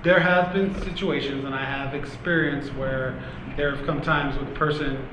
there 0.04 0.20
have 0.20 0.54
been 0.54 0.74
situations 0.84 1.44
and 1.44 1.54
I 1.54 1.64
have 1.64 1.94
experience 1.94 2.70
where 2.70 3.22
there 3.56 3.76
have 3.76 3.86
come 3.86 4.02
times 4.02 4.38
when 4.38 4.46
the 4.46 4.58
person 4.58 5.08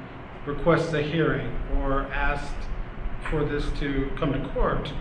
requests 0.46 0.92
a 0.92 1.02
hearing 1.02 1.50
or 1.78 2.02
asked 2.12 2.68
for 3.30 3.44
this 3.44 3.66
to 3.80 4.10
come 4.16 4.32
to 4.32 4.48
court 4.50 4.92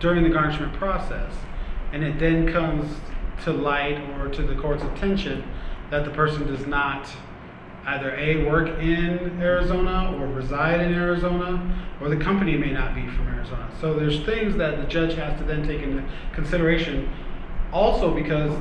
during 0.00 0.22
the 0.22 0.30
garnishment 0.30 0.72
process 0.74 1.32
and 1.92 2.04
it 2.04 2.18
then 2.18 2.52
comes 2.52 2.96
to 3.44 3.52
light 3.52 3.98
or 4.18 4.28
to 4.28 4.42
the 4.42 4.54
court's 4.56 4.82
attention 4.82 5.44
that 5.90 6.04
the 6.04 6.10
person 6.10 6.46
does 6.46 6.66
not 6.66 7.08
either 7.86 8.14
A, 8.16 8.44
work 8.44 8.68
in 8.80 9.40
Arizona 9.40 10.14
or 10.18 10.26
reside 10.26 10.80
in 10.80 10.92
Arizona, 10.92 11.86
or 12.00 12.10
the 12.10 12.16
company 12.16 12.56
may 12.56 12.70
not 12.70 12.94
be 12.94 13.06
from 13.08 13.28
Arizona. 13.28 13.70
So 13.80 13.94
there's 13.94 14.20
things 14.24 14.56
that 14.56 14.76
the 14.76 14.84
judge 14.84 15.14
has 15.14 15.38
to 15.38 15.44
then 15.44 15.66
take 15.66 15.80
into 15.80 16.04
consideration. 16.34 17.08
Also, 17.72 18.14
because 18.14 18.56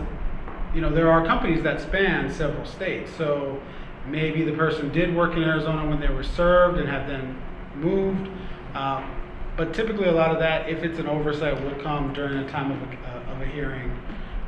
you 0.73 0.81
know 0.81 0.91
there 0.91 1.11
are 1.11 1.25
companies 1.25 1.63
that 1.63 1.79
span 1.79 2.31
several 2.31 2.65
states, 2.65 3.11
so 3.17 3.61
maybe 4.05 4.43
the 4.43 4.51
person 4.51 4.91
did 4.91 5.15
work 5.15 5.35
in 5.35 5.43
Arizona 5.43 5.87
when 5.87 5.99
they 5.99 6.09
were 6.09 6.23
served 6.23 6.79
and 6.79 6.89
have 6.89 7.07
then 7.07 7.41
moved. 7.75 8.29
Um, 8.73 9.09
but 9.55 9.73
typically, 9.73 10.07
a 10.07 10.11
lot 10.11 10.31
of 10.31 10.39
that, 10.39 10.69
if 10.69 10.83
it's 10.83 10.99
an 10.99 11.07
oversight, 11.07 11.61
will 11.63 11.81
come 11.81 12.13
during 12.13 12.43
the 12.43 12.51
time 12.51 12.71
of 12.71 12.81
a, 12.81 13.07
uh, 13.07 13.33
of 13.33 13.41
a 13.41 13.45
hearing. 13.45 13.89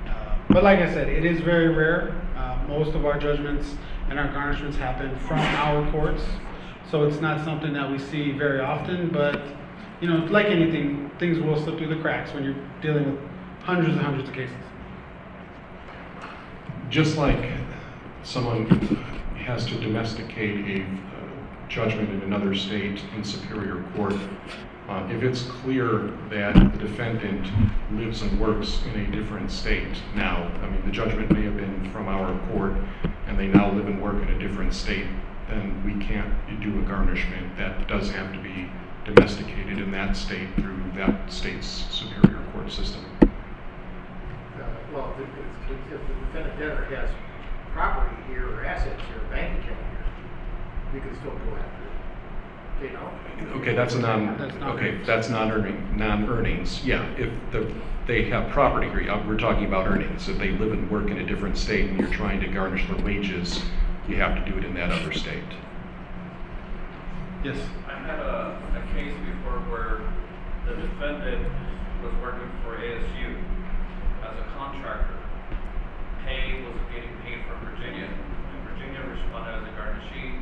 Uh, 0.05 0.37
but 0.49 0.63
like 0.63 0.79
I 0.79 0.93
said, 0.93 1.09
it 1.09 1.25
is 1.25 1.41
very 1.41 1.69
rare. 1.69 2.13
Uh, 2.37 2.59
most 2.67 2.95
of 2.95 3.05
our 3.05 3.17
judgments 3.17 3.75
and 4.09 4.19
our 4.19 4.27
garnishments 4.27 4.75
happen 4.75 5.17
from 5.19 5.39
our 5.39 5.89
courts, 5.91 6.23
so 6.91 7.03
it's 7.03 7.19
not 7.19 7.43
something 7.43 7.73
that 7.73 7.89
we 7.89 7.97
see 7.97 8.31
very 8.31 8.59
often. 8.59 9.09
But 9.09 9.41
you 10.01 10.07
know, 10.07 10.25
like 10.25 10.47
anything, 10.47 11.11
things 11.17 11.39
will 11.39 11.59
slip 11.61 11.77
through 11.77 11.93
the 11.93 12.01
cracks 12.01 12.33
when 12.33 12.43
you're 12.43 12.65
dealing 12.81 13.11
with 13.11 13.28
hundreds 13.69 13.93
and 13.93 14.01
hundreds 14.01 14.27
of 14.27 14.33
cases. 14.33 14.55
Just 16.89 17.17
like 17.17 17.51
someone 18.23 18.65
has 19.45 19.63
to 19.67 19.79
domesticate 19.79 20.81
a 20.81 20.83
uh, 20.83 21.67
judgment 21.67 22.09
in 22.09 22.21
another 22.21 22.55
state 22.55 22.99
in 23.15 23.23
superior 23.23 23.83
court, 23.95 24.15
uh, 24.87 25.07
if 25.11 25.21
it's 25.21 25.43
clear 25.43 26.11
that 26.31 26.55
the 26.55 26.79
defendant 26.79 27.45
lives 27.91 28.23
and 28.23 28.39
works 28.39 28.81
in 28.91 29.01
a 29.01 29.11
different 29.11 29.51
state 29.51 30.01
now, 30.15 30.51
I 30.63 30.69
mean, 30.71 30.83
the 30.83 30.91
judgment 30.91 31.31
may 31.31 31.43
have 31.43 31.55
been 31.55 31.91
from 31.91 32.07
our 32.07 32.39
court 32.51 32.73
and 33.27 33.37
they 33.37 33.45
now 33.45 33.71
live 33.71 33.85
and 33.85 34.01
work 34.01 34.15
in 34.15 34.29
a 34.29 34.39
different 34.39 34.73
state, 34.73 35.05
then 35.47 35.83
we 35.85 36.03
can't 36.03 36.33
do 36.59 36.79
a 36.79 36.81
garnishment. 36.81 37.55
That 37.55 37.87
does 37.87 38.09
have 38.09 38.33
to 38.33 38.39
be 38.39 38.67
domesticated 39.05 39.77
in 39.77 39.91
that 39.91 40.17
state 40.17 40.47
through 40.55 40.81
that 40.95 41.31
state's 41.31 41.67
superior 41.67 42.43
court 42.51 42.71
system. 42.71 43.05
Well, 44.93 45.13
if, 45.19 45.27
if 45.71 45.77
if 45.93 46.01
the 46.07 46.13
defendant 46.25 46.59
debtor 46.59 46.85
has 46.95 47.09
property 47.73 48.15
here 48.27 48.49
or 48.49 48.65
assets 48.65 49.01
here, 49.07 49.19
bank 49.29 49.63
account 49.63 49.77
here, 49.79 50.05
you 50.95 51.01
can 51.01 51.15
still 51.19 51.31
go 51.31 51.55
after 51.55 51.83
it. 51.85 51.89
You 52.81 52.91
know? 52.91 53.59
Okay, 53.59 53.75
that's 53.75 53.93
a 53.93 53.99
non, 53.99 54.37
That's 54.37 54.55
not 54.55 54.75
okay, 54.75 54.89
earnings. 54.89 55.07
that's 55.07 55.29
non-earning, 55.29 55.97
non-earnings, 55.97 56.85
yeah, 56.85 57.05
if 57.17 57.29
the, 57.51 57.71
they 58.07 58.23
have 58.29 58.49
property 58.51 58.87
here, 58.89 59.21
we're 59.27 59.37
talking 59.37 59.65
about 59.65 59.85
earnings, 59.85 60.29
if 60.29 60.37
they 60.37 60.51
live 60.51 60.71
and 60.71 60.89
work 60.89 61.09
in 61.09 61.17
a 61.17 61.25
different 61.25 61.57
state 61.57 61.89
and 61.89 61.99
you're 61.99 62.09
trying 62.09 62.39
to 62.39 62.47
garnish 62.47 62.87
their 62.87 63.03
wages, 63.03 63.61
you 64.07 64.15
have 64.15 64.33
to 64.43 64.49
do 64.49 64.57
it 64.57 64.63
in 64.63 64.73
that 64.75 64.91
other 64.91 65.11
state. 65.11 65.43
Yes. 67.43 67.57
I 67.87 67.97
had 67.99 68.19
a, 68.19 68.57
a 68.75 68.93
case 68.95 69.13
before 69.13 69.59
where 69.69 70.01
the 70.65 70.81
defendant 70.81 71.47
was 72.03 72.13
working 72.21 72.49
for 72.63 72.77
ASU 72.77 73.35
as 73.35 73.43
a 73.43 73.48
contractor. 74.79 75.19
Pay 76.25 76.63
was 76.63 76.75
getting 76.93 77.11
paid 77.23 77.43
from 77.47 77.59
Virginia, 77.67 78.07
and 78.07 78.59
Virginia 78.63 79.01
responded 79.11 79.59
as 79.59 79.63
a 79.67 79.73
garnishee 79.75 80.39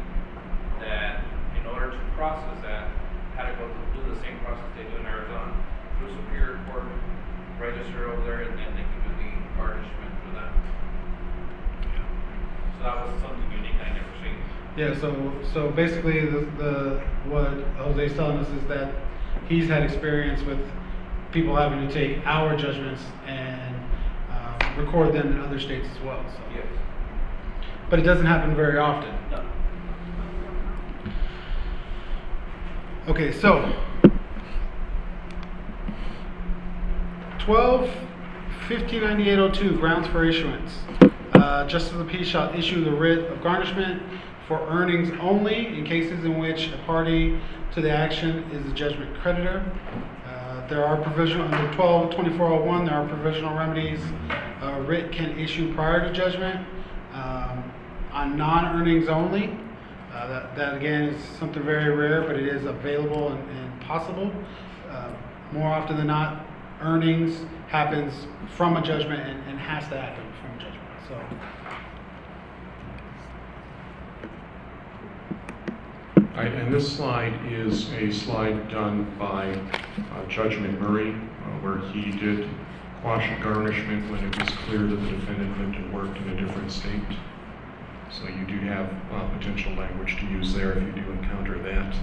that 0.80 1.26
in 1.60 1.66
order 1.66 1.92
to 1.92 1.98
process 2.16 2.62
that, 2.62 2.90
had 3.36 3.52
to 3.52 3.58
go 3.58 3.66
through 3.94 4.04
do 4.04 4.14
the 4.14 4.20
same 4.22 4.38
process 4.40 4.66
they 4.76 4.84
do 4.84 4.98
in 4.98 5.06
Arizona 5.06 5.54
through 5.98 6.10
Superior 6.26 6.60
Court, 6.70 6.84
register 7.60 8.12
over 8.12 8.24
there, 8.24 8.42
and 8.42 8.58
then 8.58 8.70
they 8.76 8.86
can 8.86 9.00
do 9.06 9.12
the 9.18 9.58
garnishment 9.58 10.14
for 10.22 10.34
that. 10.38 10.54
So 12.78 12.84
that 12.84 13.06
was 13.06 13.22
something 13.22 13.52
unique 13.52 13.78
I 13.82 13.94
never 13.94 14.14
seen. 14.22 14.38
Yeah, 14.78 14.94
so 15.00 15.34
so 15.54 15.72
basically, 15.72 16.26
the, 16.26 16.42
the 16.58 17.02
what 17.26 17.50
Jose's 17.78 18.14
telling 18.14 18.38
us 18.38 18.50
is 18.50 18.68
that 18.68 18.94
he's 19.50 19.68
had 19.68 19.84
experience 19.84 20.42
with 20.44 20.60
people 21.32 21.56
having 21.56 21.88
to 21.88 21.94
take 21.94 22.26
our 22.26 22.56
judgments 22.56 23.04
and 23.26 23.77
record 24.78 25.14
them 25.14 25.34
in 25.34 25.40
other 25.42 25.60
states 25.60 25.88
as 25.96 26.04
well, 26.04 26.24
so. 26.32 26.40
Yes. 26.54 26.66
But 27.90 28.00
it 28.00 28.04
doesn't 28.04 28.26
happen 28.26 28.56
very 28.56 28.78
often. 28.78 29.14
No. 29.32 29.44
Okay, 33.08 33.32
so 33.32 33.74
twelve 37.40 37.90
fifteen 38.68 39.02
ninety 39.02 39.30
eight 39.30 39.40
oh 39.40 39.50
two 39.50 39.78
grounds 39.78 40.08
for 40.08 40.26
issuance. 40.26 40.80
Uh, 41.34 41.66
Justice 41.68 41.94
of 41.94 42.00
the 42.00 42.06
Peace 42.06 42.28
shall 42.28 42.54
issue 42.54 42.84
the 42.84 42.92
writ 42.92 43.32
of 43.32 43.42
garnishment 43.42 44.04
for 44.48 44.60
earnings 44.68 45.10
only 45.22 45.68
in 45.68 45.86
cases 45.86 46.26
in 46.26 46.38
which 46.38 46.72
a 46.74 46.78
party 46.86 47.40
to 47.74 47.82
the 47.82 47.90
action 47.90 48.44
is 48.52 48.70
a 48.70 48.74
judgment 48.76 49.18
creditor. 49.22 49.64
Uh, 50.26 50.68
there 50.68 50.84
are 50.86 50.98
provisional 50.98 51.48
under 51.54 51.74
twelve 51.74 52.14
twenty 52.14 52.36
four 52.38 52.48
oh 52.48 52.62
one. 52.62 52.84
There 52.86 52.96
are 52.96 53.08
provisional 53.08 53.56
remedies. 53.56 54.02
A 54.78 54.82
writ 54.82 55.12
can 55.12 55.38
issue 55.40 55.74
prior 55.74 56.08
to 56.08 56.14
judgment 56.14 56.64
um, 57.12 57.74
on 58.12 58.38
non 58.38 58.80
earnings 58.80 59.08
only. 59.08 59.58
Uh, 60.14 60.28
that, 60.28 60.56
that 60.56 60.76
again 60.76 61.06
is 61.06 61.20
something 61.40 61.64
very 61.64 61.90
rare, 61.96 62.22
but 62.22 62.36
it 62.36 62.48
is 62.48 62.66
available 62.66 63.30
and, 63.30 63.50
and 63.50 63.82
possible. 63.82 64.32
Uh, 64.88 65.10
more 65.52 65.68
often 65.68 65.98
than 65.98 66.06
not, 66.06 66.46
earnings 66.82 67.44
happens 67.70 68.28
from 68.56 68.78
a 68.78 68.84
judgment 68.84 69.28
and, 69.28 69.44
and 69.50 69.60
has 69.60 69.90
to 69.90 70.00
happen 70.00 70.24
from 70.42 70.52
a 70.52 70.58
judgment. 70.62 70.84
So, 71.08 71.20
and 76.40 76.72
this 76.72 76.96
slide 76.96 77.34
is 77.52 77.92
a 77.94 78.12
slide 78.12 78.70
done 78.70 79.12
by 79.18 79.54
uh, 79.54 80.28
Judge 80.30 80.54
McMurray, 80.54 81.20
uh, 81.20 81.24
where 81.62 81.80
he 81.90 82.12
did 82.12 82.48
quash 83.08 83.42
garnishment 83.42 84.12
when 84.12 84.22
it 84.22 84.38
was 84.38 84.50
clear 84.66 84.80
that 84.80 84.98
the 84.98 85.12
defendant 85.12 85.58
lived 85.58 85.76
and 85.78 85.94
worked 85.94 86.18
in 86.18 86.28
a 86.28 86.46
different 86.46 86.70
state. 86.70 87.00
So 88.12 88.28
you 88.28 88.46
do 88.46 88.60
have 88.68 88.92
uh, 89.14 89.30
potential 89.30 89.72
language 89.76 90.18
to 90.20 90.26
use 90.26 90.54
there 90.54 90.74
if 90.74 90.84
you 90.84 90.92
do 90.92 91.12
encounter 91.12 91.58
that. 91.60 91.96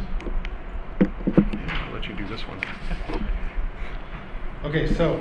And 1.00 1.70
I'll 1.70 1.92
let 1.92 2.08
you 2.08 2.14
do 2.14 2.26
this 2.26 2.40
one. 2.48 2.58
okay, 4.64 4.94
so 4.94 5.20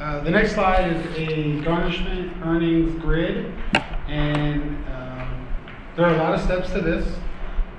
uh, 0.00 0.20
the 0.20 0.30
next 0.30 0.52
slide 0.52 0.92
is 0.92 1.04
a 1.16 1.60
garnishment 1.62 2.32
earnings 2.44 2.96
grid, 3.02 3.52
and 4.06 4.62
um, 4.94 5.48
there 5.96 6.06
are 6.06 6.14
a 6.14 6.18
lot 6.18 6.34
of 6.34 6.40
steps 6.40 6.70
to 6.70 6.80
this. 6.80 7.18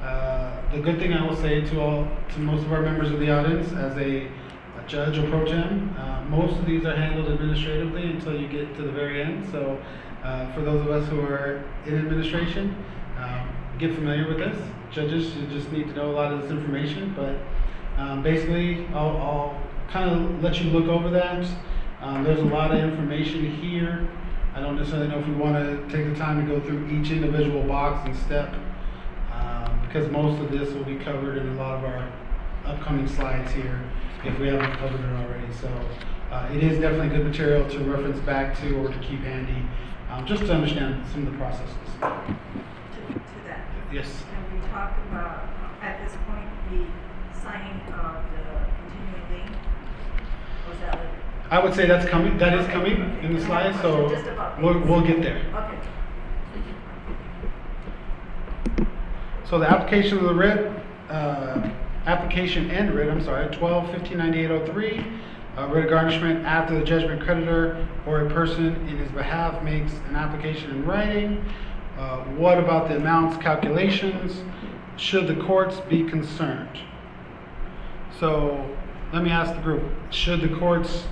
Uh, 0.04 0.70
the 0.74 0.80
good 0.80 1.00
thing 1.00 1.14
I 1.14 1.26
will 1.26 1.38
say 1.38 1.62
to 1.62 1.80
all, 1.80 2.10
to 2.34 2.40
most 2.42 2.66
of 2.66 2.74
our 2.74 2.82
members 2.82 3.10
of 3.10 3.22
the 3.22 3.32
audience, 3.32 3.72
as 3.72 3.98
a, 3.98 4.28
judge 4.88 5.18
or 5.18 5.30
pro 5.30 5.46
tem, 5.46 5.94
uh, 5.98 6.24
most 6.30 6.58
of 6.58 6.66
these 6.66 6.86
are 6.86 6.96
handled 6.96 7.28
administratively 7.28 8.04
until 8.04 8.40
you 8.40 8.48
get 8.48 8.76
to 8.78 8.84
the 8.84 8.92
very 8.92 9.22
end. 9.22 9.48
So, 9.52 9.82
uh, 10.24 10.52
for 10.54 10.62
those 10.62 10.82
of 10.82 10.90
us 10.90 11.08
who 11.10 11.22
are 11.22 11.64
in 11.86 11.98
administration, 11.98 12.76
um, 13.18 13.50
get 13.78 13.94
familiar 13.94 14.28
with 14.28 14.38
this. 14.38 14.58
Judges, 14.92 15.36
you 15.36 15.46
just 15.48 15.72
need 15.72 15.88
to 15.90 15.94
know 15.94 16.10
a 16.10 16.14
lot 16.14 16.32
of 16.32 16.42
this 16.42 16.52
information, 16.52 17.14
but 17.16 17.38
um, 18.02 18.24
basically, 18.24 18.88
I'll, 18.88 19.18
I'll 19.18 19.62
kind 19.90 20.10
of 20.10 20.42
let 20.42 20.62
you 20.62 20.70
look 20.72 20.88
over 20.88 21.10
that. 21.12 21.46
Um, 22.02 22.24
there's 22.24 22.40
a 22.40 22.46
lot 22.46 22.72
of 22.72 22.80
information 22.80 23.52
here. 23.60 24.08
I 24.56 24.62
don't 24.62 24.76
necessarily 24.76 25.10
know 25.10 25.20
if 25.20 25.28
we 25.28 25.34
want 25.34 25.56
to 25.56 25.96
take 25.96 26.12
the 26.12 26.18
time 26.18 26.46
to 26.46 26.54
go 26.54 26.60
through 26.66 26.88
each 26.88 27.12
individual 27.12 27.64
box 27.64 28.08
and 28.08 28.16
step 28.16 28.54
um, 29.32 29.80
because 29.86 30.10
most 30.12 30.42
of 30.42 30.52
this 30.52 30.74
will 30.74 30.84
be 30.84 30.96
covered 30.96 31.38
in 31.38 31.50
a 31.50 31.54
lot 31.56 31.78
of 31.78 31.84
our 31.84 32.12
upcoming 32.66 33.08
slides 33.08 33.52
here 33.52 33.80
if 34.24 34.40
we 34.40 34.48
haven't 34.48 34.74
covered 34.78 35.00
it 35.00 35.14
already. 35.14 35.54
So 35.54 35.70
uh, 36.32 36.50
it 36.54 36.64
is 36.64 36.80
definitely 36.80 37.10
good 37.16 37.26
material 37.26 37.70
to 37.70 37.80
reference 37.80 38.20
back 38.20 38.58
to 38.60 38.76
or 38.78 38.90
to 38.90 39.00
keep 39.00 39.22
handy 39.22 39.64
um, 40.10 40.26
just 40.26 40.44
to 40.46 40.54
understand 40.54 41.06
some 41.12 41.28
of 41.28 41.32
the 41.34 41.38
processes. 41.38 41.76
To, 42.00 42.08
to 43.14 43.38
that, 43.48 43.68
Yes. 43.92 44.24
can 44.30 44.60
we 44.60 44.68
talk 44.68 44.98
about, 45.10 45.48
at 45.82 46.04
this 46.04 46.16
point, 46.28 46.48
the 46.72 46.86
signing 47.40 47.80
of 47.94 48.24
the 48.34 48.44
continuing 48.82 49.26
lien? 49.32 49.56
Or 50.68 50.74
is 50.74 50.80
that 50.82 50.96
later? 50.96 51.10
I 51.50 51.64
would 51.64 51.74
say 51.74 51.88
that's 51.88 52.08
coming. 52.10 52.38
That 52.38 52.58
is 52.58 52.68
coming 52.68 53.18
in 53.24 53.34
the 53.36 53.42
slides, 53.42 53.80
so 53.82 54.08
we'll, 54.62 54.80
we'll 54.82 55.02
get 55.02 55.22
there. 55.22 55.38
Okay. 55.56 55.78
So 59.46 59.58
the 59.60 59.70
application 59.70 60.18
of 60.18 60.26
the 60.26 60.34
writ, 60.34 60.70
uh, 61.10 61.70
application 62.08 62.72
and 62.72 62.96
writ, 62.96 63.10
I'm 63.10 63.22
sorry, 63.24 63.54
12 63.54 63.92
15 63.92 64.18
9803, 64.18 65.06
uh, 65.58 65.68
writ 65.68 65.84
of 65.84 65.90
garnishment 65.90 66.46
after 66.46 66.80
the 66.80 66.86
judgment 66.86 67.22
creditor 67.22 67.86
or 68.08 68.22
a 68.22 68.30
person 68.30 68.76
in 68.88 68.98
his 68.98 69.12
behalf 69.12 69.62
makes 69.62 69.92
an 70.08 70.16
application 70.16 70.72
in 70.72 70.86
writing. 70.86 71.44
Uh, 71.98 72.20
what 72.36 72.58
about 72.58 72.88
the 72.88 72.96
amounts 72.96 73.38
calculations? 73.44 74.42
Should 74.96 75.28
the 75.28 75.36
courts 75.36 75.82
be 75.90 76.06
concerned? 76.06 76.80
So 78.20 78.66
let 79.12 79.22
me 79.22 79.30
ask 79.30 79.54
the 79.54 79.62
group, 79.62 79.84
should 80.10 80.42
the 80.42 80.56
courts 80.58 81.06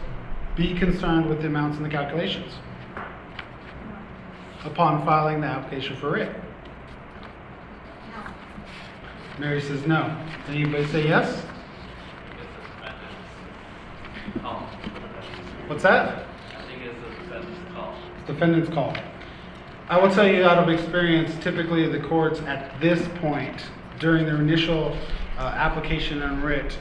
be 0.55 0.73
concerned 0.79 1.27
with 1.27 1.41
the 1.41 1.47
amounts 1.47 1.75
and 1.77 1.85
the 1.85 1.89
calculations 1.89 2.53
upon 4.63 5.05
filing 5.05 5.41
the 5.41 5.47
application 5.47 5.97
for 5.97 6.11
writ? 6.11 6.44
Mary 9.37 9.61
says 9.61 9.85
no. 9.85 10.15
Anybody 10.47 10.85
say 10.87 11.07
yes? 11.07 11.27
It's 11.29 11.43
a 12.41 12.79
defendant's 14.31 14.41
call. 14.41 14.59
What's 15.67 15.83
that? 15.83 16.25
I 16.57 16.61
think 16.67 16.81
it's 16.83 16.97
a 16.97 17.23
defendant's 17.23 17.73
call. 17.73 17.95
Defendant's 18.27 18.69
call. 18.69 18.95
I 19.89 19.99
will 19.99 20.09
tell 20.09 20.27
you 20.27 20.45
out 20.45 20.57
of 20.57 20.69
experience, 20.69 21.31
typically 21.43 21.87
the 21.87 21.99
courts 21.99 22.39
at 22.41 22.79
this 22.79 23.05
point, 23.19 23.65
during 23.99 24.25
their 24.25 24.37
initial 24.37 24.97
uh, 25.37 25.41
application 25.41 26.21
and 26.21 26.41
writ, 26.41 26.77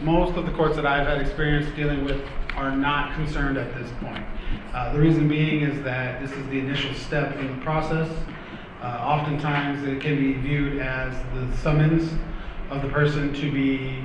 most 0.00 0.36
of 0.36 0.46
the 0.46 0.52
courts 0.52 0.76
that 0.76 0.86
I've 0.86 1.06
had 1.06 1.20
experience 1.20 1.74
dealing 1.74 2.04
with 2.04 2.22
are 2.56 2.74
not 2.74 3.14
concerned 3.14 3.58
at 3.58 3.74
this 3.74 3.90
point. 4.00 4.24
Uh, 4.72 4.92
the 4.92 4.98
reason 4.98 5.28
being 5.28 5.62
is 5.62 5.82
that 5.82 6.22
this 6.22 6.30
is 6.32 6.46
the 6.46 6.58
initial 6.58 6.94
step 6.94 7.36
in 7.36 7.46
the 7.48 7.64
process. 7.64 8.08
Uh, 8.82 8.86
oftentimes 9.04 9.86
it 9.86 10.00
can 10.00 10.16
be 10.16 10.32
viewed 10.40 10.78
as 10.78 11.14
the 11.34 11.56
summons 11.58 12.12
of 12.70 12.80
the 12.80 12.88
person 12.88 13.32
to 13.34 13.52
be 13.52 14.02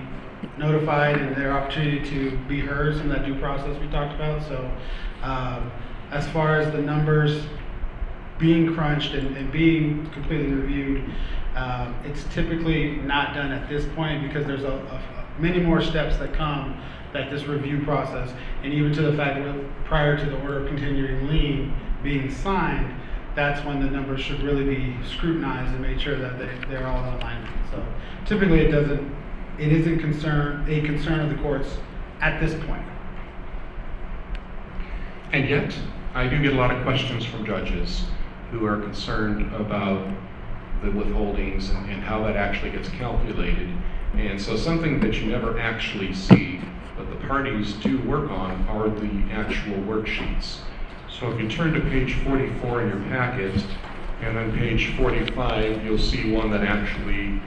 notified 0.57 1.17
and 1.17 1.36
their 1.36 1.51
opportunity 1.51 2.07
to 2.09 2.38
be 2.47 2.59
heard, 2.59 2.95
some 2.95 3.09
of 3.09 3.17
that 3.17 3.26
due 3.26 3.39
process 3.39 3.80
we 3.80 3.88
talked 3.88 4.13
about. 4.15 4.41
So, 4.43 4.69
um, 5.23 5.71
as 6.11 6.28
far 6.30 6.59
as 6.59 6.71
the 6.73 6.82
numbers 6.82 7.45
being 8.38 8.73
crunched 8.73 9.13
and, 9.13 9.36
and 9.38 9.51
being 9.51 10.09
completely 10.11 10.51
reviewed, 10.51 11.03
um, 11.55 11.95
it's 12.03 12.26
typically 12.34 12.97
not 12.97 13.34
done 13.34 13.51
at 13.51 13.69
this 13.69 13.86
point 13.95 14.28
because 14.28 14.45
there's 14.45 14.63
a, 14.63 14.67
a, 14.67 15.41
many 15.41 15.59
more 15.59 15.82
steps 15.82 16.17
that 16.17 16.34
come 16.34 16.80
that 17.13 17.32
this 17.32 17.45
review 17.45 17.82
process, 17.86 18.30
and 18.61 18.73
even 18.73 18.91
to 18.91 19.01
the 19.01 19.15
fact 19.15 19.41
that 19.41 19.86
prior 19.86 20.17
to 20.17 20.26
the 20.26 20.38
order 20.41 20.59
of 20.59 20.67
continuing 20.67 21.28
lien 21.30 21.73
being 22.03 22.30
signed, 22.30 22.93
that's 23.36 23.63
when 23.65 23.81
the 23.81 23.89
numbers 23.89 24.21
should 24.21 24.41
really 24.41 24.63
be 24.63 24.95
scrutinized 25.05 25.73
and 25.73 25.81
made 25.81 26.01
sure 26.01 26.17
that 26.17 26.39
they, 26.39 26.49
they're 26.69 26.88
all 26.88 27.03
in 27.03 27.13
alignment. 27.15 27.53
So 27.69 27.86
typically, 28.25 28.61
it 28.61 28.71
doesn't, 28.71 29.13
it 29.59 29.71
isn't 29.71 29.99
concern 29.99 30.65
a 30.69 30.81
concern 30.81 31.19
of 31.19 31.29
the 31.29 31.41
courts 31.41 31.77
at 32.21 32.39
this 32.39 32.53
point. 32.65 32.86
And 35.33 35.49
yet, 35.49 35.77
I 36.13 36.27
do 36.27 36.41
get 36.41 36.53
a 36.53 36.55
lot 36.55 36.71
of 36.71 36.81
questions 36.83 37.25
from 37.25 37.45
judges 37.45 38.05
who 38.51 38.65
are 38.65 38.79
concerned 38.79 39.53
about 39.53 40.07
the 40.81 40.88
withholdings 40.88 41.75
and, 41.75 41.89
and 41.89 42.01
how 42.01 42.23
that 42.23 42.38
actually 42.38 42.71
gets 42.71 42.88
calculated. 42.89 43.69
And 44.13 44.41
so 44.41 44.55
something 44.55 45.01
that 45.01 45.15
you 45.15 45.25
never 45.25 45.59
actually 45.59 46.13
see, 46.13 46.61
but 46.95 47.09
the 47.09 47.27
parties 47.27 47.73
do 47.73 48.01
work 48.03 48.31
on, 48.31 48.65
are 48.69 48.88
the 48.88 49.33
actual 49.33 49.75
worksheets. 49.79 50.59
So 51.20 51.32
if 51.32 51.39
you 51.39 51.47
turn 51.47 51.72
to 51.74 51.80
page 51.80 52.16
44 52.26 52.82
in 52.82 52.89
your 52.89 52.99
packet, 53.07 53.53
and 54.22 54.36
then 54.36 54.57
page 54.57 54.93
45, 54.97 55.86
you'll 55.86 55.97
see 55.97 56.30
one 56.32 56.51
that 56.51 56.61
actually 56.61 57.41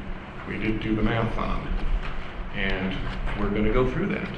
we 0.49 0.59
did 0.59 0.81
do 0.81 0.97
the 0.97 1.03
math 1.03 1.37
on. 1.37 1.66
And 2.55 2.97
we're 3.39 3.51
going 3.51 3.64
to 3.64 3.73
go 3.73 3.91
through 3.91 4.07
that. 4.09 4.29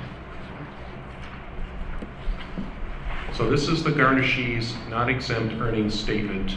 So 3.33 3.49
this 3.49 3.69
is 3.69 3.85
the 3.85 3.91
garnishees 3.91 4.75
non-exempt 4.89 5.55
earnings 5.61 5.99
statement. 5.99 6.57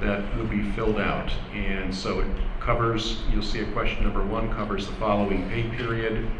that 0.00 0.36
will 0.36 0.46
be 0.46 0.70
filled 0.72 1.00
out. 1.00 1.32
And 1.52 1.92
so 1.92 2.20
it 2.20 2.28
covers, 2.60 3.22
you'll 3.32 3.42
see 3.42 3.60
a 3.60 3.72
question 3.72 4.04
number 4.04 4.24
one 4.24 4.52
covers 4.54 4.86
the 4.86 4.92
following 4.94 5.48
pay 5.48 5.64
period. 5.76 6.30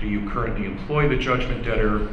Do 0.00 0.06
you 0.06 0.28
currently 0.28 0.66
employ 0.66 1.08
the 1.08 1.16
judgment 1.16 1.64
debtor? 1.64 2.08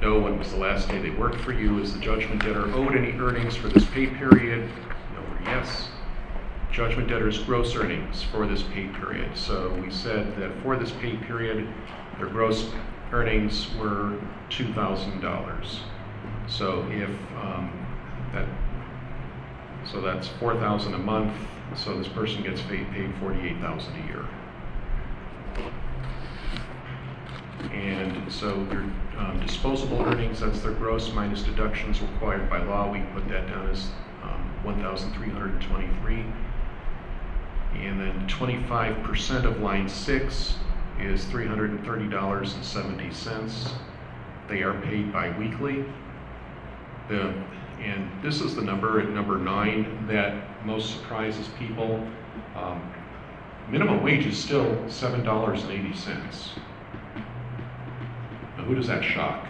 No, 0.00 0.20
when 0.20 0.38
was 0.38 0.52
the 0.52 0.58
last 0.58 0.88
day 0.88 1.00
they 1.00 1.10
worked 1.10 1.40
for 1.40 1.52
you? 1.52 1.80
Is 1.80 1.92
the 1.92 1.98
judgment 1.98 2.42
debtor 2.42 2.72
owed 2.72 2.96
any 2.96 3.12
earnings 3.18 3.56
for 3.56 3.66
this 3.66 3.84
pay 3.84 4.06
period? 4.06 4.68
No 5.12 5.20
or 5.20 5.40
yes. 5.44 5.88
Judgment 6.70 7.08
debtor's 7.08 7.38
gross 7.40 7.74
earnings 7.74 8.22
for 8.22 8.46
this 8.46 8.62
pay 8.62 8.86
period. 8.86 9.36
So 9.36 9.70
we 9.74 9.90
said 9.90 10.36
that 10.36 10.52
for 10.62 10.76
this 10.76 10.92
pay 10.92 11.16
period, 11.16 11.66
their 12.18 12.28
gross 12.28 12.70
earnings 13.10 13.74
were 13.74 14.16
two 14.50 14.72
thousand 14.72 15.20
dollars. 15.20 15.80
So 16.46 16.86
if, 16.90 17.10
um, 17.36 17.72
that, 18.32 18.46
so 19.90 20.00
that's 20.00 20.28
four 20.28 20.54
thousand 20.54 20.94
a 20.94 20.98
month, 20.98 21.34
so 21.74 21.98
this 21.98 22.08
person 22.08 22.44
gets 22.44 22.60
paid, 22.62 22.88
paid 22.92 23.12
forty-eight 23.16 23.58
thousand 23.60 23.96
a 23.96 24.06
year. 24.06 24.24
And 27.72 28.32
so 28.32 28.64
their 28.66 28.84
um, 29.18 29.40
disposable 29.44 30.00
earnings, 30.02 30.38
that's 30.40 30.60
their 30.60 30.72
gross 30.72 31.12
minus 31.12 31.42
deductions 31.42 32.00
required 32.00 32.48
by 32.48 32.62
law, 32.62 32.90
we 32.90 33.00
put 33.14 33.28
that 33.28 33.48
down 33.48 33.68
as 33.68 33.90
um, 34.22 34.50
1,323. 34.62 36.24
And 37.74 38.00
then 38.00 38.26
25% 38.28 39.44
of 39.44 39.60
line 39.60 39.86
six 39.88 40.54
is 41.00 41.24
$330.70. 41.26 43.72
They 44.48 44.62
are 44.62 44.80
paid 44.80 45.12
bi-weekly. 45.12 45.84
The, 47.08 47.34
and 47.80 48.10
this 48.22 48.40
is 48.40 48.56
the 48.56 48.62
number 48.62 48.98
at 49.00 49.10
number 49.10 49.36
nine 49.38 50.06
that 50.08 50.64
most 50.64 50.94
surprises 50.94 51.48
people. 51.58 52.02
Um, 52.56 52.90
minimum 53.68 54.02
wage 54.02 54.24
is 54.26 54.38
still 54.38 54.64
$7.80. 54.86 56.58
Who 58.68 58.74
does 58.74 58.86
that 58.88 59.02
shock? 59.02 59.46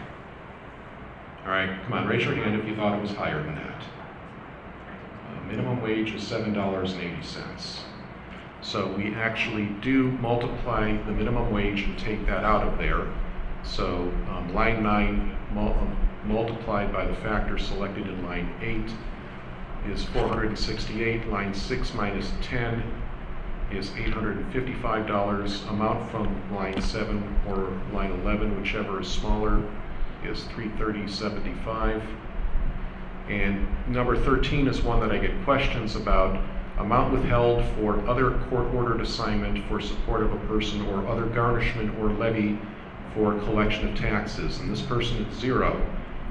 All 1.45 1.51
right, 1.51 1.77
come 1.83 1.93
on, 1.93 2.07
raise 2.07 2.25
your 2.25 2.37
hand 2.37 2.55
if 2.55 2.65
you 2.69 2.77
thought 2.77 2.97
it 2.97 3.03
was 3.03 3.11
higher 3.11 3.43
than 3.43 3.57
that. 3.57 3.83
Uh, 3.83 5.45
minimum 5.49 5.83
wage 5.83 6.15
is 6.15 6.23
seven 6.25 6.53
dollars 6.53 6.93
and 6.93 7.03
eighty 7.03 7.23
cents. 7.23 7.81
So 8.61 8.87
we 8.93 9.13
actually 9.17 9.67
do 9.81 10.13
multiply 10.13 10.97
the 11.05 11.11
minimum 11.11 11.53
wage 11.53 11.83
and 11.83 11.99
take 11.99 12.27
that 12.27 12.45
out 12.45 12.63
of 12.63 12.79
there. 12.79 13.09
So 13.65 14.13
um, 14.31 14.55
line 14.55 14.85
nine 14.85 15.37
mul- 15.53 15.73
um, 15.73 15.97
multiplied 16.25 16.93
by 16.93 17.05
the 17.05 17.15
factor 17.17 17.59
selected 17.59 18.07
in 18.07 18.25
line 18.25 18.55
eight 18.63 18.93
is 19.93 20.05
468. 20.05 21.27
Line 21.29 21.53
six 21.53 21.93
minus 21.93 22.31
10 22.43 22.83
is 23.73 23.91
$855. 23.91 25.71
Amount 25.71 26.11
from 26.11 26.55
line 26.55 26.81
7 26.81 27.41
or 27.49 27.71
line 27.93 28.13
11, 28.23 28.61
whichever 28.61 29.01
is 29.01 29.09
smaller, 29.09 29.63
is 30.25 30.43
330.75. 30.55 32.03
And 33.29 33.67
number 33.87 34.17
13 34.17 34.69
is 34.69 34.83
one 34.83 35.01
that 35.01 35.13
I 35.13 35.19
get 35.19 35.45
questions 35.45 35.97
about. 35.97 36.43
Amount 36.79 37.13
withheld 37.13 37.65
for 37.77 38.01
other 38.09 38.39
court-ordered 38.49 39.01
assignment 39.01 39.65
for 39.67 39.81
support 39.81 40.23
of 40.23 40.33
a 40.33 40.47
person 40.47 40.87
or 40.87 41.07
other 41.07 41.27
garnishment 41.27 41.99
or 41.99 42.11
levy 42.11 42.59
for 43.15 43.39
collection 43.41 43.89
of 43.89 43.99
taxes. 43.99 44.61
And 44.61 44.71
this 44.71 44.81
person 44.81 45.27
is 45.27 45.39
zero. 45.39 45.85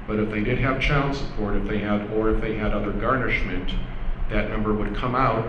But 0.06 0.18
if 0.18 0.30
they 0.30 0.40
did 0.40 0.58
have 0.58 0.80
child 0.80 1.14
support, 1.14 1.54
if 1.54 1.68
they 1.68 1.78
had, 1.78 2.10
or 2.12 2.30
if 2.30 2.40
they 2.40 2.56
had 2.56 2.72
other 2.72 2.92
garnishment, 2.92 3.72
that 4.30 4.50
number 4.50 4.72
would 4.72 4.96
come 4.96 5.14
out 5.14 5.46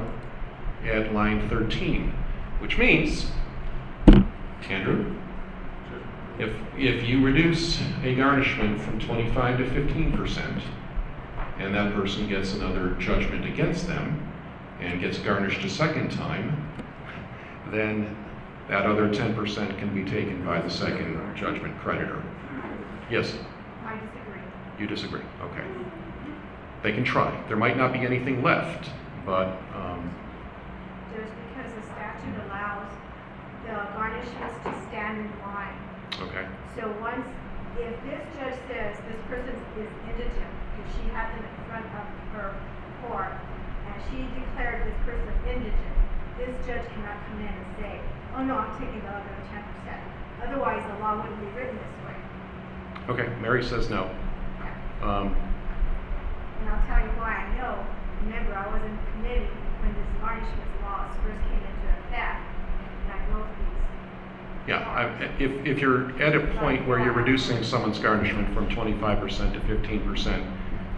at 0.86 1.14
line 1.14 1.48
13, 1.50 2.14
which 2.60 2.78
means, 2.78 3.32
Andrew, 4.70 5.16
if, 6.38 6.52
if 6.78 7.04
you 7.04 7.24
reduce 7.24 7.82
a 8.04 8.16
garnishment 8.16 8.80
from 8.82 9.00
25 9.00 9.58
to 9.58 9.64
15%, 9.66 10.62
and 11.58 11.76
that 11.76 11.94
person 11.94 12.28
gets 12.30 12.54
another 12.54 12.92
judgment 13.00 13.46
against 13.46 13.88
them, 13.88 14.26
and 14.80 15.02
gets 15.02 15.18
garnished 15.20 15.64
a 15.66 15.70
second 15.70 16.10
time, 16.10 16.56
then 17.72 18.16
that 18.70 18.86
other 18.86 19.10
10% 19.10 19.78
can 19.78 19.94
be 19.94 20.10
taken 20.10 20.46
by 20.46 20.62
the 20.62 20.70
second 20.70 21.36
judgment 21.36 21.78
creditor. 21.80 22.24
Yes, 23.10 23.36
I 23.84 23.96
disagree. 23.96 24.42
you 24.80 24.88
disagree, 24.88 25.22
okay. 25.42 25.66
They 26.84 26.94
can 26.94 27.04
try. 27.04 27.44
There 27.48 27.58
might 27.58 27.76
not 27.76 27.92
be 27.92 28.00
anything 28.00 28.42
left, 28.42 28.90
but, 29.26 29.48
um, 29.76 30.16
Just 31.14 31.34
because 31.50 31.74
the 31.74 31.82
statute 31.92 32.36
allows 32.46 32.88
the 33.70 33.78
garnish 33.94 34.30
has 34.42 34.54
to 34.66 34.72
stand 34.90 35.22
in 35.22 35.30
line. 35.46 35.78
okay. 36.26 36.46
So 36.74 36.90
once, 36.98 37.28
if 37.78 37.94
this 38.02 38.24
judge 38.34 38.58
says 38.66 38.98
this 39.06 39.22
person 39.30 39.54
is 39.78 39.90
indigent, 40.10 40.54
if 40.82 40.86
she 40.98 41.06
had 41.14 41.30
them 41.38 41.46
in 41.46 41.56
front 41.70 41.86
of 41.94 42.06
her 42.34 42.50
court, 43.06 43.30
and 43.30 43.96
she 44.10 44.26
declared 44.34 44.90
this 44.90 44.98
person 45.06 45.30
indigent, 45.46 45.98
this 46.42 46.54
judge 46.66 46.82
cannot 46.98 47.18
come 47.30 47.40
in 47.46 47.54
and 47.54 47.70
say, 47.78 47.94
oh 48.36 48.42
no, 48.44 48.58
I'm 48.58 48.74
taking 48.82 49.02
the 49.06 49.12
other 49.14 49.38
ten 49.54 49.62
percent. 49.62 50.02
Otherwise, 50.50 50.82
the 50.90 50.98
law 51.04 51.22
wouldn't 51.22 51.38
be 51.40 51.52
written 51.54 51.78
this 51.78 51.96
way. 52.10 52.18
Okay, 53.14 53.28
Mary 53.42 53.64
says 53.64 53.90
no. 53.90 54.10
Um, 55.06 55.32
And 56.60 56.68
I'll 56.70 56.84
tell 56.88 57.00
you 57.00 57.12
why 57.22 57.44
I 57.44 57.48
know. 57.56 57.86
Remember, 58.26 58.52
I 58.56 58.68
was 58.68 58.84
in 58.84 58.96
committee 59.16 59.48
when 59.80 59.94
this 59.96 60.10
garnishment 60.20 60.72
laws 60.84 61.12
first 61.24 61.40
came 61.48 61.64
into 61.64 61.88
effect, 62.04 62.40
and 62.44 63.12
I 63.16 63.16
wrote 63.16 63.19
these. 63.19 63.19
Yeah, 64.68 64.80
I- 64.88 65.08
if, 65.42 65.66
if 65.66 65.80
you're 65.80 66.12
at 66.22 66.36
a 66.36 66.42
point 66.60 66.86
where 66.88 67.00
you're 67.00 67.14
reducing 67.14 67.64
someone's 67.64 67.98
garnishment 67.98 68.54
from 68.54 68.70
25% 68.70 69.54
to 69.54 69.60
15%, 69.60 70.46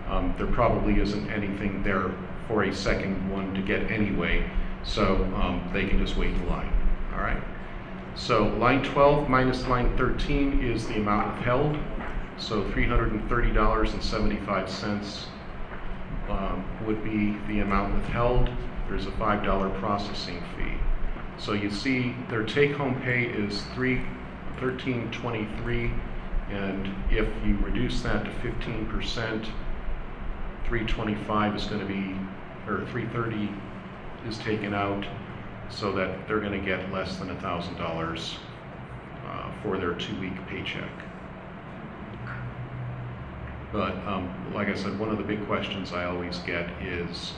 um, 0.09 0.34
there 0.38 0.47
probably 0.47 0.99
isn't 0.99 1.29
anything 1.29 1.82
there 1.84 2.11
for 2.47 2.63
a 2.63 2.73
second 2.75 3.32
one 3.32 3.53
to 3.53 3.61
get 3.61 3.89
anyway, 3.89 4.43
so 4.84 5.23
um, 5.36 5.61
they 5.71 5.86
can 5.88 5.99
just 5.99 6.17
wait 6.17 6.32
in 6.32 6.49
line, 6.49 6.73
all 7.13 7.21
right? 7.21 7.41
So 8.15 8.47
line 8.57 8.84
12 8.84 9.29
minus 9.29 9.65
line 9.67 9.95
13 9.95 10.61
is 10.61 10.86
the 10.88 10.97
amount 10.97 11.38
withheld, 11.38 11.77
so 12.38 12.63
$330.75 12.71 15.25
um, 16.29 16.65
would 16.86 17.01
be 17.05 17.38
the 17.47 17.61
amount 17.61 17.93
withheld. 17.95 18.49
There's 18.89 19.05
a 19.05 19.11
$5 19.11 19.79
processing 19.79 20.43
fee. 20.57 20.73
So 21.41 21.53
you 21.53 21.71
see, 21.71 22.15
their 22.29 22.43
take-home 22.43 23.01
pay 23.01 23.23
is 23.23 23.63
three, 23.73 24.03
thirteen 24.59 25.09
twenty-three, 25.09 25.91
and 26.51 26.93
if 27.09 27.27
you 27.43 27.57
reduce 27.63 28.03
that 28.03 28.25
to 28.25 28.31
fifteen 28.43 28.85
percent, 28.85 29.47
three 30.67 30.85
twenty-five 30.85 31.55
is 31.55 31.65
gonna 31.65 31.85
be, 31.85 32.15
or 32.67 32.85
three 32.91 33.07
thirty 33.07 33.49
is 34.27 34.37
taken 34.37 34.75
out, 34.75 35.03
so 35.69 35.91
that 35.93 36.27
they're 36.27 36.41
gonna 36.41 36.59
get 36.59 36.91
less 36.91 37.17
than 37.17 37.31
a 37.31 37.41
thousand 37.41 37.75
dollars 37.77 38.37
uh, 39.25 39.51
for 39.63 39.79
their 39.79 39.95
two-week 39.95 40.35
paycheck. 40.47 40.91
But, 43.73 43.95
um, 44.05 44.53
like 44.53 44.67
I 44.67 44.75
said, 44.75 44.99
one 44.99 45.09
of 45.09 45.17
the 45.17 45.23
big 45.23 45.43
questions 45.47 45.91
I 45.91 46.03
always 46.05 46.37
get 46.39 46.69
is, 46.83 47.33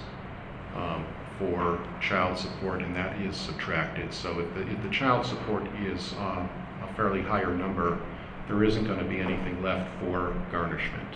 um, 0.75 1.05
for 1.39 1.79
child 2.01 2.37
support, 2.37 2.81
and 2.81 2.95
that 2.95 3.19
is 3.21 3.35
subtracted. 3.35 4.13
So 4.13 4.39
if 4.39 4.53
the, 4.53 4.61
if 4.69 4.81
the 4.83 4.89
child 4.89 5.25
support 5.25 5.63
is 5.81 6.13
um, 6.19 6.49
a 6.81 6.93
fairly 6.95 7.21
higher 7.21 7.53
number, 7.55 7.99
there 8.47 8.63
isn't 8.63 8.85
going 8.85 8.99
to 8.99 9.05
be 9.05 9.19
anything 9.19 9.61
left 9.63 9.89
for 9.99 10.35
garnishment. 10.51 11.15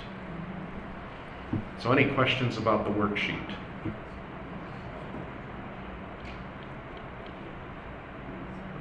So 1.79 1.91
any 1.91 2.05
questions 2.13 2.57
about 2.57 2.83
the 2.83 2.89
worksheet? 2.89 3.53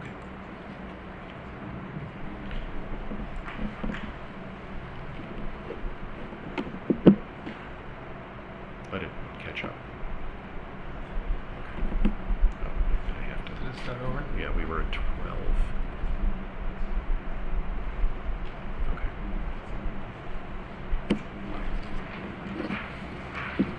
Okay. 0.01 0.11
Let 8.93 9.03
it 9.03 9.09
catch 9.41 9.65
up. 9.65 9.73
Okay. 12.05 12.13
Oh, 12.65 12.71
I 13.19 13.23
have 13.25 13.45
to- 13.45 13.53
Did 13.53 13.75
it 13.75 13.83
start 13.83 14.01
over? 14.03 14.25
Yeah, 14.39 14.57
we 14.57 14.65
were 14.65 14.83
at 14.83 14.93
12. 14.93 15.39
Okay. 18.95 19.11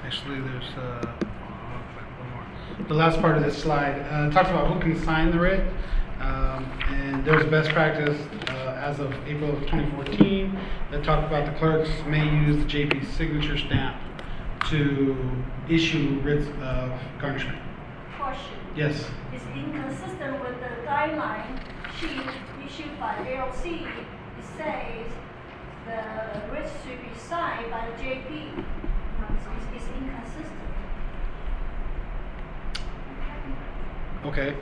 Actually, 0.05 0.41
there's 0.41 0.69
uh, 0.77 1.13
one 2.19 2.29
more. 2.31 2.87
The 2.87 2.93
last 2.93 3.19
part 3.21 3.37
of 3.37 3.43
this 3.43 3.46
slide 3.57 3.99
uh, 4.09 4.29
talks 4.31 4.49
about 4.49 4.71
who 4.71 4.79
can 4.79 5.03
sign 5.03 5.31
the 5.31 5.39
writ. 5.39 5.67
Um, 6.19 6.65
and 6.89 7.25
there's 7.25 7.43
a 7.43 7.47
best 7.47 7.69
practice 7.69 8.19
uh, 8.49 8.81
as 8.83 8.99
of 8.99 9.13
April 9.27 9.51
of 9.51 9.59
2014 9.61 10.59
that 10.91 11.03
talked 11.03 11.27
about 11.27 11.45
the 11.45 11.57
clerks 11.59 11.89
may 12.07 12.25
use 12.25 12.57
the 12.57 12.65
JP 12.65 13.05
signature 13.15 13.57
stamp 13.57 14.01
to 14.69 15.15
issue 15.69 16.19
writs 16.23 16.47
of 16.61 16.91
garnishment. 17.19 17.59
Question. 18.17 18.57
Yes. 18.75 19.05
It's 19.33 19.43
inconsistent 19.55 20.41
with 20.41 20.59
the 20.59 20.87
guideline 20.87 21.59
sheet 21.99 22.27
issued 22.65 22.99
by 22.99 23.15
AOC. 23.15 23.83
It 23.83 24.45
says 24.57 25.11
the 25.85 26.51
writ 26.51 26.69
should 26.83 27.01
be 27.01 27.19
signed 27.19 27.69
by 27.71 27.87
the 27.89 28.03
JP. 28.03 28.65
It's 29.75 29.87
inconsistent. 29.87 30.66
Okay. 34.25 34.55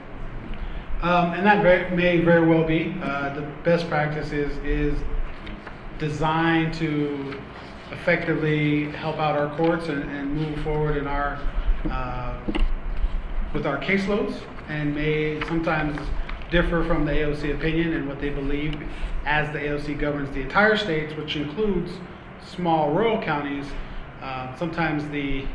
Um, 1.02 1.34
and 1.34 1.46
that 1.46 1.62
very, 1.62 1.90
may 1.96 2.20
very 2.20 2.46
well 2.46 2.64
be. 2.64 2.96
Uh, 3.02 3.34
the 3.34 3.42
best 3.64 3.88
practice 3.90 4.32
is, 4.32 4.56
is 4.66 4.98
designed 6.00 6.74
to 6.76 7.40
effectively 7.92 8.92
help 8.92 9.18
out 9.18 9.38
our 9.38 9.56
courts 9.56 9.88
and, 9.88 10.04
and 10.10 10.36
move 10.36 10.60
forward 10.64 10.98
in 10.98 11.08
our, 11.08 11.40
uh, 11.90 12.40
with 13.54 13.66
our 13.66 13.78
caseloads 13.78 14.40
and 14.68 14.96
may 14.96 15.40
sometimes 15.48 15.98
differ 16.50 16.84
from 16.84 17.06
the 17.06 17.12
AOC 17.12 17.54
opinion 17.54 17.94
and 17.94 18.08
what 18.08 18.20
they 18.20 18.30
believe 18.30 18.76
as 19.26 19.52
the 19.52 19.60
AOC 19.60 20.00
governs 20.00 20.30
the 20.32 20.42
entire 20.42 20.78
states, 20.78 21.14
which 21.16 21.36
includes 21.36 21.92
small 22.46 22.92
rural 22.92 23.22
counties. 23.22 23.66
Uh, 24.22 24.56
sometimes 24.56 25.08
the 25.10 25.46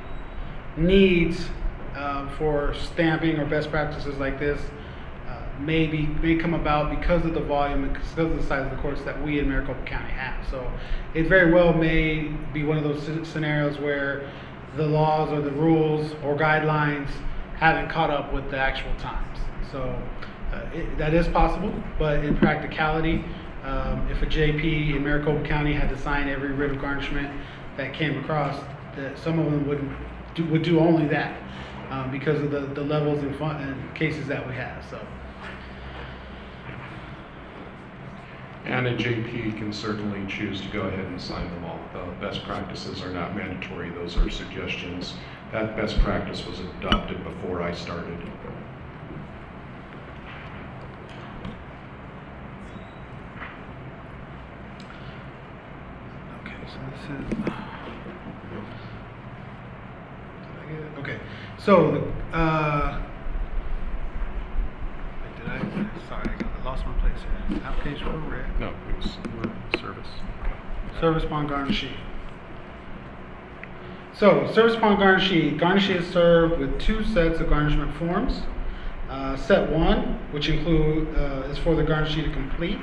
needs 0.77 1.49
uh, 1.95 2.29
for 2.37 2.75
stamping 2.75 3.39
or 3.39 3.47
best 3.47 3.71
practices 3.71 4.17
like 4.19 4.39
this 4.39 4.61
uh, 5.29 5.43
may 5.61 5.87
be 5.87 6.03
may 6.07 6.37
come 6.37 6.55
about 6.55 6.91
because 6.99 7.25
of 7.25 7.35
the 7.35 7.41
volume 7.41 7.85
and 7.85 7.93
because 7.93 8.11
of 8.19 8.37
the 8.37 8.43
size 8.47 8.65
of 8.65 8.71
the 8.71 8.83
courts 8.83 9.03
that 9.03 9.21
we 9.23 9.39
in 9.39 9.49
Maricopa 9.49 9.83
County 9.85 10.11
have. 10.11 10.47
So 10.51 10.71
it 11.15 11.27
very 11.27 11.53
well 11.53 11.73
may 11.73 12.29
be 12.53 12.65
one 12.65 12.79
of 12.79 12.85
those 12.85 13.29
scenarios 13.29 13.79
where 13.79 14.31
the 14.77 14.87
laws 14.87 15.33
or 15.33 15.41
the 15.41 15.51
rules 15.51 16.13
or 16.25 16.37
guidelines 16.37 17.11
haven't 17.57 17.91
caught 17.91 18.11
up 18.11 18.33
with 18.33 18.51
the 18.51 18.57
actual 18.57 18.95
times. 18.99 19.39
So 19.73 20.01
uh, 20.53 20.67
it, 20.73 20.97
that 20.99 21.13
is 21.13 21.29
possible, 21.29 21.73
but 21.99 22.25
in 22.25 22.37
practicality, 22.37 23.25
um, 23.65 24.09
if 24.11 24.23
a 24.23 24.27
JP 24.27 24.97
in 24.97 25.05
Maricopa 25.05 25.47
County 25.47 25.75
had 25.75 25.91
to 25.91 25.99
sign 25.99 26.29
every 26.29 26.53
writ 26.53 26.71
of 26.71 26.81
garnishment 26.81 27.31
that 27.77 27.93
came 27.93 28.19
across, 28.19 28.59
that 28.97 29.19
some 29.19 29.39
of 29.39 29.45
them 29.45 29.67
wouldn't 29.67 29.93
do, 30.35 30.45
would 30.47 30.63
do 30.63 30.81
only 30.81 31.07
that 31.09 31.37
um, 31.91 32.11
because 32.11 32.41
of 32.41 32.51
the, 32.51 32.61
the 32.61 32.83
levels 32.83 33.23
and, 33.23 33.37
fun, 33.37 33.57
and 33.63 33.95
cases 33.95 34.27
that 34.29 34.47
we 34.47 34.55
have. 34.55 34.85
So. 34.89 35.05
And 38.65 38.87
a 38.87 38.97
JP 38.97 39.57
can 39.59 39.73
certainly 39.73 40.25
choose 40.31 40.61
to 40.61 40.69
go 40.69 40.83
ahead 40.83 41.05
and 41.05 41.21
sign 41.21 41.51
them 41.51 41.65
all. 41.65 41.81
The 41.93 42.05
best 42.21 42.45
practices 42.45 43.03
are 43.03 43.13
not 43.13 43.35
mandatory, 43.35 43.91
those 43.91 44.17
are 44.17 44.31
suggestions. 44.31 45.15
That 45.51 45.77
best 45.77 45.99
practice 45.99 46.47
was 46.47 46.61
adopted 46.61 47.25
before 47.25 47.63
I 47.63 47.73
started. 47.75 48.17
Okay, 56.41 56.55
so 56.69 56.79
this 56.91 57.03
is. 57.19 57.29
Did 57.29 57.53
I 60.57 60.71
get 60.71 60.81
it? 60.81 60.90
Okay, 61.01 61.19
so 61.59 62.13
uh, 62.35 63.01
wait, 65.23 65.37
did 65.37 65.47
I? 65.47 65.59
Sorry, 66.09 66.29
I 66.29 66.65
lost 66.65 66.85
my 66.85 66.93
place 67.01 67.19
here. 67.49 67.63
Application 67.65 68.07
for 68.07 68.19
writ. 68.31 68.45
No, 68.59 68.69
it 68.69 68.97
was 68.97 69.17
service. 69.81 70.09
Service 71.01 71.25
upon 71.25 71.49
garnishee. 71.49 71.97
So, 74.13 74.53
service 74.53 74.77
upon 74.77 74.99
garnishee. 74.99 75.59
Garnishee 75.59 75.97
is 75.97 76.07
served 76.09 76.59
with 76.59 76.79
two 76.79 77.03
sets 77.05 77.41
of 77.41 77.49
garnishment 77.49 77.95
forms. 77.97 78.43
Uh, 79.09 79.37
set 79.39 79.71
one, 79.71 80.19
which 80.33 80.51
include 80.51 81.09
uh, 81.17 81.49
is 81.49 81.57
for 81.57 81.75
the 81.75 81.83
garnishee 81.83 82.23
to 82.23 82.31
complete, 82.31 82.79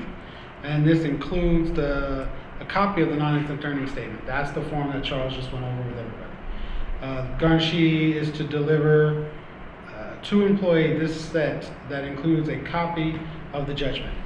and 0.63 0.88
this 0.88 1.03
includes 1.03 1.72
the 1.72 2.28
a 2.59 2.65
copy 2.65 3.03
of 3.03 3.09
the 3.09 3.15
non-exempt 3.15 3.63
earning 3.63 3.88
statement. 3.88 4.26
That's 4.26 4.49
the 4.51 4.63
form 4.63 4.91
that 4.91 5.03
Charles 5.03 5.36
just 5.36 5.53
went 5.53 5.63
over 5.63 5.78
with 5.84 5.99
everybody. 5.99 6.26
Uh, 7.02 7.38
garnishee 7.38 8.14
is 8.14 8.32
to 8.32 8.43
deliver 8.43 9.30
uh, 9.95 10.16
to 10.24 10.45
employee 10.45 10.98
this 10.98 11.30
set 11.30 11.72
that 11.89 12.04
includes 12.04 12.50
a 12.50 12.58
copy 12.62 13.20
of 13.54 13.68
the 13.68 13.74
judgment. 13.74 14.18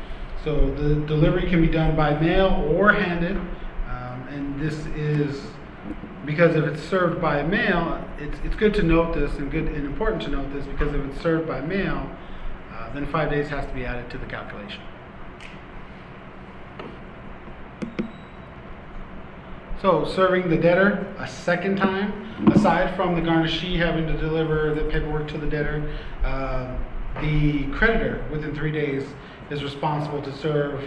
So 0.43 0.73
the 0.75 1.05
delivery 1.05 1.49
can 1.49 1.61
be 1.61 1.67
done 1.67 1.95
by 1.95 2.17
mail 2.19 2.65
or 2.75 2.93
handed, 2.93 3.35
um, 3.35 4.27
and 4.29 4.59
this 4.59 4.85
is 4.95 5.47
because 6.25 6.55
if 6.55 6.63
it's 6.63 6.81
served 6.81 7.21
by 7.21 7.43
mail, 7.43 8.03
it's, 8.19 8.37
it's 8.43 8.55
good 8.55 8.73
to 8.75 8.83
note 8.83 9.15
this 9.15 9.35
and 9.35 9.51
good 9.51 9.65
and 9.65 9.85
important 9.85 10.21
to 10.23 10.29
note 10.29 10.53
this 10.53 10.65
because 10.65 10.93
if 10.93 11.01
it's 11.05 11.21
served 11.21 11.47
by 11.47 11.59
mail, 11.61 12.09
uh, 12.71 12.93
then 12.93 13.05
five 13.11 13.29
days 13.29 13.49
has 13.49 13.65
to 13.65 13.73
be 13.73 13.85
added 13.85 14.09
to 14.11 14.17
the 14.17 14.25
calculation. 14.25 14.81
So 19.81 20.05
serving 20.05 20.47
the 20.47 20.57
debtor 20.57 21.11
a 21.17 21.27
second 21.27 21.75
time, 21.75 22.51
aside 22.51 22.95
from 22.95 23.15
the 23.15 23.21
garnishee 23.21 23.77
having 23.77 24.05
to 24.05 24.13
deliver 24.13 24.75
the 24.75 24.83
paperwork 24.83 25.27
to 25.29 25.39
the 25.39 25.47
debtor, 25.47 25.91
uh, 26.23 26.77
the 27.19 27.65
creditor 27.71 28.23
within 28.31 28.53
three 28.53 28.71
days 28.71 29.03
is 29.49 29.63
responsible 29.63 30.21
to 30.21 30.31
serve 30.37 30.83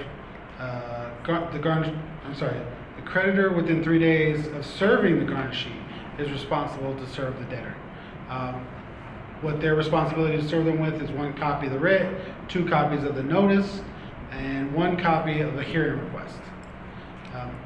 uh, 0.60 1.10
gar- 1.24 1.50
the 1.52 1.58
garnish. 1.58 1.92
I'm 2.24 2.36
sorry, 2.36 2.56
the 2.94 3.02
creditor 3.02 3.52
within 3.52 3.82
three 3.82 3.98
days 3.98 4.46
of 4.46 4.64
serving 4.64 5.18
the 5.18 5.26
garnishee 5.26 5.74
is 6.20 6.30
responsible 6.30 6.94
to 6.94 7.06
serve 7.08 7.36
the 7.40 7.46
debtor. 7.46 7.74
Um, 8.28 8.64
what 9.40 9.60
their 9.60 9.74
responsibility 9.74 10.40
to 10.40 10.48
serve 10.48 10.66
them 10.66 10.78
with 10.78 11.02
is 11.02 11.10
one 11.10 11.34
copy 11.34 11.66
of 11.66 11.72
the 11.72 11.80
writ, 11.80 12.16
two 12.46 12.64
copies 12.68 13.02
of 13.02 13.16
the 13.16 13.24
notice, 13.24 13.82
and 14.30 14.72
one 14.72 14.96
copy 14.96 15.40
of 15.40 15.56
the 15.56 15.64
hearing 15.64 15.98
request. 15.98 16.38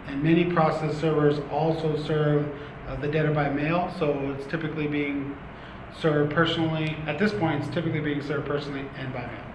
And 0.08 0.22
many 0.22 0.46
process 0.46 0.98
servers 0.98 1.38
also 1.50 1.96
serve 2.02 2.48
uh, 2.88 2.96
the 2.96 3.08
debtor 3.08 3.32
by 3.32 3.50
mail, 3.50 3.94
so 3.98 4.34
it's 4.36 4.46
typically 4.46 4.86
being 4.86 5.36
served 6.00 6.32
personally. 6.32 6.96
At 7.06 7.18
this 7.18 7.32
point, 7.32 7.62
it's 7.62 7.74
typically 7.74 8.00
being 8.00 8.22
served 8.22 8.46
personally 8.46 8.86
and 8.98 9.12
by 9.12 9.26
mail. 9.26 9.48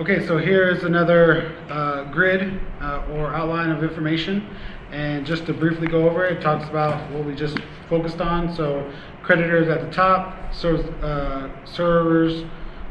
Okay, 0.00 0.26
so 0.26 0.38
here's 0.38 0.82
another 0.84 1.56
uh, 1.68 2.04
grid 2.04 2.60
uh, 2.80 3.04
or 3.12 3.34
outline 3.34 3.70
of 3.70 3.82
information. 3.82 4.48
And 4.90 5.26
just 5.26 5.44
to 5.46 5.52
briefly 5.52 5.86
go 5.86 6.08
over 6.08 6.24
it, 6.24 6.38
it 6.38 6.40
talks 6.40 6.68
about 6.68 7.10
what 7.12 7.24
we 7.24 7.34
just 7.34 7.58
focused 7.88 8.20
on. 8.20 8.54
So 8.54 8.90
creditors 9.28 9.68
at 9.68 9.82
the 9.82 9.90
top, 9.90 10.54
serves, 10.54 10.88
uh, 11.04 11.50
servers 11.66 12.44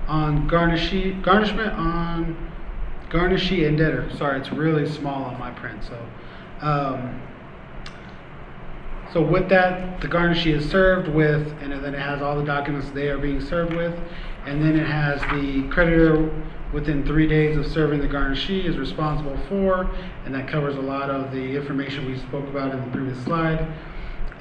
on 0.08 0.48
garnishee, 0.48 1.20
garnishment 1.24 1.74
on 1.74 2.52
garnishee 3.10 3.68
and 3.68 3.76
debtor. 3.76 4.08
Sorry, 4.16 4.40
it's 4.40 4.52
really 4.52 4.88
small 4.88 5.24
on 5.24 5.40
my 5.40 5.50
print. 5.50 5.84
So, 5.84 6.00
um, 6.62 7.20
so 9.12 9.20
with 9.20 9.50
that, 9.50 10.00
the 10.00 10.08
garnishee 10.08 10.56
is 10.56 10.70
served 10.70 11.08
with, 11.08 11.52
and 11.60 11.72
then 11.72 11.96
it 11.96 12.00
has 12.00 12.22
all 12.22 12.38
the 12.38 12.46
documents 12.46 12.92
they 12.92 13.08
are 13.08 13.18
being 13.18 13.42
served 13.42 13.74
with, 13.74 14.00
and 14.46 14.62
then 14.62 14.76
it 14.76 14.86
has 14.86 15.20
the 15.34 15.68
creditor 15.70 16.32
within 16.72 17.04
three 17.04 17.26
days 17.26 17.58
of 17.58 17.66
serving 17.66 18.00
the 18.00 18.08
garnishee 18.08 18.64
is 18.64 18.78
responsible 18.78 19.40
for, 19.50 19.90
and 20.26 20.36
that 20.36 20.48
covers 20.48 20.76
a 20.76 20.82
lot 20.82 21.10
of 21.10 21.32
the 21.32 21.56
information 21.56 22.06
we 22.06 22.16
spoke 22.20 22.48
about 22.48 22.76
in 22.76 22.80
the 22.80 22.92
previous 22.92 23.18
slide, 23.24 23.68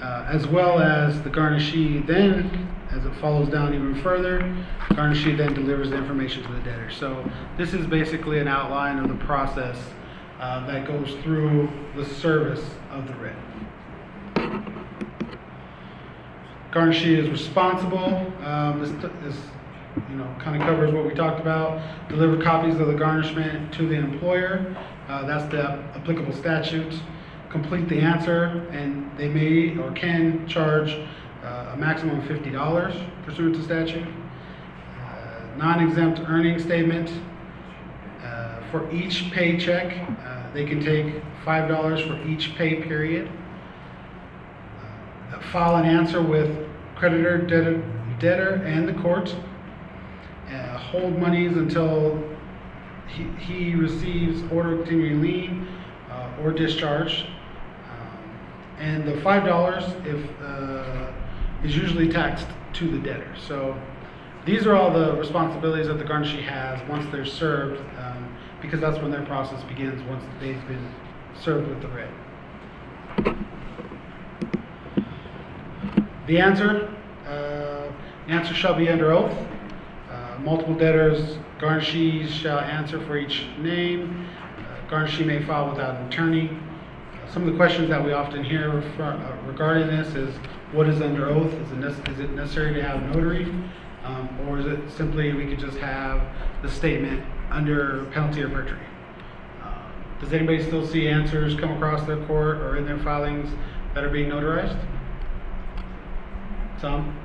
uh, 0.01 0.27
as 0.29 0.47
well 0.47 0.79
as 0.79 1.23
the 1.23 1.31
garnishee 1.31 2.07
then, 2.07 2.69
as 2.91 3.05
it 3.05 3.15
follows 3.17 3.49
down 3.49 3.75
even 3.75 3.95
further, 4.03 4.41
garnishee 4.91 5.37
then 5.37 5.55
delivers 5.55 5.91
the 5.91 5.97
information 5.97 6.43
to 6.43 6.53
the 6.53 6.61
debtor. 6.61 6.91
So 6.91 7.29
this 7.57 7.75
is 7.75 7.87
basically 7.87 8.39
an 8.39 8.49
outline 8.49 8.99
of 8.99 9.09
the 9.09 9.25
process 9.25 9.79
uh, 10.39 10.67
that 10.67 10.87
goes 10.87 11.15
through 11.23 11.71
the 11.97 12.05
service 12.05 12.65
of 12.91 13.07
the 13.07 13.15
writ. 13.15 13.37
Garnishee 16.73 17.17
is 17.17 17.31
responsible. 17.31 18.33
Um, 18.45 18.81
this, 18.81 18.91
this, 19.23 19.41
you 20.11 20.17
know, 20.17 20.37
kind 20.41 20.61
of 20.61 20.69
covers 20.69 20.93
what 20.93 21.07
we 21.07 21.15
talked 21.15 21.41
about. 21.41 21.81
Deliver 22.11 22.43
copies 22.43 22.79
of 22.79 22.89
the 22.89 22.95
garnishment 22.95 23.73
to 23.75 23.89
the 23.89 23.95
employer. 23.95 24.77
Uh, 25.09 25.25
that's 25.25 25.51
the 25.51 25.63
applicable 25.95 26.35
statute. 26.35 27.01
Complete 27.63 27.89
the 27.89 28.01
answer, 28.01 28.69
and 28.73 29.11
they 29.17 29.29
may 29.31 29.79
or 29.79 29.91
can 29.93 30.47
charge 30.47 30.91
uh, 31.43 31.73
a 31.73 31.77
maximum 31.79 32.21
of 32.21 32.27
fifty 32.27 32.51
dollars 32.51 32.95
pursuant 33.25 33.55
to 33.55 33.63
statute. 33.63 34.07
Uh, 35.01 35.57
non-exempt 35.57 36.21
earning 36.29 36.59
statement. 36.59 37.11
Uh, 38.23 38.61
for 38.71 38.91
each 38.93 39.31
paycheck, 39.31 40.07
uh, 40.23 40.53
they 40.53 40.67
can 40.67 40.85
take 40.85 41.23
five 41.47 41.67
dollars 41.67 41.99
for 42.03 42.23
each 42.29 42.55
pay 42.57 42.83
period 42.83 43.27
uh, 45.33 45.41
file 45.51 45.77
an 45.77 45.87
answer 45.87 46.21
with 46.21 46.69
creditor, 46.95 47.39
debtor, 47.39 47.83
debtor 48.19 48.63
and 48.67 48.87
the 48.87 48.93
court. 49.01 49.35
Uh, 50.51 50.77
hold 50.77 51.19
monies 51.19 51.57
until 51.57 52.23
he, 53.09 53.25
he 53.41 53.75
receives 53.75 54.43
order 54.53 54.75
of 54.75 54.87
continuing 54.87 55.23
lien 55.23 55.69
uh, 56.11 56.43
or 56.43 56.53
discharge. 56.53 57.25
And 58.79 59.07
the 59.07 59.21
five 59.23 59.45
dollars 59.45 59.85
if 60.05 60.41
uh, 60.41 61.13
is 61.65 61.77
usually 61.77 62.09
taxed 62.09 62.47
to 62.75 62.91
the 62.91 62.99
debtor. 62.99 63.35
So 63.47 63.79
these 64.45 64.67
are 64.67 64.77
all 64.77 64.93
the 64.93 65.15
responsibilities 65.17 65.89
that 65.89 65.99
the 65.99 66.05
garnishee 66.05 66.43
has 66.43 66.87
once 66.89 67.11
they're 67.11 67.25
served, 67.25 67.81
um, 67.99 68.37
because 68.61 68.81
that's 68.81 68.99
when 68.99 69.11
their 69.11 69.25
process 69.25 69.63
begins 69.65 70.03
once 70.09 70.23
they've 70.41 70.69
been 70.69 70.93
served 71.35 71.69
with 71.69 71.81
the 71.83 71.89
writ. 71.89 72.11
The 76.27 76.39
answer, 76.39 76.93
uh, 77.27 77.91
the 78.27 78.33
answer 78.33 78.53
shall 78.55 78.75
be 78.75 78.89
under 78.89 79.13
oath. 79.13 79.37
Uh, 80.11 80.39
multiple 80.41 80.75
debtors, 80.75 81.39
garnishees 81.59 82.29
shall 82.29 82.59
answer 82.59 83.01
for 83.07 83.17
each 83.17 83.47
name. 83.59 84.29
Uh, 84.59 84.91
garnishee 84.91 85.25
may 85.25 85.43
file 85.45 85.71
without 85.71 85.97
an 85.97 86.07
attorney. 86.09 86.51
Some 87.33 87.47
of 87.47 87.53
the 87.53 87.57
questions 87.57 87.89
that 87.91 88.05
we 88.05 88.13
often 88.13 88.45
hear 88.45 88.71
uh, 88.71 89.37
regarding 89.47 89.89
this 89.89 90.15
is, 90.15 90.35
what 90.73 90.89
is 90.89 91.01
under 91.01 91.29
oath? 91.29 91.53
Is 91.53 91.73
it, 91.73 92.09
is 92.09 92.19
it 92.21 92.31
necessary 92.31 92.75
to 92.75 92.83
have 92.83 93.03
a 93.03 93.07
notary? 93.09 93.45
Um, 94.05 94.29
or 94.49 94.59
is 94.59 94.67
it 94.67 94.79
simply 94.91 95.33
we 95.33 95.47
could 95.47 95.59
just 95.59 95.77
have 95.79 96.23
the 96.63 96.71
statement 96.71 97.25
under 97.51 98.05
penalty 98.13 98.43
of 98.43 98.53
perjury? 98.53 98.79
Uh, 99.63 99.91
Does 100.21 100.33
anybody 100.33 100.63
still 100.63 100.87
see 100.87 101.09
answers 101.09 101.59
come 101.59 101.73
across 101.73 102.07
their 102.07 102.25
court 102.27 102.59
or 102.59 102.77
in 102.77 102.87
their 102.87 102.99
filings 103.01 103.53
that 103.95 104.05
are 104.05 104.11
being 104.11 104.31
notarized? 104.31 104.79
Some. 106.81 107.19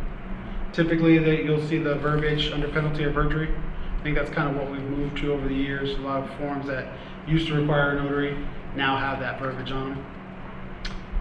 Typically, 0.74 1.18
that 1.20 1.44
you'll 1.44 1.66
see 1.68 1.78
the 1.78 1.96
verbiage 1.96 2.52
under 2.52 2.68
penalty 2.70 3.04
of 3.04 3.14
perjury. 3.14 3.54
I 4.00 4.04
think 4.04 4.16
that's 4.16 4.32
kind 4.32 4.50
of 4.50 4.56
what 4.56 4.72
we've 4.72 4.82
moved 4.82 5.18
to 5.18 5.34
over 5.34 5.48
the 5.48 5.54
years. 5.54 5.92
A 5.92 6.02
lot 6.02 6.24
of 6.24 6.38
forms 6.38 6.66
that 6.68 6.88
used 7.28 7.48
to 7.48 7.56
require 7.56 7.98
a 7.98 8.02
notary 8.02 8.38
now 8.76 8.98
have 8.98 9.20
that 9.20 9.40
verbiage 9.40 9.72
on 9.72 9.90
them. 9.90 10.06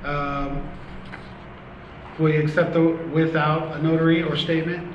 Um, 0.04 0.68
we 2.18 2.36
accept 2.36 2.74
the 2.74 2.80
without 2.80 3.76
a 3.76 3.82
notary 3.82 4.22
or 4.22 4.36
statement. 4.36 4.94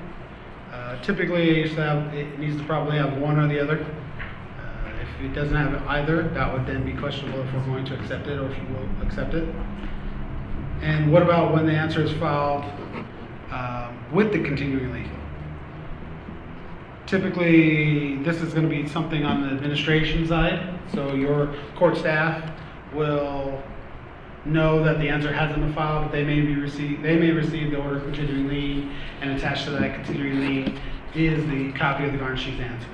Uh, 0.72 1.02
typically, 1.02 1.62
it, 1.62 1.72
have, 1.72 2.14
it 2.14 2.38
needs 2.40 2.58
to 2.58 2.64
probably 2.64 2.98
have 2.98 3.18
one 3.18 3.40
or 3.40 3.48
the 3.48 3.60
other. 3.60 3.84
Uh, 3.84 4.92
if 5.02 5.26
it 5.26 5.34
doesn't 5.34 5.56
have 5.56 5.88
either, 5.88 6.24
that 6.30 6.52
would 6.54 6.66
then 6.66 6.86
be 6.86 6.94
questionable 6.94 7.42
if 7.42 7.54
we're 7.54 7.66
going 7.66 7.86
to 7.86 8.00
accept 8.00 8.28
it 8.28 8.38
or 8.38 8.52
if 8.52 8.58
you 8.58 8.76
will 8.76 9.08
accept 9.08 9.34
it. 9.34 9.48
And 10.82 11.12
what 11.12 11.24
about 11.24 11.54
when 11.54 11.66
the 11.66 11.72
answer 11.72 12.02
is 12.04 12.12
filed 12.14 12.66
um, 13.52 13.98
with 14.14 14.32
the 14.32 14.44
continuing 14.44 14.92
lien? 14.92 15.25
Typically, 17.06 18.18
this 18.24 18.42
is 18.42 18.54
going 18.54 18.68
to 18.68 18.70
be 18.70 18.88
something 18.88 19.24
on 19.24 19.42
the 19.42 19.50
administration 19.50 20.28
side. 20.28 20.74
So 20.94 21.14
your 21.14 21.56
court 21.76 21.98
staff 21.98 22.52
will 22.94 23.62
know 24.46 24.84
that 24.84 25.00
the 25.00 25.10
answer 25.10 25.32
hasn't 25.32 25.60
been 25.60 25.74
filed, 25.74 26.06
but 26.06 26.12
they 26.12 26.24
may 26.24 26.42
be 26.42 26.56
receive, 26.56 27.02
they 27.02 27.18
may 27.18 27.32
receive 27.32 27.72
the 27.72 27.78
order 27.78 27.98
of 27.98 28.04
continuing 28.04 28.48
lien, 28.48 28.96
and 29.22 29.32
attached 29.32 29.66
to 29.66 29.72
that 29.72 29.96
continuing 29.96 30.40
lien 30.40 30.80
is 31.14 31.46
the 31.48 31.72
copy 31.74 32.06
of 32.06 32.12
the 32.12 32.18
garnishee's 32.18 32.60
answer. 32.60 32.88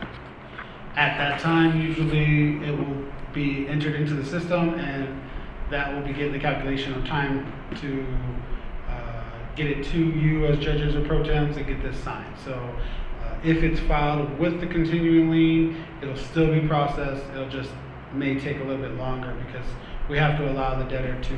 At 0.96 1.18
that 1.18 1.40
time, 1.40 1.82
usually 1.82 2.58
it 2.66 2.78
will 2.78 3.06
be 3.34 3.68
entered 3.68 3.96
into 3.96 4.14
the 4.14 4.26
system, 4.26 4.76
and 4.76 5.22
that 5.70 5.94
will 5.94 6.02
begin 6.02 6.32
the 6.32 6.40
calculation 6.40 6.94
of 6.94 7.06
time 7.06 7.52
to 7.80 8.06
uh, 8.90 9.24
get 9.56 9.68
it 9.68 9.86
to 9.86 9.98
you 9.98 10.46
as 10.48 10.60
judges 10.60 10.96
or 10.96 11.06
pro 11.06 11.24
tems 11.24 11.56
and 11.58 11.66
get 11.66 11.82
this 11.82 11.98
signed. 12.04 12.36
So 12.44 12.76
if 13.44 13.64
it's 13.64 13.80
filed 13.82 14.38
with 14.38 14.60
the 14.60 14.68
continuing 14.68 15.32
lien, 15.32 15.84
it'll 16.02 16.16
still 16.16 16.54
be 16.54 16.68
processed. 16.68 17.24
It'll 17.32 17.50
just 17.50 17.72
may 18.14 18.40
take 18.40 18.58
a 18.60 18.64
little 18.64 18.82
bit 18.82 18.96
longer 18.98 19.34
because 19.46 19.66
we 20.10 20.18
have 20.18 20.38
to 20.38 20.52
allow 20.52 20.78
the 20.78 20.86
debtor 20.86 21.20
to 21.22 21.38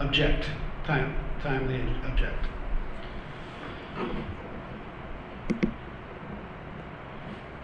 object, 0.00 0.46
time, 0.84 1.14
timely 1.42 1.80
object. 2.04 2.46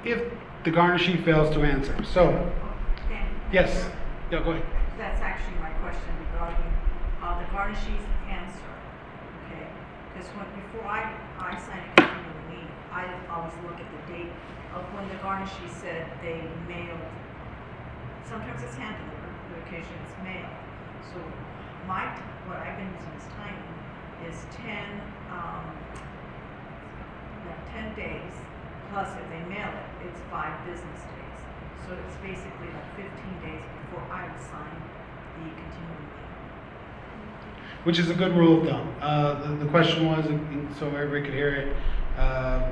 If 0.05 0.33
the 0.65 0.71
garnishee 0.71 1.23
fails 1.25 1.55
to 1.55 1.63
answer, 1.63 2.03
so, 2.05 2.51
yes, 3.53 3.91
yeah, 4.31 4.43
go 4.43 4.53
ahead. 4.53 4.65
That's 4.97 5.21
actually 5.21 5.59
my 5.61 5.71
question 5.83 6.15
regarding, 6.33 6.73
uh, 7.23 7.39
the 7.41 7.47
garnishee's 7.47 8.07
answer, 8.29 8.73
okay? 9.45 9.67
Because 10.15 10.29
before 10.29 10.87
I, 10.87 11.13
I 11.39 11.59
sign 11.59 11.83
a 11.99 12.30
I 12.93 13.07
always 13.31 13.55
look 13.63 13.79
at 13.79 13.87
the 13.87 14.03
date 14.11 14.33
of 14.75 14.83
when 14.95 15.07
the 15.09 15.19
garnishee 15.23 15.71
said 15.71 16.11
they 16.23 16.43
mailed. 16.67 17.07
Sometimes 18.27 18.63
it's 18.63 18.75
hand 18.75 18.99
delivered, 18.99 19.35
but 19.51 19.59
occasionally 19.67 20.03
it's 20.07 20.19
mailed. 20.23 20.59
So 21.11 21.19
my, 21.87 22.11
what 22.47 22.59
I've 22.63 22.79
been 22.79 22.91
using 22.91 23.15
as 23.15 23.27
timing 23.35 23.79
is 24.27 24.37
ten, 24.55 24.87
um, 25.31 25.67
yeah, 27.47 27.59
ten 27.71 27.95
days, 27.95 28.35
plus 28.91 29.11
if 29.15 29.27
they 29.31 29.43
mail 29.47 29.71
it, 29.71 30.11
it's 30.11 30.21
five 30.31 30.55
business 30.67 31.03
days. 31.15 31.39
So 31.87 31.95
it's 31.95 32.19
basically 32.23 32.71
like 32.75 32.91
fifteen 32.99 33.37
days 33.43 33.63
before 33.87 34.03
I 34.11 34.27
would 34.27 34.43
sign 34.43 34.79
the 35.39 35.51
continuing 35.51 36.11
which 37.85 37.99
is 37.99 38.11
a 38.11 38.15
good 38.15 38.37
rule 38.37 38.61
of 38.61 38.69
thumb. 38.69 38.95
Uh, 39.01 39.41
the, 39.41 39.65
the 39.65 39.71
question 39.71 40.05
was, 40.07 40.27
so 40.79 40.89
everybody 40.89 41.23
could 41.23 41.33
hear 41.33 41.55
it, 41.55 41.77
uh, 42.21 42.71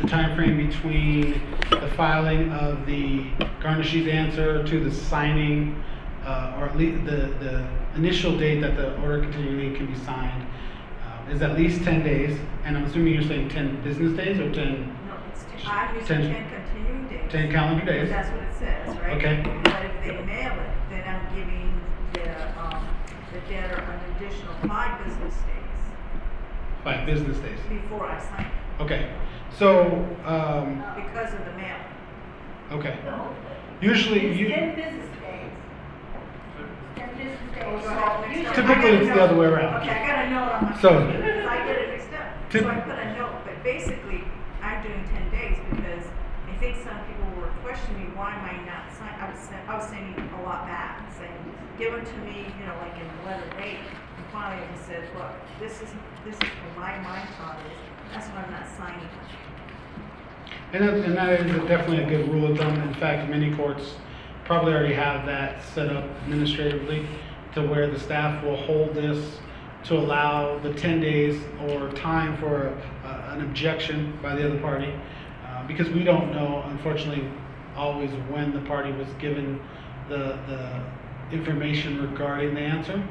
the 0.00 0.06
time 0.08 0.36
frame 0.36 0.56
between 0.68 1.40
the 1.70 1.88
filing 1.96 2.52
of 2.52 2.84
the 2.86 3.24
garnishee's 3.60 4.06
answer 4.08 4.62
to 4.66 4.84
the 4.84 4.90
signing, 4.90 5.82
uh, 6.24 6.56
or 6.58 6.66
at 6.66 6.76
least 6.76 7.04
the, 7.04 7.28
the 7.40 7.66
initial 7.96 8.36
date 8.38 8.60
that 8.60 8.76
the 8.76 8.94
order 9.02 9.20
continuing 9.22 9.74
can 9.74 9.86
be 9.86 9.94
signed, 10.00 10.46
uh, 11.02 11.32
is 11.32 11.42
at 11.42 11.56
least 11.56 11.82
ten 11.82 12.02
days. 12.04 12.38
And 12.64 12.76
I'm 12.76 12.84
assuming 12.84 13.14
you're 13.14 13.22
saying 13.22 13.48
ten 13.48 13.82
business 13.82 14.16
days 14.16 14.38
or 14.38 14.52
ten, 14.52 14.86
No, 15.08 15.14
it's, 15.32 15.44
ten- 15.62 16.04
Ten- 16.04 16.22
ten 16.30 16.46
continuing 16.50 17.08
days. 17.08 17.32
ten 17.32 17.50
calendar 17.50 17.84
days? 17.84 18.08
That's 18.10 18.28
what 18.30 18.42
it 18.42 18.54
says, 18.58 18.96
right? 18.98 19.16
Okay. 19.16 19.60
But 19.64 19.84
if 19.86 19.92
they 20.04 20.24
mail 20.24 20.52
it, 20.52 20.70
then 20.90 21.04
I'm 21.08 21.34
giving 21.34 21.80
the, 22.12 22.60
um, 22.60 22.86
the 23.32 23.40
debtor 23.52 23.80
an 23.80 24.16
additional 24.16 24.54
five 24.68 25.02
business 25.04 25.34
days 25.34 25.42
Five 26.84 27.06
business 27.06 27.36
days. 27.38 27.58
before 27.68 28.06
I 28.06 28.20
sign 28.20 28.46
it, 28.46 28.52
Okay, 28.80 29.10
so, 29.56 29.88
um, 30.26 30.84
because 30.96 31.32
of 31.32 31.44
the 31.46 31.52
mail. 31.56 31.76
okay. 32.72 32.98
Usually, 33.80 34.20
It's 34.26 34.38
you, 34.40 34.48
ten 34.48 34.74
business 34.76 35.08
days. 35.20 35.52
Ten 36.96 37.08
business 37.16 37.40
days. 37.56 37.84
so 37.84 37.88
I 37.88 37.94
have 37.94 38.24
it 38.24 38.36
mixed 38.36 38.48
up. 38.48 38.54
Typically, 38.56 38.90
I 38.92 38.92
got 38.92 39.00
a 39.00 39.06
it's 39.06 39.14
the 39.16 39.22
other 39.22 39.36
way 39.36 39.46
around. 39.46 39.80
Okay, 39.80 39.90
I 39.96 40.06
got 40.06 40.18
a 40.24 40.30
note 40.30 40.52
on 40.52 40.64
my. 40.64 40.80
So- 40.80 40.92
computer, 41.00 41.24
Because 41.24 41.46
I 41.46 41.56
get 41.64 41.76
it 41.78 41.88
mixed 41.92 42.12
up. 42.12 42.28
Typ- 42.50 42.62
So 42.64 42.68
I 42.68 42.80
put 42.80 42.98
a 43.00 43.08
note, 43.16 43.36
but 43.44 43.56
basically, 43.64 44.24
I'm 44.62 44.82
doing 44.84 45.04
ten 45.08 45.24
days 45.32 45.56
because 45.72 46.04
I 46.48 46.54
think 46.60 46.76
some 46.84 47.00
people 47.08 47.28
were 47.40 47.52
questioning 47.64 48.00
me, 48.00 48.06
why 48.16 48.32
am 48.36 48.44
I 48.44 48.60
not 48.64 48.92
signing? 48.92 49.16
I 49.20 49.28
was, 49.32 49.40
sen- 49.40 49.64
I 49.68 49.72
was 49.76 49.86
sending 49.88 50.16
a 50.20 50.40
lot 50.44 50.64
back, 50.68 51.00
saying, 51.16 51.36
give 51.80 51.92
them 51.92 52.04
to 52.04 52.16
me, 52.28 52.48
you 52.60 52.64
know, 52.68 52.76
like 52.80 52.96
in 52.96 53.08
the 53.08 53.20
letter 53.28 53.48
date. 53.56 53.80
And 54.16 54.24
finally, 54.32 54.60
I 54.60 54.68
just 54.72 54.84
said, 54.88 55.04
look, 55.16 55.32
this 55.60 55.80
is, 55.84 55.88
this 56.28 56.36
is 56.36 56.48
what 56.64 56.80
my 56.80 56.96
mind 57.04 57.28
thought 57.36 57.60
is, 57.64 57.76
that's 58.12 58.28
why 58.28 58.42
I'm 58.42 58.50
not 58.50 58.66
signing. 58.76 59.08
And 60.72 60.82
that, 60.82 60.94
and 60.94 61.16
that 61.16 61.40
is 61.40 61.68
definitely 61.68 62.04
a 62.04 62.08
good 62.08 62.28
rule 62.28 62.50
of 62.50 62.58
thumb. 62.58 62.74
In 62.80 62.94
fact, 62.94 63.30
many 63.30 63.54
courts 63.54 63.94
probably 64.44 64.72
already 64.72 64.94
have 64.94 65.24
that 65.26 65.62
set 65.74 65.88
up 65.88 66.04
administratively 66.24 67.06
to 67.54 67.62
where 67.62 67.88
the 67.88 67.98
staff 67.98 68.44
will 68.44 68.56
hold 68.56 68.94
this 68.94 69.38
to 69.84 69.96
allow 69.96 70.58
the 70.58 70.74
ten 70.74 71.00
days 71.00 71.40
or 71.68 71.90
time 71.92 72.36
for 72.38 72.76
uh, 73.04 73.30
an 73.32 73.42
objection 73.42 74.18
by 74.20 74.34
the 74.34 74.44
other 74.44 74.60
party. 74.60 74.92
Uh, 75.46 75.66
because 75.66 75.88
we 75.90 76.02
don't 76.02 76.32
know, 76.32 76.62
unfortunately, 76.66 77.28
always 77.76 78.10
when 78.30 78.52
the 78.52 78.60
party 78.62 78.90
was 78.92 79.08
given 79.20 79.60
the, 80.08 80.38
the 80.48 80.82
information 81.32 82.02
regarding 82.10 82.54
the 82.54 82.60
answer. 82.60 83.02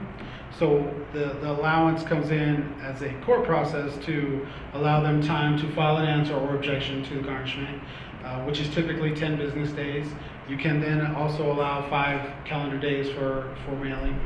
So 0.57 0.93
the, 1.13 1.37
the 1.41 1.51
allowance 1.51 2.03
comes 2.03 2.31
in 2.31 2.73
as 2.81 3.01
a 3.01 3.13
court 3.25 3.45
process 3.45 3.97
to 4.05 4.47
allow 4.73 5.01
them 5.01 5.21
time 5.21 5.57
to 5.59 5.71
file 5.73 5.97
an 5.97 6.07
answer 6.07 6.33
or 6.33 6.55
objection 6.55 7.03
to 7.03 7.15
the 7.15 7.21
garnishment, 7.21 7.81
uh, 8.23 8.43
which 8.43 8.59
is 8.59 8.69
typically 8.69 9.13
ten 9.13 9.37
business 9.37 9.71
days. 9.71 10.07
You 10.47 10.57
can 10.57 10.79
then 10.79 11.15
also 11.15 11.51
allow 11.51 11.89
five 11.89 12.21
calendar 12.45 12.77
days 12.77 13.09
for, 13.09 13.55
for 13.65 13.75
mailing. 13.75 14.19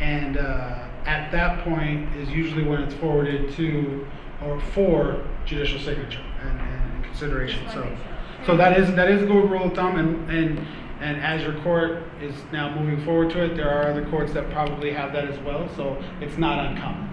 And, 0.00 0.36
uh, 0.36 0.84
at 1.06 1.32
that 1.32 1.64
point 1.64 2.14
is 2.16 2.28
usually 2.28 2.64
when 2.64 2.82
it's 2.82 2.94
forwarded 2.94 3.50
to, 3.52 4.06
or 4.44 4.60
for 4.74 5.24
judicial 5.46 5.80
signature 5.80 6.22
and, 6.42 6.60
and 6.60 7.04
consideration, 7.04 7.66
so. 7.72 7.96
So 8.44 8.56
that 8.56 8.78
is, 8.78 8.94
that 8.94 9.10
is 9.10 9.22
a 9.22 9.26
good 9.26 9.50
rule 9.50 9.64
of 9.64 9.74
thumb, 9.74 9.98
and, 9.98 10.30
and, 10.30 10.66
and 11.00 11.20
as 11.20 11.42
your 11.42 11.54
court 11.62 12.02
is 12.20 12.34
now 12.52 12.74
moving 12.74 13.04
forward 13.04 13.30
to 13.30 13.44
it, 13.44 13.56
there 13.56 13.70
are 13.70 13.90
other 13.90 14.04
courts 14.06 14.32
that 14.32 14.50
probably 14.50 14.92
have 14.92 15.12
that 15.12 15.28
as 15.28 15.38
well, 15.40 15.68
so 15.76 16.02
it's 16.20 16.36
not 16.36 16.66
uncommon. 16.66 17.08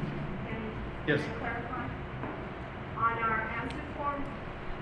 Yes. 1.08 1.22
clarify, 1.38 1.86
on 2.98 3.14
our 3.22 3.46
answer 3.62 3.78
form, 3.96 4.26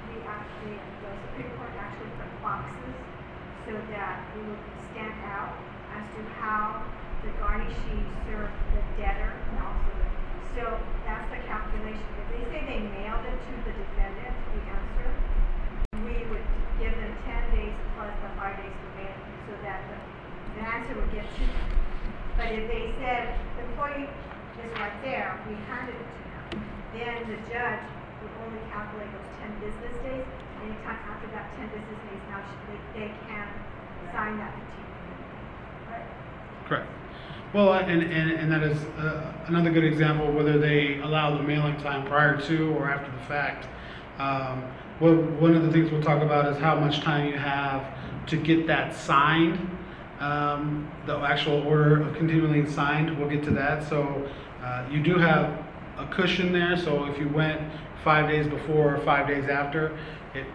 we 0.07 0.23
actually, 0.23 0.79
the 1.03 1.11
Supreme 1.27 1.51
Court 1.59 1.75
actually 1.75 2.11
put 2.15 2.31
boxes. 2.41 2.95
so 3.67 3.73
that 3.91 4.23
it 4.35 4.43
would 4.47 4.63
stand 4.91 5.15
out 5.27 5.51
as 5.95 6.03
to 6.15 6.21
how 6.39 6.83
the 7.23 7.31
garnishee 7.43 8.03
served 8.27 8.55
the 8.75 8.81
debtor 8.99 9.31
and 9.35 9.57
also 9.63 9.91
the, 9.99 10.07
so 10.55 10.63
that's 11.03 11.27
the 11.31 11.39
calculation. 11.47 12.07
If 12.23 12.27
they 12.31 12.43
say 12.51 12.59
they 12.71 12.81
mailed 13.03 13.23
it 13.27 13.35
to 13.35 13.53
the 13.67 13.73
defendant, 13.75 14.35
the 14.51 14.61
answer, 14.67 15.09
we 16.07 16.23
would 16.31 16.47
give 16.79 16.91
them 16.95 17.13
ten 17.27 17.43
days 17.55 17.75
plus 17.95 18.11
the 18.23 18.29
five 18.39 18.55
days 18.59 18.75
for 18.79 18.91
mailing, 18.99 19.27
so 19.47 19.53
that 19.63 19.79
the, 19.91 19.97
the 20.55 20.63
answer 20.67 20.93
would 20.95 21.11
get 21.11 21.27
to 21.27 21.43
them. 21.47 21.67
But 22.43 22.51
if 22.51 22.67
they 22.67 22.91
said, 22.99 23.39
the 23.55 23.63
employee 23.71 24.03
is 24.03 24.71
right 24.75 24.91
there, 25.01 25.39
we 25.47 25.55
handed 25.63 25.95
it 25.95 26.03
to 26.03 26.23
them, 26.27 26.65
then 26.91 27.15
the 27.31 27.37
judge 27.47 27.79
would 28.19 28.31
only 28.43 28.59
calculate 28.69 29.07
those 29.15 29.31
ten 29.39 29.51
business 29.63 29.95
days. 30.03 30.25
Anytime 30.61 30.99
after 31.07 31.27
that 31.31 31.55
ten 31.55 31.67
business 31.67 31.99
days, 32.03 32.19
now 32.29 32.43
they, 32.67 32.99
they 32.99 33.11
can 33.27 33.47
sign 34.11 34.37
that 34.39 34.51
petition. 34.59 34.91
Right? 35.89 36.05
Correct. 36.67 36.87
Well, 37.53 37.73
and, 37.75 38.03
and, 38.03 38.31
and 38.31 38.51
that 38.51 38.63
is 38.63 38.77
uh, 38.99 39.31
another 39.47 39.71
good 39.71 39.85
example, 39.85 40.29
whether 40.29 40.59
they 40.59 40.99
allow 40.99 41.37
the 41.37 41.43
mailing 41.43 41.77
time 41.77 42.05
prior 42.05 42.41
to 42.41 42.73
or 42.73 42.89
after 42.89 43.09
the 43.09 43.23
fact. 43.23 43.67
Um, 44.19 44.65
well, 44.99 45.15
one 45.15 45.55
of 45.55 45.63
the 45.63 45.71
things 45.71 45.89
we'll 45.89 46.03
talk 46.03 46.21
about 46.21 46.51
is 46.51 46.57
how 46.57 46.77
much 46.77 46.99
time 46.99 47.29
you 47.29 47.37
have 47.37 47.87
to 48.27 48.35
get 48.35 48.67
that 48.67 48.93
signed. 48.93 49.69
Um, 50.23 50.89
the 51.05 51.17
actual 51.17 51.67
order 51.67 52.01
of 52.01 52.15
continuing 52.15 52.69
signed, 52.69 53.17
we'll 53.17 53.27
get 53.27 53.43
to 53.43 53.51
that. 53.51 53.89
So 53.89 54.29
uh, 54.63 54.85
you 54.89 55.03
do 55.03 55.17
have 55.17 55.45
a 55.97 56.07
cushion 56.07 56.53
there. 56.53 56.77
So 56.77 57.03
if 57.05 57.19
you 57.19 57.27
went 57.27 57.59
five 58.05 58.29
days 58.29 58.47
before 58.47 58.95
or 58.95 58.99
five 58.99 59.27
days 59.27 59.49
after, 59.49 59.97
it, 60.33 60.45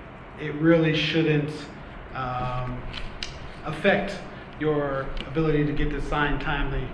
it 0.40 0.54
really 0.54 0.96
shouldn't 0.96 1.52
um, 2.14 2.80
affect 3.66 4.18
your 4.58 5.06
ability 5.26 5.66
to 5.66 5.72
get 5.72 5.90
this 5.90 6.04
signed 6.08 6.40
timely 6.40 6.88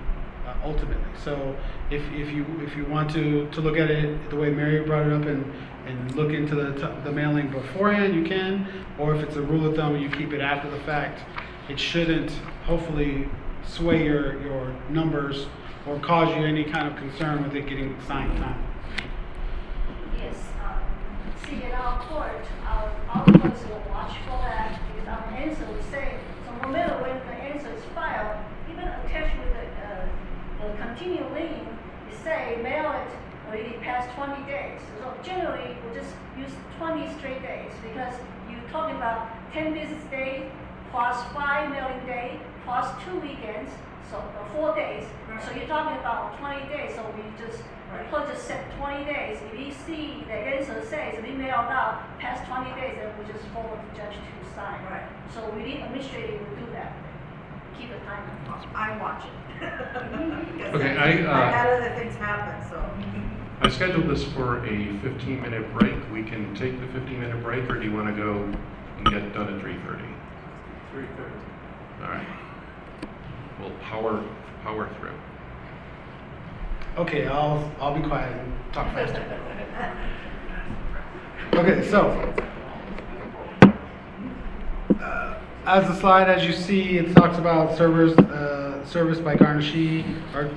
uh, 0.44 0.54
ultimately. 0.64 1.12
So 1.22 1.56
if, 1.92 2.02
if 2.12 2.32
you 2.32 2.44
if 2.60 2.76
you 2.76 2.86
want 2.86 3.08
to, 3.12 3.48
to 3.50 3.60
look 3.60 3.76
at 3.76 3.90
it 3.90 4.30
the 4.30 4.36
way 4.36 4.50
Mary 4.50 4.80
brought 4.80 5.06
it 5.06 5.12
up 5.12 5.26
and, 5.26 5.44
and 5.86 6.14
look 6.16 6.32
into 6.32 6.56
the, 6.56 6.70
the 7.04 7.12
mailing 7.12 7.50
beforehand, 7.50 8.16
you 8.16 8.24
can. 8.24 8.66
Or 8.98 9.14
if 9.14 9.22
it's 9.22 9.36
a 9.36 9.42
rule 9.42 9.64
of 9.64 9.76
thumb, 9.76 9.96
you 9.96 10.10
keep 10.10 10.32
it 10.32 10.40
after 10.40 10.68
the 10.68 10.80
fact. 10.80 11.20
It 11.68 11.80
shouldn't 11.80 12.30
hopefully 12.66 13.28
sway 13.66 14.04
your, 14.04 14.40
your 14.42 14.74
numbers 14.90 15.46
or 15.86 15.98
cause 16.00 16.28
you 16.36 16.44
any 16.44 16.64
kind 16.64 16.88
of 16.88 16.96
concern 16.96 17.42
with 17.42 17.54
it 17.56 17.66
getting 17.66 17.96
signed 18.06 18.36
time. 18.36 18.62
Yes, 20.18 20.36
um, 20.62 20.82
see, 21.46 21.62
in 21.64 21.72
our 21.72 21.98
court, 22.00 22.44
our, 22.66 22.92
our 23.08 23.24
courts 23.24 23.62
will 23.64 23.82
watch 23.88 24.12
for 24.26 24.38
that, 24.44 24.78
because 24.94 25.08
our 25.08 25.24
answer 25.34 25.64
will 25.64 25.82
say, 25.90 26.18
so 26.44 26.66
no 26.66 26.68
matter 26.68 27.02
when 27.02 27.16
the 27.26 27.42
answer 27.42 27.72
is 27.72 27.82
filed, 27.94 28.44
even 28.70 28.84
attached 28.84 29.38
with 29.38 29.52
the, 29.54 29.64
uh, 29.86 30.08
the 30.60 30.76
continuing 30.76 31.32
lien, 31.34 31.66
it 32.10 32.16
say 32.22 32.60
mail 32.62 32.92
it 32.92 33.10
already 33.48 33.74
past 33.80 34.14
twenty 34.16 34.42
days. 34.50 34.80
So 34.98 35.14
generally, 35.22 35.76
we'll 35.84 35.94
just 35.94 36.14
use 36.38 36.52
twenty 36.78 37.12
straight 37.18 37.42
days, 37.42 37.72
because 37.82 38.14
you're 38.50 38.68
talking 38.70 38.96
about 38.96 39.28
ten 39.52 39.72
business 39.72 40.04
days, 40.10 40.50
plus 40.94 41.20
five 41.32 41.68
mailing 41.70 41.98
day, 42.06 42.38
plus 42.64 42.86
two 43.04 43.18
weekends, 43.18 43.68
so 44.08 44.16
uh, 44.16 44.54
four 44.54 44.76
days. 44.76 45.04
So 45.44 45.50
you're 45.50 45.66
talking 45.66 45.98
about 45.98 46.38
twenty 46.38 46.62
days, 46.68 46.94
so 46.94 47.02
we 47.16 47.22
just, 47.36 47.58
the 47.58 47.98
Right. 47.98 48.10
court 48.10 48.28
just 48.30 48.46
set 48.46 48.70
twenty 48.78 49.04
days. 49.04 49.38
If 49.42 49.58
we 49.58 49.72
see 49.72 50.22
the 50.28 50.34
answer 50.34 50.80
says 50.88 51.20
we 51.20 51.32
mailed 51.32 51.66
out 51.66 52.06
past 52.20 52.48
twenty 52.48 52.70
days, 52.80 52.94
then 53.02 53.10
we 53.18 53.32
just 53.32 53.44
forward 53.48 53.80
the 53.90 53.98
judge 53.98 54.14
to 54.14 54.54
sign. 54.54 54.78
Right. 54.88 55.02
So 55.34 55.50
we 55.50 55.64
need 55.64 55.80
administrative 55.80 56.38
will 56.38 56.64
do 56.64 56.72
that, 56.72 56.94
keep 57.76 57.90
the 57.90 57.98
time. 58.06 58.22
I 58.76 58.96
watch 58.98 59.24
it. 59.24 59.30
Okay, 60.74 60.96
I, 60.96 61.22
uh, 61.22 61.32
I've 61.32 61.54
had 61.54 61.66
other 61.68 61.94
things 61.96 62.14
happen, 62.16 62.68
so. 62.68 62.82
I 63.60 63.68
scheduled 63.70 64.08
this 64.08 64.24
for 64.24 64.58
a 64.64 64.68
15-minute 64.68 65.72
break. 65.78 65.94
We 66.12 66.24
can 66.24 66.52
take 66.56 66.80
the 66.80 66.86
15-minute 66.86 67.40
break, 67.42 67.70
or 67.70 67.78
do 67.78 67.86
you 67.86 67.92
want 67.92 68.08
to 68.08 68.20
go 68.20 68.42
and 68.98 69.10
get 69.10 69.32
done 69.32 69.54
at 69.54 69.62
3:30? 69.62 70.13
Three 70.94 71.06
thirty. 71.16 71.34
All 72.02 72.08
right. 72.08 72.26
We'll 73.60 73.70
power, 73.80 74.22
power 74.62 74.88
through. 75.00 75.10
Okay, 76.96 77.26
I'll, 77.26 77.68
I'll 77.80 78.00
be 78.00 78.06
quiet 78.06 78.30
and 78.32 78.52
talk 78.72 78.94
faster. 78.94 79.20
Okay, 81.54 81.88
so. 81.90 82.32
uh, 85.00 85.38
As 85.66 85.88
the 85.88 85.96
slide, 85.98 86.28
as 86.30 86.44
you 86.44 86.52
see, 86.52 86.98
it 86.98 87.12
talks 87.16 87.38
about 87.38 87.76
servers, 87.76 88.16
uh, 88.16 88.86
service 88.86 89.18
by 89.18 89.34
Garnishee, 89.34 90.04
or 90.32 90.48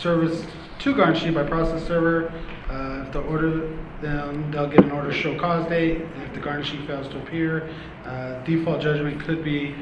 service 0.00 0.46
to 0.78 0.94
Garnishee 0.94 1.34
by 1.34 1.42
process 1.42 1.86
server. 1.86 2.32
Uh, 2.72 3.04
if 3.04 3.12
the 3.12 3.20
order, 3.20 3.68
then 4.00 4.50
they'll 4.50 4.66
get 4.66 4.82
an 4.82 4.90
order 4.90 5.10
to 5.12 5.16
show 5.16 5.38
cause 5.38 5.68
date. 5.68 6.00
If 6.24 6.32
the 6.32 6.40
Garnishee 6.40 6.86
fails 6.86 7.06
to 7.08 7.18
appear, 7.18 7.68
uh, 8.06 8.42
default 8.44 8.80
judgment 8.80 9.20
could 9.20 9.44
be 9.44 9.74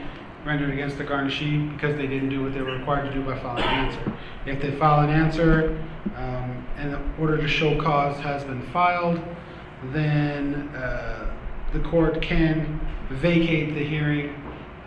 rendered 0.45 0.71
against 0.71 0.99
the 0.99 1.05
Garnishee 1.05 1.73
because 1.75 1.97
they 1.97 2.09
didn't 2.09 2.31
do 2.31 2.43
what 2.43 2.53
they 2.53 2.63
were 2.63 2.77
required 2.77 3.07
to 3.07 3.15
do 3.15 3.23
by 3.23 3.39
filing 3.39 3.63
an 3.63 3.69
answer. 3.69 4.13
If 4.47 4.61
they 4.61 4.73
file 4.73 5.09
an 5.09 5.11
answer, 5.11 5.79
um, 6.17 6.67
and 6.79 6.93
the 6.93 7.01
order 7.21 7.37
to 7.37 7.47
show 7.47 7.81
cause 7.81 8.19
has 8.21 8.43
been 8.43 8.63
filed, 8.73 9.21
then, 9.93 10.69
uh, 10.75 11.31
the 11.73 11.81
court 11.81 12.21
can 12.21 12.81
vacate 13.11 13.75
the 13.75 13.85
hearing, 13.85 14.35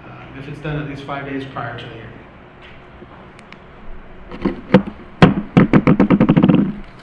uh, 0.06 0.40
if 0.40 0.48
it's 0.50 0.60
done 0.60 0.82
at 0.82 0.90
least 0.90 1.04
five 1.04 1.26
days 1.26 1.46
prior 1.54 1.80
to 1.80 1.86
the 1.86 1.94
hearing. 1.94 2.10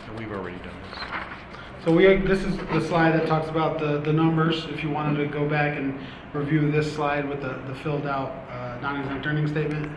And 0.07 0.18
we've 0.18 0.32
already 0.32 0.59
done 0.59 0.74
this. 0.90 0.98
So 1.85 1.93
we, 1.93 2.05
this 2.16 2.45
is 2.45 2.59
the 2.59 2.81
slide 2.83 3.12
that 3.12 3.26
talks 3.26 3.49
about 3.49 3.78
the, 3.78 4.01
the 4.01 4.12
numbers, 4.12 4.66
if 4.66 4.83
you 4.83 4.91
wanted 4.91 5.16
to 5.16 5.26
go 5.26 5.49
back 5.49 5.78
and 5.78 5.99
review 6.35 6.70
this 6.70 6.93
slide 6.95 7.26
with 7.26 7.41
the, 7.41 7.59
the 7.66 7.74
filled 7.76 8.07
out, 8.07 8.33
uh, 8.51 8.78
non-exempt 8.83 9.26
earnings 9.26 9.51
statement. 9.51 9.91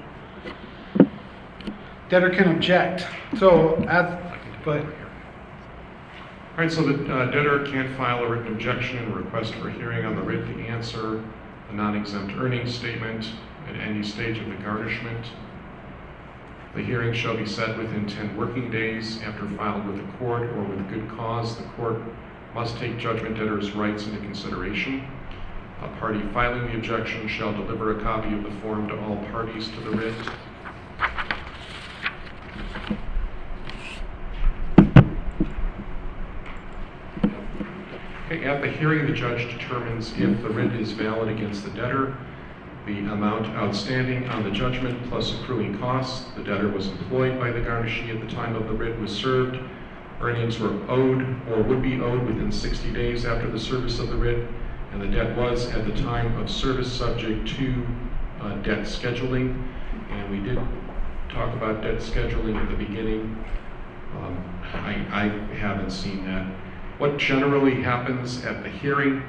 Debtor 2.08 2.30
can 2.30 2.56
object, 2.56 3.06
so 3.38 3.76
it 3.80 3.86
but. 4.64 4.86
All 4.86 6.60
right, 6.60 6.72
so 6.72 6.84
the 6.84 7.14
uh, 7.14 7.26
debtor 7.32 7.66
can 7.66 7.94
file 7.98 8.24
a 8.24 8.30
written 8.30 8.54
objection 8.54 9.00
and 9.00 9.14
request 9.14 9.54
for 9.56 9.70
hearing 9.70 10.06
on 10.06 10.16
the 10.16 10.22
written 10.22 10.62
answer, 10.62 11.22
the 11.68 11.74
non-exempt 11.74 12.34
earnings 12.38 12.74
statement 12.74 13.28
at 13.68 13.76
any 13.76 14.04
stage 14.04 14.38
of 14.38 14.48
the 14.48 14.56
garnishment. 14.56 15.26
The 16.76 16.82
hearing 16.82 17.14
shall 17.14 17.38
be 17.38 17.46
set 17.46 17.78
within 17.78 18.08
10 18.08 18.36
working 18.36 18.72
days 18.72 19.22
after 19.22 19.48
filed 19.50 19.86
with 19.86 19.98
the 19.98 20.18
court 20.18 20.42
or 20.42 20.64
with 20.64 20.90
good 20.90 21.08
cause. 21.08 21.56
The 21.56 21.64
court 21.78 22.02
must 22.56 22.78
take 22.78 22.98
judgment 22.98 23.38
debtor's 23.38 23.74
rights 23.74 24.08
into 24.08 24.18
consideration. 24.18 25.06
A 25.84 25.88
party 26.00 26.24
filing 26.34 26.66
the 26.66 26.76
objection 26.76 27.28
shall 27.28 27.54
deliver 27.54 28.00
a 28.00 28.02
copy 28.02 28.34
of 28.34 28.42
the 28.42 28.50
form 28.62 28.88
to 28.88 29.00
all 29.02 29.18
parties 29.32 29.70
to 29.70 29.80
the 29.82 29.92
writ. 29.92 30.16
At 38.44 38.62
the 38.62 38.68
hearing, 38.68 39.06
the 39.06 39.14
judge 39.14 39.52
determines 39.52 40.12
if 40.18 40.42
the 40.42 40.50
writ 40.50 40.74
is 40.74 40.92
valid 40.92 41.30
against 41.30 41.64
the 41.64 41.70
debtor, 41.70 42.18
the 42.86 43.00
amount 43.00 43.48
outstanding 43.56 44.28
on 44.30 44.44
the 44.44 44.52
judgment 44.52 45.02
plus 45.10 45.34
accruing 45.40 45.78
costs. 45.80 46.30
The 46.36 46.44
debtor 46.44 46.70
was 46.70 46.88
employed 46.88 47.40
by 47.40 47.52
the 47.52 47.60
garnishee 47.60 48.14
at 48.14 48.20
the 48.20 48.34
time 48.34 48.56
of 48.56 48.68
the 48.68 48.74
writ 48.74 49.00
was 49.00 49.12
served. 49.12 49.58
Earnings 50.20 50.60
were 50.60 50.74
owed 50.90 51.22
or 51.50 51.62
would 51.64 51.82
be 51.82 52.02
owed 52.02 52.26
within 52.26 52.52
60 52.52 52.92
days 52.92 53.26
after 53.26 53.50
the 53.50 53.60
service 53.60 54.00
of 54.00 54.10
the 54.10 54.16
writ, 54.16 54.48
and 54.92 55.02
the 55.02 55.08
debt 55.08 55.36
was 55.38 55.68
at 55.68 55.86
the 55.86 56.02
time 56.02 56.38
of 56.38 56.50
service 56.50 56.92
subject 56.92 57.48
to 57.58 57.88
uh, 58.42 58.56
debt 58.58 58.80
scheduling. 58.80 59.66
And 60.10 60.30
we 60.30 60.40
did 60.40 60.60
talk 61.30 61.54
about 61.54 61.82
debt 61.82 61.98
scheduling 61.98 62.56
at 62.62 62.70
the 62.70 62.76
beginning. 62.76 63.44
Um, 64.16 64.60
I, 64.74 65.06
I 65.12 65.56
haven't 65.56 65.92
seen 65.92 66.26
that. 66.26 66.46
What 67.00 67.18
generally 67.18 67.82
happens 67.82 68.46
at 68.46 68.62
the 68.64 68.70
hearing, 68.70 69.24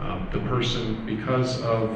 um, 0.00 0.28
the 0.32 0.40
person, 0.40 1.06
because 1.06 1.62
of 1.62 1.90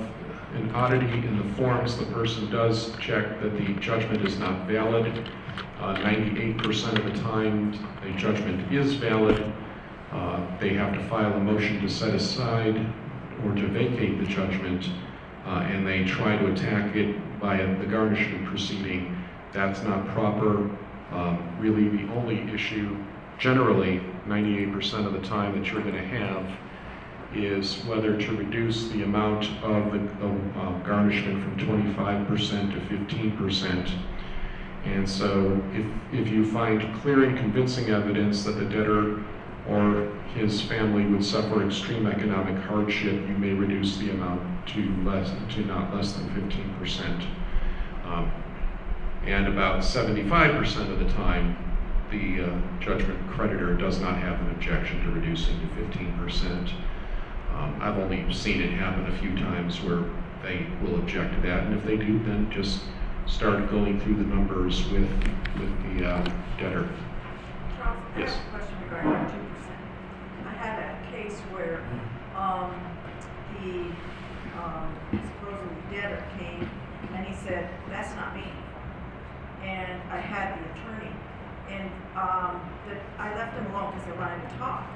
an 0.54 0.70
oddity 0.74 1.06
in 1.26 1.36
the 1.38 1.54
forms, 1.54 1.96
the 1.96 2.06
person 2.06 2.50
does 2.50 2.96
check 2.98 3.40
that 3.40 3.56
the 3.56 3.74
judgment 3.74 4.26
is 4.26 4.38
not 4.38 4.66
valid. 4.66 5.28
Uh, 5.78 5.94
98% 5.96 6.98
of 6.98 7.04
the 7.04 7.22
time, 7.22 7.72
a 8.02 8.12
judgment 8.18 8.72
is 8.72 8.94
valid. 8.94 9.52
Uh, 10.12 10.40
They 10.58 10.74
have 10.74 10.92
to 10.94 11.02
file 11.08 11.32
a 11.32 11.40
motion 11.40 11.80
to 11.80 11.88
set 11.88 12.14
aside 12.14 12.84
or 13.44 13.54
to 13.54 13.66
vacate 13.68 14.18
the 14.18 14.26
judgment, 14.26 14.90
uh, 15.46 15.66
and 15.70 15.86
they 15.86 16.04
try 16.04 16.36
to 16.36 16.52
attack 16.52 16.96
it 16.96 17.16
via 17.40 17.66
the 17.78 17.86
garnishment 17.86 18.44
proceeding. 18.46 19.16
That's 19.52 19.82
not 19.82 20.06
proper. 20.08 20.68
Um, 21.12 21.38
Really, 21.58 21.88
the 21.88 22.12
only 22.14 22.40
issue, 22.52 22.96
generally, 23.38 24.00
98% 24.26 25.06
of 25.06 25.12
the 25.12 25.20
time 25.20 25.58
that 25.58 25.70
you're 25.70 25.82
going 25.82 25.94
to 25.94 26.06
have 26.06 26.44
is 27.34 27.84
whether 27.84 28.16
to 28.20 28.36
reduce 28.36 28.88
the 28.88 29.02
amount 29.02 29.44
of 29.62 29.92
the 29.92 30.60
uh, 30.60 30.78
garnishment 30.80 31.42
from 31.42 31.56
25% 31.58 32.72
to 32.72 32.96
15%. 32.96 33.92
And 34.84 35.08
so 35.08 35.62
if, 35.72 35.86
if 36.12 36.28
you 36.28 36.44
find 36.44 36.82
clear 37.02 37.24
and 37.24 37.36
convincing 37.36 37.90
evidence 37.90 38.44
that 38.44 38.52
the 38.52 38.64
debtor 38.64 39.22
or 39.68 40.10
his 40.34 40.62
family 40.62 41.04
would 41.04 41.24
suffer 41.24 41.64
extreme 41.64 42.06
economic 42.06 42.56
hardship, 42.64 43.12
you 43.28 43.36
may 43.36 43.52
reduce 43.52 43.98
the 43.98 44.10
amount 44.10 44.66
to 44.68 44.94
less, 45.04 45.30
to 45.54 45.64
not 45.66 45.94
less 45.94 46.12
than 46.14 46.28
15%. 46.30 47.26
Um, 48.04 48.32
And 49.26 49.46
about 49.48 49.80
75% 49.82 50.90
of 50.90 50.98
the 50.98 51.08
time, 51.10 51.56
the 52.10 52.42
uh, 52.42 52.58
judgment 52.80 53.30
creditor 53.30 53.74
does 53.74 54.00
not 54.00 54.16
have 54.16 54.40
an 54.40 54.50
objection 54.50 55.02
to 55.04 55.10
reducing 55.10 55.60
to 55.60 55.66
15%. 55.66 56.72
Um, 57.56 57.76
I've 57.80 57.98
only 57.98 58.32
seen 58.32 58.60
it 58.60 58.70
happen 58.72 59.06
a 59.06 59.18
few 59.18 59.36
times 59.36 59.80
where 59.82 60.04
they 60.42 60.66
will 60.82 60.96
object 60.96 61.34
to 61.34 61.40
that, 61.48 61.64
and 61.64 61.74
if 61.74 61.84
they 61.84 61.96
do, 61.96 62.18
then 62.24 62.50
just 62.50 62.82
start 63.26 63.70
going 63.70 64.00
through 64.00 64.16
the 64.16 64.24
numbers 64.24 64.84
with, 64.90 65.08
with 65.58 65.98
the 65.98 66.08
uh, 66.08 66.30
debtor. 66.58 66.88
Charles, 67.76 67.98
I 68.16 68.18
Yes. 68.18 68.34
have 68.34 68.46
a 68.46 68.50
question 68.58 68.76
regarding 68.84 69.26
two 69.30 69.44
percent. 69.54 69.78
I 70.46 70.52
had 70.52 70.78
a 70.80 71.12
case 71.12 71.38
where, 71.52 71.80
um, 72.36 72.72
the, 73.60 73.92
um, 74.58 74.88
supposedly 75.10 75.76
debtor 75.92 76.24
came 76.38 76.68
and 77.14 77.26
he 77.26 77.34
said, 77.34 77.68
that's 77.88 78.14
not 78.16 78.34
me. 78.34 78.44
And 79.62 80.00
I 80.10 80.16
had 80.18 80.56
the 80.56 80.64
attorney, 80.72 81.12
and, 81.68 81.90
um, 82.16 82.60
the, 82.88 82.96
I 83.20 83.34
left 83.36 83.54
him 83.56 83.66
alone 83.74 83.92
because 83.94 84.08
I 84.08 84.18
wanted 84.18 84.48
to 84.50 84.56
talk. 84.56 84.86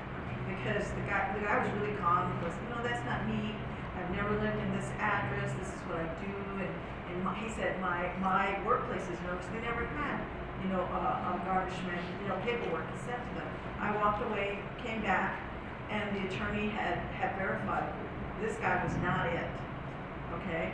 Because 0.65 0.89
the 0.97 1.05
guy, 1.05 1.29
the 1.37 1.45
guy 1.45 1.61
was 1.61 1.69
really 1.77 1.93
calm, 2.01 2.33
he 2.33 2.41
goes, 2.41 2.57
no, 2.73 2.81
that's 2.81 3.05
not 3.05 3.29
me, 3.29 3.53
I've 4.01 4.09
never 4.17 4.33
lived 4.41 4.57
in 4.57 4.71
this 4.73 4.89
address, 4.97 5.53
this 5.61 5.69
is 5.69 5.81
what 5.85 6.01
I 6.01 6.09
do, 6.25 6.33
and, 6.57 6.73
and 7.13 7.17
my, 7.21 7.37
he 7.37 7.53
said, 7.53 7.77
my, 7.85 8.09
my 8.25 8.57
workplace 8.65 9.05
is 9.13 9.21
nervous, 9.29 9.45
they 9.53 9.61
never 9.61 9.85
had, 10.01 10.25
you 10.65 10.73
know, 10.73 10.81
uh, 10.89 11.37
a 11.37 11.43
garnishment, 11.45 12.01
you 12.25 12.33
know, 12.33 12.41
paperwork 12.49 12.89
sent 13.05 13.21
to 13.21 13.33
them. 13.37 13.51
I 13.77 13.93
walked 14.01 14.25
away, 14.25 14.65
came 14.81 15.03
back, 15.05 15.37
and 15.93 16.17
the 16.17 16.33
attorney 16.33 16.73
had, 16.73 16.97
had 17.21 17.37
verified, 17.37 17.93
this 18.41 18.57
guy 18.57 18.81
was 18.81 18.97
not 19.05 19.29
it, 19.29 19.45
okay? 20.41 20.73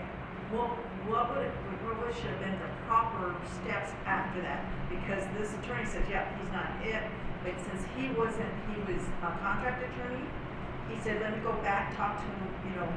What, 0.55 0.71
what 1.11 1.35
would, 1.35 1.47
it- 1.51 1.59
what 1.83 2.15
should 2.15 2.31
have 2.31 2.41
been 2.41 2.59
the 2.63 2.71
proper 2.87 3.35
steps 3.63 3.91
after 4.07 4.41
that? 4.43 4.63
Because 4.91 5.27
this 5.39 5.51
attorney 5.59 5.87
said, 5.87 6.07
yeah, 6.11 6.27
he's 6.39 6.51
not 6.55 6.71
it, 6.87 7.03
but 7.45 7.55
since 7.65 7.83
he 7.97 8.09
wasn't, 8.19 8.53
he 8.69 8.77
was 8.93 9.03
a 9.23 9.31
contract 9.41 9.83
attorney, 9.83 10.25
he 10.91 10.99
said, 11.01 11.21
let 11.23 11.37
me 11.37 11.43
go 11.43 11.53
back, 11.63 11.97
talk 11.97 12.19
to, 12.19 12.27
you 12.69 12.75
know, 12.77 12.89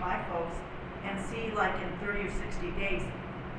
my 0.00 0.22
folks, 0.30 0.56
and 1.04 1.18
see 1.26 1.50
like 1.54 1.74
in 1.82 1.90
thirty 2.06 2.28
or 2.28 2.32
sixty 2.32 2.70
days, 2.72 3.02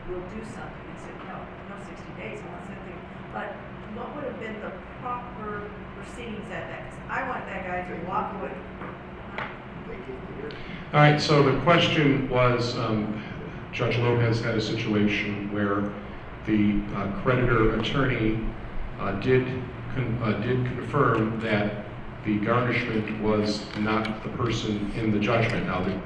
we'll 0.10 0.20
do 0.32 0.42
something. 0.44 0.86
I 0.90 0.98
said, 1.00 1.16
no, 1.28 1.38
no 1.70 1.76
sixty 1.86 2.12
days, 2.18 2.40
I 2.42 2.52
want 2.52 2.66
something. 2.66 3.00
But 3.34 3.52
what 3.96 4.16
would 4.16 4.24
have 4.26 4.40
been 4.40 4.60
the 4.62 4.72
proper 5.02 5.70
proceedings 5.96 6.50
at 6.52 6.68
that? 6.70 6.90
'Cause 6.90 7.00
I 7.10 7.28
want 7.28 7.46
that 7.46 7.66
guy 7.68 7.82
to 7.94 8.06
walk 8.08 8.34
away. 8.40 8.52
They 9.88 9.96
give. 10.08 10.54
All 10.94 11.00
right, 11.00 11.20
so 11.20 11.44
the 11.44 11.60
question 11.62 12.30
was, 12.30 12.78
um, 12.78 13.22
Judge 13.72 13.98
Lopez 13.98 14.42
had 14.42 14.56
a 14.56 14.62
situation 14.62 15.52
where 15.54 15.92
the 16.46 16.82
uh, 16.96 17.08
creditor 17.22 17.76
attorney 17.80 18.40
uh, 19.00 19.14
did, 19.20 19.46
con- 19.94 20.20
uh, 20.24 20.32
did 20.40 20.66
confirm 20.66 21.40
that 21.42 21.86
the 22.26 22.40
garnishment 22.40 23.22
was 23.22 23.66
not 23.78 24.24
the 24.24 24.30
person 24.30 24.92
in 24.96 25.12
the 25.12 25.20
judgment. 25.20 25.68
Now, 25.68 25.84
the, 25.84 25.98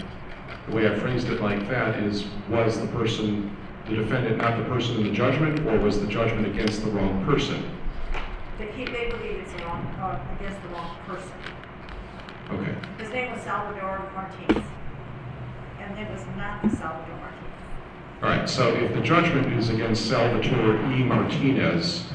the 0.67 0.75
way 0.75 0.89
I 0.89 0.95
phrased 0.95 1.29
it 1.29 1.41
like 1.41 1.67
that 1.69 1.99
is, 2.03 2.25
was 2.49 2.79
the 2.79 2.87
person, 2.87 3.55
the 3.87 3.95
defendant 3.95 4.37
not 4.37 4.57
the 4.57 4.63
person 4.65 4.97
in 4.97 5.03
the 5.03 5.11
judgment, 5.11 5.59
or 5.67 5.77
was 5.79 6.01
the 6.01 6.07
judgment 6.07 6.47
against 6.47 6.83
the 6.83 6.91
wrong 6.91 7.23
person? 7.25 7.63
That 8.57 8.71
he, 8.71 8.85
they 8.85 9.09
believe 9.11 9.39
it's 9.41 9.53
the 9.53 9.63
wrong, 9.65 9.85
uh, 9.99 10.19
against 10.39 10.61
the 10.63 10.69
wrong 10.69 10.97
person. 11.05 11.31
Okay. 12.49 12.73
His 12.97 13.09
name 13.09 13.31
was 13.31 13.43
Salvador 13.43 14.09
Martinez. 14.15 14.63
And 15.79 15.99
it 15.99 16.09
was 16.11 16.25
not 16.35 16.63
the 16.63 16.69
Salvador 16.69 17.15
Martinez. 17.17 17.37
All 18.23 18.29
right, 18.29 18.49
so 18.49 18.73
if 18.73 18.93
the 18.95 19.01
judgment 19.01 19.53
is 19.53 19.69
against 19.69 20.07
Salvatore 20.07 20.75
E. 20.91 21.03
Martinez, 21.03 22.05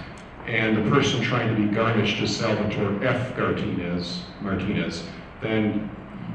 and 0.47 0.77
the 0.77 0.91
person 0.91 1.23
trying 1.23 1.55
to 1.55 1.61
be 1.61 1.73
garnished 1.73 2.21
is 2.21 2.37
Salvatore 2.37 3.05
F. 3.05 3.37
Martinez, 3.39 4.23
Martinez, 4.41 5.05
then 5.41 5.91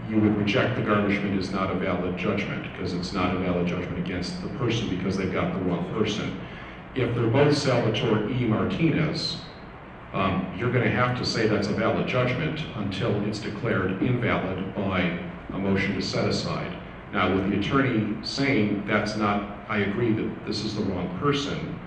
you 0.10 0.20
would 0.20 0.38
reject 0.38 0.76
the 0.76 0.82
garnishment 0.82 1.38
as 1.38 1.51
not 1.51 1.70
a 1.70 1.76
valid 1.76 2.18
judgment, 2.18 2.72
because 2.72 2.93
it's 2.93 3.12
not 3.12 3.36
a 3.36 3.39
valid 3.39 3.68
judgment 3.68 3.97
against 3.99 4.41
the 4.41 4.49
person 4.58 4.89
because 4.89 5.18
they've 5.18 5.34
got 5.34 5.53
the 5.53 5.60
wrong 5.60 5.91
person. 5.93 6.39
If 6.95 7.14
they're 7.14 7.28
both 7.28 7.58
Salvatore 7.58 8.30
E. 8.30 8.45
Martinez, 8.45 9.38
um, 10.14 10.51
you're 10.58 10.72
going 10.72 10.86
to 10.86 10.91
have 10.91 11.18
to 11.18 11.26
say 11.26 11.47
that's 11.47 11.68
a 11.68 11.74
valid 11.74 12.08
judgment 12.08 12.62
until 12.76 13.22
it's 13.26 13.39
declared 13.39 14.01
invalid 14.01 14.74
by 14.74 15.20
a 15.53 15.58
motion 15.58 15.95
to 15.95 16.01
set 16.01 16.28
aside. 16.30 16.76
Now, 17.12 17.34
with 17.34 17.49
the 17.49 17.60
attorney 17.60 18.18
saying 18.24 18.86
that's 18.88 19.16
not, 19.18 19.60
I 19.70 19.80
agree 19.80 20.14
that 20.14 20.45
this 20.45 20.64
is 20.64 20.76
the 20.76 20.84
wrong 20.84 21.18
person, 21.20 21.78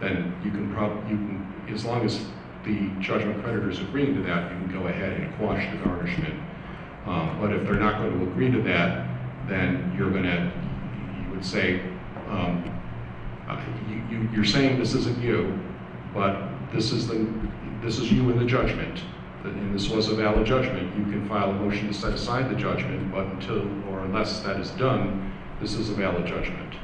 then 0.00 0.34
you 0.44 0.50
can 0.50 0.72
prob, 0.72 1.08
you 1.08 1.16
can, 1.16 1.47
as 1.72 1.84
long 1.84 2.04
as 2.04 2.24
the 2.64 2.90
judgment 3.00 3.42
creditor 3.42 3.70
is 3.70 3.80
agreeing 3.80 4.14
to 4.14 4.22
that, 4.22 4.50
you 4.52 4.58
can 4.58 4.72
go 4.72 4.86
ahead 4.88 5.12
and 5.12 5.34
quash 5.36 5.70
the 5.70 5.78
garnishment. 5.84 6.34
Um, 7.06 7.38
but 7.40 7.52
if 7.52 7.64
they're 7.64 7.74
not 7.74 7.98
going 7.98 8.18
to 8.18 8.30
agree 8.30 8.50
to 8.50 8.60
that, 8.62 9.08
then 9.48 9.94
you're 9.96 10.10
going 10.10 10.24
to, 10.24 10.52
you 11.22 11.30
would 11.30 11.44
say, 11.44 11.80
um, 12.28 12.64
uh, 13.48 13.58
you, 13.88 14.02
you, 14.10 14.28
you're 14.34 14.44
saying 14.44 14.78
this 14.78 14.94
isn't 14.94 15.18
you, 15.22 15.58
but 16.12 16.48
this 16.72 16.92
is 16.92 17.08
the, 17.08 17.26
this 17.82 17.98
is 17.98 18.12
you 18.12 18.28
in 18.30 18.38
the 18.38 18.44
judgment, 18.44 19.00
and 19.44 19.74
this 19.74 19.88
was 19.88 20.08
a 20.08 20.14
valid 20.14 20.46
judgment, 20.46 20.94
you 20.96 21.04
can 21.04 21.26
file 21.28 21.50
a 21.50 21.54
motion 21.54 21.88
to 21.88 21.94
set 21.94 22.12
aside 22.12 22.50
the 22.50 22.56
judgment, 22.56 23.10
but 23.10 23.24
until 23.26 23.60
or 23.88 24.00
unless 24.00 24.40
that 24.40 24.60
is 24.60 24.70
done, 24.72 25.32
this 25.60 25.74
is 25.74 25.88
a 25.88 25.94
valid 25.94 26.26
judgment. 26.26 26.74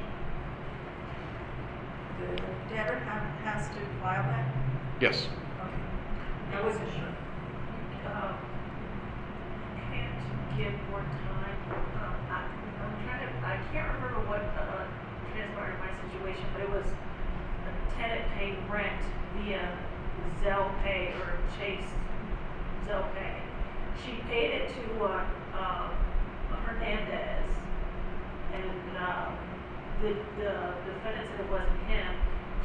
The 2.18 2.74
debtor 2.74 2.99
has 3.45 3.68
to 3.68 3.80
file 4.01 4.22
that? 4.22 4.53
Yes. 5.05 5.28
Okay. 5.61 6.57
I 6.57 6.64
wasn't 6.64 6.88
sure. 6.96 7.12
can't 9.92 10.16
give 10.57 10.72
more 10.88 11.05
time. 11.28 11.57
Um, 12.00 12.16
I, 12.33 12.49
I'm 12.49 12.96
trying 13.04 13.20
to, 13.20 13.29
I 13.45 13.61
can't 13.68 13.92
remember 14.00 14.24
what, 14.24 14.41
uh, 14.57 14.88
transpired 15.29 15.76
in 15.76 15.80
my 15.84 15.92
situation, 16.08 16.49
but 16.57 16.62
it 16.62 16.70
was 16.72 16.88
a 16.88 17.72
tenant 18.00 18.33
paying 18.33 18.57
rent 18.72 19.04
via 19.37 19.76
Zelle 20.41 20.72
Pay 20.80 21.12
or 21.20 21.37
Chase 21.61 21.84
Zelle 22.88 23.04
Pay. 23.12 23.45
She 24.07 24.24
paid 24.33 24.57
it 24.57 24.72
to, 24.72 25.04
uh, 25.04 25.20
um, 25.53 25.92
Hernandez, 26.64 27.53
and, 28.54 28.96
uh, 28.96 29.29
the, 30.00 30.16
the 30.41 30.72
defendant 30.88 31.29
said 31.29 31.45
it 31.45 31.50
wasn't 31.53 31.79
him. 31.92 32.14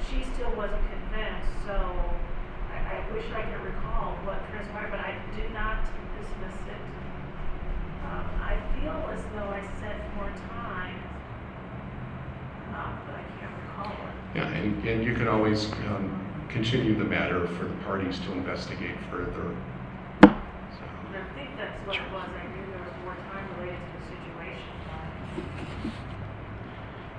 She 0.08 0.24
still 0.34 0.56
wasn't 0.56 0.82
convinced, 0.88 1.52
so 1.68 1.76
I, 2.90 2.98
I 2.98 3.14
wish 3.14 3.26
I 3.34 3.42
could 3.44 3.62
recall 3.62 4.14
what 4.26 4.42
transpired, 4.50 4.90
but 4.92 5.00
I 5.00 5.14
did 5.36 5.54
not 5.54 5.86
dismiss 6.18 6.58
it. 6.68 6.82
Um, 8.06 8.26
I 8.42 8.58
feel 8.74 8.98
as 9.14 9.22
though 9.36 9.50
I 9.50 9.62
set 9.80 9.98
more 10.16 10.32
time, 10.50 10.98
um, 12.74 13.00
but 13.06 13.16
I 13.16 13.24
can't 13.40 13.54
recall 13.68 13.94
it. 13.94 14.16
Yeah, 14.36 14.48
and, 14.48 14.88
and 14.88 15.04
you 15.04 15.14
can 15.14 15.28
always 15.28 15.72
um, 15.90 16.26
continue 16.50 16.96
the 16.98 17.04
matter 17.04 17.48
for 17.48 17.66
the 17.66 17.76
parties 17.86 18.20
to 18.22 18.32
investigate 18.32 18.96
further. 19.12 19.56
So, 20.24 20.30
And 20.30 21.18
I 21.18 21.34
think 21.36 21.58
that's 21.58 21.78
what 21.86 21.96
it 21.96 22.12
was, 22.12 22.30
I 22.30 22.48
knew 22.48 22.66
there 22.72 22.82
was 22.82 22.98
more 23.04 23.16
time 23.30 23.46
related 23.60 23.78
to 23.78 23.94
the 24.00 24.06
situation. 24.18 24.70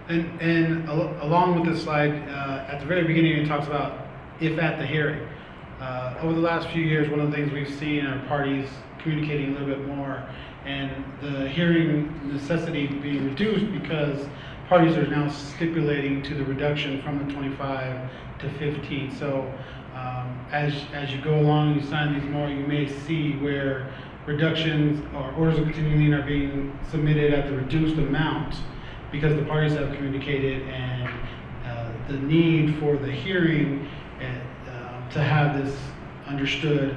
And, 0.09 0.41
and 0.41 0.89
al- 0.89 1.17
along 1.23 1.61
with 1.61 1.73
this 1.73 1.85
slide, 1.85 2.29
uh, 2.29 2.67
at 2.69 2.81
the 2.81 2.87
very 2.87 3.05
beginning, 3.05 3.37
it 3.37 3.47
talks 3.47 3.69
about 3.69 4.07
if 4.41 4.59
at 4.59 4.79
the 4.81 4.87
hearing. 4.87 5.29
Uh, 5.81 6.15
over 6.21 6.35
the 6.35 6.41
last 6.41 6.69
few 6.69 6.83
years, 6.83 7.09
one 7.09 7.21
of 7.21 7.31
the 7.31 7.37
things 7.37 7.51
we've 7.51 7.75
seen 7.79 8.05
are 8.05 8.23
parties 8.27 8.69
communicating 8.99 9.57
a 9.57 9.59
little 9.59 9.75
bit 9.75 9.87
more 9.87 10.23
and 10.67 10.91
the 11.23 11.49
hearing 11.49 12.13
necessity 12.31 12.87
being 12.87 13.25
reduced 13.25 13.73
because 13.73 14.29
parties 14.69 14.95
are 14.99 15.07
now 15.07 15.27
stipulating 15.31 16.23
to 16.23 16.35
the 16.35 16.45
reduction 16.45 17.01
from 17.03 17.27
the 17.27 17.33
25 17.33 18.11
to 18.41 18.51
15. 18.59 19.17
So 19.17 19.53
um, 19.95 20.47
as, 20.53 20.75
as 20.93 21.11
you 21.13 21.21
go 21.23 21.41
along, 21.41 21.73
and 21.73 21.83
you 21.83 21.89
sign 21.89 22.13
these 22.13 22.29
more, 22.29 22.51
you 22.51 22.67
may 22.67 22.87
see 22.87 23.33
where 23.39 23.91
reductions 24.27 25.03
or 25.15 25.33
orders 25.33 25.59
of 25.59 25.65
continuing 25.65 26.13
are 26.13 26.27
being 26.27 26.79
submitted 26.91 27.33
at 27.33 27.47
the 27.47 27.57
reduced 27.57 27.97
amount 27.97 28.55
because 29.11 29.35
the 29.35 29.45
parties 29.47 29.73
have 29.73 29.95
communicated 29.95 30.63
and 30.69 31.09
uh, 31.65 31.91
the 32.09 32.19
need 32.19 32.79
for 32.79 32.97
the 32.99 33.11
hearing 33.11 33.89
to 35.13 35.23
have 35.23 35.63
this 35.63 35.77
understood, 36.27 36.97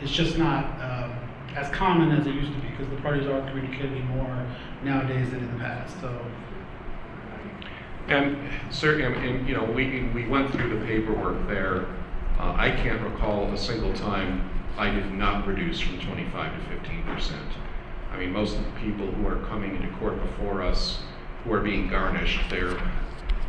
it's 0.00 0.12
just 0.12 0.38
not 0.38 0.64
um, 0.80 1.12
as 1.56 1.68
common 1.70 2.12
as 2.12 2.26
it 2.26 2.34
used 2.34 2.52
to 2.52 2.58
be. 2.60 2.66
because 2.76 2.90
the 2.94 3.00
parties 3.02 3.26
are 3.26 3.40
communicating 3.48 4.04
more 4.06 4.46
nowadays 4.84 5.30
than 5.30 5.40
in 5.40 5.52
the 5.52 5.58
past, 5.58 5.98
so. 6.00 6.20
And 8.08 8.36
certainly, 8.70 9.28
and, 9.28 9.48
you 9.48 9.54
know, 9.54 9.64
we, 9.64 10.08
we 10.14 10.26
went 10.28 10.52
through 10.52 10.78
the 10.78 10.84
paperwork 10.86 11.48
there. 11.48 11.86
Uh, 12.38 12.54
I 12.56 12.70
can't 12.70 13.00
recall 13.02 13.52
a 13.52 13.56
single 13.56 13.92
time 13.94 14.48
I 14.76 14.90
did 14.90 15.10
not 15.12 15.46
reduce 15.46 15.80
from 15.80 15.98
twenty-five 16.00 16.52
to 16.52 16.68
fifteen 16.68 17.02
percent. 17.04 17.48
I 18.12 18.18
mean, 18.18 18.30
most 18.30 18.56
of 18.56 18.64
the 18.64 18.70
people 18.80 19.10
who 19.10 19.26
are 19.26 19.44
coming 19.46 19.74
into 19.74 19.88
court 19.96 20.20
before 20.22 20.62
us, 20.62 21.00
who 21.42 21.52
are 21.52 21.60
being 21.60 21.88
garnished, 21.88 22.48
their, 22.50 22.76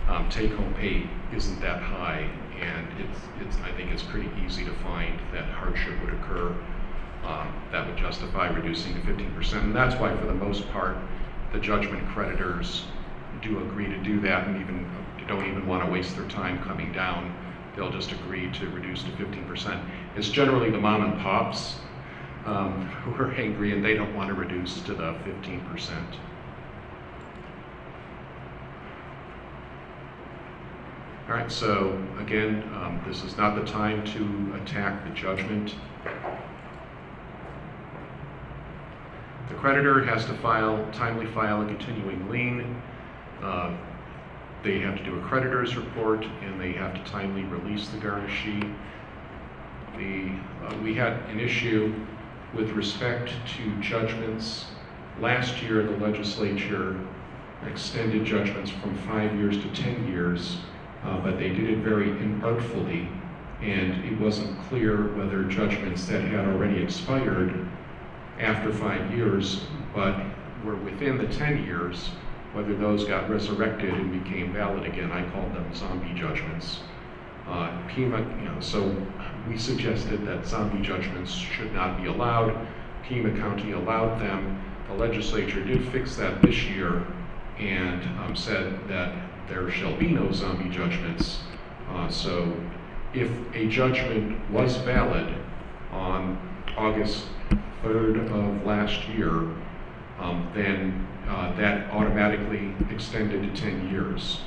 um, 0.08 0.30
take-home 0.30 0.74
pay 0.76 1.10
isn't 1.36 1.60
that 1.62 1.82
high 1.82 2.30
and 2.62 2.88
it's, 3.00 3.20
it's, 3.42 3.58
I 3.64 3.72
think 3.74 3.92
it's 3.92 4.04
pretty 4.04 4.30
easy 4.46 4.66
to 4.66 4.74
find 4.78 5.20
that 5.34 5.46
hardship 5.46 5.94
would 6.04 6.14
occur 6.14 6.56
um, 7.24 7.54
that 7.72 7.86
would 7.86 7.98
justify 7.98 8.48
reducing 8.48 8.94
to 8.94 9.02
15%. 9.02 9.54
And 9.64 9.76
that's 9.76 9.96
why, 10.00 10.16
for 10.16 10.26
the 10.26 10.34
most 10.34 10.70
part, 10.72 10.98
the 11.52 11.60
judgment 11.60 12.08
creditors 12.10 12.86
do 13.42 13.60
agree 13.60 13.88
to 13.88 13.98
do 13.98 14.20
that 14.22 14.48
and 14.48 14.62
even 14.62 14.88
don't 15.28 15.46
even 15.46 15.68
want 15.68 15.86
to 15.86 15.92
waste 15.92 16.16
their 16.16 16.28
time 16.28 16.62
coming 16.64 16.92
down. 16.92 17.36
They'll 17.76 17.92
just 17.92 18.12
agree 18.12 18.52
to 18.54 18.70
reduce 18.70 19.04
to 19.04 19.10
15%. 19.12 19.84
It's 20.16 20.30
generally 20.30 20.72
the 20.72 20.80
mom 20.80 21.04
and 21.04 21.20
pops 21.20 21.76
um, 22.46 22.88
who 23.04 23.22
are 23.22 23.32
angry 23.34 23.74
and 23.74 23.84
they 23.84 23.94
don't 23.94 24.16
want 24.16 24.30
to 24.30 24.34
reduce 24.34 24.82
to 24.82 24.94
the 24.94 25.14
15%. 25.26 25.92
All 31.28 31.34
right, 31.34 31.52
so 31.52 32.02
again, 32.20 32.64
um, 32.76 33.02
this 33.06 33.22
is 33.24 33.36
not 33.36 33.56
the 33.56 33.70
time 33.70 34.06
to 34.06 34.62
attack 34.62 35.04
the 35.04 35.10
judgment. 35.10 35.76
The 39.50 39.56
creditor 39.56 40.06
has 40.06 40.26
to 40.28 40.34
file, 40.36 40.88
timely 40.94 41.26
file 41.26 41.62
a 41.62 41.66
continuing 41.66 42.30
lien. 42.30 42.82
Uh, 43.44 43.76
They 44.64 44.80
have 44.80 44.98
to 44.98 45.04
do 45.04 45.18
a 45.20 45.22
creditor's 45.22 45.76
report, 45.76 46.26
and 46.44 46.60
they 46.60 46.72
have 46.74 46.94
to 46.94 47.12
timely 47.12 47.44
release 47.44 47.88
the 47.90 47.98
garnishee. 47.98 48.74
The, 49.98 50.32
uh, 50.66 50.78
we 50.82 50.96
had 50.96 51.14
an 51.30 51.40
issue 51.40 51.94
with 52.54 52.72
respect 52.72 53.32
to 53.58 53.82
judgments. 53.82 54.66
Last 55.20 55.62
year, 55.62 55.84
the 55.84 55.98
legislature 55.98 56.96
extended 57.66 58.26
judgments 58.26 58.72
from 58.72 58.96
five 59.00 59.36
years 59.36 59.58
to 59.58 59.68
10 59.74 60.08
years, 60.08 60.58
uh, 61.04 61.20
but 61.20 61.38
they 61.38 61.50
did 61.50 61.70
it 61.70 61.80
very 61.80 62.08
inartfully, 62.08 63.10
and 63.62 64.06
it 64.06 64.20
wasn't 64.20 64.60
clear 64.64 65.08
whether 65.14 65.44
judgments 65.44 66.06
that 66.06 66.22
had 66.22 66.46
already 66.46 66.82
expired 66.82 67.68
after 68.40 68.72
five 68.72 69.14
years, 69.14 69.62
but 69.96 70.16
were 70.64 70.76
within 70.76 71.18
the 71.18 71.28
10 71.28 71.64
years, 71.64 72.10
whether 72.54 72.76
those 72.76 73.06
got 73.06 73.30
resurrected 73.30 73.94
and 73.94 74.24
became 74.24 74.54
valid 74.54 74.86
again. 74.86 75.12
I 75.12 75.28
called 75.32 75.54
them 75.54 75.74
zombie 75.74 76.14
judgments. 76.14 76.80
Uh, 77.48 77.72
Pima, 77.88 78.20
you 78.20 78.50
know, 78.50 78.60
so 78.60 78.96
we 79.48 79.58
suggested 79.58 80.26
that 80.26 80.46
zombie 80.46 80.86
judgments 80.86 81.32
should 81.32 81.74
not 81.74 82.02
be 82.02 82.08
allowed. 82.08 82.68
Pima 83.04 83.36
County 83.38 83.72
allowed 83.72 84.20
them. 84.20 84.62
The 84.90 84.96
legislature 84.96 85.64
did 85.64 85.88
fix 85.90 86.16
that 86.18 86.42
this 86.42 86.66
year 86.66 87.06
and 87.58 88.04
um, 88.20 88.36
said 88.36 88.88
that 88.88 89.16
there 89.48 89.70
shall 89.70 89.96
be 89.96 90.08
no 90.08 90.32
zombie 90.32 90.70
judgments. 90.70 91.40
Uh, 91.90 92.10
so 92.10 92.54
if 93.14 93.32
a 93.54 93.68
judgment 93.68 94.38
was 94.52 94.78
valid 94.78 95.34
on 95.92 96.38
August 96.78 97.26
3rd 97.84 98.26
of 98.32 98.66
last 98.66 99.08
year, 99.10 99.48
um, 100.20 100.50
then 100.54 101.08
uh, 101.28 101.56
that 101.56 101.90
automatically 101.92 102.74
extended 102.92 103.42
to 103.42 103.62
10 103.62 103.90
years. 103.90 104.42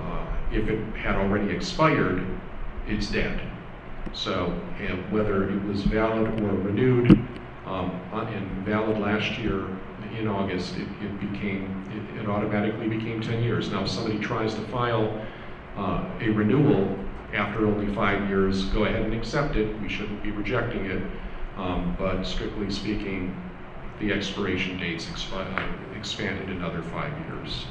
Uh, 0.00 0.26
if 0.50 0.68
it 0.68 0.78
had 0.96 1.16
already 1.16 1.54
expired, 1.54 2.24
it's 2.86 3.10
dead. 3.10 3.40
So, 4.12 4.50
whether 5.10 5.48
it 5.48 5.64
was 5.64 5.82
valid 5.82 6.28
or 6.40 6.54
renewed, 6.54 7.10
um, 7.66 8.00
uh, 8.12 8.26
and 8.26 8.66
valid 8.66 8.98
last 8.98 9.38
year 9.38 9.66
in 10.18 10.28
August, 10.28 10.76
it, 10.76 10.86
it 11.02 11.20
became, 11.20 11.84
it, 11.90 12.22
it 12.22 12.28
automatically 12.28 12.88
became 12.88 13.20
10 13.20 13.42
years. 13.42 13.70
Now, 13.70 13.82
if 13.82 13.88
somebody 13.88 14.18
tries 14.18 14.54
to 14.54 14.60
file 14.62 15.20
uh, 15.76 16.04
a 16.20 16.28
renewal 16.30 16.98
after 17.32 17.66
only 17.66 17.92
five 17.94 18.28
years, 18.28 18.66
go 18.66 18.84
ahead 18.84 19.02
and 19.02 19.14
accept 19.14 19.56
it. 19.56 19.80
We 19.80 19.88
shouldn't 19.88 20.22
be 20.22 20.30
rejecting 20.30 20.86
it. 20.86 21.02
Um, 21.56 21.96
but 21.98 22.24
strictly 22.24 22.70
speaking, 22.70 23.34
the 24.00 24.12
expiration 24.12 24.78
dates 24.78 25.06
expi- 25.06 25.46
uh, 25.46 25.96
expanded 25.98 26.48
another 26.48 26.82
five 26.82 27.12
years. 27.26 27.66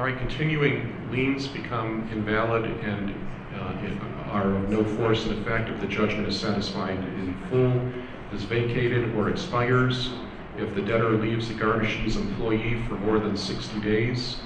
All 0.00 0.06
right, 0.06 0.16
continuing 0.16 0.96
liens 1.10 1.46
become 1.46 2.08
invalid 2.10 2.64
and 2.64 3.14
uh, 3.54 4.30
are 4.30 4.50
of 4.50 4.70
no 4.70 4.82
force 4.96 5.26
and 5.26 5.38
effect 5.38 5.68
if 5.68 5.78
the 5.78 5.86
judgment 5.86 6.26
is 6.26 6.40
satisfied 6.40 6.96
in 6.96 7.36
full, 7.50 8.34
is 8.34 8.44
vacated, 8.44 9.14
or 9.14 9.28
expires, 9.28 10.08
if 10.56 10.74
the 10.74 10.80
debtor 10.80 11.10
leaves 11.10 11.48
the 11.48 11.54
garnishee's 11.54 12.16
employee 12.16 12.82
for 12.88 12.94
more 12.94 13.18
than 13.18 13.36
60 13.36 13.78
days, 13.80 14.38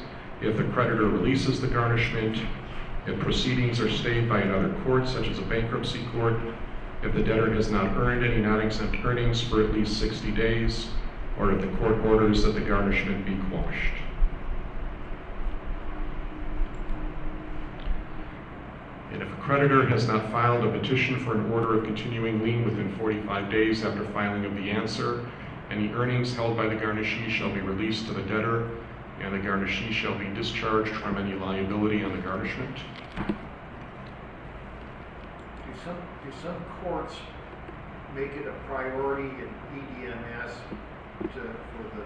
if 0.43 0.57
the 0.57 0.65
creditor 0.65 1.07
releases 1.07 1.61
the 1.61 1.69
garnishment, 1.69 2.37
if 3.07 3.17
proceedings 3.21 3.79
are 3.79 3.93
stayed 3.93 4.29
by 4.29 4.41
another 4.41 4.75
court, 4.83 5.07
such 5.07 5.29
as 5.29 5.39
a 5.39 5.43
bankruptcy 5.43 6.05
court, 6.17 6.35
if 7.05 7.15
the 7.15 7.23
debtor 7.23 7.55
has 7.55 7.71
not 7.71 7.97
earned 7.97 8.25
any 8.25 8.43
non-exempt 8.43 8.97
earnings 9.05 9.41
for 9.41 9.63
at 9.63 9.73
least 9.73 10.01
60 10.01 10.33
days, 10.33 10.89
or 11.39 11.53
if 11.53 11.61
the 11.61 11.77
court 11.77 12.05
orders 12.05 12.43
that 12.43 12.55
the 12.55 12.61
garnishment 12.61 13.25
be 13.25 13.37
quashed. 13.49 14.04
And 19.15 19.23
if 19.23 19.33
a 19.33 19.37
creditor 19.37 19.87
has 19.87 20.09
not 20.09 20.29
filed 20.33 20.65
a 20.65 20.73
petition 20.77 21.21
for 21.21 21.37
an 21.37 21.53
order 21.53 21.79
of 21.79 21.85
continuing 21.85 22.43
lien 22.43 22.65
within 22.65 22.91
45 22.97 23.49
days 23.49 23.85
after 23.85 24.05
filing 24.09 24.45
of 24.45 24.57
the 24.57 24.73
answer, 24.73 25.25
any 25.71 25.89
earnings 25.93 26.35
held 26.35 26.57
by 26.57 26.67
the 26.67 26.75
garnishee 26.75 27.31
shall 27.31 27.55
be 27.55 27.61
released 27.61 28.09
to 28.09 28.13
the 28.13 28.23
debtor, 28.23 28.69
and 29.21 29.33
the 29.33 29.39
garnishee 29.39 29.93
shall 29.93 30.19
be 30.19 30.27
discharged 30.35 30.93
from 30.97 31.17
any 31.17 31.35
liability 31.35 32.03
on 32.03 32.11
the 32.11 32.23
garnishment. 32.23 32.77
Do 33.17 33.33
some, 35.85 35.97
do 36.25 36.33
some 36.43 36.65
courts 36.83 37.15
make 38.17 38.33
it 38.33 38.49
a 38.49 38.55
priority 38.67 39.29
in 39.29 39.49
EDMS 39.77 40.55
to, 41.21 41.29
for 41.29 41.85
the, 41.95 42.03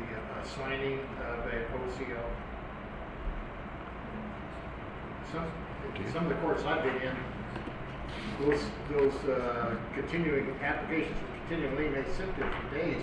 the 0.00 0.06
uh, 0.18 0.42
signing 0.42 0.98
of 0.98 1.46
a 1.46 1.64
OCO? 1.76 2.24
Some, 5.30 5.46
some 6.12 6.24
of 6.24 6.28
the 6.28 6.34
courts 6.36 6.62
I've 6.64 6.82
been 6.82 6.96
in, 6.96 7.16
those, 8.40 8.60
those, 8.90 9.14
uh, 9.28 9.76
continuing 9.94 10.54
applications 10.62 11.16
for 11.18 11.48
continuing 11.48 11.76
lien, 11.76 11.92
they 11.92 12.12
sit 12.12 12.36
there 12.36 12.50
for 12.50 12.74
days 12.76 13.02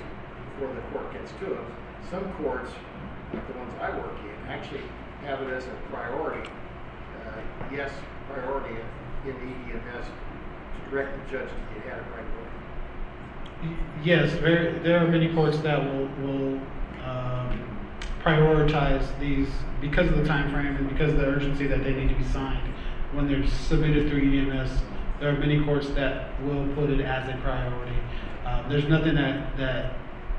before 0.53 0.73
the 0.73 0.81
court 0.91 1.13
gets 1.13 1.31
to 1.39 1.45
them. 1.45 1.65
Some 2.09 2.31
courts, 2.33 2.71
like 3.33 3.47
the 3.51 3.57
ones 3.57 3.73
I 3.81 3.89
work 3.97 4.15
in, 4.23 4.47
actually 4.49 4.81
have 5.23 5.41
it 5.41 5.53
as 5.53 5.65
a 5.65 5.75
priority, 5.91 6.49
uh, 7.25 7.41
yes, 7.71 7.91
priority 8.31 8.75
in, 8.75 9.29
in 9.31 9.35
the 9.35 9.55
EDMS 9.55 10.05
to 10.05 10.89
direct 10.89 11.25
the 11.25 11.31
judge 11.31 11.49
to 11.49 11.79
get 11.79 11.93
at 11.93 11.99
it 11.99 12.05
right 12.15 12.25
away. 12.25 13.77
Yes, 14.03 14.31
very, 14.33 14.79
there 14.79 15.03
are 15.03 15.07
many 15.07 15.33
courts 15.33 15.57
that 15.59 15.83
will, 15.83 16.07
will 16.21 16.61
um, 17.03 17.78
prioritize 18.23 19.17
these 19.19 19.47
because 19.81 20.07
of 20.07 20.17
the 20.17 20.25
time 20.25 20.51
frame 20.51 20.75
and 20.75 20.89
because 20.89 21.11
of 21.13 21.19
the 21.19 21.25
urgency 21.25 21.67
that 21.67 21.83
they 21.83 21.93
need 21.93 22.09
to 22.09 22.15
be 22.15 22.23
signed 22.25 22.73
when 23.13 23.27
they're 23.27 23.47
submitted 23.47 24.09
through 24.09 24.21
EMS. 24.21 24.71
There 25.19 25.29
are 25.29 25.37
many 25.37 25.63
courts 25.63 25.89
that 25.91 26.41
will 26.43 26.67
put 26.75 26.89
it 26.89 27.01
as 27.01 27.27
a 27.27 27.37
priority. 27.41 27.97
Um, 28.45 28.69
there's 28.69 28.85
nothing 28.85 29.15
that, 29.15 29.57
that 29.57 29.93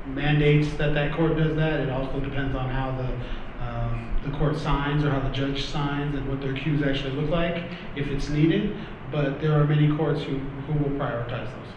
mandates 0.05 0.73
that 0.77 0.93
that 0.93 1.13
court 1.15 1.37
does 1.37 1.55
that. 1.55 1.79
It 1.81 1.89
also 1.89 2.19
depends 2.19 2.55
on 2.55 2.69
how 2.69 2.91
the, 2.91 3.63
um, 3.63 4.19
the 4.25 4.37
court 4.37 4.57
signs 4.57 5.03
or 5.03 5.11
how 5.11 5.19
the 5.19 5.29
judge 5.29 5.65
signs 5.65 6.15
and 6.15 6.27
what 6.27 6.41
their 6.41 6.53
queues 6.53 6.81
actually 6.81 7.11
look 7.11 7.29
like 7.29 7.63
if 7.95 8.07
it's 8.07 8.29
needed. 8.29 8.75
But 9.11 9.41
there 9.41 9.59
are 9.59 9.65
many 9.65 9.95
courts 9.95 10.23
who, 10.23 10.37
who 10.37 10.73
will 10.83 10.97
prioritize 10.97 11.49
those. 11.51 11.67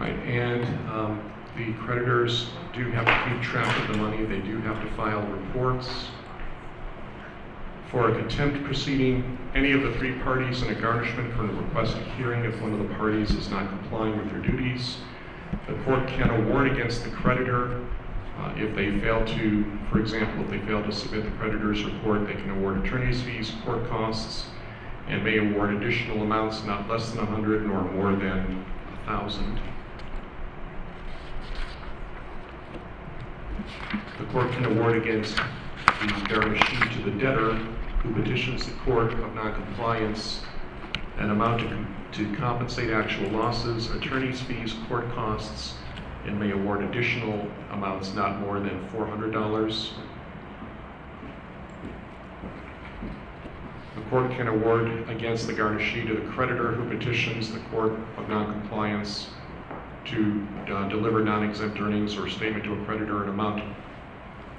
Right, 0.00 0.16
and 0.20 0.64
um, 0.88 1.30
the 1.58 1.74
creditors 1.74 2.48
do 2.72 2.90
have 2.90 3.04
to 3.04 3.30
keep 3.30 3.42
track 3.42 3.78
of 3.82 3.88
the 3.88 4.02
money. 4.02 4.24
They 4.24 4.40
do 4.40 4.58
have 4.62 4.80
to 4.80 4.90
file 4.94 5.20
reports 5.20 6.06
for 7.90 8.08
a 8.08 8.18
contempt 8.18 8.64
proceeding. 8.64 9.36
Any 9.54 9.72
of 9.72 9.82
the 9.82 9.92
three 9.98 10.18
parties 10.20 10.62
in 10.62 10.70
a 10.70 10.74
garnishment 10.74 11.34
can 11.34 11.54
request 11.54 11.98
a 11.98 12.00
hearing 12.16 12.46
if 12.46 12.58
one 12.62 12.72
of 12.72 12.78
the 12.78 12.94
parties 12.94 13.32
is 13.32 13.50
not 13.50 13.68
complying 13.68 14.16
with 14.16 14.30
their 14.30 14.40
duties. 14.40 14.96
The 15.66 15.74
court 15.84 16.08
can 16.08 16.30
award 16.30 16.72
against 16.72 17.04
the 17.04 17.10
creditor 17.10 17.84
uh, 18.38 18.54
if 18.56 18.74
they 18.74 18.98
fail 19.00 19.22
to, 19.26 19.78
for 19.90 20.00
example, 20.00 20.42
if 20.44 20.50
they 20.50 20.66
fail 20.66 20.82
to 20.82 20.92
submit 20.92 21.24
the 21.24 21.30
creditor's 21.32 21.84
report, 21.84 22.26
they 22.26 22.32
can 22.32 22.48
award 22.48 22.82
attorney's 22.86 23.20
fees, 23.20 23.52
court 23.66 23.86
costs, 23.90 24.46
and 25.08 25.22
may 25.22 25.36
award 25.36 25.74
additional 25.74 26.22
amounts 26.22 26.64
not 26.64 26.88
less 26.88 27.10
than 27.10 27.18
100 27.18 27.66
nor 27.66 27.82
more 27.82 28.12
than 28.16 28.64
1,000. 29.04 29.60
The 34.18 34.24
court 34.26 34.50
can 34.52 34.64
award 34.64 34.96
against 34.96 35.36
the 35.36 35.42
garnishee 36.28 36.94
to 36.94 37.10
the 37.10 37.18
debtor 37.18 37.54
who 38.02 38.14
petitions 38.14 38.66
the 38.66 38.72
court 38.80 39.12
of 39.12 39.34
noncompliance 39.34 40.42
an 41.18 41.30
amount 41.30 41.60
to 41.60 41.86
to 42.12 42.34
compensate 42.36 42.90
actual 42.90 43.30
losses, 43.30 43.90
attorney's 43.90 44.40
fees, 44.40 44.74
court 44.88 45.08
costs, 45.12 45.74
and 46.26 46.40
may 46.40 46.50
award 46.50 46.82
additional 46.82 47.48
amounts 47.70 48.14
not 48.14 48.40
more 48.40 48.58
than 48.58 48.84
four 48.88 49.06
hundred 49.06 49.32
dollars. 49.32 49.92
The 53.94 54.02
court 54.02 54.30
can 54.32 54.48
award 54.48 55.08
against 55.08 55.46
the 55.46 55.52
garnishee 55.52 56.06
to 56.06 56.14
the 56.14 56.30
creditor 56.32 56.72
who 56.72 56.88
petitions 56.88 57.52
the 57.52 57.60
court 57.70 57.92
of 58.16 58.28
noncompliance 58.28 59.28
to 60.06 60.46
uh, 60.68 60.88
deliver 60.88 61.22
non-exempt 61.22 61.80
earnings 61.80 62.16
or 62.16 62.28
statement 62.28 62.64
to 62.64 62.72
a 62.72 62.84
creditor 62.84 63.22
an 63.22 63.28
amount 63.28 63.62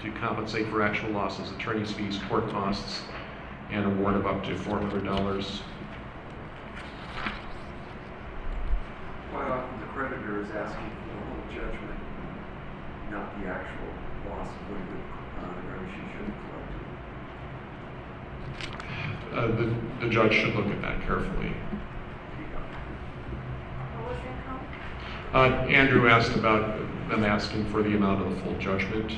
to 0.01 0.11
compensate 0.13 0.68
for 0.69 0.81
actual 0.81 1.11
losses, 1.11 1.51
attorney's 1.51 1.91
fees, 1.91 2.19
court 2.27 2.49
costs, 2.49 3.01
and 3.69 3.85
award 3.85 4.15
of 4.15 4.26
up 4.26 4.43
to 4.43 4.57
four 4.57 4.80
hundred 4.80 5.05
dollars. 5.05 5.61
Quite 9.31 9.47
often 9.47 9.80
the 9.80 9.85
creditor 9.88 10.41
is 10.41 10.49
asking 10.51 10.89
for 10.89 11.05
the 11.07 11.22
whole 11.26 11.45
judgment, 11.49 11.99
not 13.11 13.39
the 13.39 13.47
actual 13.47 13.88
loss 14.30 14.47
of 14.47 14.53
what 14.69 14.81
the, 14.89 14.97
uh, 15.39 15.53
the 15.55 15.61
should 15.93 16.26
have 16.26 16.35
collected. 19.31 19.31
Uh, 19.31 19.47
the, 19.55 20.05
the 20.05 20.11
judge 20.11 20.34
should 20.34 20.53
look 20.55 20.68
at 20.68 20.81
that 20.81 21.01
carefully. 21.05 21.53
What 23.95 24.09
was 24.09 24.18
the 24.18 24.27
account? 24.27 24.65
Uh, 25.34 25.45
Andrew 25.70 26.10
asked 26.10 26.36
about 26.36 26.78
them 27.10 27.24
asking 27.24 27.66
for 27.72 27.82
the 27.82 27.95
amount 27.95 28.22
of 28.22 28.36
the 28.36 28.41
full 28.41 28.58
judgment. 28.58 29.18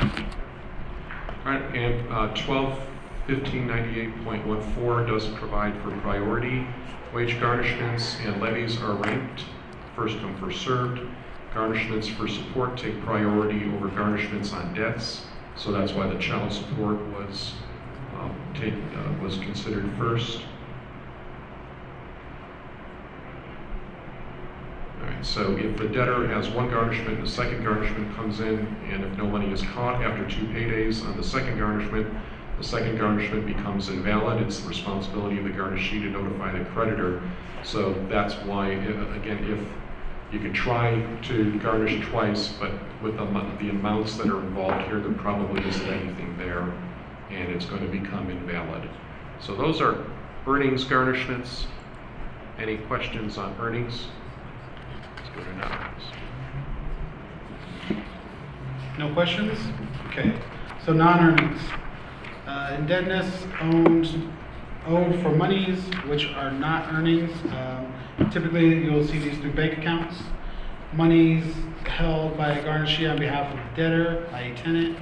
All 0.00 1.52
right, 1.52 1.62
and 1.72 2.08
uh, 2.12 2.34
121598.14 3.28 5.06
does 5.06 5.28
provide 5.28 5.80
for 5.82 5.92
priority. 6.00 6.66
Wage 7.14 7.38
garnishments 7.38 8.16
and 8.26 8.42
levies 8.42 8.80
are 8.82 8.94
ranked, 8.94 9.44
first 9.94 10.18
come, 10.18 10.36
first 10.38 10.62
served. 10.62 11.00
Garnishments 11.54 12.08
for 12.16 12.26
support 12.26 12.76
take 12.76 13.00
priority 13.02 13.70
over 13.76 13.88
garnishments 13.88 14.52
on 14.52 14.74
debts, 14.74 15.26
so 15.54 15.70
that's 15.70 15.92
why 15.92 16.08
the 16.08 16.18
child 16.18 16.52
support 16.52 16.96
was, 17.12 17.54
um, 18.18 18.34
take, 18.54 18.74
uh, 18.74 19.12
was 19.22 19.38
considered 19.38 19.88
first. 19.96 20.42
So 25.22 25.56
if 25.56 25.76
the 25.76 25.86
debtor 25.86 26.26
has 26.28 26.48
one 26.48 26.70
garnishment, 26.70 27.20
the 27.20 27.28
second 27.28 27.62
garnishment 27.62 28.14
comes 28.16 28.40
in, 28.40 28.66
and 28.90 29.04
if 29.04 29.16
no 29.18 29.26
money 29.26 29.52
is 29.52 29.62
caught 29.62 30.02
after 30.02 30.26
two 30.28 30.46
paydays 30.46 31.04
on 31.04 31.16
the 31.16 31.22
second 31.22 31.58
garnishment, 31.58 32.06
the 32.58 32.64
second 32.64 32.98
garnishment 32.98 33.46
becomes 33.46 33.88
invalid. 33.88 34.42
It's 34.42 34.60
the 34.60 34.68
responsibility 34.68 35.38
of 35.38 35.44
the 35.44 35.50
garnishee 35.50 36.02
to 36.02 36.10
notify 36.10 36.58
the 36.58 36.64
creditor. 36.66 37.22
So 37.62 37.94
that's 38.08 38.34
why, 38.46 38.74
uh, 38.74 39.14
again, 39.14 39.44
if 39.44 40.32
you 40.32 40.40
could 40.40 40.54
try 40.54 41.02
to 41.22 41.58
garnish 41.58 42.06
twice, 42.08 42.48
but 42.48 42.72
with 43.02 43.16
the 43.16 43.24
the 43.58 43.70
amounts 43.70 44.16
that 44.16 44.28
are 44.28 44.40
involved 44.40 44.86
here, 44.86 45.00
there 45.00 45.12
probably 45.12 45.66
isn't 45.68 45.88
anything 45.88 46.36
there, 46.38 46.72
and 47.30 47.50
it's 47.50 47.64
going 47.64 47.82
to 47.82 47.88
become 47.88 48.30
invalid. 48.30 48.88
So 49.40 49.54
those 49.54 49.80
are 49.80 50.04
earnings 50.46 50.84
garnishments. 50.84 51.66
Any 52.58 52.76
questions 52.76 53.38
on 53.38 53.56
earnings? 53.58 54.08
No 58.98 59.12
questions? 59.14 59.58
Okay, 60.08 60.34
so 60.84 60.92
non-earnings. 60.92 61.60
Uh, 62.46 62.76
indebtedness 62.78 63.46
owned, 63.60 64.32
owed 64.86 65.20
for 65.22 65.30
monies 65.30 65.78
which 66.06 66.26
are 66.26 66.50
not 66.50 66.92
earnings. 66.92 67.30
Um, 67.52 67.90
Typically, 68.30 68.84
you'll 68.84 69.04
see 69.04 69.18
these 69.18 69.38
through 69.38 69.54
bank 69.54 69.78
accounts. 69.78 70.22
Monies 70.92 71.44
held 71.84 72.36
by 72.36 72.50
a 72.50 72.62
garnishee 72.62 73.10
on 73.10 73.18
behalf 73.18 73.52
of 73.52 73.76
debtor, 73.76 74.28
i.e. 74.34 74.54
tenant. 74.54 74.96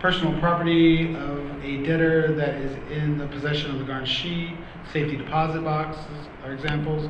Personal 0.00 0.38
property 0.40 1.14
of 1.14 1.64
a 1.64 1.82
debtor 1.84 2.34
that 2.34 2.56
is 2.56 2.76
in 2.90 3.16
the 3.16 3.26
possession 3.28 3.70
of 3.70 3.78
the 3.78 3.84
garnishee. 3.90 4.56
Safety 4.92 5.16
deposit 5.16 5.62
boxes 5.62 6.28
are 6.44 6.52
examples. 6.52 7.08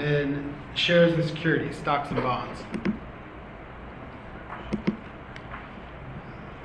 And 0.00 0.54
shares 0.74 1.12
and 1.14 1.24
securities, 1.24 1.76
stocks 1.76 2.10
and 2.10 2.22
bonds. 2.22 2.60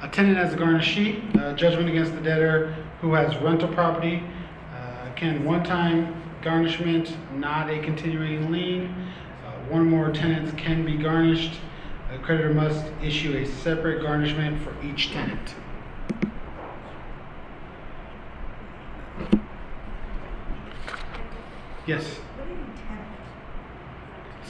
A 0.02 0.08
tenant 0.08 0.38
has 0.38 0.54
a 0.54 0.58
garnishee, 0.58 1.36
uh, 1.38 1.54
judgment 1.54 1.90
against 1.90 2.14
the 2.16 2.22
debtor 2.22 2.76
who 3.02 3.14
has 3.14 3.36
rental 3.38 3.68
property. 3.68 4.24
Uh, 4.74 5.12
Can 5.16 5.44
one-time 5.44 6.16
garnishment, 6.42 7.16
not 7.36 7.70
a 7.70 7.80
continuing 7.80 8.52
lien. 8.52 8.86
Uh, 9.46 9.52
One 9.72 9.82
or 9.82 9.86
more 9.86 10.12
tenants 10.12 10.54
can 10.58 10.86
be 10.86 10.98
garnished. 10.98 11.60
A 12.14 12.18
creditor 12.18 12.54
must 12.54 12.86
issue 13.04 13.36
a 13.38 13.46
separate 13.46 14.02
garnishment 14.02 14.62
for 14.64 14.74
each 14.84 15.12
tenant. 15.12 15.54
Yes? 21.86 22.06
What 22.38 22.46
do 22.46 22.52
you 22.52 22.58
mean 22.58 22.66
tenant? 22.88 23.08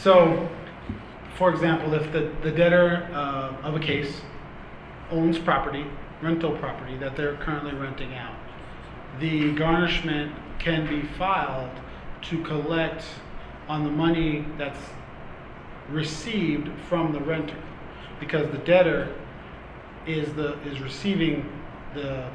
So, 0.01 0.47
for 1.37 1.49
example, 1.49 1.93
if 1.93 2.11
the, 2.11 2.31
the 2.41 2.51
debtor 2.51 3.09
uh, 3.11 3.57
of 3.63 3.75
a 3.75 3.79
case 3.79 4.21
owns 5.11 5.37
property, 5.37 5.85
rental 6.21 6.55
property 6.57 6.95
that 6.97 7.17
they're 7.17 7.35
currently 7.35 7.73
renting 7.73 8.13
out, 8.15 8.35
the 9.19 9.53
garnishment 9.55 10.33
can 10.57 10.87
be 10.87 11.05
filed 11.17 11.71
to 12.21 12.41
collect 12.43 13.03
on 13.67 13.83
the 13.83 13.89
money 13.89 14.45
that's 14.57 14.79
received 15.89 16.69
from 16.87 17.11
the 17.11 17.19
renter, 17.19 17.57
because 18.19 18.49
the 18.51 18.57
debtor 18.59 19.13
is 20.05 20.33
the 20.33 20.57
is 20.63 20.79
receiving 20.79 21.49
the 21.93 22.29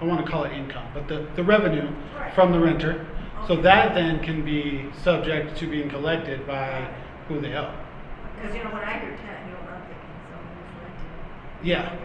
I 0.00 0.04
want 0.04 0.24
to 0.24 0.30
call 0.30 0.44
it 0.44 0.52
income, 0.52 0.86
but 0.92 1.08
the, 1.08 1.26
the 1.36 1.42
revenue 1.42 1.88
Right. 2.14 2.34
from 2.34 2.52
the 2.52 2.60
renter. 2.60 3.06
So 3.46 3.56
that 3.62 3.94
then 3.94 4.22
can 4.22 4.44
be 4.44 4.86
subject 5.02 5.56
to 5.58 5.66
being 5.66 5.88
collected 5.88 6.46
by 6.46 6.88
who 7.28 7.40
they 7.40 7.54
owe. 7.54 7.72
Because, 8.40 8.54
you 8.56 8.62
know, 8.64 8.70
when 8.70 8.82
I 8.82 8.98
hear 8.98 9.10
tenant, 9.16 9.46
you 9.46 9.52
know, 9.52 9.58
I'm 9.72 9.80
thinking 9.82 9.96
someone 10.30 10.46
who's 10.56 10.82
renting. 10.82 11.68
Yeah, 11.68 11.96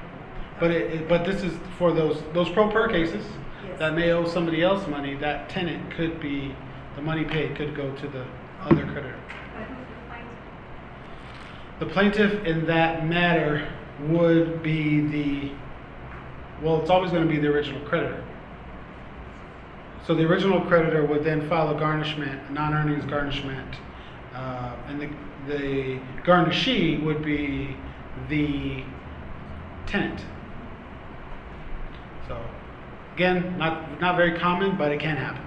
but 0.59 0.71
it, 0.71 0.91
it- 1.01 1.09
but 1.09 1.25
this 1.25 1.43
is 1.43 1.53
for 1.77 1.91
those, 1.91 2.21
those 2.33 2.49
pro 2.49 2.67
per 2.69 2.87
cases 2.89 3.25
Yes. 3.67 3.77
that 3.79 3.93
may 3.95 4.11
owe 4.11 4.25
somebody 4.25 4.63
else 4.63 4.87
money, 4.87 5.15
that 5.15 5.49
tenant 5.49 5.91
could 5.91 6.19
be, 6.19 6.55
the 6.95 7.01
money 7.01 7.23
paid 7.23 7.55
could 7.55 7.75
go 7.75 7.91
to 7.95 8.07
the 8.07 8.25
other 8.63 8.83
creditor. 8.85 9.15
But 9.53 9.63
who's 9.67 9.77
the 9.87 10.09
plaintiff? 10.09 11.79
The 11.79 11.85
plaintiff 11.85 12.45
in 12.45 12.65
that 12.65 13.05
matter 13.07 13.67
would 14.07 14.63
be 14.63 15.01
the, 15.01 15.51
well, 16.63 16.81
it's 16.81 16.89
always 16.89 17.11
gonna 17.11 17.27
be 17.27 17.37
the 17.37 17.47
original 17.49 17.81
creditor. 17.81 18.23
So 20.07 20.15
the 20.15 20.25
original 20.27 20.61
creditor 20.61 21.05
would 21.05 21.23
then 21.23 21.47
file 21.47 21.75
a 21.75 21.79
garnishment, 21.79 22.39
a 22.49 22.53
non-earnings 22.53 23.05
garnishment, 23.05 23.75
uh, 24.33 24.75
and 24.87 25.01
the, 25.01 25.09
the 25.47 25.99
garnishee 26.23 27.03
would 27.03 27.23
be 27.23 27.75
the 28.29 28.83
tenant. 29.85 30.23
So, 32.27 32.39
again, 33.15 33.57
not, 33.57 33.99
not 33.99 34.15
very 34.15 34.37
common, 34.39 34.77
but 34.77 34.91
it 34.91 34.99
can 34.99 35.17
happen. 35.17 35.43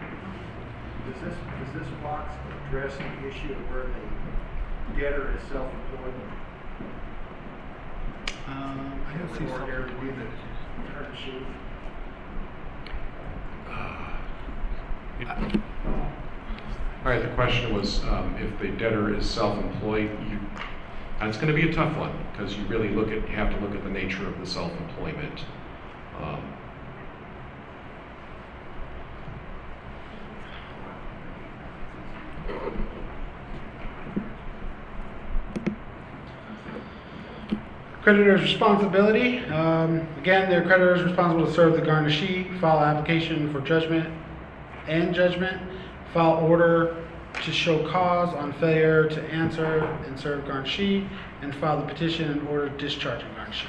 Does 1.11 1.23
this, 1.23 1.35
does 1.35 1.81
this 1.81 1.89
box 2.03 2.35
address 2.69 2.95
the 2.97 3.29
issue 3.29 3.53
of 3.53 3.71
where 3.71 3.85
the 3.85 5.01
debtor 5.01 5.37
is 5.37 5.49
self-employed? 5.49 6.15
Um, 8.47 9.01
I 9.09 9.17
don't 9.17 9.39
see 9.39 9.45
Or 9.53 9.67
there 9.67 9.87
to 9.87 9.93
be 9.95 10.09
something. 10.09 10.29
the 10.83 10.91
garnishee? 10.93 11.47
All 17.05 17.11
right, 17.11 17.21
the 17.21 17.35
question 17.35 17.75
was, 17.75 18.03
um, 18.05 18.35
if 18.41 18.59
the 18.59 18.69
debtor 18.69 19.15
is 19.15 19.29
self-employed, 19.29 20.11
you, 20.31 20.41
it's 21.21 21.37
gonna 21.37 21.53
be 21.53 21.69
a 21.69 21.73
tough 21.73 21.95
one, 21.99 22.11
because 22.33 22.57
you 22.57 22.65
really 22.65 22.89
look 22.89 23.09
at, 23.09 23.29
you 23.29 23.37
have 23.37 23.53
to 23.53 23.61
look 23.61 23.75
at 23.75 23.85
the 23.85 23.91
nature 23.91 24.27
of 24.27 24.41
the 24.41 24.47
self-employment. 24.47 25.45
Um, 26.19 26.41
Creditor's 38.01 38.41
responsibility, 38.41 39.41
um, 39.47 40.07
again, 40.19 40.49
the 40.49 40.67
creditor 40.67 40.95
is 40.95 41.03
responsible 41.03 41.45
to 41.45 41.53
serve 41.53 41.75
the 41.75 41.83
garnishee, 41.83 42.59
file 42.61 42.81
application 42.81 43.53
for 43.53 43.61
judgment 43.61 44.09
and 44.87 45.15
judgment, 45.15 45.61
file 46.15 46.37
order 46.37 47.05
to 47.43 47.53
show 47.53 47.87
cause 47.91 48.33
on 48.35 48.53
failure 48.55 49.09
to 49.09 49.21
answer 49.25 49.81
and 50.07 50.19
serve 50.19 50.45
garnishee, 50.45 51.07
and 51.43 51.53
file 51.57 51.81
the 51.81 51.87
petition 51.93 52.31
in 52.31 52.47
order 52.47 52.69
discharging 52.79 53.29
garnishee. 53.31 53.69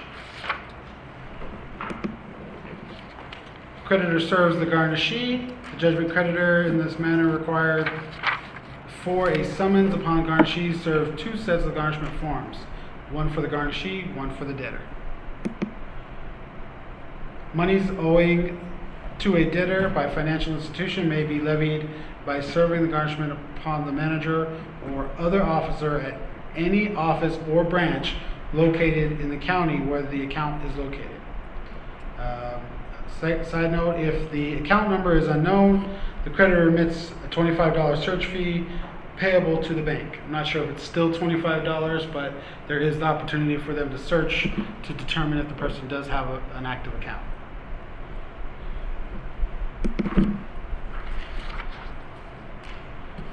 Creditor 3.84 4.20
serves 4.20 4.58
the 4.58 4.66
garnishee, 4.66 5.54
the 5.72 5.78
judgment 5.78 6.12
creditor 6.12 6.64
in 6.64 6.78
this 6.78 7.00
manner 7.00 7.30
required 7.36 7.92
for 9.04 9.30
a 9.30 9.44
summons 9.44 9.94
upon 9.94 10.26
garnishee 10.26 10.80
serve 10.84 11.18
two 11.18 11.36
sets 11.36 11.66
of 11.66 11.74
garnishment 11.74 12.16
forms, 12.20 12.58
one 13.12 13.32
for 13.34 13.42
the 13.42 13.48
garnishee, 13.48 14.16
one 14.16 14.36
for 14.38 14.46
the 14.46 14.54
debtor. 14.54 14.82
Monies 17.56 17.90
owing 17.98 18.60
to 19.20 19.38
a 19.38 19.46
debtor 19.46 19.90
by 19.90 20.10
financial 20.14 20.54
institution 20.54 21.08
may 21.10 21.24
be 21.24 21.40
levied 21.40 21.88
by 22.26 22.42
serving 22.42 22.82
the 22.82 22.88
garnishment 22.88 23.32
upon 23.58 23.86
the 23.86 23.92
manager 23.92 24.48
or 24.94 25.10
other 25.18 25.42
officer 25.44 26.00
at 26.00 26.20
any 26.56 26.94
office 26.96 27.38
or 27.50 27.64
branch 27.64 28.16
located 28.54 29.20
in 29.20 29.30
the 29.30 29.38
county 29.38 29.80
where 29.80 30.02
the 30.04 30.24
account 30.24 30.64
is 30.70 30.76
located. 30.78 31.10
Um, 32.20 32.62
si- 33.20 33.44
Side 33.50 33.72
note, 33.72 34.00
if 34.00 34.32
the 34.32 34.56
account 34.56 34.90
number 34.90 35.16
is 35.18 35.28
unknown, 35.28 35.98
the 36.24 36.30
creditor 36.30 36.66
remits 36.66 37.12
a 37.26 37.28
twenty-five 37.30 37.74
dollar 37.74 37.96
search 37.96 38.26
fee 38.28 38.66
payable 39.18 39.62
to 39.64 39.74
the 39.74 39.82
bank. 39.82 40.20
I'm 40.26 40.32
not 40.32 40.48
sure 40.48 40.64
if 40.64 40.70
it's 40.72 40.84
still 40.84 41.14
twenty-five 41.14 41.64
dollars, 41.64 42.06
but 42.06 42.34
there 42.68 42.80
is 42.80 42.98
the 43.00 43.06
opportunity 43.06 43.58
for 43.58 43.74
them 43.74 43.90
to 43.92 43.98
search 43.98 44.48
to 44.84 44.94
determine 44.94 45.38
if 45.40 45.48
the 45.48 45.54
person 45.56 45.88
does 45.88 46.08
have 46.08 46.30
a- 46.30 46.42
an 46.56 46.66
active 46.66 46.94
account. 46.96 47.22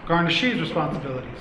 Garnishee's 0.06 0.60
responsibilities. 0.60 1.38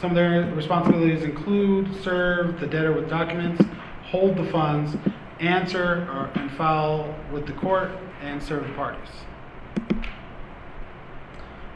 Some 0.00 0.10
of 0.10 0.16
their 0.16 0.52
responsibilities 0.54 1.22
include 1.22 2.02
serve 2.02 2.60
the 2.60 2.66
debtor 2.66 2.92
with 2.92 3.08
documents, 3.08 3.64
hold 4.04 4.36
the 4.36 4.44
funds, 4.44 4.96
answer 5.40 6.06
or, 6.10 6.30
and 6.34 6.50
file 6.52 7.14
with 7.32 7.46
the 7.46 7.52
court, 7.52 7.90
and 8.22 8.42
serve 8.42 8.66
the 8.66 8.74
parties. 8.74 9.08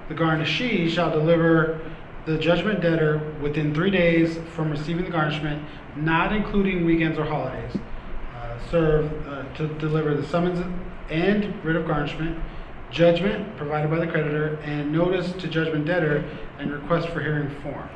The 0.08 0.14
garnishee 0.14 0.90
shall 0.90 1.10
deliver 1.10 1.80
the 2.26 2.38
judgment 2.38 2.80
debtor 2.80 3.18
within 3.40 3.74
three 3.74 3.90
days 3.90 4.38
from 4.54 4.70
receiving 4.70 5.04
the 5.04 5.10
garnishment, 5.10 5.62
not 5.96 6.34
including 6.34 6.84
weekends 6.84 7.18
or 7.18 7.24
holidays. 7.24 7.72
Uh, 8.34 8.58
serve 8.70 9.26
uh, 9.26 9.44
to 9.54 9.68
deliver 9.78 10.14
the 10.14 10.26
summons 10.26 10.60
and 11.10 11.64
writ 11.64 11.76
of 11.76 11.86
garnishment, 11.86 12.38
judgment 12.90 13.56
provided 13.56 13.90
by 13.90 13.98
the 13.98 14.06
creditor, 14.06 14.58
and 14.62 14.92
notice 14.92 15.32
to 15.32 15.48
judgment 15.48 15.84
debtor 15.84 16.24
and 16.58 16.72
request 16.72 17.08
for 17.08 17.20
hearing 17.20 17.50
form. 17.60 17.88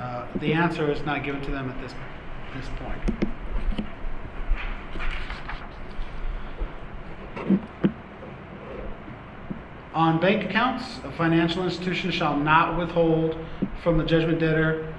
Uh, 0.00 0.26
the 0.36 0.52
answer 0.52 0.90
is 0.90 1.02
not 1.02 1.24
given 1.24 1.40
to 1.42 1.50
them 1.50 1.70
at 1.70 1.80
this 1.80 1.94
this 2.54 2.68
point. 2.78 3.22
On 9.94 10.18
bank 10.18 10.44
accounts, 10.44 11.00
a 11.04 11.12
financial 11.12 11.64
institution 11.64 12.10
shall 12.10 12.36
not 12.36 12.78
withhold 12.78 13.36
from 13.82 13.98
the 13.98 14.04
judgment 14.04 14.38
debtor 14.38 14.92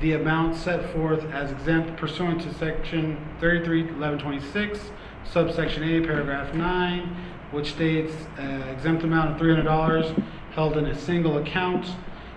the 0.00 0.12
amount 0.12 0.56
set 0.56 0.92
forth 0.92 1.24
as 1.30 1.52
exempt 1.52 1.96
pursuant 1.96 2.40
to 2.42 2.52
section 2.54 3.16
331126, 3.38 4.90
subsection 5.30 5.82
A, 5.82 6.06
paragraph 6.06 6.54
9, 6.54 7.16
which 7.50 7.72
states 7.72 8.14
uh, 8.38 8.42
exempt 8.70 9.02
amount 9.04 9.30
of 9.30 9.40
$300 9.40 10.22
held 10.54 10.76
in 10.76 10.86
a 10.86 10.98
single 10.98 11.38
account 11.38 11.86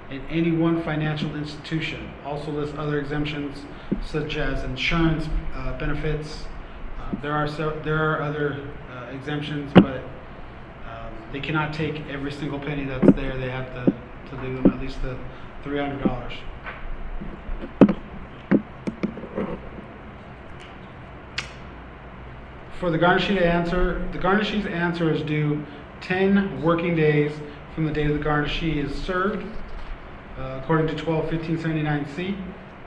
in 0.09 0.21
any 0.29 0.51
one 0.51 0.81
financial 0.83 1.35
institution. 1.35 2.11
Also 2.25 2.51
lists 2.51 2.75
other 2.77 2.99
exemptions 2.99 3.59
such 4.05 4.37
as 4.37 4.63
insurance 4.63 5.27
uh, 5.53 5.77
benefits. 5.77 6.45
Uh, 6.99 7.21
there 7.21 7.33
are 7.33 7.47
so, 7.47 7.79
there 7.83 7.97
are 7.97 8.21
other 8.21 8.59
uh, 8.91 9.11
exemptions, 9.11 9.71
but 9.73 10.01
um, 10.87 11.13
they 11.31 11.39
cannot 11.39 11.73
take 11.73 12.01
every 12.09 12.31
single 12.31 12.59
penny 12.59 12.85
that's 12.85 13.11
there. 13.15 13.37
They 13.37 13.49
have 13.49 13.73
to, 13.73 13.93
to 14.29 14.41
leave 14.41 14.63
them 14.63 14.71
at 14.73 14.79
least 14.79 15.01
the 15.01 15.17
$300. 15.63 16.33
For 22.79 22.91
the 22.91 22.99
garnishee 22.99 23.39
to 23.39 23.45
answer, 23.45 24.07
the 24.11 24.19
garnishee's 24.19 24.67
answer 24.67 25.11
is 25.11 25.23
due 25.23 25.65
ten 25.99 26.61
working 26.61 26.95
days 26.95 27.31
from 27.73 27.85
the 27.85 27.91
date 27.91 28.11
of 28.11 28.19
the 28.19 28.23
garnishee 28.23 28.77
is 28.77 28.93
served. 28.93 29.43
Uh, 30.37 30.59
according 30.61 30.85
to 30.85 30.95
twelve 30.95 31.27
fifteen 31.27 31.57
seventy 31.57 31.81
nine 31.81 32.07
C, 32.15 32.37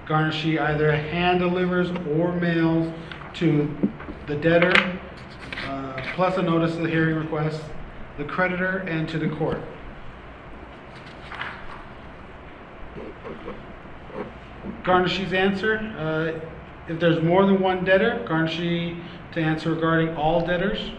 garnishee 0.06 0.60
either 0.60 0.92
hand 0.92 1.40
delivers 1.40 1.90
or 2.16 2.32
mails 2.34 2.92
to 3.34 3.68
the 4.28 4.36
debtor, 4.36 4.72
uh, 5.66 6.00
plus 6.14 6.36
a 6.36 6.42
notice 6.42 6.76
of 6.76 6.82
the 6.82 6.88
hearing 6.88 7.16
request, 7.16 7.60
the 8.16 8.24
creditor, 8.24 8.78
and 8.86 9.08
to 9.08 9.18
the 9.18 9.28
court. 9.30 9.58
Garnishee's 14.84 15.32
answer, 15.32 15.78
uh, 15.98 16.48
if 16.88 17.00
there's 17.00 17.20
more 17.24 17.44
than 17.44 17.60
one 17.60 17.84
debtor, 17.84 18.24
garnishee 18.28 19.02
to 19.32 19.40
answer 19.40 19.72
regarding 19.74 20.16
all 20.16 20.46
debtors. 20.46 20.90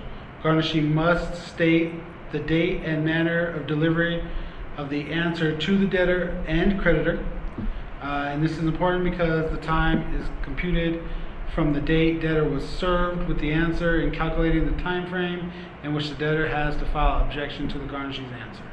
Garnishee 0.44 0.84
must 0.84 1.48
state 1.48 1.94
the 2.32 2.40
date 2.40 2.82
and 2.84 3.06
manner 3.06 3.48
of 3.48 3.68
delivery 3.68 4.24
of 4.78 4.90
the 4.90 5.12
answer 5.12 5.58
to 5.58 5.78
the 5.78 5.86
debtor 5.86 6.44
and 6.48 6.80
creditor. 6.82 7.24
Uh, 8.02 8.30
and 8.30 8.44
this 8.44 8.54
is 8.54 8.60
important 8.60 9.04
because 9.04 9.52
the 9.52 9.58
time 9.58 10.16
is 10.16 10.28
computed 10.44 11.04
from 11.54 11.74
the 11.74 11.82
date 11.82 12.22
debtor 12.22 12.48
was 12.48 12.64
served 12.64 13.28
with 13.28 13.40
the 13.40 13.52
answer 13.52 14.02
in 14.02 14.12
calculating 14.12 14.66
the 14.66 14.82
time 14.82 15.08
frame 15.10 15.52
in 15.84 15.94
which 15.94 16.10
the 16.10 16.16
debtor 16.16 16.48
has 16.48 16.76
to 16.78 16.86
file 16.88 17.24
objection 17.26 17.68
to 17.68 17.78
the 17.78 17.86
garnishee's 17.86 18.32
answer. 18.32 18.64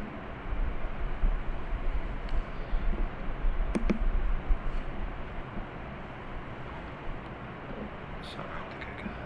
So 8.23 8.39
I 8.39 8.71
think 8.71 8.85
I 8.85 9.03
got 9.03 9.19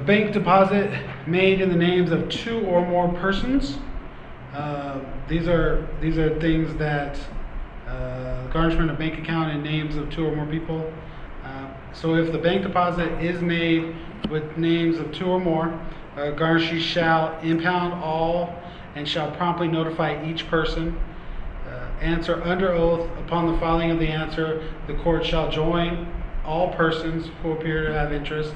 A 0.00 0.02
bank 0.02 0.32
deposit 0.32 0.90
made 1.26 1.60
in 1.60 1.68
the 1.68 1.76
names 1.76 2.10
of 2.10 2.30
two 2.30 2.60
or 2.60 2.86
more 2.86 3.12
persons. 3.20 3.76
Uh, 4.54 4.98
these 5.28 5.46
are 5.46 5.86
these 6.00 6.16
are 6.16 6.40
things 6.40 6.74
that 6.76 7.20
uh, 7.86 8.46
garnishment 8.46 8.90
of 8.90 8.98
bank 8.98 9.18
account 9.18 9.52
in 9.52 9.62
names 9.62 9.96
of 9.96 10.08
two 10.08 10.26
or 10.26 10.34
more 10.34 10.46
people. 10.46 10.90
Uh, 11.44 11.68
so 11.92 12.14
if 12.14 12.32
the 12.32 12.38
bank 12.38 12.62
deposit 12.62 13.12
is 13.22 13.42
made 13.42 13.94
with 14.30 14.56
names 14.56 14.98
of 14.98 15.12
two 15.12 15.26
or 15.26 15.38
more, 15.38 15.66
uh, 16.16 16.32
garnishee 16.32 16.80
shall 16.80 17.38
impound 17.40 17.92
all 18.02 18.58
and 18.94 19.06
shall 19.06 19.30
promptly 19.32 19.68
notify 19.68 20.24
each 20.24 20.48
person. 20.48 20.98
Uh, 21.68 21.86
answer 22.00 22.42
under 22.44 22.72
oath. 22.72 23.06
Upon 23.18 23.52
the 23.52 23.58
filing 23.58 23.90
of 23.90 23.98
the 23.98 24.08
answer, 24.08 24.66
the 24.86 24.94
court 24.94 25.26
shall 25.26 25.50
join 25.50 26.10
all 26.46 26.72
persons 26.72 27.28
who 27.42 27.52
appear 27.52 27.86
to 27.86 27.92
have 27.92 28.14
interest, 28.14 28.54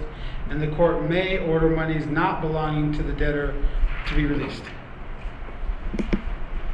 and 0.50 0.60
the 0.60 0.68
court 0.76 1.08
may 1.08 1.38
order 1.38 1.70
monies 1.70 2.06
not 2.06 2.40
belonging 2.40 2.92
to 2.92 3.02
the 3.02 3.12
debtor 3.12 3.54
to 4.08 4.14
be 4.14 4.26
released. 4.26 4.62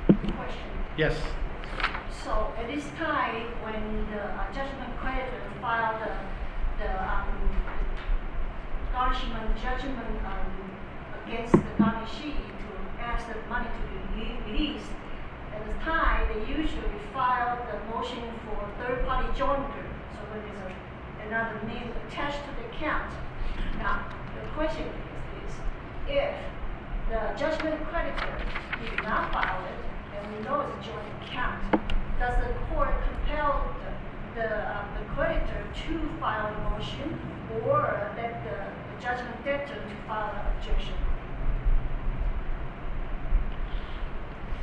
Question. 0.07 0.71
Yes. 0.97 1.17
So 2.25 2.53
at 2.59 2.67
this 2.67 2.85
time, 2.99 3.47
when 3.63 4.07
the 4.11 4.23
uh, 4.23 4.53
judgment 4.53 4.97
creditor 4.99 5.43
filed 5.61 6.01
the, 6.03 6.13
the 6.83 6.91
um, 7.03 7.27
garnishment 8.93 9.57
judgment 9.63 9.97
um, 10.27 10.71
against 11.25 11.53
the 11.53 11.73
garnishee 11.79 12.35
to 12.35 13.01
ask 13.01 13.27
the 13.29 13.35
money 13.49 13.69
to 13.69 14.19
be 14.19 14.37
released, 14.51 14.91
at 15.55 15.67
the 15.67 15.75
time, 15.85 16.29
they 16.29 16.41
usually 16.53 17.01
file 17.13 17.59
the 17.71 17.95
motion 17.95 18.23
for 18.45 18.69
third-party 18.79 19.29
jointer. 19.39 19.87
So 20.15 20.21
when 20.31 20.43
there's 20.43 20.63
a, 20.67 21.27
another 21.27 21.67
name 21.67 21.93
attached 22.09 22.39
to 22.45 22.51
the 22.63 22.69
account. 22.77 23.13
Now, 23.79 24.07
the 24.35 24.49
question 24.51 24.87
is 24.87 25.45
this, 25.47 25.57
if 26.09 26.35
the 27.11 27.39
judgment 27.39 27.83
creditor 27.89 28.37
did 28.83 29.03
not 29.03 29.33
file 29.33 29.65
it, 29.65 30.17
and 30.17 30.37
we 30.37 30.45
know 30.45 30.61
it's 30.61 30.87
a 30.87 30.91
joint 30.91 31.07
account, 31.23 31.63
does 32.19 32.37
the 32.45 32.53
court 32.73 32.95
compel 33.05 33.75
the, 34.35 34.41
the, 34.41 34.77
um, 34.77 34.87
the 34.99 35.05
creditor 35.15 35.65
to 35.87 36.11
file 36.21 36.47
a 36.55 36.71
motion 36.71 37.19
or 37.65 38.13
let 38.17 38.45
the, 38.45 38.97
the 38.97 39.03
judgment 39.03 39.45
debtor 39.45 39.75
to 39.75 40.07
file 40.07 40.35
an 40.35 40.59
objection? 40.59 40.95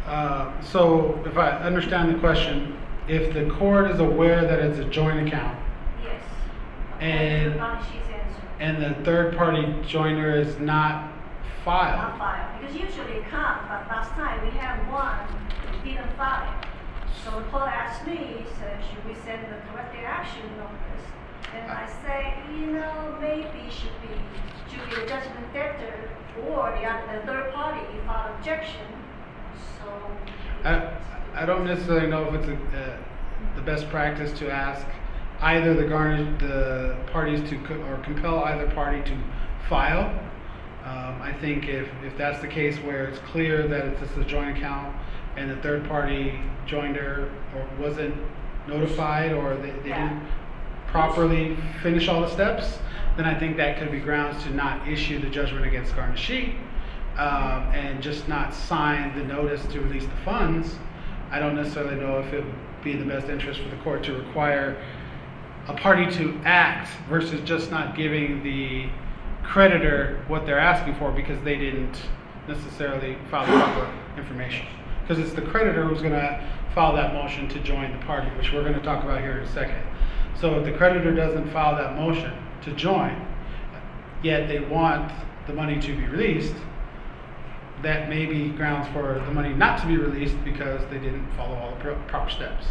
Uh, 0.06 0.62
so 0.62 1.22
if 1.26 1.38
I 1.38 1.50
understand 1.58 2.16
the 2.16 2.20
question, 2.20 2.78
if 3.08 3.34
the 3.34 3.50
court 3.56 3.92
is 3.92 4.00
aware 4.00 4.42
that 4.42 4.60
it's 4.60 4.80
a 4.80 4.86
joint 4.86 5.28
account 5.28 5.58
Yes. 6.04 6.22
And- 7.02 7.58
Not 7.58 7.82
she's 7.84 7.96
answered. 7.96 8.07
And 8.60 8.82
the 8.82 8.94
third 9.04 9.38
party 9.38 9.76
joiner 9.88 10.36
is 10.36 10.58
not 10.60 11.04
Not 11.04 11.12
filed, 11.64 12.18
filed, 12.18 12.62
because 12.62 12.76
usually 12.76 13.20
it 13.20 13.30
come, 13.30 13.60
but 13.68 13.88
last 13.88 14.12
time 14.12 14.44
we 14.44 14.52
had 14.58 14.80
one, 14.92 15.28
we 15.84 15.92
didn't 15.92 16.12
file. 16.18 16.54
So 17.24 17.32
court 17.52 17.70
asked 17.70 18.08
me, 18.08 18.46
said, 18.60 18.80
should 18.90 19.06
we 19.06 19.14
send 19.26 19.44
the 19.52 19.58
corrective 19.70 20.04
action 20.06 20.42
notice? 20.58 21.06
And 21.54 21.72
I 21.72 21.88
say, 22.04 22.34
you 22.52 22.68
know, 22.68 23.18
maybe 23.20 23.68
it 23.68 23.74
should 23.74 23.92
be, 24.02 24.14
should 24.70 24.90
be 24.90 24.96
the 24.96 25.08
judgment 25.08 25.54
debtor 25.54 26.10
or 26.48 26.72
the 26.72 26.86
other, 26.86 27.20
the 27.20 27.28
third 27.28 27.54
party 27.54 27.82
file 28.06 28.34
objection, 28.36 28.88
so. 29.78 29.92
I, 30.64 30.98
I 31.34 31.46
don't 31.46 31.66
necessarily 31.66 32.08
know 32.08 32.34
if 32.34 32.34
it's 32.36 32.48
a, 32.48 32.54
uh, 32.56 32.98
the 33.56 33.62
best 33.62 33.90
practice 33.90 34.32
to 34.40 34.50
ask 34.50 34.86
either 35.42 35.74
the 35.74 35.86
garnish, 35.88 36.40
the 36.42 36.96
parties 37.12 37.48
to, 37.50 37.58
co- 37.64 37.82
or 37.84 37.98
compel 38.04 38.44
either 38.46 38.68
party 38.72 39.02
to 39.10 39.18
file. 39.70 40.06
Um, 40.84 41.22
I 41.22 41.34
think 41.42 41.68
if, 41.68 41.88
if 42.04 42.18
that's 42.18 42.40
the 42.42 42.48
case 42.48 42.78
where 42.78 43.06
it's 43.06 43.20
clear 43.20 43.68
that 43.68 43.86
it's 43.86 44.00
just 44.02 44.18
a 44.18 44.24
joint 44.24 44.58
account 44.58 44.96
and 45.36 45.50
the 45.52 45.56
third 45.58 45.88
party 45.88 46.40
joiner 46.66 47.30
or 47.56 47.68
wasn't 47.80 48.16
notified 48.68 49.34
or 49.34 49.56
they, 49.58 49.72
they 49.84 49.90
Yeah. 49.90 50.10
didn't 50.10 50.28
properly 50.88 51.58
finish 51.84 52.08
all 52.08 52.22
the 52.22 52.30
steps, 52.30 52.80
then 53.18 53.26
I 53.26 53.38
think 53.38 53.58
that 53.58 53.78
could 53.78 53.92
be 53.92 54.00
grounds 54.00 54.42
to 54.46 54.50
not 54.52 54.88
issue 54.88 55.20
the 55.20 55.30
judgment 55.30 55.66
against 55.66 55.94
Garnishee 55.94 56.56
um, 57.18 57.64
and 57.74 58.02
just 58.02 58.28
not 58.30 58.54
sign 58.54 59.14
the 59.18 59.24
notice 59.26 59.66
to 59.68 59.82
release 59.82 60.06
the 60.06 60.16
funds. 60.24 60.76
I 61.30 61.40
don't 61.40 61.56
necessarily 61.56 61.96
know 61.96 62.20
if 62.20 62.32
it 62.34 62.44
would 62.46 62.56
be 62.84 62.94
in 62.94 63.00
the 63.00 63.14
best 63.14 63.28
interest 63.28 63.60
for 63.60 63.68
the 63.70 63.76
court 63.78 64.04
to 64.06 64.14
require 64.14 64.78
a 65.68 65.74
party 65.74 66.10
to 66.18 66.40
act 66.46 66.90
versus 67.10 67.42
just 67.42 67.72
not 67.72 67.96
giving 67.96 68.42
the 68.44 68.90
creditor 69.44 70.24
what 70.28 70.46
they're 70.46 70.60
asking 70.60 70.96
for 70.96 71.12
because 71.12 71.42
they 71.44 71.58
didn't 71.58 71.98
necessarily 72.48 73.18
file 73.30 73.46
the 73.46 73.52
proper 73.52 73.94
information. 74.18 74.66
Because 75.02 75.24
it's 75.24 75.34
the 75.34 75.42
creditor 75.42 75.84
who's 75.84 76.02
going 76.02 76.14
to 76.14 76.50
file 76.74 76.96
that 76.96 77.14
motion 77.14 77.50
to 77.50 77.60
join 77.60 77.92
the 77.92 78.06
party, 78.06 78.30
which 78.38 78.52
we're 78.54 78.62
going 78.62 78.74
to 78.74 78.82
talk 78.82 79.04
about 79.04 79.22
here 79.22 79.40
in 79.40 79.44
a 79.44 79.54
second. 79.54 79.82
So 80.40 80.58
if 80.60 80.66
the 80.66 80.72
creditor 80.72 81.14
doesn't 81.14 81.50
file 81.52 81.76
that 81.76 81.96
motion 81.96 82.32
to 82.64 82.72
join, 82.74 83.26
yet 84.24 84.48
they 84.48 84.60
want 84.60 85.12
the 85.48 85.54
money 85.54 85.80
to 85.82 85.96
be 85.96 86.06
released, 86.08 86.56
that 87.82 88.10
may 88.10 88.26
be 88.26 88.50
grounds 88.50 88.88
for 88.94 89.22
the 89.26 89.32
money 89.32 89.54
not 89.54 89.80
to 89.82 89.88
be 89.88 89.98
released 89.98 90.36
because 90.44 90.82
they 90.90 91.00
didn't 91.00 91.30
follow 91.32 91.56
all 91.56 91.72
the 91.72 91.96
proper 92.08 92.30
steps. 92.30 92.66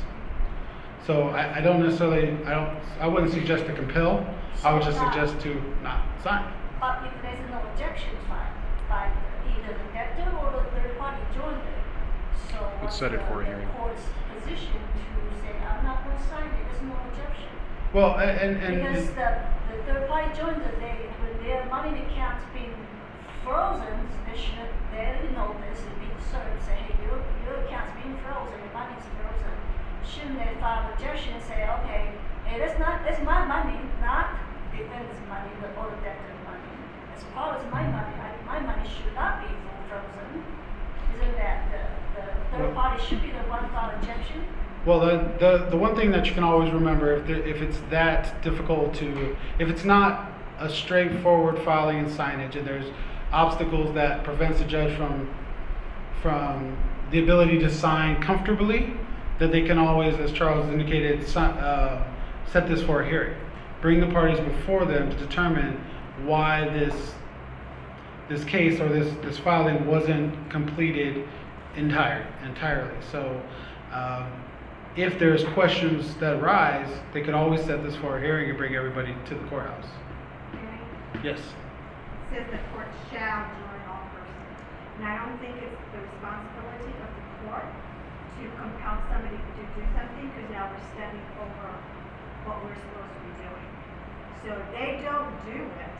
So 1.07 1.29
I, 1.29 1.59
I 1.59 1.61
don't 1.61 1.79
necessarily, 1.81 2.33
I 2.45 2.51
don't, 2.51 2.77
I 2.99 3.07
wouldn't 3.07 3.33
suggest 3.33 3.67
to 3.67 3.73
compel. 3.75 4.27
I 4.65 4.75
would 4.75 4.83
just 4.83 4.99
suggest 4.99 5.39
to 5.47 5.55
not 5.83 6.03
sign. 6.23 6.51
But 6.81 7.07
if 7.07 7.15
there's 7.23 7.39
no 7.49 7.63
objection 7.71 8.11
filed 8.27 8.59
by 8.89 9.13
either 9.47 9.71
the 9.71 9.89
debtor 9.95 10.27
or 10.35 10.51
the 10.51 10.67
third 10.75 10.99
party 10.99 11.23
joiner, 11.33 11.63
so. 12.51 12.59
Let's 12.59 12.83
what's 12.83 12.97
set 12.99 13.15
it 13.15 13.21
the- 13.21 13.27
for 13.31 13.43
a 13.43 13.47
hearing. 13.47 13.69
Court's 13.79 14.03
position 14.35 14.75
to 14.83 15.31
say, 15.47 15.55
I'm 15.63 15.85
not 15.87 16.03
gonna 16.03 16.19
sign 16.27 16.51
it, 16.51 16.59
there's 16.67 16.83
no 16.83 16.99
objection. 17.07 17.55
Well, 17.95 18.19
a- 18.19 18.27
and, 18.43 18.59
and. 18.59 18.75
Because 18.83 19.07
the, 19.15 19.47
the 19.71 19.79
third 19.87 20.09
party 20.09 20.35
joiner, 20.35 20.75
they, 20.83 21.07
when 21.23 21.33
their 21.47 21.65
money 21.71 22.03
account's 22.03 22.43
been 22.51 22.75
frozen, 23.47 23.95
they 24.27 24.35
should, 24.35 24.75
they 24.91 25.23
know 25.39 25.55
this, 25.71 25.79
and 25.87 25.95
be 26.03 26.11
served, 26.35 26.59
say, 26.67 26.75
hey, 26.83 26.99
your, 27.07 27.23
your 27.47 27.63
account's 27.63 27.95
being 28.03 28.19
frozen, 28.27 28.59
your 28.59 28.75
money's 28.75 29.07
frozen. 29.07 29.16
Shouldn't 30.07 30.39
they 30.39 30.55
file 30.61 30.91
objection 30.93 31.35
and 31.35 31.43
say, 31.43 31.69
okay, 31.81 32.13
hey, 32.45 32.59
that's 32.59 32.79
not, 32.79 33.03
that's 33.05 33.23
my 33.23 33.45
money, 33.45 33.79
not 34.01 34.39
the 34.71 34.79
defendant's 34.79 35.21
money, 35.29 35.51
but 35.61 35.77
all 35.77 35.91
the 35.91 35.97
debtor's 35.97 36.41
money. 36.45 36.73
As 37.15 37.23
far 37.35 37.57
as 37.59 37.65
my 37.73 37.83
money, 37.83 38.15
I, 38.21 38.33
my 38.47 38.61
money 38.61 38.89
should 38.89 39.15
not 39.15 39.43
be 39.43 39.53
frozen. 39.89 40.45
Isn't 41.17 41.37
that, 41.37 41.71
the, 41.73 42.21
the 42.21 42.57
third 42.57 42.75
party 42.75 43.03
should 43.05 43.21
be 43.21 43.31
the 43.31 43.45
one 43.51 43.69
file 43.71 43.95
objection? 43.97 44.45
Well, 44.85 45.01
the, 45.01 45.33
the, 45.41 45.67
the 45.71 45.77
one 45.77 45.97
thing 45.97 46.13
that 46.13 46.27
you 46.27 46.33
can 46.33 46.45
always 46.45 46.73
remember, 46.73 47.17
if, 47.17 47.27
there, 47.27 47.43
if 47.43 47.61
it's 47.61 47.79
that 47.91 48.41
difficult 48.43 48.95
to, 48.95 49.37
if 49.59 49.69
it's 49.69 49.85
not 49.85 50.31
a 50.61 50.71
straightforward 50.71 51.59
filing 51.59 51.99
and 51.99 52.09
signage, 52.09 52.55
and 52.55 52.67
there's 52.67 52.87
obstacles 53.33 53.93
that 53.95 54.23
prevents 54.23 54.61
the 54.61 54.65
judge 54.65 54.97
from, 54.97 55.29
from 56.23 56.77
the 57.11 57.21
ability 57.23 57.59
to 57.59 57.71
sign 57.71 58.23
comfortably, 58.23 58.95
that 59.39 59.53
they 59.53 59.63
can 59.63 59.79
always, 59.79 60.15
as 60.17 60.33
Charles 60.33 60.69
indicated, 60.69 61.25
uh, 61.37 62.05
set 62.51 62.69
this 62.69 62.83
for 62.83 63.03
a 63.03 63.09
hearing. 63.09 63.37
Bring 63.83 64.01
the 64.01 64.07
parties 64.07 64.41
before 64.41 64.85
them 64.85 65.11
to 65.11 65.17
determine 65.17 65.83
why 66.25 66.69
this, 66.69 67.15
this 68.29 68.45
case 68.45 68.81
or 68.81 68.89
this, 68.89 69.15
this 69.23 69.39
filing 69.39 69.87
wasn't 69.87 70.51
completed 70.51 71.29
entire, 71.77 72.27
entirely. 72.45 72.97
So, 73.13 73.41
um, 73.93 74.33
if 74.97 75.19
there's 75.19 75.45
questions 75.53 76.15
that 76.17 76.37
arise, 76.37 76.89
they 77.13 77.21
could 77.21 77.35
always 77.35 77.63
set 77.63 77.83
this 77.83 77.95
for 77.97 78.17
a 78.17 78.21
hearing 78.21 78.49
and 78.49 78.57
bring 78.57 78.75
everybody 78.75 79.15
to 79.27 79.35
the 79.35 79.45
courthouse. 79.49 79.87
Yes. 81.23 81.39
It 81.39 81.45
says 82.33 82.47
the 82.51 82.59
court 82.73 82.89
shall 83.13 83.45
join 83.45 83.81
all 83.93 84.09
persons. 84.09 84.65
And 84.97 85.05
I 85.05 85.21
don't 85.21 85.39
think 85.39 85.57
it's 85.57 85.83
the 85.93 86.01
responsibility 86.01 86.97
of 86.97 87.11
the 87.13 87.49
court 87.49 87.67
to 88.37 88.45
compel 88.61 89.01
somebody 89.09 89.41
to 89.41 89.63
do 89.73 89.83
something, 89.97 90.29
because 90.29 90.49
now 90.53 90.69
we're 90.69 90.87
stepping 90.93 91.25
over 91.41 91.73
what 92.45 92.61
we're 92.63 92.77
supposed 92.77 93.13
to 93.17 93.21
be 93.25 93.33
doing. 93.41 93.69
So 94.45 94.49
if 94.61 94.69
they 94.77 94.91
don't 95.01 95.33
do 95.49 95.59
it, 95.65 95.93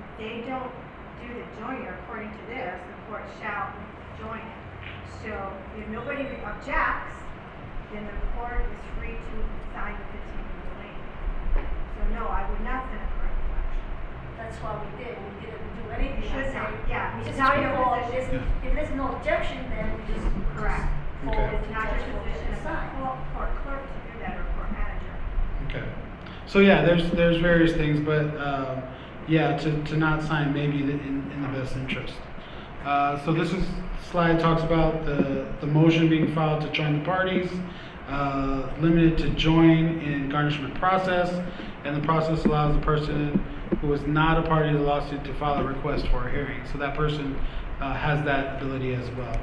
if 0.00 0.08
they 0.16 0.36
don't 0.48 0.72
do 1.20 1.28
the 1.28 1.46
joiner 1.60 1.94
according 2.04 2.32
to 2.32 2.42
this, 2.48 2.74
the 2.80 2.96
court 3.06 3.24
shall 3.40 3.70
join 4.18 4.40
it. 4.40 4.62
So 5.22 5.32
if 5.78 5.86
nobody 5.88 6.24
objects, 6.44 7.16
then 7.92 8.04
the 8.08 8.18
court 8.36 8.60
is 8.60 8.84
free 8.98 9.16
to 9.16 9.36
sign 9.72 9.94
the 9.96 10.06
continuing 10.08 10.72
lien. 10.80 11.00
So 11.54 12.00
no, 12.16 12.26
I 12.28 12.48
would 12.48 12.64
not 12.64 12.88
send 12.88 13.00
a 13.00 13.08
corrective 13.14 13.52
action. 13.60 13.86
That's 14.36 14.56
why 14.58 14.72
we 14.80 14.88
did, 15.04 15.14
we 15.20 15.30
didn't 15.44 15.68
do 15.78 15.84
anything. 15.92 16.22
You 16.24 16.28
should 16.28 16.48
I 16.48 16.52
not, 16.52 16.72
say, 16.72 16.90
yeah, 16.90 17.28
it's 17.28 17.38
not 17.38 17.60
your 17.60 17.72
position. 18.02 18.42
if 18.64 18.74
there's 18.74 18.94
no 18.96 19.16
objection, 19.16 19.64
then 19.70 19.94
we 19.94 20.02
just. 20.12 20.26
Correct. 20.56 21.03
Forward 21.22 21.38
Okay. 21.38 21.50
to 21.50 21.62
It's 21.62 21.70
not 21.70 21.84
your 21.84 22.00
for 22.00 22.18
position 22.18 22.52
as 22.52 22.64
a 22.66 22.90
court, 22.98 23.18
court 23.34 23.48
clerk 23.64 23.82
to 23.82 24.12
do 24.12 24.18
that 24.20 24.36
or 24.38 24.44
court 24.56 24.70
manager. 24.72 25.14
Okay. 25.68 25.84
So 26.46 26.58
yeah, 26.60 26.84
there's 26.84 27.10
there's 27.12 27.38
various 27.38 27.72
things, 27.72 28.00
but 28.00 28.26
um, 28.40 28.82
yeah, 29.26 29.56
to, 29.58 29.82
to 29.84 29.96
not 29.96 30.22
sign 30.22 30.52
may 30.52 30.66
be 30.66 30.82
in, 30.82 30.90
in 30.90 31.42
the 31.42 31.48
best 31.48 31.76
interest. 31.76 32.14
Uh, 32.84 33.18
so 33.24 33.32
this 33.32 33.52
is 33.52 33.64
slide 34.10 34.38
talks 34.38 34.62
about 34.62 35.04
the 35.06 35.46
the 35.60 35.66
motion 35.66 36.08
being 36.08 36.32
filed 36.34 36.60
to 36.62 36.70
join 36.70 36.98
the 36.98 37.04
parties, 37.04 37.50
uh, 38.08 38.68
limited 38.80 39.16
to 39.18 39.30
join 39.30 40.00
in 40.00 40.28
garnishment 40.28 40.74
process, 40.74 41.30
and 41.84 41.96
the 41.96 42.04
process 42.06 42.44
allows 42.44 42.74
the 42.74 42.82
person 42.82 43.42
who 43.80 43.92
is 43.94 44.02
not 44.02 44.38
a 44.38 44.42
party 44.46 44.70
to 44.72 44.78
the 44.78 44.84
lawsuit 44.84 45.24
to 45.24 45.32
file 45.34 45.58
a 45.60 45.64
request 45.64 46.06
for 46.08 46.28
a 46.28 46.30
hearing. 46.30 46.60
So 46.70 46.78
that 46.78 46.94
person 46.94 47.34
uh, 47.80 47.94
has 47.94 48.22
that 48.26 48.62
ability 48.62 48.94
as 48.94 49.10
well. 49.12 49.40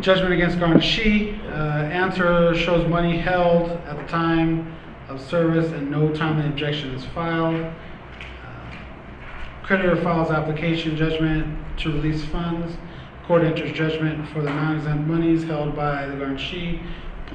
Judgment 0.00 0.32
against 0.32 0.58
Garnishee, 0.58 1.38
uh, 1.50 1.52
answer 1.90 2.54
shows 2.54 2.88
money 2.88 3.18
held 3.18 3.70
at 3.70 3.96
the 3.98 4.06
time 4.06 4.74
of 5.08 5.20
service 5.20 5.72
and 5.72 5.90
no 5.90 6.10
timely 6.14 6.46
objection 6.46 6.94
is 6.94 7.04
filed. 7.06 7.56
Uh, 7.56 7.72
Creditor 9.62 9.96
files 9.96 10.30
application 10.30 10.96
judgment 10.96 11.58
to 11.78 11.92
release 11.92 12.24
funds. 12.24 12.76
Court 13.26 13.42
enters 13.44 13.72
judgment 13.72 14.26
for 14.30 14.40
the 14.40 14.48
non-exempt 14.50 15.06
monies 15.06 15.44
held 15.44 15.76
by 15.76 16.06
the 16.06 16.14
Garnishee, 16.14 16.80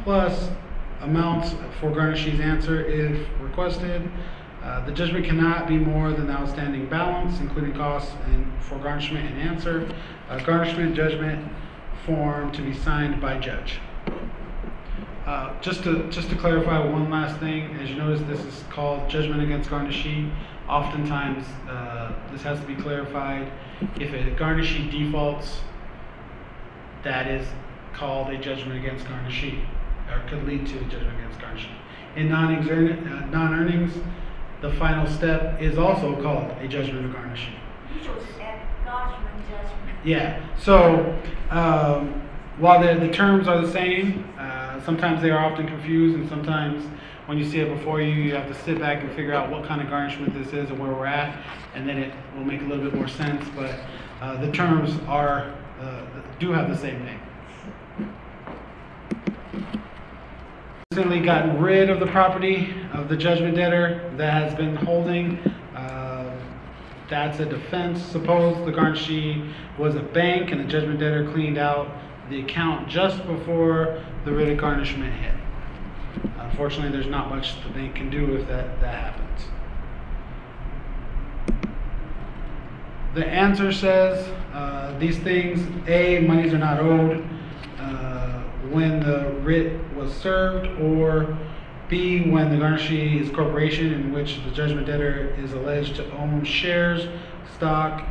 plus 0.04 0.50
amounts 1.02 1.52
for 1.80 1.92
Garnishee's 1.92 2.40
answer 2.40 2.84
if 2.86 3.28
requested. 3.42 4.10
Uh, 4.64 4.84
The 4.86 4.92
judgment 4.92 5.26
cannot 5.26 5.68
be 5.68 5.78
more 5.78 6.12
than 6.12 6.28
the 6.28 6.34
outstanding 6.34 6.88
balance, 6.88 7.40
including 7.40 7.74
costs 7.74 8.16
and 8.26 8.52
for 8.64 8.80
garnishment 8.80 9.30
and 9.30 9.42
answer. 9.42 9.88
Uh, 10.30 10.40
Garnishment 10.40 10.96
judgment 10.96 11.48
form 12.06 12.52
to 12.52 12.62
be 12.62 12.74
signed 12.74 13.22
by 13.22 13.38
judge. 13.40 13.80
Uh, 15.26 15.60
Just 15.60 15.84
to, 15.84 16.08
just 16.12 16.30
to 16.30 16.36
clarify 16.36 16.78
one 16.86 17.10
last 17.10 17.40
thing, 17.40 17.76
as 17.78 17.90
you 17.90 17.96
notice, 17.96 18.22
this 18.28 18.40
is 18.46 18.64
called 18.70 19.10
judgment 19.10 19.42
against 19.42 19.70
garnishee. 19.70 20.32
Oftentimes, 20.70 21.46
uh, 21.68 22.12
this 22.32 22.44
has 22.44 22.60
to 22.60 22.66
be 22.68 22.76
clarified. 22.76 23.52
If 24.00 24.14
a 24.14 24.32
garnishee 24.40 24.92
defaults, 24.92 25.62
that 27.04 27.28
is 27.28 27.48
called 27.94 28.30
a 28.30 28.38
judgment 28.38 28.78
against 28.84 29.06
garnishee, 29.06 29.66
or 30.12 30.22
could 30.30 30.46
lead 30.46 30.68
to 30.68 30.78
a 30.78 30.84
judgment 30.84 31.18
against 31.20 31.40
garnishee. 31.40 31.70
In 32.16 32.32
uh, 32.32 33.26
non-earnings, 33.32 33.94
the 34.62 34.72
final 34.74 35.08
step 35.08 35.62
is 35.62 35.78
also 35.78 36.22
called 36.22 36.52
a 36.62 36.68
judgment 36.68 37.06
of 37.06 37.12
garnishee. 37.12 37.56
Yeah, 40.04 40.46
so 40.60 41.20
um, 41.50 42.22
while 42.60 42.82
the, 42.82 43.00
the 43.00 43.12
terms 43.12 43.48
are 43.48 43.60
the 43.66 43.72
same, 43.72 44.24
uh, 44.38 44.80
sometimes 44.84 45.22
they 45.22 45.32
are 45.32 45.44
often 45.44 45.68
confused, 45.68 46.16
and 46.16 46.30
sometimes 46.30 46.86
when 47.26 47.40
you 47.40 47.46
see 47.46 47.60
it 47.60 47.76
before 47.76 48.02
you, 48.02 48.14
you 48.14 48.36
have 48.36 48.48
to 48.48 48.54
sit 48.64 48.80
back 48.80 49.02
and 49.02 49.12
figure 49.14 49.34
out 49.34 49.50
what 49.50 49.66
kind 49.66 49.82
of 49.82 49.90
garnishment 49.90 50.34
this 50.34 50.54
is 50.54 50.70
and 50.70 50.80
where 50.80 50.92
we're 50.92 51.08
at, 51.08 51.44
and 51.74 51.90
then 51.90 51.98
it 51.98 52.14
will 52.36 52.46
make 52.46 52.62
a 52.62 52.66
little 52.66 52.84
bit 52.84 52.94
more 52.94 53.08
sense. 53.08 53.44
But 53.56 53.80
uh, 54.22 54.40
the 54.42 54.52
terms 54.52 54.92
are 55.08 55.54
uh, 55.82 56.06
do 56.40 56.52
have 56.52 56.70
the 56.70 56.78
same 56.78 57.04
name. 57.04 57.20
Recently 60.92 61.20
gotten 61.22 61.62
rid 61.62 61.90
of 61.90 62.00
the 62.00 62.08
property 62.08 62.74
of 62.94 63.10
the 63.10 63.18
judgment 63.18 63.56
debtor 63.56 64.12
that 64.18 64.32
has 64.32 64.56
been 64.56 64.76
holding. 64.76 65.40
That's 67.10 67.40
a 67.40 67.46
defense. 67.46 68.04
Suppose 68.04 68.66
the 68.66 68.72
garnishee 68.72 69.54
was 69.78 69.96
a 69.96 70.02
bank 70.02 70.52
and 70.52 70.60
the 70.60 70.66
judgment 70.66 71.00
debtor 71.00 71.30
cleaned 71.32 71.58
out 71.58 71.90
the 72.30 72.42
account 72.42 72.90
just 72.90 73.26
before 73.28 74.04
the 74.26 74.32
writ 74.32 74.50
of 74.50 74.58
garnishment 74.58 75.14
hit. 75.14 75.36
Unfortunately, 76.40 76.92
there's 76.92 77.10
not 77.10 77.30
much 77.30 77.62
the 77.64 77.70
bank 77.70 77.96
can 77.96 78.10
do 78.10 78.36
if 78.36 78.48
that, 78.48 78.80
that 78.82 78.96
happens. 78.96 79.26
The 83.14 83.28
answer 83.28 83.72
says 83.72 84.28
uh, 84.54 84.98
these 84.98 85.18
things 85.20 85.66
A, 85.88 86.20
monies 86.20 86.54
are 86.54 86.58
not 86.58 86.80
owed 86.80 87.26
uh, 87.80 88.42
when 88.72 89.00
the 89.00 89.32
writ 89.42 89.80
was 89.94 90.14
served, 90.14 90.68
or 90.82 91.38
B, 91.88 92.22
when 92.30 92.50
the 92.50 92.56
garnishee 92.56 93.22
is 93.22 93.30
a 93.30 93.34
corporation 93.34 93.94
in 93.94 94.12
which 94.12 94.44
the 94.44 94.52
judgment 94.52 94.88
debtor 94.88 95.36
is 95.38 95.54
alleged 95.54 95.96
to 95.98 96.12
own 96.14 96.44
shares, 96.44 97.08
stock, 97.56 98.04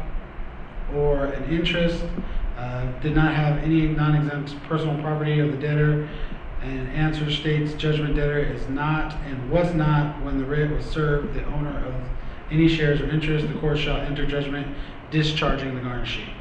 or 0.95 1.27
an 1.27 1.51
interest, 1.53 2.05
uh, 2.57 2.87
did 3.01 3.17
not 3.17 3.35
have 3.35 3.59
any 3.65 3.89
non 3.89 4.15
exempt 4.15 4.55
personal 4.69 5.01
property 5.03 5.41
of 5.41 5.51
the 5.51 5.59
debtor. 5.59 6.09
And 6.63 6.89
answer 6.91 7.31
states 7.31 7.75
judgment 7.75 8.15
debtor 8.15 8.39
is 8.39 8.69
not 8.69 9.15
and 9.27 9.51
was 9.51 9.75
not, 9.75 10.23
when 10.23 10.39
the 10.39 10.45
writ 10.45 10.71
was 10.71 10.87
served, 10.87 11.35
the 11.35 11.45
owner 11.47 11.85
of 11.85 11.95
any 12.51 12.69
shares 12.69 13.01
or 13.01 13.09
interest. 13.11 13.49
The 13.49 13.59
court 13.59 13.79
shall 13.79 13.97
enter 13.97 14.25
judgment 14.25 14.69
discharging 15.11 15.75
the 15.75 15.81
garnishee. 15.81 16.33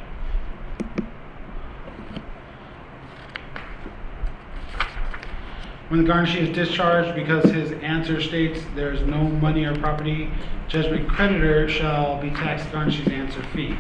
When 5.90 6.04
the 6.04 6.12
garnishee 6.12 6.38
is 6.38 6.50
discharged 6.50 7.14
because 7.14 7.52
his 7.52 7.72
answer 7.84 8.22
states 8.22 8.62
there 8.76 8.92
is 8.94 9.02
no 9.02 9.24
money 9.24 9.66
or 9.66 9.76
property, 9.76 10.30
judgment 10.68 11.10
creditor 11.10 11.68
shall 11.68 12.22
be 12.22 12.30
taxed 12.32 12.68
garnishee's 12.70 13.08
answer 13.10 13.44
fee. 13.54 13.76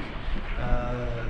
Uh, 0.60 1.26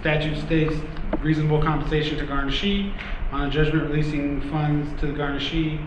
statute 0.00 0.36
states 0.38 0.74
reasonable 1.20 1.62
compensation 1.62 2.18
to 2.18 2.26
garnishee 2.26 2.92
on 3.32 3.48
a 3.48 3.50
judgment 3.50 3.88
releasing 3.90 4.40
funds 4.50 4.88
to 5.00 5.06
the 5.06 5.12
garnishee. 5.12 5.84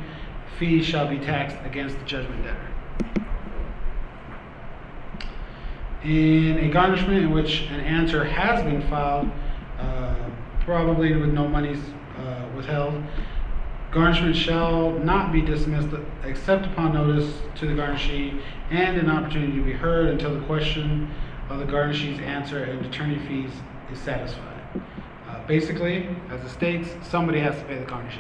Fee 0.58 0.82
shall 0.82 1.08
be 1.08 1.18
taxed 1.18 1.58
against 1.66 1.98
the 2.00 2.06
judgment 2.06 2.44
debtor. 2.44 2.72
In 6.04 6.58
a 6.58 6.70
garnishment 6.70 7.24
in 7.24 7.32
which 7.32 7.68
an 7.70 7.80
answer 7.82 8.24
has 8.24 8.64
been 8.64 8.82
filed, 8.90 9.30
uh, 9.80 10.16
probably 10.62 11.16
with 11.16 11.32
no 11.32 11.48
monies 11.48 11.80
uh, 12.18 12.48
withheld, 12.56 13.04
garnishment 13.92 14.36
shall 14.36 14.92
not 15.00 15.34
be 15.34 15.42
dismissed 15.42 15.90
except 16.24 16.66
upon 16.66 16.94
notice 16.94 17.42
to 17.56 17.68
the 17.68 17.74
garnishee 17.74 18.42
and 18.70 18.98
an 18.98 19.10
opportunity 19.10 19.54
to 19.54 19.64
be 19.64 19.74
heard 19.74 20.08
until 20.08 20.34
the 20.34 20.46
question 20.46 21.14
of 21.50 21.60
the 21.60 21.66
garnishee's 21.66 22.20
answer 22.22 22.64
and 22.64 22.86
attorney 22.86 23.20
fees 23.28 23.52
is 23.92 24.00
satisfied. 24.00 24.62
Uh, 25.28 25.46
basically, 25.46 26.08
as 26.30 26.42
it 26.42 26.50
states, 26.50 26.90
somebody 27.04 27.40
has 27.40 27.56
to 27.56 27.64
pay 27.66 27.78
the 27.78 27.86
garnishee. 27.86 28.20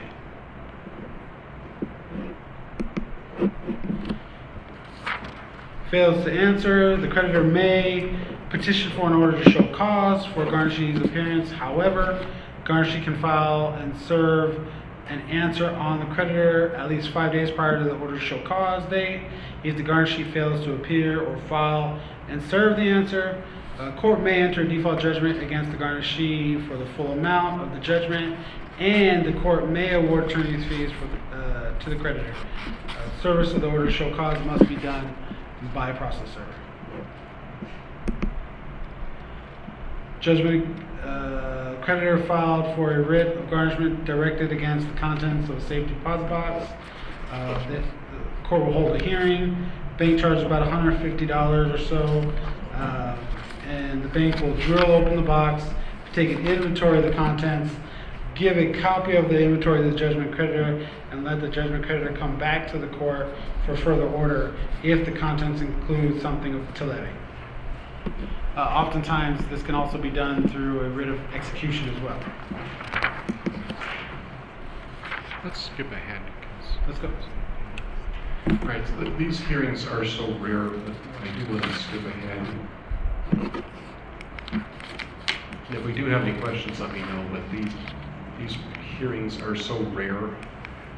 Fails 5.89 6.23
to 6.25 6.31
answer, 6.31 6.97
the 6.97 7.07
creditor 7.07 7.43
may 7.43 8.17
petition 8.49 8.91
for 8.91 9.07
an 9.07 9.13
order 9.13 9.41
to 9.41 9.49
show 9.49 9.63
cause 9.73 10.25
for 10.27 10.45
garnishee's 10.45 11.01
appearance. 11.01 11.49
However, 11.51 12.25
garnishee 12.65 13.03
can 13.03 13.19
file 13.21 13.73
and 13.79 13.97
serve 14.01 14.67
an 15.07 15.21
answer 15.21 15.69
on 15.69 15.99
the 15.99 16.15
creditor 16.15 16.75
at 16.75 16.89
least 16.89 17.09
five 17.09 17.31
days 17.31 17.51
prior 17.51 17.77
to 17.79 17.83
the 17.83 17.95
order 17.97 18.17
to 18.17 18.25
show 18.25 18.41
cause 18.43 18.83
date. 18.89 19.27
If 19.63 19.77
the 19.77 19.83
garnishee 19.83 20.31
fails 20.33 20.65
to 20.65 20.73
appear 20.73 21.21
or 21.21 21.37
file 21.47 22.01
and 22.29 22.41
serve 22.49 22.77
the 22.77 22.83
answer, 22.83 23.43
uh, 23.79 23.91
court 23.99 24.21
may 24.21 24.41
enter 24.41 24.61
a 24.61 24.67
default 24.67 24.99
judgment 24.99 25.41
against 25.41 25.71
the 25.71 25.77
garnishee 25.77 26.67
for 26.67 26.77
the 26.77 26.85
full 26.93 27.11
amount 27.11 27.61
of 27.61 27.73
the 27.73 27.79
judgment, 27.79 28.37
and 28.79 29.25
the 29.25 29.39
court 29.41 29.67
may 29.67 29.93
award 29.93 30.25
attorney's 30.25 30.65
fees 30.67 30.91
for 30.91 31.07
the, 31.07 31.43
uh, 31.43 31.79
to 31.79 31.89
the 31.89 31.95
creditor. 31.95 32.33
Uh, 32.89 33.21
service 33.21 33.53
of 33.53 33.61
the 33.61 33.67
order 33.67 33.87
to 33.87 33.91
show 33.91 34.15
cause 34.15 34.37
must 34.45 34.67
be 34.67 34.75
done 34.75 35.15
by 35.73 35.89
a 35.89 35.97
process 35.97 36.27
server. 36.29 36.55
Judgment 40.19 40.77
uh, 41.03 41.75
creditor 41.81 42.23
filed 42.25 42.75
for 42.75 42.93
a 42.93 43.01
writ 43.01 43.37
of 43.37 43.49
garnishment 43.49 44.05
directed 44.05 44.51
against 44.51 44.87
the 44.87 44.93
contents 44.95 45.49
of 45.49 45.57
a 45.57 45.61
safe 45.61 45.87
deposit 45.87 46.29
box. 46.29 46.71
Uh, 47.31 47.67
the, 47.69 47.83
court 48.51 48.65
will 48.65 48.73
hold 48.73 49.01
a 49.01 49.03
hearing. 49.03 49.71
Bank 49.97 50.19
charges 50.19 50.43
about 50.43 50.67
$150 50.67 51.73
or 51.73 51.77
so. 51.77 52.33
Uh, 52.73 53.17
and 53.65 54.03
the 54.03 54.09
bank 54.09 54.41
will 54.41 54.55
drill 54.57 54.91
open 54.91 55.15
the 55.15 55.21
box, 55.21 55.63
take 56.11 56.31
an 56.31 56.45
inventory 56.45 56.97
of 56.97 57.05
the 57.05 57.13
contents, 57.13 57.73
give 58.35 58.57
a 58.57 58.73
copy 58.81 59.15
of 59.15 59.29
the 59.29 59.41
inventory 59.41 59.81
to 59.81 59.89
the 59.89 59.95
judgment 59.95 60.35
creditor, 60.35 60.85
and 61.11 61.23
let 61.23 61.39
the 61.39 61.47
judgment 61.47 61.85
creditor 61.85 62.13
come 62.17 62.37
back 62.37 62.69
to 62.71 62.77
the 62.77 62.87
court 62.87 63.27
for 63.65 63.77
further 63.77 64.07
order 64.07 64.53
if 64.83 65.05
the 65.05 65.11
contents 65.11 65.61
include 65.61 66.21
something 66.21 66.67
to 66.73 66.85
levy. 66.85 67.09
Uh, 68.61 68.65
oftentimes, 68.65 69.43
this 69.49 69.63
can 69.63 69.73
also 69.73 69.97
be 69.97 70.11
done 70.11 70.47
through 70.47 70.81
a 70.81 70.89
writ 70.89 71.09
of 71.09 71.33
execution 71.33 71.89
as 71.89 71.99
well. 71.99 72.23
Let's 75.43 75.59
skip 75.59 75.91
ahead. 75.91 76.21
'cause- 76.21 76.77
Let's 76.85 76.99
go. 76.99 77.09
All 78.51 78.57
right, 78.67 78.87
so 78.87 79.03
th- 79.03 79.17
these 79.17 79.39
hearings 79.39 79.87
are 79.87 80.05
so 80.05 80.27
rare 80.37 80.65
that 80.69 80.93
I 81.23 81.29
do 81.39 81.51
want 81.51 81.63
to 81.63 81.73
skip 81.73 82.05
ahead. 82.05 82.37
And 84.51 84.63
If 85.71 85.83
we 85.83 85.93
do 85.93 86.05
have 86.05 86.21
any 86.21 86.39
questions, 86.39 86.79
let 86.79 86.93
me 86.93 86.99
know, 86.99 87.25
but 87.31 87.41
these, 87.49 87.73
these 88.37 88.55
hearings 88.99 89.41
are 89.41 89.55
so 89.55 89.79
rare 89.85 90.29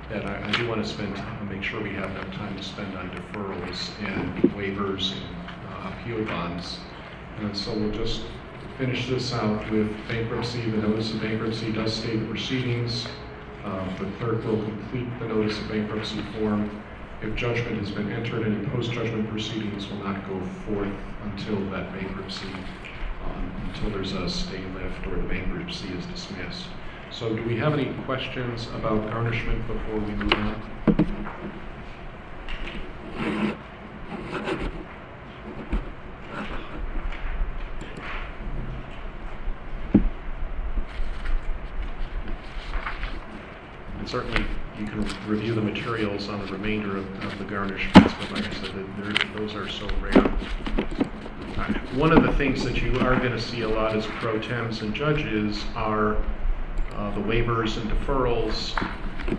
that 0.09 0.25
I, 0.25 0.49
I 0.49 0.51
do 0.51 0.67
want 0.67 0.83
to 0.83 0.89
spend, 0.89 1.15
time- 1.15 1.47
make 1.47 1.63
sure 1.63 1.79
we 1.79 1.91
have 1.91 2.09
enough 2.11 2.29
time 2.33 2.57
to 2.57 2.61
spend 2.61 2.97
on 2.97 3.09
deferrals 3.11 3.97
and 4.03 4.35
waivers 4.51 5.13
and 5.13 5.37
uh, 5.65 5.91
appeal 5.93 6.25
bonds. 6.25 6.89
And 7.39 7.55
so 7.55 7.73
we'll 7.73 7.91
just 7.91 8.23
finish 8.77 9.07
this 9.07 9.33
out 9.33 9.69
with 9.71 9.89
bankruptcy. 10.07 10.69
The 10.69 10.77
notice 10.77 11.13
of 11.13 11.21
bankruptcy 11.21 11.71
does 11.71 11.93
state 11.93 12.19
the 12.19 12.25
proceedings. 12.25 13.07
Uh, 13.63 13.85
The 13.97 14.05
clerk 14.17 14.43
will 14.45 14.61
complete 14.61 15.07
the 15.19 15.27
notice 15.27 15.59
of 15.59 15.69
bankruptcy 15.69 16.21
form. 16.37 16.69
If 17.21 17.35
judgment 17.35 17.77
has 17.77 17.91
been 17.91 18.11
entered, 18.11 18.45
any 18.45 18.65
post-judgment 18.67 19.29
proceedings 19.29 19.87
will 19.87 20.03
not 20.03 20.27
go 20.27 20.41
forth 20.65 20.91
until 21.23 21.57
that 21.71 21.93
bankruptcy, 21.93 22.47
um, 23.23 23.51
until 23.67 23.91
there's 23.91 24.11
a 24.11 24.29
stay 24.29 24.61
lift 24.75 25.07
or 25.07 25.15
the 25.15 25.27
bankruptcy 25.29 25.87
is 25.93 26.05
dismissed. 26.07 26.67
So 27.11 27.33
do 27.33 27.43
we 27.43 27.55
have 27.57 27.73
any 27.73 27.93
questions 28.05 28.67
about 28.75 29.09
garnishment 29.09 29.65
before 29.67 29.99
we 29.99 30.11
move 30.15 30.33
on? 34.73 34.82
And 44.03 44.09
certainly, 44.09 44.45
you 44.77 44.85
can 44.85 45.07
review 45.29 45.55
the 45.55 45.61
materials 45.61 46.27
on 46.27 46.45
the 46.45 46.51
remainder 46.51 46.97
of, 46.97 47.23
of 47.23 47.39
the 47.39 47.45
garnishments, 47.45 48.13
but 48.19 48.31
like 48.31 48.45
I 48.45 48.53
said, 48.53 49.33
those 49.33 49.55
are 49.55 49.69
so 49.69 49.87
rare. 50.01 50.21
One 51.95 52.11
of 52.11 52.21
the 52.21 52.33
things 52.33 52.65
that 52.65 52.81
you 52.81 52.99
are 52.99 53.15
gonna 53.15 53.39
see 53.39 53.61
a 53.61 53.69
lot 53.69 53.95
as 53.95 54.05
pro 54.05 54.41
tems 54.41 54.81
and 54.81 54.93
judges 54.93 55.63
are, 55.73 56.17
uh, 56.95 57.15
the 57.15 57.21
waivers 57.21 57.77
and 57.77 57.89
deferrals, 57.89 58.75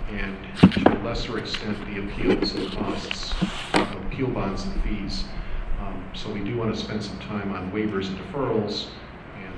and 0.08 0.34
to 0.72 0.98
a 0.98 1.00
lesser 1.04 1.36
extent, 1.36 1.76
the 1.92 2.00
appeals 2.02 2.54
and 2.54 2.72
costs, 2.72 3.34
uh, 3.74 4.00
appeal 4.06 4.28
bonds 4.28 4.64
and 4.64 4.82
fees. 4.82 5.24
Um, 5.78 6.02
so 6.14 6.32
we 6.32 6.40
do 6.40 6.56
wanna 6.56 6.74
spend 6.74 7.04
some 7.04 7.18
time 7.18 7.52
on 7.52 7.70
waivers 7.70 8.08
and 8.08 8.16
deferrals, 8.16 8.86
and 9.44 9.54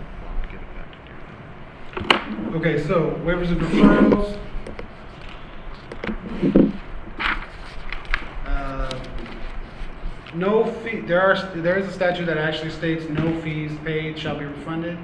to 0.50 2.48
you. 2.50 2.56
Okay, 2.56 2.82
so 2.82 3.12
waivers 3.24 3.52
and 3.52 3.60
deferrals. 3.60 4.36
Uh, 8.46 9.00
No 10.34 10.70
fee, 10.82 11.00
there 11.00 11.20
are, 11.20 11.36
there 11.56 11.78
is 11.78 11.86
a 11.88 11.92
statute 11.92 12.26
that 12.26 12.36
actually 12.36 12.70
states 12.70 13.08
no 13.08 13.40
fees 13.40 13.72
paid 13.84 14.18
shall 14.18 14.38
be 14.38 14.44
refunded. 14.44 14.98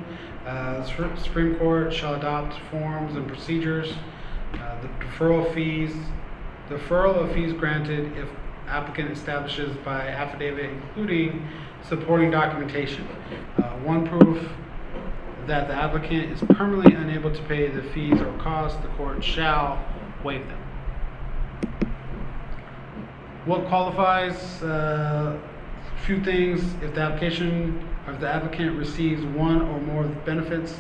Uh, 0.47 0.85
Supreme 1.16 1.55
Court 1.57 1.93
shall 1.93 2.15
adopt 2.15 2.59
forms 2.70 3.15
and 3.16 3.27
procedures. 3.27 3.95
Uh, 4.55 4.81
the 4.83 4.89
deferral 4.89 5.53
fees, 5.55 5.95
deferral 6.69 7.16
of 7.16 7.33
fees 7.33 7.53
granted 7.53 8.16
if 8.19 8.29
applicant 8.69 9.11
establishes 9.11 9.74
by 9.79 10.09
affidavit 10.09 10.70
including 10.70 11.49
supporting 11.89 12.31
documentation. 12.31 13.07
Uh, 13.59 13.70
one 13.79 14.07
proof 14.07 14.47
that 15.47 15.69
the 15.69 15.74
applicant 15.74 16.31
is 16.33 16.41
permanently 16.57 16.95
unable 16.95 17.35
to 17.35 17.43
pay 17.45 17.69
the 17.69 17.83
fees 17.95 18.20
or 18.20 18.33
costs, 18.39 18.81
the 18.83 18.89
court 18.89 19.23
shall 19.24 19.83
waive 20.23 20.47
them. 20.47 20.59
What 23.44 23.66
qualifies, 23.66 24.62
uh, 24.62 25.36
few 26.06 26.23
things, 26.23 26.62
if 26.81 26.94
the 26.94 27.01
application, 27.01 27.89
if 28.06 28.20
the 28.20 28.28
applicant 28.28 28.78
receives 28.78 29.24
one 29.24 29.60
or 29.62 29.81
more 29.81 30.05
of 30.05 30.10
the 30.10 30.20
benefits, 30.20 30.78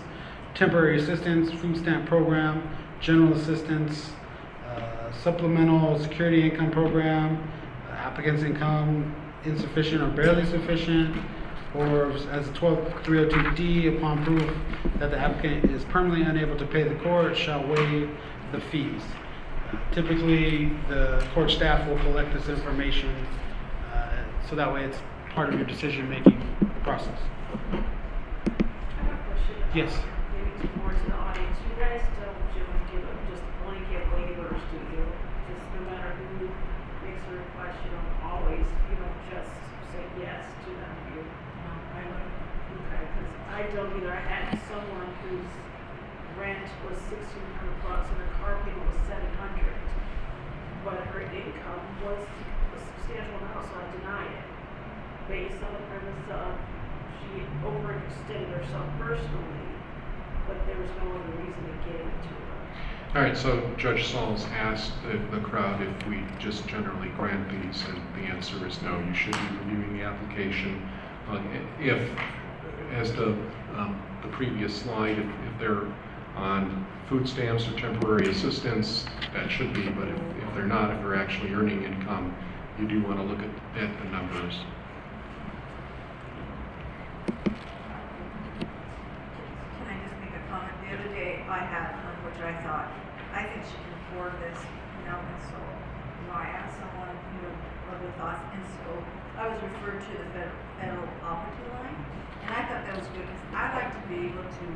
temporary 0.54 1.00
assistance, 1.00 1.50
food 1.50 1.76
stamp 1.76 2.06
program, 2.06 2.62
general 3.00 3.32
assistance, 3.32 4.12
uh, 4.68 5.10
supplemental 5.24 5.98
security 5.98 6.48
income 6.48 6.70
program, 6.70 7.50
applicant's 7.90 8.44
income 8.44 9.12
insufficient 9.44 10.00
or 10.00 10.10
barely 10.10 10.46
sufficient, 10.46 11.16
or 11.74 12.12
as 12.30 12.48
a 12.48 12.52
twelve 12.52 12.78
three 13.02 13.18
oh 13.18 13.28
two 13.28 13.50
D, 13.56 13.88
upon 13.88 14.24
proof 14.24 14.48
that 15.00 15.10
the 15.10 15.18
applicant 15.18 15.64
is 15.72 15.84
permanently 15.86 16.22
unable 16.22 16.56
to 16.56 16.66
pay 16.66 16.84
the 16.84 16.94
court, 16.96 17.36
shall 17.36 17.66
waive 17.66 18.08
the 18.52 18.60
fees. 18.60 19.02
Typically, 19.92 20.70
the 20.88 21.22
court 21.34 21.50
staff 21.50 21.86
will 21.88 21.98
collect 21.98 22.32
this 22.32 22.48
information, 22.48 23.14
uh, 23.92 24.08
so 24.48 24.56
that 24.56 24.72
way 24.72 24.84
it's 24.84 24.98
part 25.34 25.48
of 25.48 25.54
your 25.54 25.66
decision-making 25.68 26.40
process. 26.82 27.18
I 27.72 27.76
have 27.76 29.12
a 29.12 29.22
question. 29.28 29.56
uh, 29.62 29.76
Yes. 29.76 29.92
Maybe 30.32 30.50
to 30.64 30.76
more 30.80 30.92
to 30.92 31.04
the 31.08 31.16
audience. 31.16 31.56
You 31.68 31.76
guys 31.76 32.00
don't 32.20 32.40
generally 32.56 32.84
give 32.92 33.04
them 33.04 33.18
just 33.32 33.44
blanket 33.64 34.04
waivers, 34.16 34.60
do 34.72 34.78
you? 34.96 35.04
Just 35.52 35.64
no 35.76 35.80
matter 35.92 36.16
who 36.16 36.48
makes 37.04 37.20
a 37.28 37.32
request, 37.36 37.76
you 37.84 37.92
don't 37.92 38.12
always, 38.28 38.64
you 38.88 38.96
don't 38.96 39.20
just 39.28 39.52
say 39.92 40.04
yes 40.20 40.40
to 40.64 40.70
them, 40.72 40.94
you? 41.16 41.20
I 41.20 42.00
don't, 42.00 42.28
okay, 42.88 43.04
because 43.12 43.28
I 43.52 43.60
don't 43.76 43.92
either. 44.00 44.12
I 44.12 44.20
had 44.24 44.56
someone 44.68 45.08
whose 45.28 45.52
rent 46.52 46.68
was 46.88 46.98
sixteen 47.08 47.48
hundred 47.56 47.82
bucks 47.82 48.08
and 48.10 48.18
her 48.18 48.32
car 48.36 48.60
payment 48.64 48.84
was 48.84 49.00
seven 49.08 49.32
hundred. 49.40 49.72
But 50.84 51.00
her 51.14 51.22
income 51.22 51.84
was 52.04 52.18
a 52.20 52.78
substantial 52.78 53.38
amount, 53.38 53.64
so 53.70 53.74
I 53.78 53.86
denied 53.96 54.32
it. 54.32 54.44
Based 55.28 55.62
on 55.62 55.72
the 55.72 55.84
premise 55.88 56.26
of 56.30 56.58
she 57.20 57.40
overextended 57.64 58.50
herself 58.50 58.88
personally, 58.98 59.68
but 60.46 60.58
there 60.66 60.76
was 60.76 60.90
no 61.00 61.08
other 61.14 61.32
reason 61.38 61.62
to 61.62 61.76
give 61.86 62.00
it 62.00 62.22
to 62.22 62.34
her. 62.34 63.14
All 63.14 63.22
right, 63.22 63.36
so 63.36 63.70
Judge 63.76 64.06
Sauls 64.06 64.44
asked 64.46 64.92
the, 65.02 65.18
the 65.36 65.42
crowd 65.42 65.80
if 65.82 66.06
we 66.06 66.24
just 66.38 66.66
generally 66.66 67.08
grant 67.10 67.48
these, 67.50 67.84
and 67.86 68.00
the 68.16 68.28
answer 68.28 68.66
is 68.66 68.82
no. 68.82 68.98
You 68.98 69.14
should 69.14 69.34
be 69.34 69.56
reviewing 69.64 69.98
the 69.98 70.04
application. 70.04 70.88
Uh, 71.28 71.40
If, 71.78 72.10
as 72.92 73.12
to 73.12 73.36
um, 73.76 74.02
the 74.22 74.28
previous 74.28 74.74
slide, 74.74 75.18
if, 75.18 75.26
if 75.26 75.58
they're 75.60 75.86
on 76.36 76.86
food 77.08 77.28
stamps 77.28 77.68
or 77.68 77.72
temporary 77.78 78.28
assistance, 78.28 79.06
that 79.34 79.50
should 79.50 79.72
be, 79.72 79.88
but 79.90 80.08
if, 80.08 80.16
if 80.16 80.54
they're 80.54 80.66
not, 80.66 80.90
if 80.90 81.00
they're 81.02 81.14
actually 81.14 81.52
earning 81.52 81.84
income, 81.84 82.34
you 82.78 82.86
do 82.88 83.02
want 83.02 83.18
to 83.18 83.24
look 83.24 83.38
at, 83.38 83.50
at 83.82 83.98
the 83.98 84.04
numbers. 84.10 84.60
Can 89.76 89.86
I 89.88 89.96
just 90.02 90.16
make 90.20 90.32
a 90.32 90.42
comment? 90.48 90.72
The 90.88 90.94
other 90.96 91.08
day, 91.14 91.44
I 91.48 91.58
had 91.58 91.92
one 92.04 92.16
which 92.32 92.40
I 92.42 92.52
thought, 92.62 92.90
I 93.34 93.44
think 93.44 93.64
she 93.64 93.76
can 93.76 93.92
afford 94.08 94.32
this, 94.40 94.58
know, 95.12 95.20
and 95.20 95.40
so, 95.44 95.58
you 95.60 96.24
know, 96.28 96.36
I 96.38 96.48
asked 96.48 96.80
someone, 96.80 97.12
know, 97.44 97.52
what 97.90 98.00
their 98.00 98.14
thoughts, 98.16 98.40
and 98.56 98.64
so 98.64 98.88
I 99.36 99.52
was 99.52 99.58
referred 99.60 100.00
to 100.00 100.12
the 100.16 100.28
federal, 100.32 100.56
federal 100.80 101.08
poverty 101.20 101.66
line, 101.76 101.98
and 102.46 102.50
I 102.56 102.60
thought 102.64 102.82
that 102.88 102.96
was 102.96 103.08
good, 103.12 103.26
because 103.28 103.44
I'd 103.52 103.74
like 103.76 103.92
to 103.92 104.02
be 104.08 104.32
able 104.32 104.46
to 104.46 104.66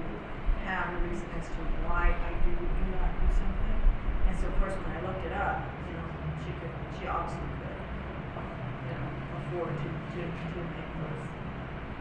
have 0.67 0.91
a 0.91 0.99
reason 1.07 1.31
as 1.39 1.47
to 1.47 1.63
why 1.87 2.11
I 2.11 2.31
do 2.43 2.51
or 2.59 2.67
do 2.67 2.85
not 2.91 3.11
do 3.23 3.27
something. 3.31 3.79
And 4.27 4.35
so, 4.35 4.51
of 4.51 4.55
course, 4.59 4.75
when 4.75 4.91
I 4.91 5.01
looked 5.07 5.23
it 5.23 5.33
up, 5.33 5.63
you 5.87 5.95
know, 5.95 6.07
she 6.43 6.51
could, 6.59 6.75
she 6.99 7.07
obviously 7.07 7.47
could, 7.63 7.79
you 7.79 8.95
know, 8.99 9.07
afford 9.39 9.71
to, 9.71 9.89
to, 9.89 10.21
to 10.27 10.61
make 10.75 10.91
those, 10.99 11.25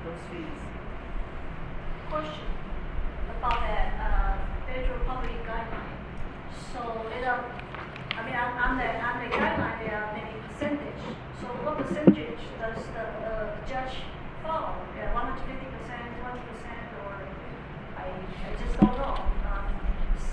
those 0.01 0.21
fees. 0.33 0.61
Question 2.09 2.49
about 3.37 3.61
that, 3.61 3.87
uh, 4.01 4.33
federal 4.65 5.01
public 5.05 5.37
guideline. 5.45 5.93
So, 6.73 6.81
it, 7.13 7.23
um, 7.25 7.45
I 8.17 8.25
mean, 8.25 8.33
on, 8.35 8.77
the, 8.81 8.87
on 8.97 9.15
the 9.21 9.29
guideline, 9.29 9.77
there 9.85 9.97
are 10.01 10.09
many 10.17 10.33
percentage. 10.49 11.03
So 11.41 11.47
what 11.61 11.77
percentage 11.77 12.41
does 12.57 12.81
the, 12.97 13.05
uh, 13.29 13.67
judge 13.67 14.01
follow? 14.41 14.73
Yeah, 14.97 15.13
one 15.13 15.35
hundred 15.35 15.45
fifty 15.51 15.67
percent, 15.67 16.04
I, 18.05 18.55
just 18.61 18.79
don't 18.79 18.97
know. 18.97 19.17
Um, 19.49 19.65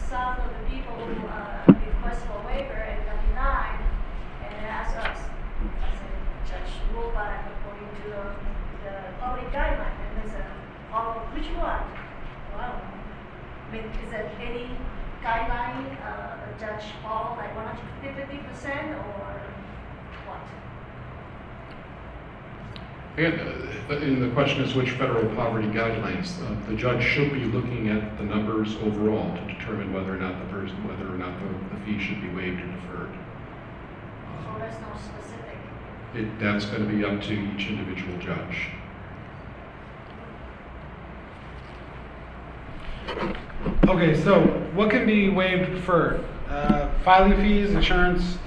some 0.09 0.37
of 0.41 0.51
the 0.53 0.63
people 0.69 0.95
who, 0.95 1.27
uh, 1.27 1.65
request 1.67 2.27
for 2.27 2.39
waiver 2.47 2.77
and 2.77 3.05
got 3.07 3.19
denied, 3.29 3.81
and 4.45 4.53
they 4.53 4.69
ask 4.69 4.97
us, 4.97 5.19
I 5.81 5.91
said, 5.97 6.13
Judge, 6.49 6.73
rule 6.95 7.11
by 7.15 7.41
according 7.41 7.89
to 8.03 8.11
the, 8.11 8.25
the 8.85 8.95
public 9.21 9.51
guideline, 9.53 9.97
and 10.05 10.13
they 10.23 10.29
said, 10.31 10.45
oh, 10.93 11.23
which 11.33 11.49
one? 11.57 11.85
Well, 12.55 12.83
I 12.83 13.73
mean, 13.73 13.85
is 14.05 14.11
there 14.11 14.31
any 14.41 14.69
guideline, 15.23 15.97
uh, 16.05 16.45
a 16.45 16.61
judge 16.61 16.93
follow, 17.03 17.37
like 17.37 17.55
one 17.57 17.65
hundred 17.67 18.17
fifty 18.17 18.39
percent, 18.39 18.91
or 18.91 19.41
what? 20.29 20.43
And, 23.17 23.35
uh, 23.91 23.95
and 23.97 24.23
the 24.23 24.31
question 24.31 24.63
is 24.63 24.75
which 24.75 24.93
federal 24.93 25.35
poverty 25.35 25.69
guidelines? 25.69 26.41
Uh, 26.43 26.55
The 26.71 26.77
judge 26.77 27.03
should 27.03 27.33
be 27.33 27.45
looking 27.45 27.89
at 27.89 28.17
the 28.17 28.25
numbers 28.25 28.77
overall 28.77 29.37
to 29.37 29.53
determine 29.53 29.93
whether 29.93 30.15
or 30.15 30.19
not 30.19 30.39
the 30.39 30.47
person, 30.47 30.77
whether 30.89 31.07
or 31.07 31.19
not 31.19 31.39
the, 31.39 31.77
the 31.77 31.85
fee 31.85 32.03
should 32.03 32.23
be 32.23 32.29
waived 32.31 32.61
or 32.63 32.67
deferred. 32.67 33.11
So 34.45 34.59
that's 34.59 34.81
not 34.81 34.99
specific. 34.99 35.59
It, 36.15 36.39
that's 36.41 36.65
gonna 36.65 36.87
be 36.87 37.05
up 37.05 37.21
to 37.23 37.33
each 37.35 37.69
individual 37.69 38.17
judge. 38.19 38.69
Okay, 43.89 44.23
so 44.23 44.41
what 44.75 44.91
can 44.91 45.07
be 45.07 45.29
waived 45.29 45.69
or 45.69 45.75
deferred? 45.75 46.25
Uh, 46.49 46.89
filing 47.05 47.37
fees, 47.37 47.71
insurance 47.73 48.39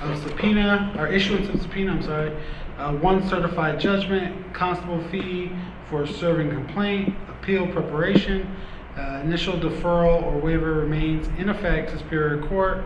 of 0.00 0.16
subpoena, 0.18 0.94
or 0.96 1.08
issuance 1.08 1.48
of 1.48 1.60
subpoena, 1.60 1.92
I'm 1.92 2.02
sorry. 2.02 2.36
Uh, 2.82 2.92
one 2.94 3.24
certified 3.28 3.78
judgment, 3.78 4.52
constable 4.52 5.00
fee 5.08 5.52
for 5.88 6.04
serving 6.04 6.50
complaint, 6.50 7.14
appeal 7.28 7.64
preparation, 7.68 8.56
uh, 8.98 9.20
initial 9.22 9.54
deferral 9.54 10.20
or 10.24 10.36
waiver 10.36 10.72
remains 10.72 11.28
in 11.38 11.48
effect 11.48 11.92
to 11.92 11.98
Superior 11.98 12.42
Court. 12.48 12.82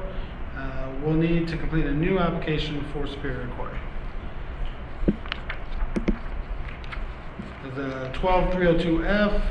Uh, 0.54 0.90
will 1.02 1.14
need 1.14 1.48
to 1.48 1.56
complete 1.56 1.86
a 1.86 1.90
new 1.90 2.18
application 2.18 2.84
for 2.92 3.06
Superior 3.06 3.48
Court. 3.56 3.72
The 7.74 8.10
12302F, 8.12 9.42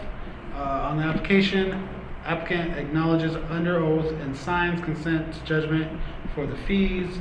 uh, 0.53 0.59
on 0.59 0.97
the 0.97 1.03
application, 1.05 1.89
applicant 2.23 2.77
acknowledges 2.77 3.35
under 3.49 3.83
oath 3.83 4.11
and 4.21 4.37
signs 4.37 4.79
consent 4.85 5.33
to 5.33 5.43
judgment 5.43 5.99
for 6.35 6.45
the 6.45 6.55
fees. 6.67 7.17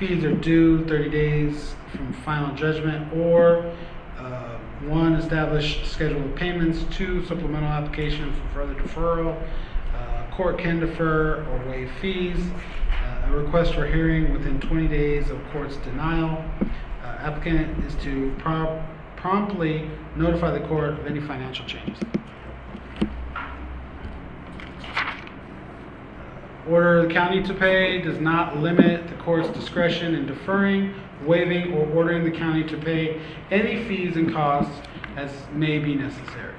Fees 0.00 0.24
are 0.24 0.34
due 0.34 0.82
30 0.86 1.10
days 1.10 1.74
from 1.94 2.10
final 2.24 2.54
judgment 2.56 3.12
or, 3.12 3.70
uh, 4.18 4.56
one, 4.88 5.12
establish 5.12 5.86
schedule 5.86 6.24
of 6.24 6.34
payments, 6.34 6.84
two, 6.90 7.22
supplemental 7.26 7.68
application 7.68 8.32
for 8.32 8.48
further 8.54 8.74
deferral. 8.80 9.36
Uh, 9.94 10.34
Court 10.34 10.56
can 10.56 10.80
defer 10.80 11.44
or 11.44 11.70
waive 11.70 11.90
fees. 12.00 12.38
Uh, 12.90 13.26
A 13.28 13.36
request 13.36 13.74
for 13.74 13.86
hearing 13.86 14.32
within 14.32 14.58
20 14.58 14.88
days 14.88 15.28
of 15.28 15.38
court's 15.52 15.76
denial. 15.76 16.42
Uh, 17.04 17.06
Applicant 17.20 17.84
is 17.84 17.94
to 17.96 18.34
prompt 18.38 18.82
promptly 19.16 19.90
notify 20.16 20.50
the 20.50 20.66
court 20.66 20.98
of 20.98 21.06
any 21.06 21.20
financial 21.20 21.66
changes. 21.66 21.98
Order 26.70 26.98
of 26.98 27.08
the 27.08 27.14
county 27.14 27.42
to 27.42 27.52
pay 27.52 28.00
does 28.00 28.20
not 28.20 28.58
limit 28.58 29.08
the 29.08 29.16
court's 29.16 29.48
discretion 29.48 30.14
in 30.14 30.26
deferring, 30.26 30.94
waiving, 31.26 31.72
or 31.72 31.84
ordering 31.92 32.22
the 32.22 32.30
county 32.30 32.62
to 32.62 32.76
pay 32.76 33.20
any 33.50 33.84
fees 33.88 34.16
and 34.16 34.32
costs 34.32 34.72
as 35.16 35.32
may 35.52 35.80
be 35.80 35.96
necessary. 35.96 36.54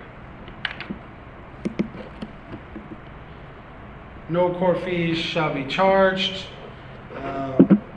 No 4.27 4.53
court 4.55 4.83
fees 4.83 5.17
shall 5.17 5.53
be 5.53 5.63
charged. 5.65 6.45
Uh, 7.15 7.53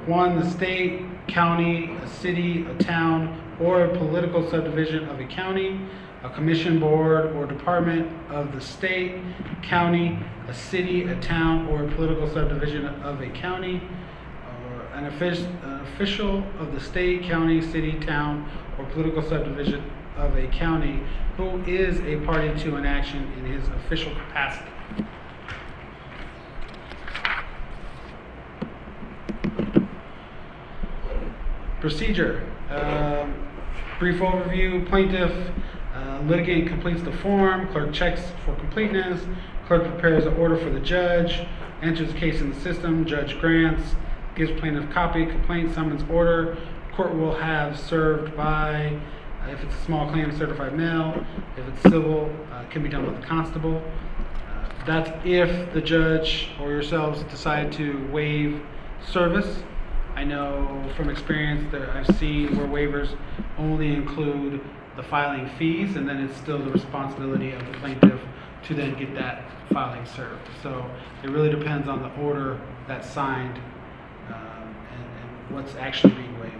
One, 0.06 0.38
the 0.38 0.48
state, 0.48 1.02
county, 1.26 1.96
a 1.96 2.08
city, 2.08 2.64
a 2.66 2.74
town, 2.74 3.40
or 3.58 3.86
a 3.86 3.98
political 3.98 4.48
subdivision 4.48 5.08
of 5.08 5.18
a 5.18 5.24
county 5.24 5.80
a 6.24 6.30
commission 6.30 6.80
board 6.80 7.26
or 7.36 7.44
department 7.46 8.10
of 8.30 8.52
the 8.52 8.60
state, 8.60 9.20
county, 9.62 10.18
a 10.48 10.54
city, 10.54 11.04
a 11.04 11.14
town, 11.20 11.68
or 11.68 11.84
a 11.84 11.88
political 11.92 12.26
subdivision 12.28 12.86
of 12.86 13.20
a 13.20 13.28
county, 13.28 13.82
or 14.66 14.80
an 14.94 15.04
offic- 15.10 15.46
an 15.62 15.80
official 15.92 16.42
of 16.58 16.72
the 16.72 16.80
state, 16.80 17.22
county, 17.24 17.60
city, 17.60 17.92
town, 18.00 18.48
or 18.78 18.86
political 18.86 19.22
subdivision 19.22 19.84
of 20.16 20.34
a 20.36 20.46
county 20.48 21.00
who 21.36 21.62
is 21.64 22.00
a 22.00 22.16
party 22.24 22.58
to 22.58 22.76
an 22.76 22.86
action 22.86 23.30
in 23.38 23.44
his 23.44 23.68
official 23.68 24.12
capacity. 24.14 24.70
Procedure. 31.80 32.42
Um, 32.70 33.34
Brief 33.98 34.20
overview, 34.20 34.86
plaintiff, 34.88 35.30
uh, 35.94 36.20
litigant 36.26 36.66
completes 36.68 37.02
the 37.02 37.12
form, 37.12 37.68
clerk 37.68 37.92
checks 37.92 38.22
for 38.44 38.54
completeness, 38.56 39.20
clerk 39.66 39.84
prepares 39.84 40.26
an 40.26 40.34
order 40.34 40.56
for 40.56 40.70
the 40.70 40.80
judge, 40.80 41.46
enters 41.82 42.12
the 42.12 42.18
case 42.18 42.40
in 42.40 42.50
the 42.50 42.60
system, 42.60 43.04
judge 43.04 43.38
grants, 43.40 43.94
gives 44.34 44.50
plaintiff 44.60 44.90
copy, 44.90 45.24
complaint, 45.26 45.72
summons, 45.74 46.02
order. 46.10 46.56
Court 46.94 47.14
will 47.14 47.34
have 47.34 47.78
served 47.78 48.36
by, 48.36 48.98
uh, 49.42 49.50
if 49.50 49.62
it's 49.62 49.74
a 49.74 49.84
small 49.84 50.10
claim, 50.10 50.36
certified 50.36 50.76
mail. 50.76 51.24
If 51.56 51.66
it's 51.68 51.82
civil, 51.82 52.34
uh, 52.52 52.64
can 52.70 52.82
be 52.82 52.88
done 52.88 53.06
with 53.06 53.22
a 53.22 53.26
constable. 53.26 53.82
Uh, 54.48 54.84
That's 54.86 55.10
if 55.24 55.72
the 55.72 55.80
judge 55.80 56.48
or 56.60 56.70
yourselves 56.70 57.22
decide 57.24 57.72
to 57.72 58.08
waive 58.12 58.60
service. 59.06 59.62
I 60.16 60.24
know 60.24 60.88
from 60.96 61.10
experience 61.10 61.70
that 61.72 61.90
I've 61.90 62.16
seen 62.16 62.56
where 62.56 62.66
waivers 62.66 63.16
only 63.58 63.92
include 63.94 64.60
the 64.96 65.02
filing 65.02 65.48
fees, 65.58 65.96
and 65.96 66.08
then 66.08 66.18
it's 66.18 66.36
still 66.36 66.58
the 66.58 66.70
responsibility 66.70 67.52
of 67.52 67.64
the 67.66 67.72
plaintiff 67.78 68.20
to 68.64 68.74
then 68.74 68.98
get 68.98 69.14
that 69.14 69.44
filing 69.72 70.06
served. 70.06 70.48
So 70.62 70.88
it 71.22 71.30
really 71.30 71.50
depends 71.50 71.88
on 71.88 72.02
the 72.02 72.10
order 72.22 72.60
that's 72.86 73.08
signed 73.08 73.58
um, 74.28 74.74
and, 74.92 75.04
and 75.04 75.56
what's 75.56 75.74
actually 75.76 76.14
being 76.14 76.40
waived. 76.40 76.54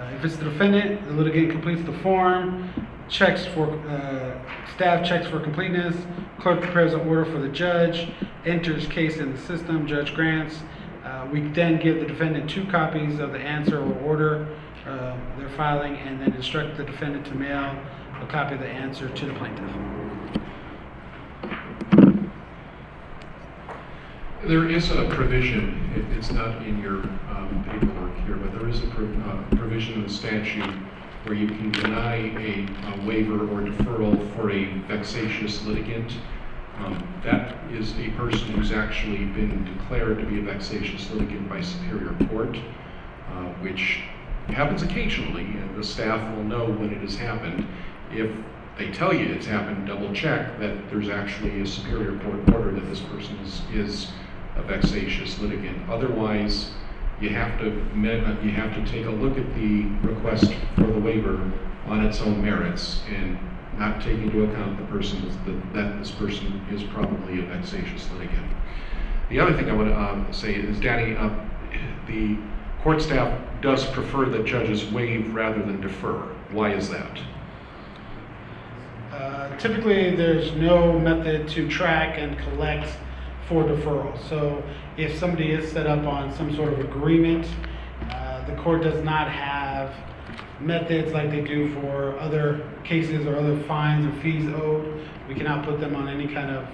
Uh, 0.00 0.10
if 0.16 0.24
it's 0.24 0.36
the 0.36 0.44
defendant, 0.44 1.06
the 1.06 1.12
litigant 1.12 1.50
completes 1.50 1.82
the 1.84 1.92
form, 1.98 2.70
checks 3.08 3.46
for, 3.46 3.70
uh, 3.88 4.38
staff 4.74 5.04
checks 5.04 5.26
for 5.26 5.40
completeness, 5.40 5.96
clerk 6.38 6.60
prepares 6.60 6.94
an 6.94 7.00
order 7.00 7.24
for 7.24 7.38
the 7.38 7.48
judge, 7.48 8.08
enters 8.44 8.86
case 8.86 9.16
in 9.16 9.32
the 9.32 9.38
system, 9.38 9.86
judge 9.86 10.14
grants. 10.14 10.60
Uh, 11.04 11.26
we 11.32 11.40
then 11.40 11.80
give 11.80 12.00
the 12.00 12.06
defendant 12.06 12.48
two 12.48 12.64
copies 12.66 13.18
of 13.18 13.32
the 13.32 13.38
answer 13.38 13.78
or 13.78 13.94
order 14.00 14.46
uh, 14.86 15.16
they're 15.38 15.48
filing, 15.50 15.96
and 15.96 16.20
then 16.20 16.32
instruct 16.34 16.76
the 16.76 16.84
defendant 16.84 17.26
to 17.26 17.34
mail 17.34 17.74
a 18.20 18.26
copy 18.26 18.54
of 18.54 18.60
the 18.60 18.66
answer 18.66 19.08
to 19.08 19.26
the 19.26 19.34
plaintiff. 19.34 19.70
There 24.44 24.68
is 24.68 24.90
a 24.90 25.04
provision, 25.08 25.90
it- 25.96 26.16
it's 26.16 26.30
not 26.32 26.62
in 26.62 26.80
your 26.80 27.00
um, 27.34 27.64
paperwork 27.68 28.16
here, 28.24 28.36
but 28.36 28.52
there 28.58 28.68
is 28.68 28.82
a 28.82 28.86
pro- 28.88 29.04
uh, 29.06 29.56
provision 29.56 29.94
in 29.94 30.02
the 30.04 30.08
statute 30.08 30.70
where 31.24 31.34
you 31.34 31.48
can 31.48 31.70
deny 31.72 32.14
a 32.38 32.66
a 32.94 33.06
waiver 33.06 33.40
or 33.42 33.60
deferral 33.62 34.16
for 34.34 34.50
a 34.50 34.64
vexatious 34.86 35.64
litigant. 35.66 36.14
Um, 36.78 37.02
That 37.24 37.56
is 37.72 37.98
a 37.98 38.08
person 38.10 38.48
who's 38.52 38.70
actually 38.70 39.24
been 39.24 39.64
declared 39.64 40.18
to 40.20 40.24
be 40.26 40.38
a 40.38 40.42
vexatious 40.42 41.10
litigant 41.10 41.48
by 41.48 41.60
Superior 41.60 42.14
Court, 42.30 42.56
uh, 42.56 43.42
which 43.60 44.02
happens 44.50 44.82
occasionally, 44.82 45.42
and 45.42 45.76
the 45.76 45.84
staff 45.84 46.34
will 46.36 46.44
know 46.44 46.66
when 46.66 46.90
it 46.92 47.00
has 47.00 47.16
happened. 47.16 47.66
If 48.12 48.30
they 48.76 48.90
tell 48.90 49.12
you 49.12 49.26
it's 49.32 49.46
happened, 49.46 49.86
double 49.86 50.12
check 50.12 50.58
that 50.60 50.88
there's 50.90 51.08
actually 51.08 51.60
a 51.60 51.66
Superior 51.66 52.18
Court 52.20 52.54
order 52.54 52.72
that 52.72 52.86
this 52.88 53.00
person 53.00 53.36
is, 53.38 53.62
is 53.72 54.08
a 54.56 54.62
vexatious 54.62 55.38
litigant. 55.38 55.88
Otherwise, 55.90 56.70
you 57.20 57.30
have 57.30 57.58
to, 57.60 57.66
you 57.66 58.50
have 58.52 58.74
to 58.74 58.86
take 58.86 59.06
a 59.06 59.10
look 59.10 59.36
at 59.36 59.54
the 59.54 59.82
request 60.02 60.52
for 60.76 60.86
the 60.86 61.00
waiver 61.00 61.50
on 61.86 62.04
its 62.04 62.20
own 62.20 62.42
merits 62.42 63.02
and 63.08 63.38
not 63.76 64.00
take 64.00 64.18
into 64.18 64.44
account 64.44 64.78
the 64.78 64.84
person, 64.86 65.20
that- 65.46 65.74
that 65.74 65.98
this 65.98 66.10
person 66.10 66.60
is 66.72 66.82
probably 66.84 67.40
a 67.40 67.42
vexatious 67.42 68.10
litigant. 68.12 68.46
The 69.28 69.40
other 69.40 69.52
thing 69.52 69.70
I 69.70 69.74
want 69.74 69.88
to 69.88 70.00
um, 70.00 70.26
say 70.32 70.54
is, 70.54 70.80
Danny, 70.80 71.16
uh, 71.16 71.30
the 72.06 72.36
court 72.82 73.02
staff 73.02 73.38
does 73.60 73.84
prefer 73.86 74.26
that 74.26 74.44
judges 74.44 74.90
waive 74.90 75.34
rather 75.34 75.60
than 75.62 75.80
defer. 75.80 76.16
Why 76.50 76.72
is 76.72 76.88
that? 76.90 77.20
Uh, 79.12 79.56
Typically, 79.58 80.14
there's 80.14 80.52
no 80.52 80.98
method 80.98 81.48
to 81.48 81.68
track 81.68 82.18
and 82.18 82.38
collect 82.38 82.88
for 83.48 83.64
deferral. 83.64 84.16
So 84.28 84.62
if 84.96 85.18
somebody 85.18 85.50
is 85.50 85.70
set 85.72 85.86
up 85.86 86.06
on 86.06 86.32
some 86.34 86.54
sort 86.54 86.72
of 86.72 86.80
agreement, 86.80 87.46
uh, 88.10 88.44
the 88.46 88.54
court 88.56 88.82
does 88.82 89.02
not 89.02 89.28
have 89.30 89.92
methods 90.60 91.12
like 91.12 91.30
they 91.30 91.40
do 91.40 91.72
for 91.74 92.18
other 92.18 92.68
cases 92.84 93.26
or 93.26 93.36
other 93.36 93.58
fines 93.64 94.06
or 94.06 94.20
fees 94.20 94.48
owed. 94.54 95.08
We 95.28 95.34
cannot 95.34 95.64
put 95.64 95.80
them 95.80 95.94
on 95.96 96.08
any 96.08 96.26
kind 96.26 96.50
of 96.50 96.66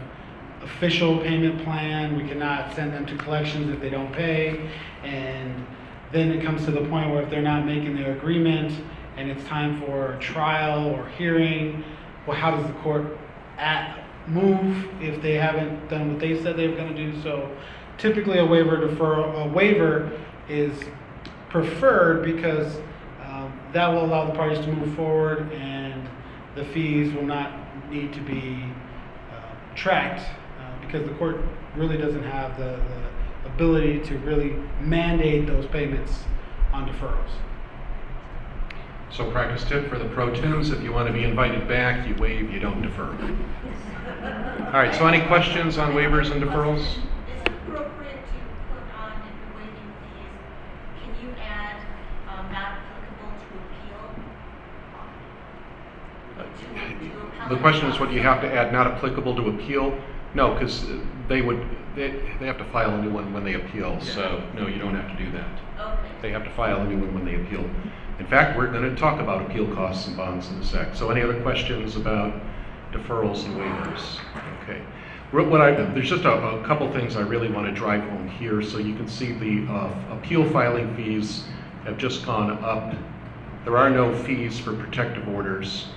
official 0.63 1.19
payment 1.19 1.63
plan. 1.65 2.17
We 2.17 2.27
cannot 2.27 2.75
send 2.75 2.93
them 2.93 3.07
to 3.07 3.17
collections 3.17 3.73
if 3.73 3.81
they 3.81 3.91
don't 3.91 4.13
pay. 4.13 4.71
And 5.03 5.65
then 6.13 6.31
it 6.31 6.45
comes 6.45 6.65
to 6.65 6.71
the 6.71 6.81
point 6.89 7.11
where 7.11 7.23
if 7.23 7.31
they're 7.31 7.43
not 7.43 7.65
making 7.67 7.97
their 7.97 8.13
agreement 8.17 8.73
and 9.17 9.31
it's 9.31 9.45
time 9.45 9.81
for 9.81 10.17
trial 10.21 10.87
or 10.87 11.09
hearing, 11.11 11.85
well, 12.27 12.37
how 12.37 12.51
does 12.51 12.67
the 12.67 12.73
court 12.75 13.05
move 14.27 14.89
if 15.03 15.21
they 15.23 15.35
haven't 15.35 15.89
done 15.89 16.13
what 16.13 16.21
they 16.21 16.41
said 16.43 16.57
they 16.57 16.69
were 16.69 16.77
gonna 16.77 16.95
do? 16.95 17.21
So 17.23 17.51
typically 17.99 18.39
a 18.39 18.45
waiver 18.45 18.77
deferral, 18.79 19.45
a 19.45 19.49
waiver 19.49 20.11
is 20.49 20.73
preferred 21.49 22.25
because 22.25 22.77
um, 23.25 23.53
that 23.73 23.89
will 23.89 24.05
allow 24.05 24.27
the 24.27 24.35
parties 24.35 24.59
to 24.65 24.73
move 24.73 24.95
forward 24.95 25.53
and 25.53 26.09
the 26.55 26.65
fees 26.67 27.13
will 27.15 27.25
not 27.25 27.53
need 27.91 28.13
to 28.13 28.21
be 28.21 28.65
uh, 29.33 29.75
tracked 29.75 30.23
uh, 30.23 30.87
because 30.87 31.07
the 31.09 31.15
court 31.15 31.39
really 31.77 31.97
doesn't 31.97 32.23
have 32.23 32.57
the, 32.59 32.65
the 32.65 33.05
ability 33.55 34.01
to 34.01 34.19
really 34.19 34.57
mandate 34.81 35.47
those 35.47 35.67
payments 35.67 36.25
on 36.73 36.89
deferrals. 36.89 37.31
So 39.11 39.31
practice 39.31 39.63
tip 39.69 39.89
for 39.89 39.97
the 39.97 40.07
pro 40.07 40.35
tems, 40.35 40.71
if 40.71 40.83
you 40.83 40.93
want 40.93 41.07
to 41.07 41.13
be 41.13 41.23
invited 41.23 41.69
back, 41.69 42.09
you 42.09 42.17
waive, 42.17 42.51
you 42.51 42.59
don't 42.59 42.83
defer. 42.83 43.07
All 44.67 44.73
right, 44.73 44.93
so 44.93 45.07
any 45.07 45.25
questions 45.29 45.79
on 45.79 45.93
waivers 45.93 46.33
and 46.33 46.43
deferrals? 46.43 46.81
Is 46.81 46.97
it 46.97 47.47
appropriate 47.69 48.25
to 48.27 48.41
put 48.67 48.83
on, 48.99 49.13
if 49.23 49.31
you're 49.39 49.55
waiving 49.57 49.93
can 51.01 51.15
you 51.23 51.31
add, 51.41 51.77
um, 52.29 52.47
applicable 52.51 53.31
to 53.39 53.47
appeal? 53.63 54.03
To- 56.43 57.49
to 57.49 57.55
The 57.55 57.61
question 57.61 57.87
is, 57.89 58.01
what 58.01 58.09
do 58.09 58.17
you 58.17 58.23
have 58.23 58.41
to 58.41 58.53
add, 58.53 58.73
not 58.73 58.89
applicable 58.89 59.37
to 59.37 59.49
appeal? 59.51 59.97
No, 60.35 60.53
because 60.55 60.85
they 61.29 61.43
would, 61.43 61.65
they, 61.95 62.11
they 62.41 62.47
have 62.47 62.59
to 62.59 62.65
file 62.67 62.91
a 62.95 63.03
new 63.03 63.11
one 63.11 63.33
when 63.33 63.45
they 63.45 63.55
appeal, 63.55 64.01
so, 64.01 64.43
no, 64.55 64.67
you 64.67 64.79
don't 64.79 64.95
have 64.95 65.17
to 65.17 65.25
do 65.25 65.31
that. 65.33 65.49
Okay. 65.79 66.11
They 66.23 66.31
have 66.33 66.45
to 66.45 66.51
file 66.51 66.81
a 66.81 66.85
new 66.85 66.99
one 66.99 67.15
when 67.15 67.25
they 67.25 67.37
appeal. 67.37 67.69
In 68.19 68.27
fact, 68.27 68.57
we're 68.57 68.71
going 68.71 68.83
to 68.83 69.01
talk 69.01 69.21
about 69.21 69.49
appeal 69.49 69.73
costs 69.75 70.07
and 70.07 70.17
bonds 70.17 70.49
in 70.49 70.59
a 70.59 70.65
sec. 70.65 70.95
So 70.95 71.11
any 71.11 71.21
other 71.21 71.41
questions 71.43 71.97
about 71.97 72.33
deferrals 72.93 73.45
and 73.45 73.57
waivers? 73.57 74.21
Okay. 74.63 74.81
What 75.33 75.49
what 75.49 75.61
I, 75.61 75.73
there's 75.73 76.09
just 76.09 76.25
a, 76.25 76.33
a 76.33 76.65
couple 76.65 76.91
things 76.93 77.17
I 77.17 77.23
really 77.23 77.49
want 77.49 77.67
to 77.67 77.73
drive 77.73 78.03
home 78.03 78.29
here. 78.29 78.63
So 78.63 78.79
you 78.79 78.95
can 78.95 79.09
see 79.09 79.33
the 79.33 79.73
uh, 79.73 80.17
appeal 80.17 80.49
filing 80.51 80.95
fees 80.95 81.45
have 81.85 81.99
just 81.99 82.25
gone 82.25 82.53
up. 82.63 82.95
There 83.65 83.77
are 83.77 83.91
no 83.91 84.17
fees 84.23 84.61
for 84.61 84.75
protective 84.77 85.27
orders. 85.29 85.89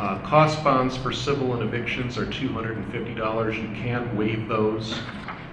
Uh, 0.00 0.18
Cost 0.20 0.64
bonds 0.64 0.96
for 0.96 1.12
civil 1.12 1.52
and 1.52 1.62
evictions 1.62 2.16
are 2.16 2.24
$250. 2.24 3.54
You 3.54 3.68
can 3.82 4.16
waive 4.16 4.48
those. 4.48 4.98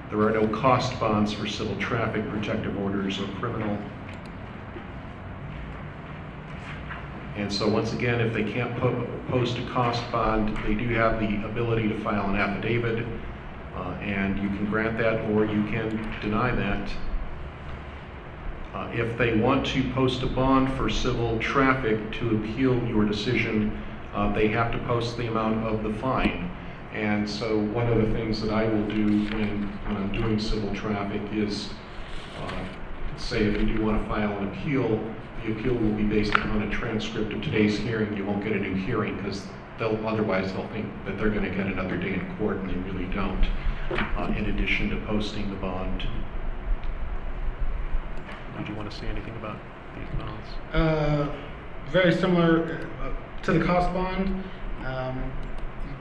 There 0.09 0.21
are 0.21 0.31
no 0.31 0.47
cost 0.47 0.97
bonds 1.01 1.33
for 1.33 1.45
civil 1.45 1.75
traffic 1.79 2.25
protective 2.29 2.79
orders 2.79 3.19
or 3.19 3.27
criminal. 3.39 3.77
And 7.35 7.51
so 7.51 7.67
once 7.67 7.91
again, 7.91 8.21
if 8.21 8.33
they 8.33 8.45
can't 8.45 8.73
po- 8.77 9.05
post 9.27 9.57
a 9.57 9.65
cost 9.65 10.01
bond, 10.13 10.57
they 10.65 10.75
do 10.75 10.87
have 10.93 11.19
the 11.19 11.45
ability 11.45 11.89
to 11.89 11.99
file 11.99 12.29
an 12.29 12.37
affidavit, 12.37 13.05
uh, 13.75 13.81
and 13.99 14.41
you 14.41 14.47
can 14.47 14.65
grant 14.67 14.97
that 14.97 15.29
or 15.29 15.43
you 15.43 15.61
can 15.65 15.89
deny 16.21 16.55
that. 16.55 16.89
Uh, 18.73 18.89
If 18.93 19.17
they 19.17 19.37
want 19.37 19.65
to 19.67 19.83
post 19.91 20.23
a 20.23 20.27
bond 20.27 20.71
for 20.71 20.89
civil 20.89 21.37
traffic 21.39 22.13
to 22.13 22.37
appeal 22.37 22.81
your 22.87 23.03
decision, 23.03 23.77
uh, 24.17 24.33
they 24.33 24.47
have 24.47 24.71
to 24.71 24.79
post 24.79 25.15
the 25.17 25.27
amount 25.27 25.63
of 25.65 25.83
the 25.83 25.93
fine. 25.99 26.49
And 26.93 27.29
so 27.29 27.59
one 27.59 27.87
of 27.87 27.97
the 27.97 28.11
things 28.11 28.41
that 28.41 28.51
I 28.51 28.63
will 28.65 28.87
do 28.87 29.05
when, 29.05 29.67
when 29.85 29.97
I'm 29.97 30.11
doing 30.11 30.39
civil 30.39 30.73
traffic 30.73 31.21
is, 31.31 31.69
uh, 32.41 32.65
say 33.17 33.43
if 33.43 33.61
you 33.61 33.77
do 33.77 33.85
want 33.85 34.01
to 34.01 34.09
file 34.09 34.35
an 34.39 34.47
appeal, 34.47 34.89
the 35.43 35.47
the 35.47 35.53
appeal 35.53 35.73
will 35.73 35.93
be 35.93 36.03
based 36.03 36.33
upon 36.33 36.61
a 36.63 36.69
transcript 36.69 37.31
of 37.31 37.41
today's 37.41 37.77
hearing. 37.77 38.15
You 38.17 38.25
won't 38.25 38.43
get 38.43 38.53
a 38.53 38.59
new 38.59 38.73
hearing 38.73 39.15
because 39.17 39.45
they'll, 39.79 40.05
otherwise 40.05 40.51
they'll 40.51 40.67
think 40.69 40.87
that 41.05 41.17
they're 41.17 41.29
gonna 41.29 41.49
get 41.49 41.67
another 41.67 41.95
day 41.95 42.15
in 42.15 42.37
court 42.37 42.57
and 42.57 42.69
they 42.69 42.91
really 42.91 43.05
don't, 43.13 43.45
uh, 44.17 44.33
in 44.37 44.45
addition 44.45 44.89
to 44.89 44.97
posting 45.05 45.49
the 45.49 45.55
bond. 45.55 46.05
Did 48.57 48.67
you 48.67 48.75
want 48.75 48.91
to 48.91 48.97
say 48.97 49.07
anything 49.07 49.35
about 49.37 49.57
these 49.95 50.19
bonds? 50.19 50.49
Uh, 50.73 51.33
very 51.91 52.13
similar 52.13 52.89
uh, 53.01 53.11
to 53.43 53.53
the 53.53 53.63
cost 53.63 53.93
bond. 53.93 54.43
Um, 54.85 55.31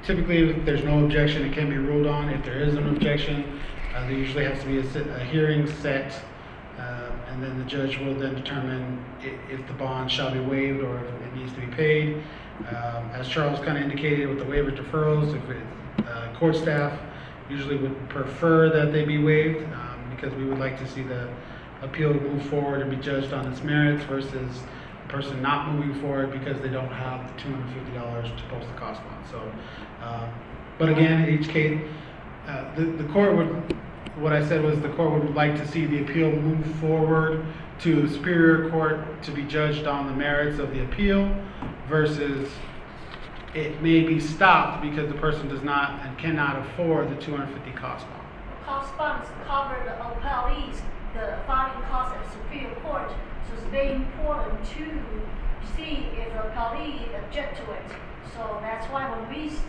typically, 0.04 0.50
if 0.50 0.64
there's 0.64 0.84
no 0.84 1.04
objection, 1.04 1.44
it 1.44 1.52
can 1.52 1.68
be 1.68 1.76
ruled 1.76 2.06
on. 2.06 2.28
If 2.28 2.44
there 2.44 2.58
is 2.60 2.74
an 2.74 2.88
objection, 2.88 3.60
uh, 3.94 4.02
there 4.02 4.12
usually 4.12 4.44
has 4.44 4.60
to 4.60 4.66
be 4.66 4.78
a, 4.78 4.90
sit- 4.90 5.06
a 5.08 5.24
hearing 5.24 5.66
set, 5.66 6.12
uh, 6.78 7.10
and 7.28 7.42
then 7.42 7.58
the 7.58 7.64
judge 7.64 7.98
will 7.98 8.14
then 8.14 8.34
determine 8.34 9.04
if 9.50 9.66
the 9.66 9.72
bond 9.74 10.10
shall 10.10 10.32
be 10.32 10.40
waived 10.40 10.80
or 10.82 10.98
if 10.98 11.22
it 11.22 11.34
needs 11.34 11.52
to 11.52 11.60
be 11.60 11.66
paid. 11.68 12.22
Um, 12.68 13.10
as 13.12 13.28
Charles 13.28 13.58
kind 13.64 13.76
of 13.76 13.84
indicated 13.84 14.28
with 14.28 14.38
the 14.38 14.44
waiver 14.44 14.70
deferrals, 14.70 15.34
if 15.36 15.50
it, 15.50 16.06
uh, 16.06 16.34
court 16.38 16.56
staff 16.56 16.98
usually 17.50 17.76
would 17.76 18.08
prefer 18.08 18.70
that 18.70 18.92
they 18.92 19.04
be 19.04 19.18
waived 19.18 19.62
um, 19.74 20.10
because 20.14 20.34
we 20.34 20.44
would 20.44 20.58
like 20.58 20.78
to 20.78 20.86
see 20.88 21.02
the 21.02 21.28
appeal 21.82 22.12
move 22.14 22.42
forward 22.46 22.80
and 22.80 22.90
be 22.90 22.96
judged 22.96 23.32
on 23.32 23.50
its 23.52 23.62
merits 23.62 24.02
versus 24.04 24.62
person 25.08 25.40
not 25.42 25.72
moving 25.72 25.94
forward 26.00 26.32
because 26.32 26.60
they 26.60 26.68
don't 26.68 26.92
have 26.92 27.26
the 27.32 27.42
two 27.42 27.50
hundred 27.50 27.72
fifty 27.74 27.92
dollars 27.98 28.28
to 28.28 28.42
post 28.48 28.68
the 28.68 28.74
cost 28.74 29.02
bond. 29.02 29.26
So, 29.30 29.52
um, 30.02 30.30
but 30.78 30.88
again, 30.88 31.24
in 31.24 31.38
each 31.38 31.48
case, 31.48 31.80
uh, 32.46 32.74
the, 32.74 32.84
the 32.84 33.04
court 33.12 33.36
would, 33.36 33.48
what 34.16 34.32
I 34.32 34.46
said 34.46 34.62
was 34.62 34.80
the 34.80 34.90
court 34.90 35.22
would 35.22 35.34
like 35.34 35.56
to 35.56 35.66
see 35.66 35.86
the 35.86 36.02
appeal 36.02 36.30
move 36.30 36.66
forward 36.76 37.44
to 37.80 38.08
Superior 38.08 38.70
Court 38.70 39.22
to 39.22 39.30
be 39.32 39.42
judged 39.42 39.86
on 39.86 40.06
the 40.06 40.12
merits 40.12 40.58
of 40.58 40.70
the 40.72 40.82
appeal 40.84 41.34
versus 41.88 42.50
it 43.54 43.80
may 43.82 44.02
be 44.02 44.20
stopped 44.20 44.82
because 44.82 45.08
the 45.10 45.18
person 45.18 45.48
does 45.48 45.62
not 45.62 46.00
and 46.04 46.16
cannot 46.18 46.58
afford 46.66 47.10
the 47.10 47.20
two 47.20 47.36
hundred 47.36 47.54
fifty 47.54 47.72
cost 47.72 48.06
bond. 48.08 48.22
Cost 48.64 48.96
bonds 48.98 49.28
cover 49.46 49.76
the 49.84 49.92
appellees, 49.92 50.80
the 51.14 51.38
filing 51.46 51.82
costs 51.84 52.16
at 52.16 52.32
Superior 52.32 52.74
Court, 52.76 53.10
so 53.48 53.54
it's 53.54 53.64
very 53.70 53.92
important 53.92 54.64
to 54.76 54.84
see 55.76 56.08
if 56.16 56.32
the 56.32 56.38
appellee 56.50 57.08
object 57.24 57.56
to 57.58 57.72
it. 57.72 57.86
So 58.34 58.58
that's 58.60 58.86
why 58.92 59.08
when 59.10 59.28
we 59.32 59.48
s- 59.50 59.62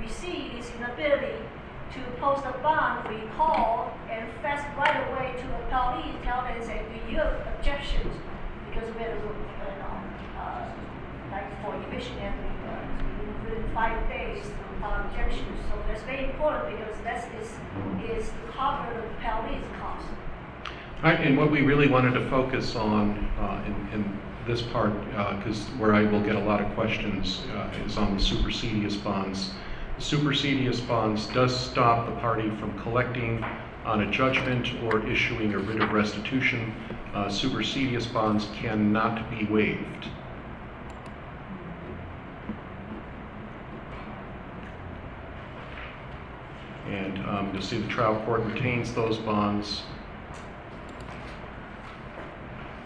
receive 0.00 0.52
this 0.56 0.70
inability 0.76 1.38
to 1.94 2.00
post 2.20 2.44
a 2.46 2.52
bond, 2.62 3.08
we 3.08 3.20
call 3.36 3.92
and 4.10 4.26
fast 4.42 4.66
right 4.76 4.96
away 5.08 5.34
to 5.40 5.46
the 5.46 5.58
appellee, 5.68 6.22
tell 6.24 6.42
them, 6.42 6.60
say, 6.62 6.82
do 6.90 7.10
you 7.12 7.18
have 7.18 7.34
objections? 7.56 8.14
Because 8.70 8.88
we 8.94 9.02
have, 9.02 9.14
you 9.14 9.24
know, 9.82 9.96
uh, 10.38 10.66
like 11.30 11.46
for 11.62 11.74
eviction 11.86 12.18
and, 12.18 12.34
uh, 12.66 13.44
within 13.44 13.64
five 13.74 14.08
days, 14.08 14.44
without 14.74 15.06
objections. 15.06 15.58
So 15.70 15.76
that's 15.86 16.02
very 16.02 16.24
important 16.30 16.76
because 16.78 16.96
that 17.04 17.28
is, 17.40 17.48
is 18.10 18.28
to 18.30 18.52
cover 18.52 18.90
the 18.94 19.06
appellee's 19.22 19.66
cost. 19.80 20.06
And 21.02 21.36
what 21.36 21.50
we 21.50 21.60
really 21.60 21.88
wanted 21.88 22.14
to 22.14 22.30
focus 22.30 22.76
on 22.76 23.10
uh, 23.38 23.62
in, 23.66 24.00
in 24.00 24.20
this 24.46 24.62
part, 24.62 24.92
because 25.38 25.64
where 25.78 25.94
I 25.94 26.02
will 26.04 26.20
get 26.20 26.36
a 26.36 26.40
lot 26.40 26.60
of 26.60 26.72
questions, 26.74 27.42
uh, 27.52 27.70
is 27.84 27.96
on 27.96 28.16
the 28.16 28.22
supersedeas 28.22 29.02
bonds. 29.02 29.50
Supersedeas 29.98 30.86
bonds 30.86 31.26
does 31.28 31.58
stop 31.58 32.06
the 32.06 32.16
party 32.20 32.50
from 32.58 32.78
collecting 32.82 33.44
on 33.84 34.00
a 34.00 34.10
judgment 34.10 34.68
or 34.84 35.06
issuing 35.06 35.54
a 35.54 35.58
writ 35.58 35.80
of 35.80 35.92
restitution. 35.92 36.74
Uh, 37.14 37.26
Supersedeas 37.26 38.12
bonds 38.12 38.48
cannot 38.54 39.30
be 39.30 39.44
waived. 39.44 40.08
And 46.88 47.18
um, 47.26 47.50
you'll 47.52 47.62
see 47.62 47.78
the 47.78 47.88
trial 47.88 48.20
court 48.24 48.40
retains 48.42 48.92
those 48.94 49.16
bonds. 49.18 49.82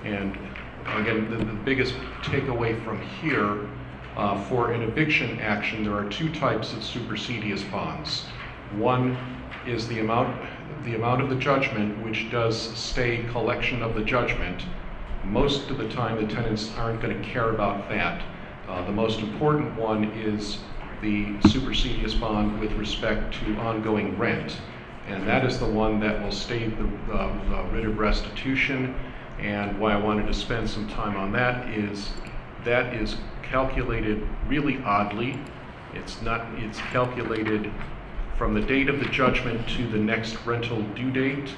And 0.04 0.36
again, 0.86 1.30
the, 1.30 1.38
the 1.38 1.52
biggest 1.52 1.94
takeaway 2.22 2.82
from 2.84 3.00
here, 3.00 3.68
uh, 4.16 4.42
for 4.44 4.72
an 4.72 4.82
eviction 4.82 5.38
action, 5.40 5.84
there 5.84 5.94
are 5.94 6.08
two 6.08 6.32
types 6.32 6.72
of 6.72 6.80
supersedeas 6.80 7.70
bonds. 7.70 8.24
One 8.76 9.16
is 9.66 9.86
the 9.88 10.00
amount, 10.00 10.40
the 10.84 10.94
amount 10.94 11.22
of 11.22 11.30
the 11.30 11.36
judgment, 11.36 12.02
which 12.04 12.30
does 12.30 12.56
stay 12.76 13.24
collection 13.30 13.82
of 13.82 13.94
the 13.94 14.02
judgment. 14.02 14.64
Most 15.24 15.70
of 15.70 15.78
the 15.78 15.88
time, 15.88 16.16
the 16.16 16.32
tenants 16.32 16.70
aren't 16.76 17.00
going 17.02 17.20
to 17.20 17.28
care 17.28 17.50
about 17.50 17.88
that. 17.88 18.22
Uh, 18.68 18.84
the 18.84 18.92
most 18.92 19.20
important 19.20 19.74
one 19.76 20.04
is 20.12 20.58
the 21.00 21.26
supersedeas 21.38 22.18
bond 22.18 22.60
with 22.60 22.72
respect 22.72 23.34
to 23.34 23.56
ongoing 23.56 24.16
rent. 24.18 24.58
And 25.06 25.26
that 25.26 25.44
is 25.44 25.58
the 25.58 25.66
one 25.66 26.00
that 26.00 26.22
will 26.22 26.32
stay 26.32 26.68
the, 26.68 26.84
uh, 27.12 27.48
the 27.48 27.70
writ 27.70 27.86
of 27.86 27.98
restitution. 27.98 28.94
And 29.38 29.78
why 29.78 29.92
I 29.92 29.96
wanted 29.96 30.26
to 30.26 30.34
spend 30.34 30.68
some 30.68 30.88
time 30.88 31.16
on 31.16 31.32
that 31.32 31.68
is 31.68 32.10
that 32.64 32.94
is 32.94 33.16
calculated 33.42 34.26
really 34.46 34.82
oddly. 34.84 35.38
It's 35.94 36.20
not, 36.22 36.46
it's 36.56 36.78
calculated 36.78 37.70
from 38.36 38.54
the 38.54 38.60
date 38.60 38.88
of 38.88 39.00
the 39.00 39.06
judgment 39.06 39.68
to 39.70 39.88
the 39.88 39.98
next 39.98 40.44
rental 40.44 40.82
due 40.94 41.10
date. 41.10 41.54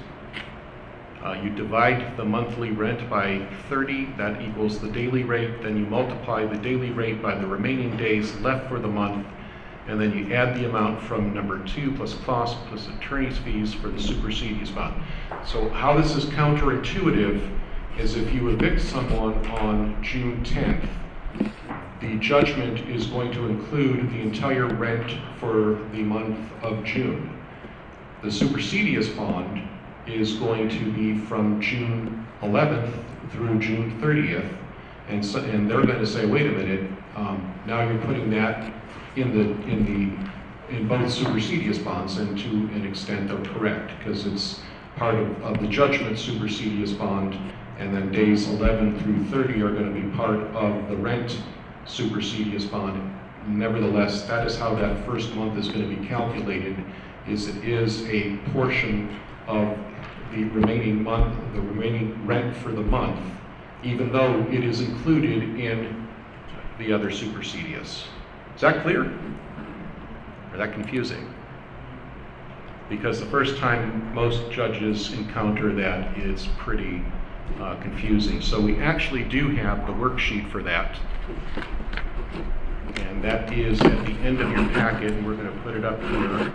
Uh, 1.24 1.32
you 1.43 1.51
divide 1.51 2.16
the 2.16 2.24
monthly 2.24 2.70
rent 2.70 3.09
by 3.11 3.47
30, 3.69 4.15
that 4.16 4.40
equals 4.40 4.78
the 4.78 4.89
daily 4.89 5.23
rate. 5.23 5.62
Then 5.62 5.77
you 5.77 5.85
multiply 5.85 6.47
the 6.47 6.57
daily 6.57 6.90
rate 6.90 7.20
by 7.20 7.35
the 7.35 7.47
remaining 7.47 7.97
days 7.97 8.35
left 8.36 8.69
for 8.69 8.78
the 8.78 8.89
month. 8.89 9.27
And 9.86 10.01
then 10.01 10.16
you 10.16 10.32
add 10.32 10.57
the 10.57 10.69
amount 10.69 11.02
from 11.02 11.35
number 11.35 11.62
two 11.66 11.93
plus 11.93 12.15
cost 12.24 12.57
plus 12.66 12.86
attorney's 12.89 13.36
fees 13.39 13.74
for 13.74 13.89
the 13.89 13.98
supersedeas 13.98 14.74
bond. 14.74 15.02
So 15.44 15.69
how 15.70 16.01
this 16.01 16.15
is 16.15 16.27
counterintuitive 16.27 17.60
is 17.98 18.16
if 18.16 18.32
you 18.32 18.48
evict 18.48 18.80
someone 18.80 19.34
on 19.48 20.02
June 20.02 20.42
10th, 20.44 20.88
the 22.00 22.16
judgment 22.18 22.78
is 22.88 23.06
going 23.06 23.30
to 23.32 23.46
include 23.46 24.10
the 24.10 24.20
entire 24.20 24.66
rent 24.66 25.12
for 25.38 25.78
the 25.92 26.02
month 26.02 26.38
of 26.62 26.82
June. 26.84 27.38
The 28.22 28.28
supersedeas 28.28 29.14
bond 29.16 29.68
is 30.06 30.34
going 30.34 30.68
to 30.70 30.92
be 30.92 31.18
from 31.18 31.60
June 31.60 32.26
11th 32.42 32.92
through 33.30 33.58
June 33.58 34.00
30th. 34.00 34.50
And 35.08 35.24
so, 35.24 35.40
and 35.40 35.70
they're 35.70 35.84
going 35.84 35.98
to 35.98 36.06
say, 36.06 36.24
wait 36.24 36.46
a 36.46 36.50
minute, 36.50 36.90
um, 37.16 37.54
now 37.66 37.88
you're 37.88 38.00
putting 38.02 38.30
that 38.30 38.72
in 39.16 39.32
the, 39.32 39.50
in 39.68 39.84
the, 39.84 40.74
in 40.76 40.88
both 40.88 41.00
supersedeas 41.00 41.84
bonds, 41.84 42.18
and 42.18 42.38
to 42.38 42.48
an 42.48 42.86
extent 42.86 43.28
they're 43.28 43.54
correct, 43.54 43.92
because 43.98 44.26
it's 44.26 44.60
part 44.96 45.16
of, 45.16 45.42
of 45.42 45.60
the 45.60 45.66
judgment 45.66 46.16
supersedeas 46.16 46.96
bond, 46.96 47.36
and 47.81 47.94
then 47.94 48.12
days 48.12 48.47
11 48.47 49.01
through 49.01 49.24
30 49.24 49.62
are 49.62 49.73
going 49.73 49.93
to 49.93 50.01
be 50.01 50.15
part 50.15 50.39
of 50.39 50.89
the 50.90 50.97
rent 50.97 51.40
supersedeas 51.86 52.70
bond. 52.70 53.19
Nevertheless, 53.48 54.23
that 54.24 54.47
is 54.47 54.57
how 54.59 54.74
that 54.74 55.05
first 55.07 55.35
month 55.35 55.59
is 55.59 55.69
going 55.69 55.89
to 55.89 55.97
be 55.97 56.07
calculated, 56.07 56.77
is 57.27 57.48
it 57.48 57.65
is 57.65 58.07
a 58.09 58.36
portion 58.52 59.19
of 59.47 59.78
the 60.31 60.44
remaining 60.44 61.02
month, 61.02 61.35
the 61.55 61.61
remaining 61.61 62.27
rent 62.27 62.55
for 62.59 62.70
the 62.70 62.82
month, 62.82 63.19
even 63.82 64.12
though 64.12 64.47
it 64.51 64.62
is 64.62 64.82
included 64.82 65.59
in 65.59 66.07
the 66.78 66.93
other 66.93 67.11
supersedeas. 67.11 68.05
Is 68.55 68.61
that 68.61 68.82
clear? 68.82 69.05
Or 70.52 70.59
that 70.59 70.74
confusing? 70.74 71.35
Because 72.90 73.20
the 73.20 73.27
first 73.27 73.57
time 73.57 74.15
most 74.15 74.51
judges 74.51 75.15
encounter 75.15 75.73
that, 75.73 76.16
it's 76.19 76.47
pretty 76.59 77.02
uh, 77.59 77.77
confusing. 77.81 78.40
So 78.40 78.60
we 78.60 78.78
actually 78.81 79.24
do 79.24 79.48
have 79.56 79.86
the 79.86 79.93
worksheet 79.93 80.51
for 80.51 80.62
that. 80.62 80.98
And 82.97 83.22
that 83.24 83.52
is 83.52 83.81
at 83.81 84.06
the 84.06 84.12
end 84.22 84.40
of 84.40 84.51
your 84.51 84.68
packet, 84.70 85.12
and 85.12 85.27
we're 85.27 85.36
going 85.36 85.52
to 85.52 85.62
put 85.62 85.77
it 85.77 85.85
up 85.85 86.01
here. 86.01 86.52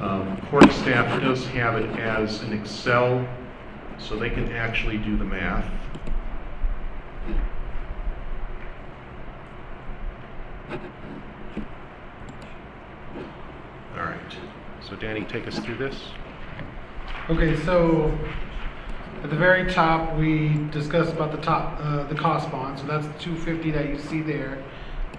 Um, 0.00 0.40
Court 0.50 0.72
staff 0.72 1.20
does 1.20 1.46
have 1.48 1.76
it 1.76 1.88
as 1.98 2.42
an 2.42 2.52
Excel, 2.52 3.26
so 3.98 4.16
they 4.16 4.30
can 4.30 4.50
actually 4.52 4.96
do 4.98 5.16
the 5.16 5.24
math. 5.24 5.70
All 13.96 14.04
right, 14.04 14.36
so 14.80 14.96
Danny, 14.96 15.24
take 15.24 15.46
us 15.46 15.58
through 15.58 15.76
this. 15.76 15.96
Okay, 17.28 17.56
so 17.64 18.16
at 19.22 19.30
the 19.30 19.36
very 19.36 19.70
top, 19.72 20.16
we 20.16 20.54
discussed 20.70 21.12
about 21.12 21.32
the 21.32 21.38
top, 21.38 21.78
uh, 21.80 22.04
the 22.04 22.14
cost 22.14 22.50
bond, 22.50 22.78
so 22.78 22.86
that's 22.86 23.06
the 23.06 23.12
two 23.18 23.36
fifty 23.36 23.70
that 23.70 23.88
you 23.88 23.98
see 23.98 24.22
there. 24.22 24.62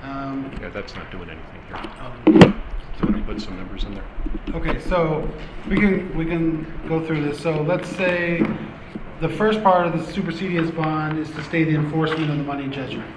Um, 0.03 0.51
Yeah, 0.61 0.69
that's 0.69 0.95
not 0.95 1.11
doing 1.11 1.29
anything 1.29 1.61
here. 1.67 1.77
um, 2.01 2.53
So 2.99 3.07
I'm 3.07 3.13
to 3.13 3.21
put 3.21 3.41
some 3.41 3.57
numbers 3.57 3.83
in 3.83 3.95
there. 3.95 4.03
Okay, 4.53 4.79
so 4.79 5.29
we 5.69 5.75
can, 5.75 6.17
we 6.17 6.25
can 6.25 6.65
go 6.87 7.05
through 7.05 7.23
this. 7.23 7.39
So 7.39 7.61
let's 7.61 7.89
say 7.89 8.41
the 9.21 9.29
first 9.29 9.61
part 9.63 9.85
of 9.87 9.93
the 9.93 10.13
supersedeas 10.13 10.73
bond 10.75 11.19
is 11.19 11.29
to 11.31 11.43
stay 11.43 11.63
the 11.63 11.75
enforcement 11.75 12.29
of 12.31 12.37
the 12.37 12.43
money 12.43 12.67
judgment. 12.67 13.09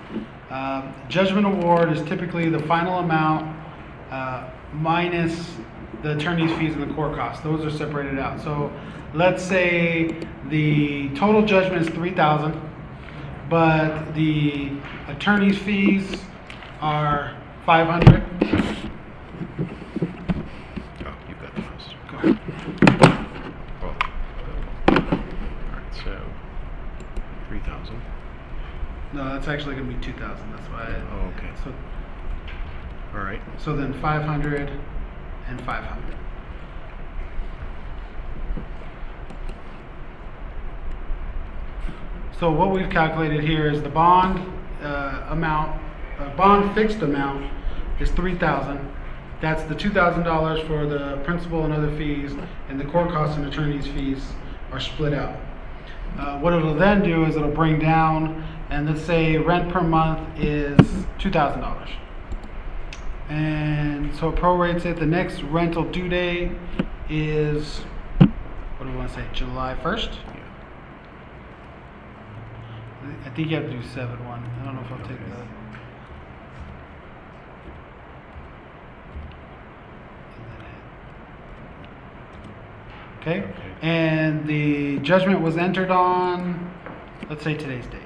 Uh, 0.51 0.93
Judgment 1.09 1.47
award 1.47 1.91
is 1.93 2.03
typically 2.09 2.49
the 2.51 2.59
final 2.61 2.99
amount 2.99 3.57
uh, 4.11 4.51
minus 4.75 5.55
the 6.03 6.17
attorney's 6.17 6.53
fees 6.59 6.75
and 6.75 6.83
the 6.83 6.93
court 6.95 7.15
costs. 7.17 7.43
Those 7.43 7.65
are 7.65 7.71
separated 7.77 8.19
out. 8.19 8.41
So 8.41 8.71
let's 9.15 9.43
say 9.43 10.15
the 10.49 11.09
total 11.15 11.43
judgment 11.45 11.83
is 11.83 11.89
3000 11.95 12.61
but 13.49 14.15
the 14.15 14.71
attorney's 15.09 15.59
fees 15.59 16.23
are 16.81 17.37
500 17.67 18.23
Oh, 21.05 21.15
you've 21.29 21.41
got 21.41 21.55
the 21.55 21.61
most. 21.63 21.95
Go 22.11 22.17
ahead. 22.19 22.39
Well, 23.83 23.95
all 24.89 24.95
right, 24.97 25.95
so, 26.05 26.21
three 27.49 27.61
thousand. 27.61 28.01
no 29.13 29.25
that's 29.25 29.49
actually 29.49 29.75
going 29.77 29.89
to 29.89 29.95
be 29.97 30.03
2000 30.03 30.53
that's 30.53 30.69
why 30.69 30.83
I, 30.85 31.03
Oh, 31.13 31.33
okay. 31.37 31.51
so 31.65 31.73
All 33.15 33.21
right, 33.25 33.41
So 33.59 33.77
then 33.77 33.93
500 34.01 34.71
and 35.49 35.61
500. 35.63 36.17
So 42.43 42.51
what 42.51 42.73
we've 42.73 42.91
calculated 42.91 43.45
here 43.45 43.71
is 43.71 43.85
the 43.85 43.89
bond, 43.89 44.45
uh, 44.83 45.27
amount, 45.29 45.81
uh, 46.19 46.29
bond 46.35 46.75
fixed 46.75 47.01
amount 47.01 47.49
is 48.01 48.11
three 48.11 48.35
thousand. 48.37 48.81
That's 49.41 49.63
the 49.63 49.77
two 49.77 49.91
thousand 49.91 50.25
dollars 50.25 50.61
for 50.67 50.85
the 50.85 51.21
principal 51.23 51.65
and 51.65 51.73
other 51.73 51.97
fees, 51.97 52.33
and 52.69 52.81
the 52.81 52.85
court 52.87 53.11
costs 53.11 53.37
and 53.37 53.47
attorney's 53.47 53.87
fees 53.87 54.33
are 54.73 54.81
split 54.81 55.15
out. 55.15 55.37
Uh, 56.19 56.41
what 56.41 56.53
it'll 56.53 56.75
then 56.75 57.05
do 57.05 57.25
is 57.27 57.37
it'll 57.37 57.49
bring 57.49 57.79
down, 57.79 58.45
and 58.71 58.89
let's 58.89 59.03
say 59.03 59.37
rent 59.39 59.73
per 59.73 59.81
month 59.81 60.19
is 60.37 60.81
two 61.21 61.31
thousand 61.31 61.61
dollars. 61.61 61.91
And 63.29 64.13
so 64.17 64.31
it 64.31 64.35
prorates 64.35 64.85
it, 64.85 64.99
the 64.99 65.07
next 65.07 65.45
rental 65.45 65.85
due 65.85 66.09
date 66.09 66.51
is, 67.09 67.83
what 68.19 68.81
do 68.81 68.91
we 68.91 68.97
wanna 68.97 69.09
say, 69.11 69.25
July 69.33 69.77
first? 69.81 70.11
I 73.25 73.31
think 73.31 73.51
you 73.51 73.57
have 73.57 73.67
to 73.67 73.71
do 73.71 73.83
seven 73.89 74.25
one, 74.27 74.43
I 74.61 74.65
don't 74.65 74.75
know 74.77 74.83
if 74.83 74.93
I'll 74.93 74.99
take 75.09 75.19
the. 75.19 75.43
Okay, 83.21 83.53
and 83.83 84.47
the 84.49 84.99
judgment 84.99 85.41
was 85.41 85.57
entered 85.57 85.91
on, 85.91 86.75
let's 87.31 87.45
say 87.45 87.55
today's 87.55 87.87
date. 87.87 88.01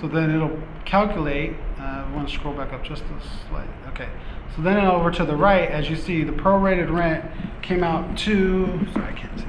So 0.00 0.08
then 0.08 0.30
it'll 0.30 0.62
calculate, 0.84 1.54
uh, 1.78 1.82
I 1.82 2.10
want 2.14 2.28
to 2.28 2.34
scroll 2.34 2.54
back 2.54 2.72
up 2.72 2.84
just 2.84 3.02
a 3.02 3.48
slight, 3.48 3.68
okay. 3.88 4.08
So 4.56 4.62
then 4.62 4.76
over 4.84 5.10
to 5.12 5.24
the 5.24 5.36
right, 5.36 5.70
as 5.70 5.88
you 5.88 5.96
see, 5.96 6.24
the 6.24 6.32
prorated 6.32 6.92
rent 6.92 7.24
came 7.62 7.84
out 7.84 8.16
to, 8.18 8.86
sorry, 8.92 9.12
I 9.12 9.12
can't 9.12 9.38
see, 9.38 9.46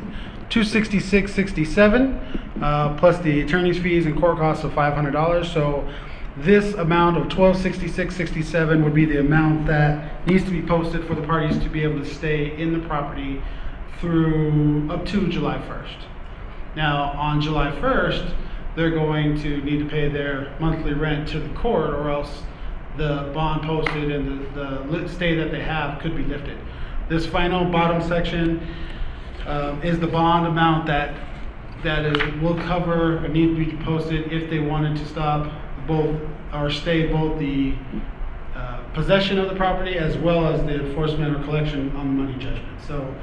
two 0.50 0.64
sixty-six 0.64 1.34
sixty-seven, 1.34 2.14
uh, 2.62 2.96
plus 2.98 3.18
the 3.20 3.42
attorney's 3.42 3.80
fees 3.80 4.06
and 4.06 4.20
court 4.20 4.38
costs 4.38 4.64
of 4.64 4.74
five 4.74 4.94
hundred 4.94 5.12
dollars. 5.12 5.52
So 5.52 5.88
this 6.38 6.76
amount 6.76 7.18
of 7.18 7.28
twelve 7.30 7.58
sixty-six 7.58 8.16
sixty-seven 8.16 8.84
would 8.84 8.94
be 8.94 9.06
the 9.06 9.20
amount 9.20 9.66
that 9.68 10.28
needs 10.28 10.44
to 10.44 10.52
be 10.52 10.62
posted 10.62 11.06
for 11.06 11.16
the 11.16 11.24
parties 11.24 11.58
to 11.60 11.70
be 11.70 11.82
able 11.82 12.00
to 12.00 12.06
stay 12.14 12.56
in 12.58 12.74
the 12.74 12.88
property 12.88 13.42
through, 14.00 14.90
up 14.92 15.06
to 15.08 15.28
July 15.28 15.60
first. 15.68 15.98
Now, 16.76 17.12
on 17.14 17.42
July 17.42 17.72
1st, 17.72 18.32
they're 18.76 18.92
going 18.92 19.42
to 19.42 19.62
need 19.62 19.80
to 19.80 19.86
pay 19.90 20.08
their 20.08 20.56
monthly 20.60 20.94
rent 20.94 21.28
to 21.30 21.40
the 21.40 21.50
court, 21.56 21.90
or 21.90 22.10
else 22.10 22.44
the 22.98 23.32
bond 23.34 23.64
posted 23.64 24.12
and 24.12 24.54
the, 24.56 24.86
the 24.92 25.08
stay 25.08 25.36
that 25.36 25.52
they 25.52 25.62
have 25.62 26.00
could 26.00 26.16
be 26.16 26.24
lifted. 26.24 26.58
This 27.08 27.26
final 27.26 27.66
bottom 27.66 28.02
section 28.08 28.68
um, 29.46 29.82
is 29.82 30.00
the 30.00 30.08
bond 30.08 30.48
amount 30.48 30.86
that 30.88 31.16
that 31.84 32.06
is 32.06 32.42
will 32.42 32.58
cover 32.64 33.24
or 33.24 33.28
need 33.30 33.56
to 33.56 33.66
be 33.66 33.84
posted 33.84 34.32
if 34.34 34.50
they 34.50 34.60
wanted 34.60 34.98
to 34.98 35.06
stop 35.06 35.52
both 35.88 36.20
or 36.54 36.70
stay 36.70 37.08
both 37.08 37.40
the 37.40 37.74
uh, 38.54 38.84
possession 38.94 39.40
of 39.40 39.48
the 39.48 39.56
property 39.56 39.96
as 39.96 40.18
well 40.18 40.46
as 40.46 40.62
the 40.64 40.86
enforcement 40.86 41.36
or 41.36 41.44
collection 41.44 41.96
on 41.96 42.08
the 42.08 42.24
money 42.24 42.38
judgment. 42.38 42.82
So 42.86 43.16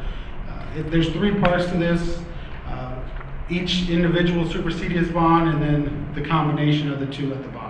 uh, 0.49 0.67
if 0.75 0.91
there's 0.91 1.11
three 1.11 1.39
parts 1.41 1.67
to 1.67 1.77
this. 1.77 2.21
Uh, 2.67 3.01
each 3.49 3.89
individual 3.89 4.45
supersedeas 4.45 5.13
bond 5.13 5.49
and 5.49 5.63
then 5.63 6.13
the 6.15 6.29
combination 6.29 6.91
of 6.91 6.99
the 6.99 7.07
two 7.07 7.33
at 7.33 7.43
the 7.43 7.49
bottom. 7.51 7.66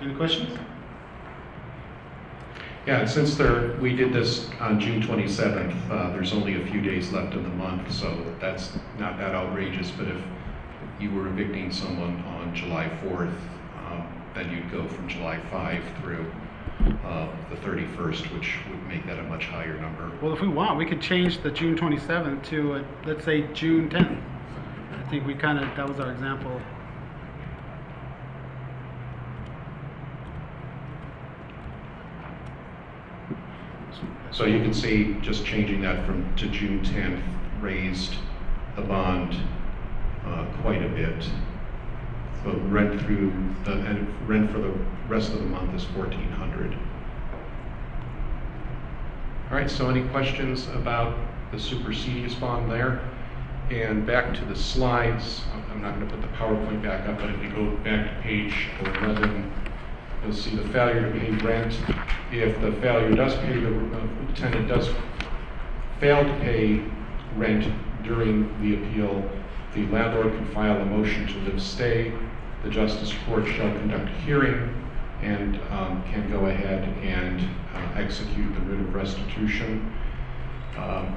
Any 0.00 0.14
questions? 0.14 0.58
Yeah, 2.86 3.00
and 3.00 3.10
since 3.10 3.34
there, 3.34 3.72
we 3.80 3.96
did 3.96 4.12
this 4.12 4.48
on 4.60 4.78
June 4.78 5.02
27th, 5.02 5.90
uh, 5.90 6.12
there's 6.12 6.32
only 6.32 6.62
a 6.62 6.66
few 6.66 6.80
days 6.80 7.12
left 7.12 7.34
in 7.34 7.42
the 7.42 7.48
month, 7.48 7.90
so 7.90 8.24
that's 8.38 8.78
not 8.98 9.18
that 9.18 9.34
outrageous, 9.34 9.90
but 9.90 10.06
if 10.06 10.16
you 11.00 11.10
were 11.10 11.26
evicting 11.26 11.72
someone 11.72 12.22
on 12.24 12.54
July 12.54 12.88
4th, 13.02 13.34
um, 13.86 14.06
then 14.34 14.52
you'd 14.52 14.70
go 14.70 14.86
from 14.86 15.08
July 15.08 15.40
5 15.50 15.82
through 16.00 16.30
uh, 17.04 17.28
the 17.50 17.56
31st, 17.56 18.32
which 18.34 18.58
would 18.70 18.86
make 18.86 19.04
that 19.06 19.18
a 19.18 19.22
much 19.24 19.46
higher 19.46 19.80
number. 19.80 20.12
Well, 20.22 20.32
if 20.32 20.40
we 20.40 20.48
want, 20.48 20.78
we 20.78 20.86
could 20.86 21.00
change 21.00 21.42
the 21.42 21.50
June 21.50 21.76
27th 21.76 22.44
to, 22.44 22.74
uh, 22.74 22.84
let's 23.04 23.24
say, 23.24 23.52
June 23.52 23.88
10th. 23.88 24.22
I 24.92 25.10
think 25.10 25.26
we 25.26 25.34
kind 25.34 25.58
of, 25.58 25.64
that 25.76 25.88
was 25.88 25.98
our 25.98 26.12
example. 26.12 26.60
So 34.36 34.44
you 34.44 34.60
can 34.60 34.74
see, 34.74 35.16
just 35.22 35.46
changing 35.46 35.80
that 35.80 36.04
from, 36.04 36.36
to 36.36 36.46
June 36.48 36.80
10th, 36.80 37.22
raised 37.62 38.16
the 38.76 38.82
bond 38.82 39.34
uh, 40.26 40.44
quite 40.60 40.82
a 40.82 40.88
bit. 40.90 41.26
So 42.44 42.52
rent 42.68 43.00
through, 43.00 43.32
the 43.64 43.72
and 43.72 44.28
rent 44.28 44.50
for 44.50 44.58
the 44.58 44.74
rest 45.08 45.32
of 45.32 45.38
the 45.38 45.46
month 45.46 45.74
is 45.74 45.84
1,400. 45.88 46.76
All 49.50 49.56
right, 49.56 49.70
so 49.70 49.88
any 49.88 50.06
questions 50.10 50.66
about 50.68 51.16
the 51.50 51.56
supersedeas 51.56 52.38
bond 52.38 52.70
there? 52.70 53.00
And 53.70 54.06
back 54.06 54.34
to 54.34 54.44
the 54.44 54.54
slides, 54.54 55.44
I'm 55.72 55.80
not 55.80 55.94
going 55.96 56.10
to 56.10 56.14
put 56.14 56.20
the 56.20 56.36
PowerPoint 56.36 56.82
back 56.82 57.08
up, 57.08 57.18
but 57.20 57.30
if 57.30 57.42
you 57.42 57.48
go 57.52 57.70
back 57.76 58.14
to 58.14 58.22
page 58.22 58.68
11, 58.80 59.50
you'll 60.22 60.32
see 60.32 60.56
the 60.56 60.68
failure 60.68 61.12
to 61.12 61.18
pay 61.18 61.30
rent. 61.44 61.78
If 62.32 62.60
the 62.60 62.72
failure 62.80 63.14
does 63.14 63.34
pay, 63.36 63.58
the 63.58 63.96
uh, 63.96 64.34
tenant 64.34 64.68
does 64.68 64.88
fail 66.00 66.24
to 66.24 66.32
pay 66.40 66.82
rent 67.36 67.72
during 68.02 68.48
the 68.62 68.76
appeal, 68.76 69.28
the 69.74 69.86
landlord 69.88 70.32
can 70.32 70.46
file 70.48 70.80
a 70.80 70.84
motion 70.84 71.26
to 71.26 71.38
live 71.40 71.60
stay. 71.60 72.12
The 72.62 72.70
justice 72.70 73.14
court 73.26 73.46
shall 73.46 73.70
conduct 73.78 74.08
a 74.08 74.20
hearing 74.22 74.74
and 75.22 75.60
um, 75.70 76.02
can 76.04 76.30
go 76.30 76.46
ahead 76.46 76.82
and 77.02 77.40
uh, 77.74 78.00
execute 78.00 78.52
the 78.54 78.60
writ 78.60 78.80
of 78.80 78.94
restitution. 78.94 79.92
Um, 80.76 81.16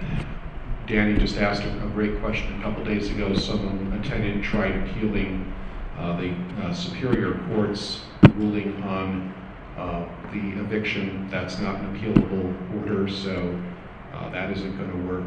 Danny 0.88 1.18
just 1.20 1.38
asked 1.38 1.64
a 1.64 1.92
great 1.94 2.20
question 2.20 2.60
a 2.60 2.64
couple 2.64 2.84
days 2.84 3.12
ago. 3.12 3.36
Someone, 3.36 3.94
a 3.94 4.08
tenant 4.08 4.44
tried 4.44 4.76
appealing 4.76 5.54
the 6.18 6.34
uh, 6.62 6.74
Superior 6.74 7.40
Court's 7.48 8.02
ruling 8.36 8.82
on 8.84 9.34
uh, 9.78 10.06
the 10.32 10.62
eviction. 10.62 11.28
That's 11.30 11.60
not 11.60 11.76
an 11.76 11.96
appealable 11.96 12.80
order, 12.80 13.10
so 13.10 13.58
uh, 14.14 14.30
that 14.30 14.52
isn't 14.52 14.78
going 14.78 14.92
to 14.92 15.12
work. 15.12 15.26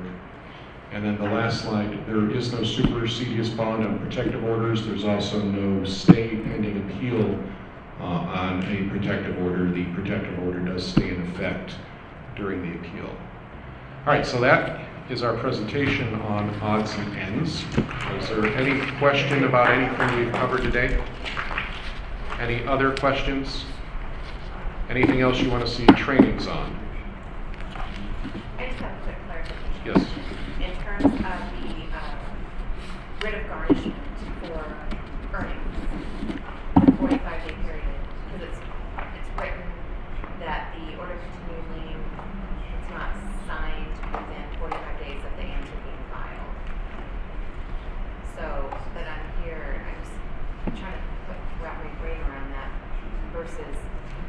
And 0.92 1.04
then 1.04 1.16
the 1.16 1.24
last 1.24 1.62
slide, 1.62 2.06
there 2.06 2.30
is 2.30 2.52
no 2.52 2.58
supersedeas 2.58 3.56
bond 3.56 3.84
on 3.84 3.98
protective 3.98 4.44
orders. 4.44 4.84
There's 4.84 5.04
also 5.04 5.40
no 5.40 5.84
stay 5.84 6.36
pending 6.36 6.90
appeal 6.90 7.38
uh, 7.98 8.04
on 8.04 8.62
a 8.64 8.88
protective 8.90 9.38
order. 9.42 9.70
The 9.70 9.84
protective 9.94 10.38
order 10.40 10.60
does 10.60 10.86
stay 10.86 11.08
in 11.08 11.22
effect 11.22 11.76
during 12.36 12.60
the 12.60 12.78
appeal. 12.78 13.08
All 14.06 14.12
right, 14.12 14.26
so 14.26 14.40
that 14.40 14.80
is 15.10 15.22
our 15.22 15.36
presentation 15.36 16.14
on 16.22 16.48
odds 16.60 16.92
and 16.94 17.16
ends. 17.16 17.64
Is 18.18 18.28
there 18.28 18.46
any 18.56 18.80
question 18.98 19.44
about 19.44 19.70
anything 19.70 20.24
we've 20.24 20.32
covered 20.32 20.62
today? 20.62 21.02
Any 22.38 22.64
other 22.66 22.94
questions? 22.96 23.64
Anything 24.88 25.20
else 25.20 25.40
you 25.40 25.50
want 25.50 25.66
to 25.66 25.70
see 25.70 25.86
trainings 25.86 26.46
on? 26.46 26.78
I 28.58 28.66
just 28.66 28.78
have 28.78 28.92
a 28.92 29.02
quick 29.02 29.16
clarification. 29.26 29.80
Yes. 29.84 30.70
In 30.70 30.82
terms 30.82 31.04
of 31.04 31.12
the 31.12 31.26
uh, 31.96 32.14
writ 33.22 33.34
of 33.34 33.48
garnishment 33.48 33.96
for 34.40 34.64
earnings, 35.34 35.76
the 36.74 36.92
45-day 36.92 37.54
period, 37.64 37.84
because 38.32 38.48
it's 38.48 38.58
versus 53.42 53.76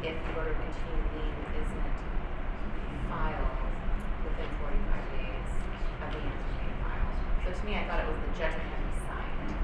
if 0.02 0.16
the 0.26 0.32
order 0.36 0.50
of 0.50 0.56
continued 0.58 1.06
lien 1.14 1.36
isn't 1.54 1.92
filed 3.08 3.52
within 4.26 4.50
forty-five 4.58 5.06
days 5.14 5.48
of 6.02 6.08
the 6.10 6.18
answer 6.18 6.50
being 6.58 6.76
filed. 6.82 7.14
So 7.44 7.48
to 7.54 7.62
me, 7.66 7.76
I 7.78 7.86
thought 7.86 8.00
it 8.00 8.08
was 8.10 8.18
the 8.18 8.32
judgment 8.34 8.64
had 8.64 8.80
to 8.80 8.88
be 8.90 8.98
signed 9.06 9.54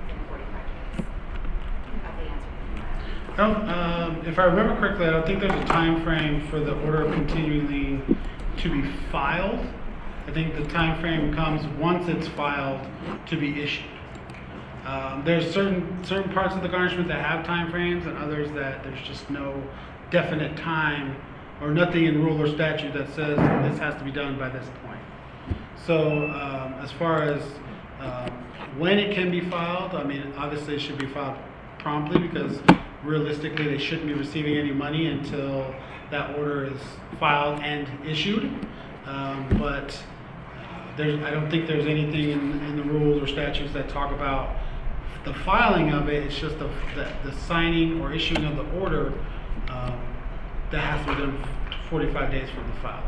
within 0.00 0.18
forty-five 0.32 0.66
days 0.70 1.04
of 1.04 2.12
the 2.16 2.24
answer 2.24 2.50
being 2.56 2.80
filed. 2.80 3.36
I 3.36 3.36
don't, 3.36 3.62
um, 3.68 4.12
if 4.38 4.42
I 4.42 4.46
remember 4.46 4.76
correctly, 4.76 5.04
I 5.04 5.10
don't 5.10 5.26
think 5.26 5.40
there's 5.40 5.52
a 5.52 5.64
time 5.64 6.00
frame 6.04 6.46
for 6.46 6.60
the 6.60 6.72
order 6.82 7.02
of 7.02 7.12
continuing 7.12 7.66
lien 7.66 8.16
to 8.58 8.70
be 8.70 8.88
filed. 9.10 9.66
I 10.28 10.30
think 10.30 10.54
the 10.54 10.64
time 10.66 11.00
frame 11.00 11.34
comes 11.34 11.66
once 11.76 12.06
it's 12.06 12.28
filed 12.28 12.86
to 13.26 13.36
be 13.36 13.60
issued. 13.60 13.90
Um, 14.86 15.24
there's 15.24 15.52
certain 15.52 16.04
certain 16.04 16.32
parts 16.32 16.54
of 16.54 16.62
the 16.62 16.68
garnishment 16.68 17.08
that 17.08 17.20
have 17.26 17.44
time 17.44 17.68
frames, 17.72 18.06
and 18.06 18.16
others 18.16 18.48
that 18.52 18.84
there's 18.84 19.04
just 19.04 19.28
no 19.28 19.60
definite 20.12 20.56
time 20.56 21.16
or 21.60 21.72
nothing 21.72 22.04
in 22.04 22.24
rule 22.24 22.40
or 22.40 22.46
statute 22.46 22.94
that 22.94 23.08
says 23.08 23.36
this 23.68 23.78
has 23.80 23.96
to 23.96 24.04
be 24.04 24.12
done 24.12 24.38
by 24.38 24.50
this 24.50 24.68
point. 24.86 25.00
So 25.84 26.26
um, 26.26 26.74
as 26.74 26.92
far 26.92 27.24
as 27.24 27.42
um, 27.98 28.30
when 28.78 29.00
it 29.00 29.16
can 29.16 29.32
be 29.32 29.40
filed, 29.50 29.96
I 29.96 30.04
mean, 30.04 30.32
obviously 30.36 30.76
it 30.76 30.80
should 30.80 30.98
be 30.98 31.08
filed 31.08 31.36
promptly 31.80 32.20
because 32.20 32.60
realistically 33.04 33.66
they 33.68 33.78
shouldn't 33.78 34.06
be 34.06 34.14
receiving 34.14 34.56
any 34.56 34.72
money 34.72 35.06
until 35.06 35.74
that 36.10 36.36
order 36.38 36.66
is 36.66 36.80
filed 37.18 37.60
and 37.60 37.86
issued. 38.06 38.44
Um, 39.06 39.46
but 39.58 39.90
uh, 40.56 40.96
there's, 40.96 41.22
I 41.22 41.30
don't 41.30 41.50
think 41.50 41.66
there's 41.66 41.86
anything 41.86 42.30
in, 42.30 42.60
in 42.64 42.76
the 42.76 42.82
rules 42.82 43.22
or 43.22 43.26
statutes 43.26 43.72
that 43.72 43.88
talk 43.88 44.12
about 44.12 44.56
the 45.24 45.34
filing 45.34 45.90
of 45.92 46.08
it. 46.08 46.24
It's 46.24 46.38
just 46.38 46.58
the, 46.58 46.70
the, 46.94 47.10
the 47.24 47.32
signing 47.32 48.00
or 48.00 48.12
issuing 48.12 48.44
of 48.44 48.56
the 48.56 48.80
order 48.80 49.12
um, 49.68 50.00
that 50.70 50.80
has 50.80 51.04
to 51.06 51.14
be 51.14 51.20
done 51.20 51.44
45 51.90 52.30
days 52.30 52.50
from 52.50 52.66
the 52.66 52.76
filing. 52.76 53.04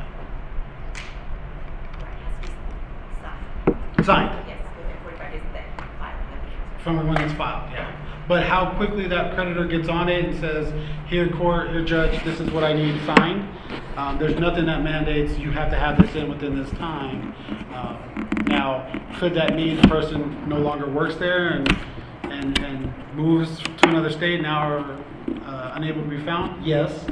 Right, 1.96 2.06
it 2.06 2.20
has 2.24 2.34
to 2.36 2.48
be 2.48 4.04
signed. 4.04 4.06
Signed. 4.06 4.48
Yes, 4.48 4.58
within 4.76 4.96
forty-five 5.02 5.32
days 5.32 5.42
of 5.42 5.76
the 5.76 5.84
filing 5.98 6.32
of 6.32 6.40
the 6.40 6.48
answer. 6.48 6.82
From 6.82 7.08
when 7.08 7.20
it's 7.20 7.34
filed, 7.34 7.70
yeah. 7.72 8.09
But 8.30 8.44
how 8.44 8.70
quickly 8.76 9.08
that 9.08 9.34
creditor 9.34 9.64
gets 9.64 9.88
on 9.88 10.08
it 10.08 10.24
and 10.24 10.38
says, 10.38 10.72
here 11.08 11.28
court, 11.30 11.70
here 11.70 11.84
judge, 11.84 12.22
this 12.22 12.38
is 12.38 12.48
what 12.52 12.62
I 12.62 12.72
need 12.72 13.04
signed. 13.04 13.48
Um, 13.96 14.20
there's 14.20 14.38
nothing 14.38 14.66
that 14.66 14.84
mandates 14.84 15.36
you 15.36 15.50
have 15.50 15.68
to 15.72 15.76
have 15.76 16.00
this 16.00 16.14
in 16.14 16.28
within 16.28 16.56
this 16.56 16.70
time. 16.78 17.34
Um, 17.74 18.28
now, 18.46 18.86
could 19.18 19.34
that 19.34 19.56
mean 19.56 19.82
the 19.82 19.88
person 19.88 20.48
no 20.48 20.58
longer 20.58 20.88
works 20.88 21.16
there 21.16 21.48
and, 21.48 21.76
and, 22.22 22.56
and 22.60 22.94
moves 23.16 23.58
to 23.58 23.88
another 23.88 24.10
state 24.10 24.34
and 24.34 24.44
now 24.44 24.58
are 24.60 25.04
uh, 25.46 25.72
unable 25.74 26.00
to 26.00 26.08
be 26.08 26.24
found? 26.24 26.64
Yes. 26.64 27.06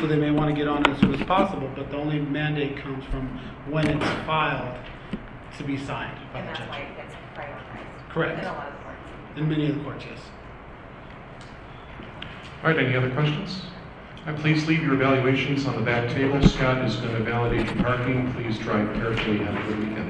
So 0.00 0.06
they 0.06 0.16
may 0.16 0.30
want 0.30 0.48
to 0.48 0.56
get 0.56 0.68
on 0.68 0.80
it 0.86 0.88
as 0.88 1.00
soon 1.00 1.14
as 1.14 1.22
possible, 1.26 1.70
but 1.76 1.90
the 1.90 1.98
only 1.98 2.18
mandate 2.18 2.78
comes 2.78 3.04
from 3.04 3.28
when 3.68 3.86
it's 3.88 4.26
filed 4.26 4.78
to 5.58 5.64
be 5.64 5.76
signed 5.76 6.18
by 6.32 6.38
And 6.38 6.48
the 6.48 6.52
that's 6.52 6.60
judge. 6.60 6.68
why 6.70 6.78
it 6.78 6.96
gets 6.96 7.14
prioritized. 7.36 8.08
Correct. 8.08 8.38
In 8.38 8.46
a 8.46 8.52
lot 8.54 8.68
of 8.68 8.82
courts. 8.82 8.98
In 9.36 9.48
many 9.50 9.68
of 9.68 9.76
the 9.76 9.84
courts, 9.84 10.06
yes. 10.08 10.18
All 12.62 12.70
right, 12.70 12.78
any 12.78 12.94
other 12.94 13.10
questions? 13.10 13.62
Please 14.36 14.68
leave 14.68 14.84
your 14.84 14.94
evaluations 14.94 15.66
on 15.66 15.74
the 15.74 15.82
back 15.82 16.08
table. 16.10 16.40
Scott 16.46 16.84
is 16.84 16.94
going 16.94 17.12
to 17.12 17.24
validate 17.24 17.66
your 17.66 17.82
parking. 17.82 18.32
Please 18.34 18.56
drive 18.56 18.94
carefully. 18.94 19.38
Have 19.38 19.56
a 19.56 19.62
good 19.66 19.80
weekend. 19.80 20.08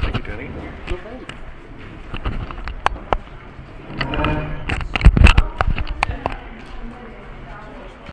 Thank 0.00 0.16
you, 0.16 0.22
Danny. 4.06 4.47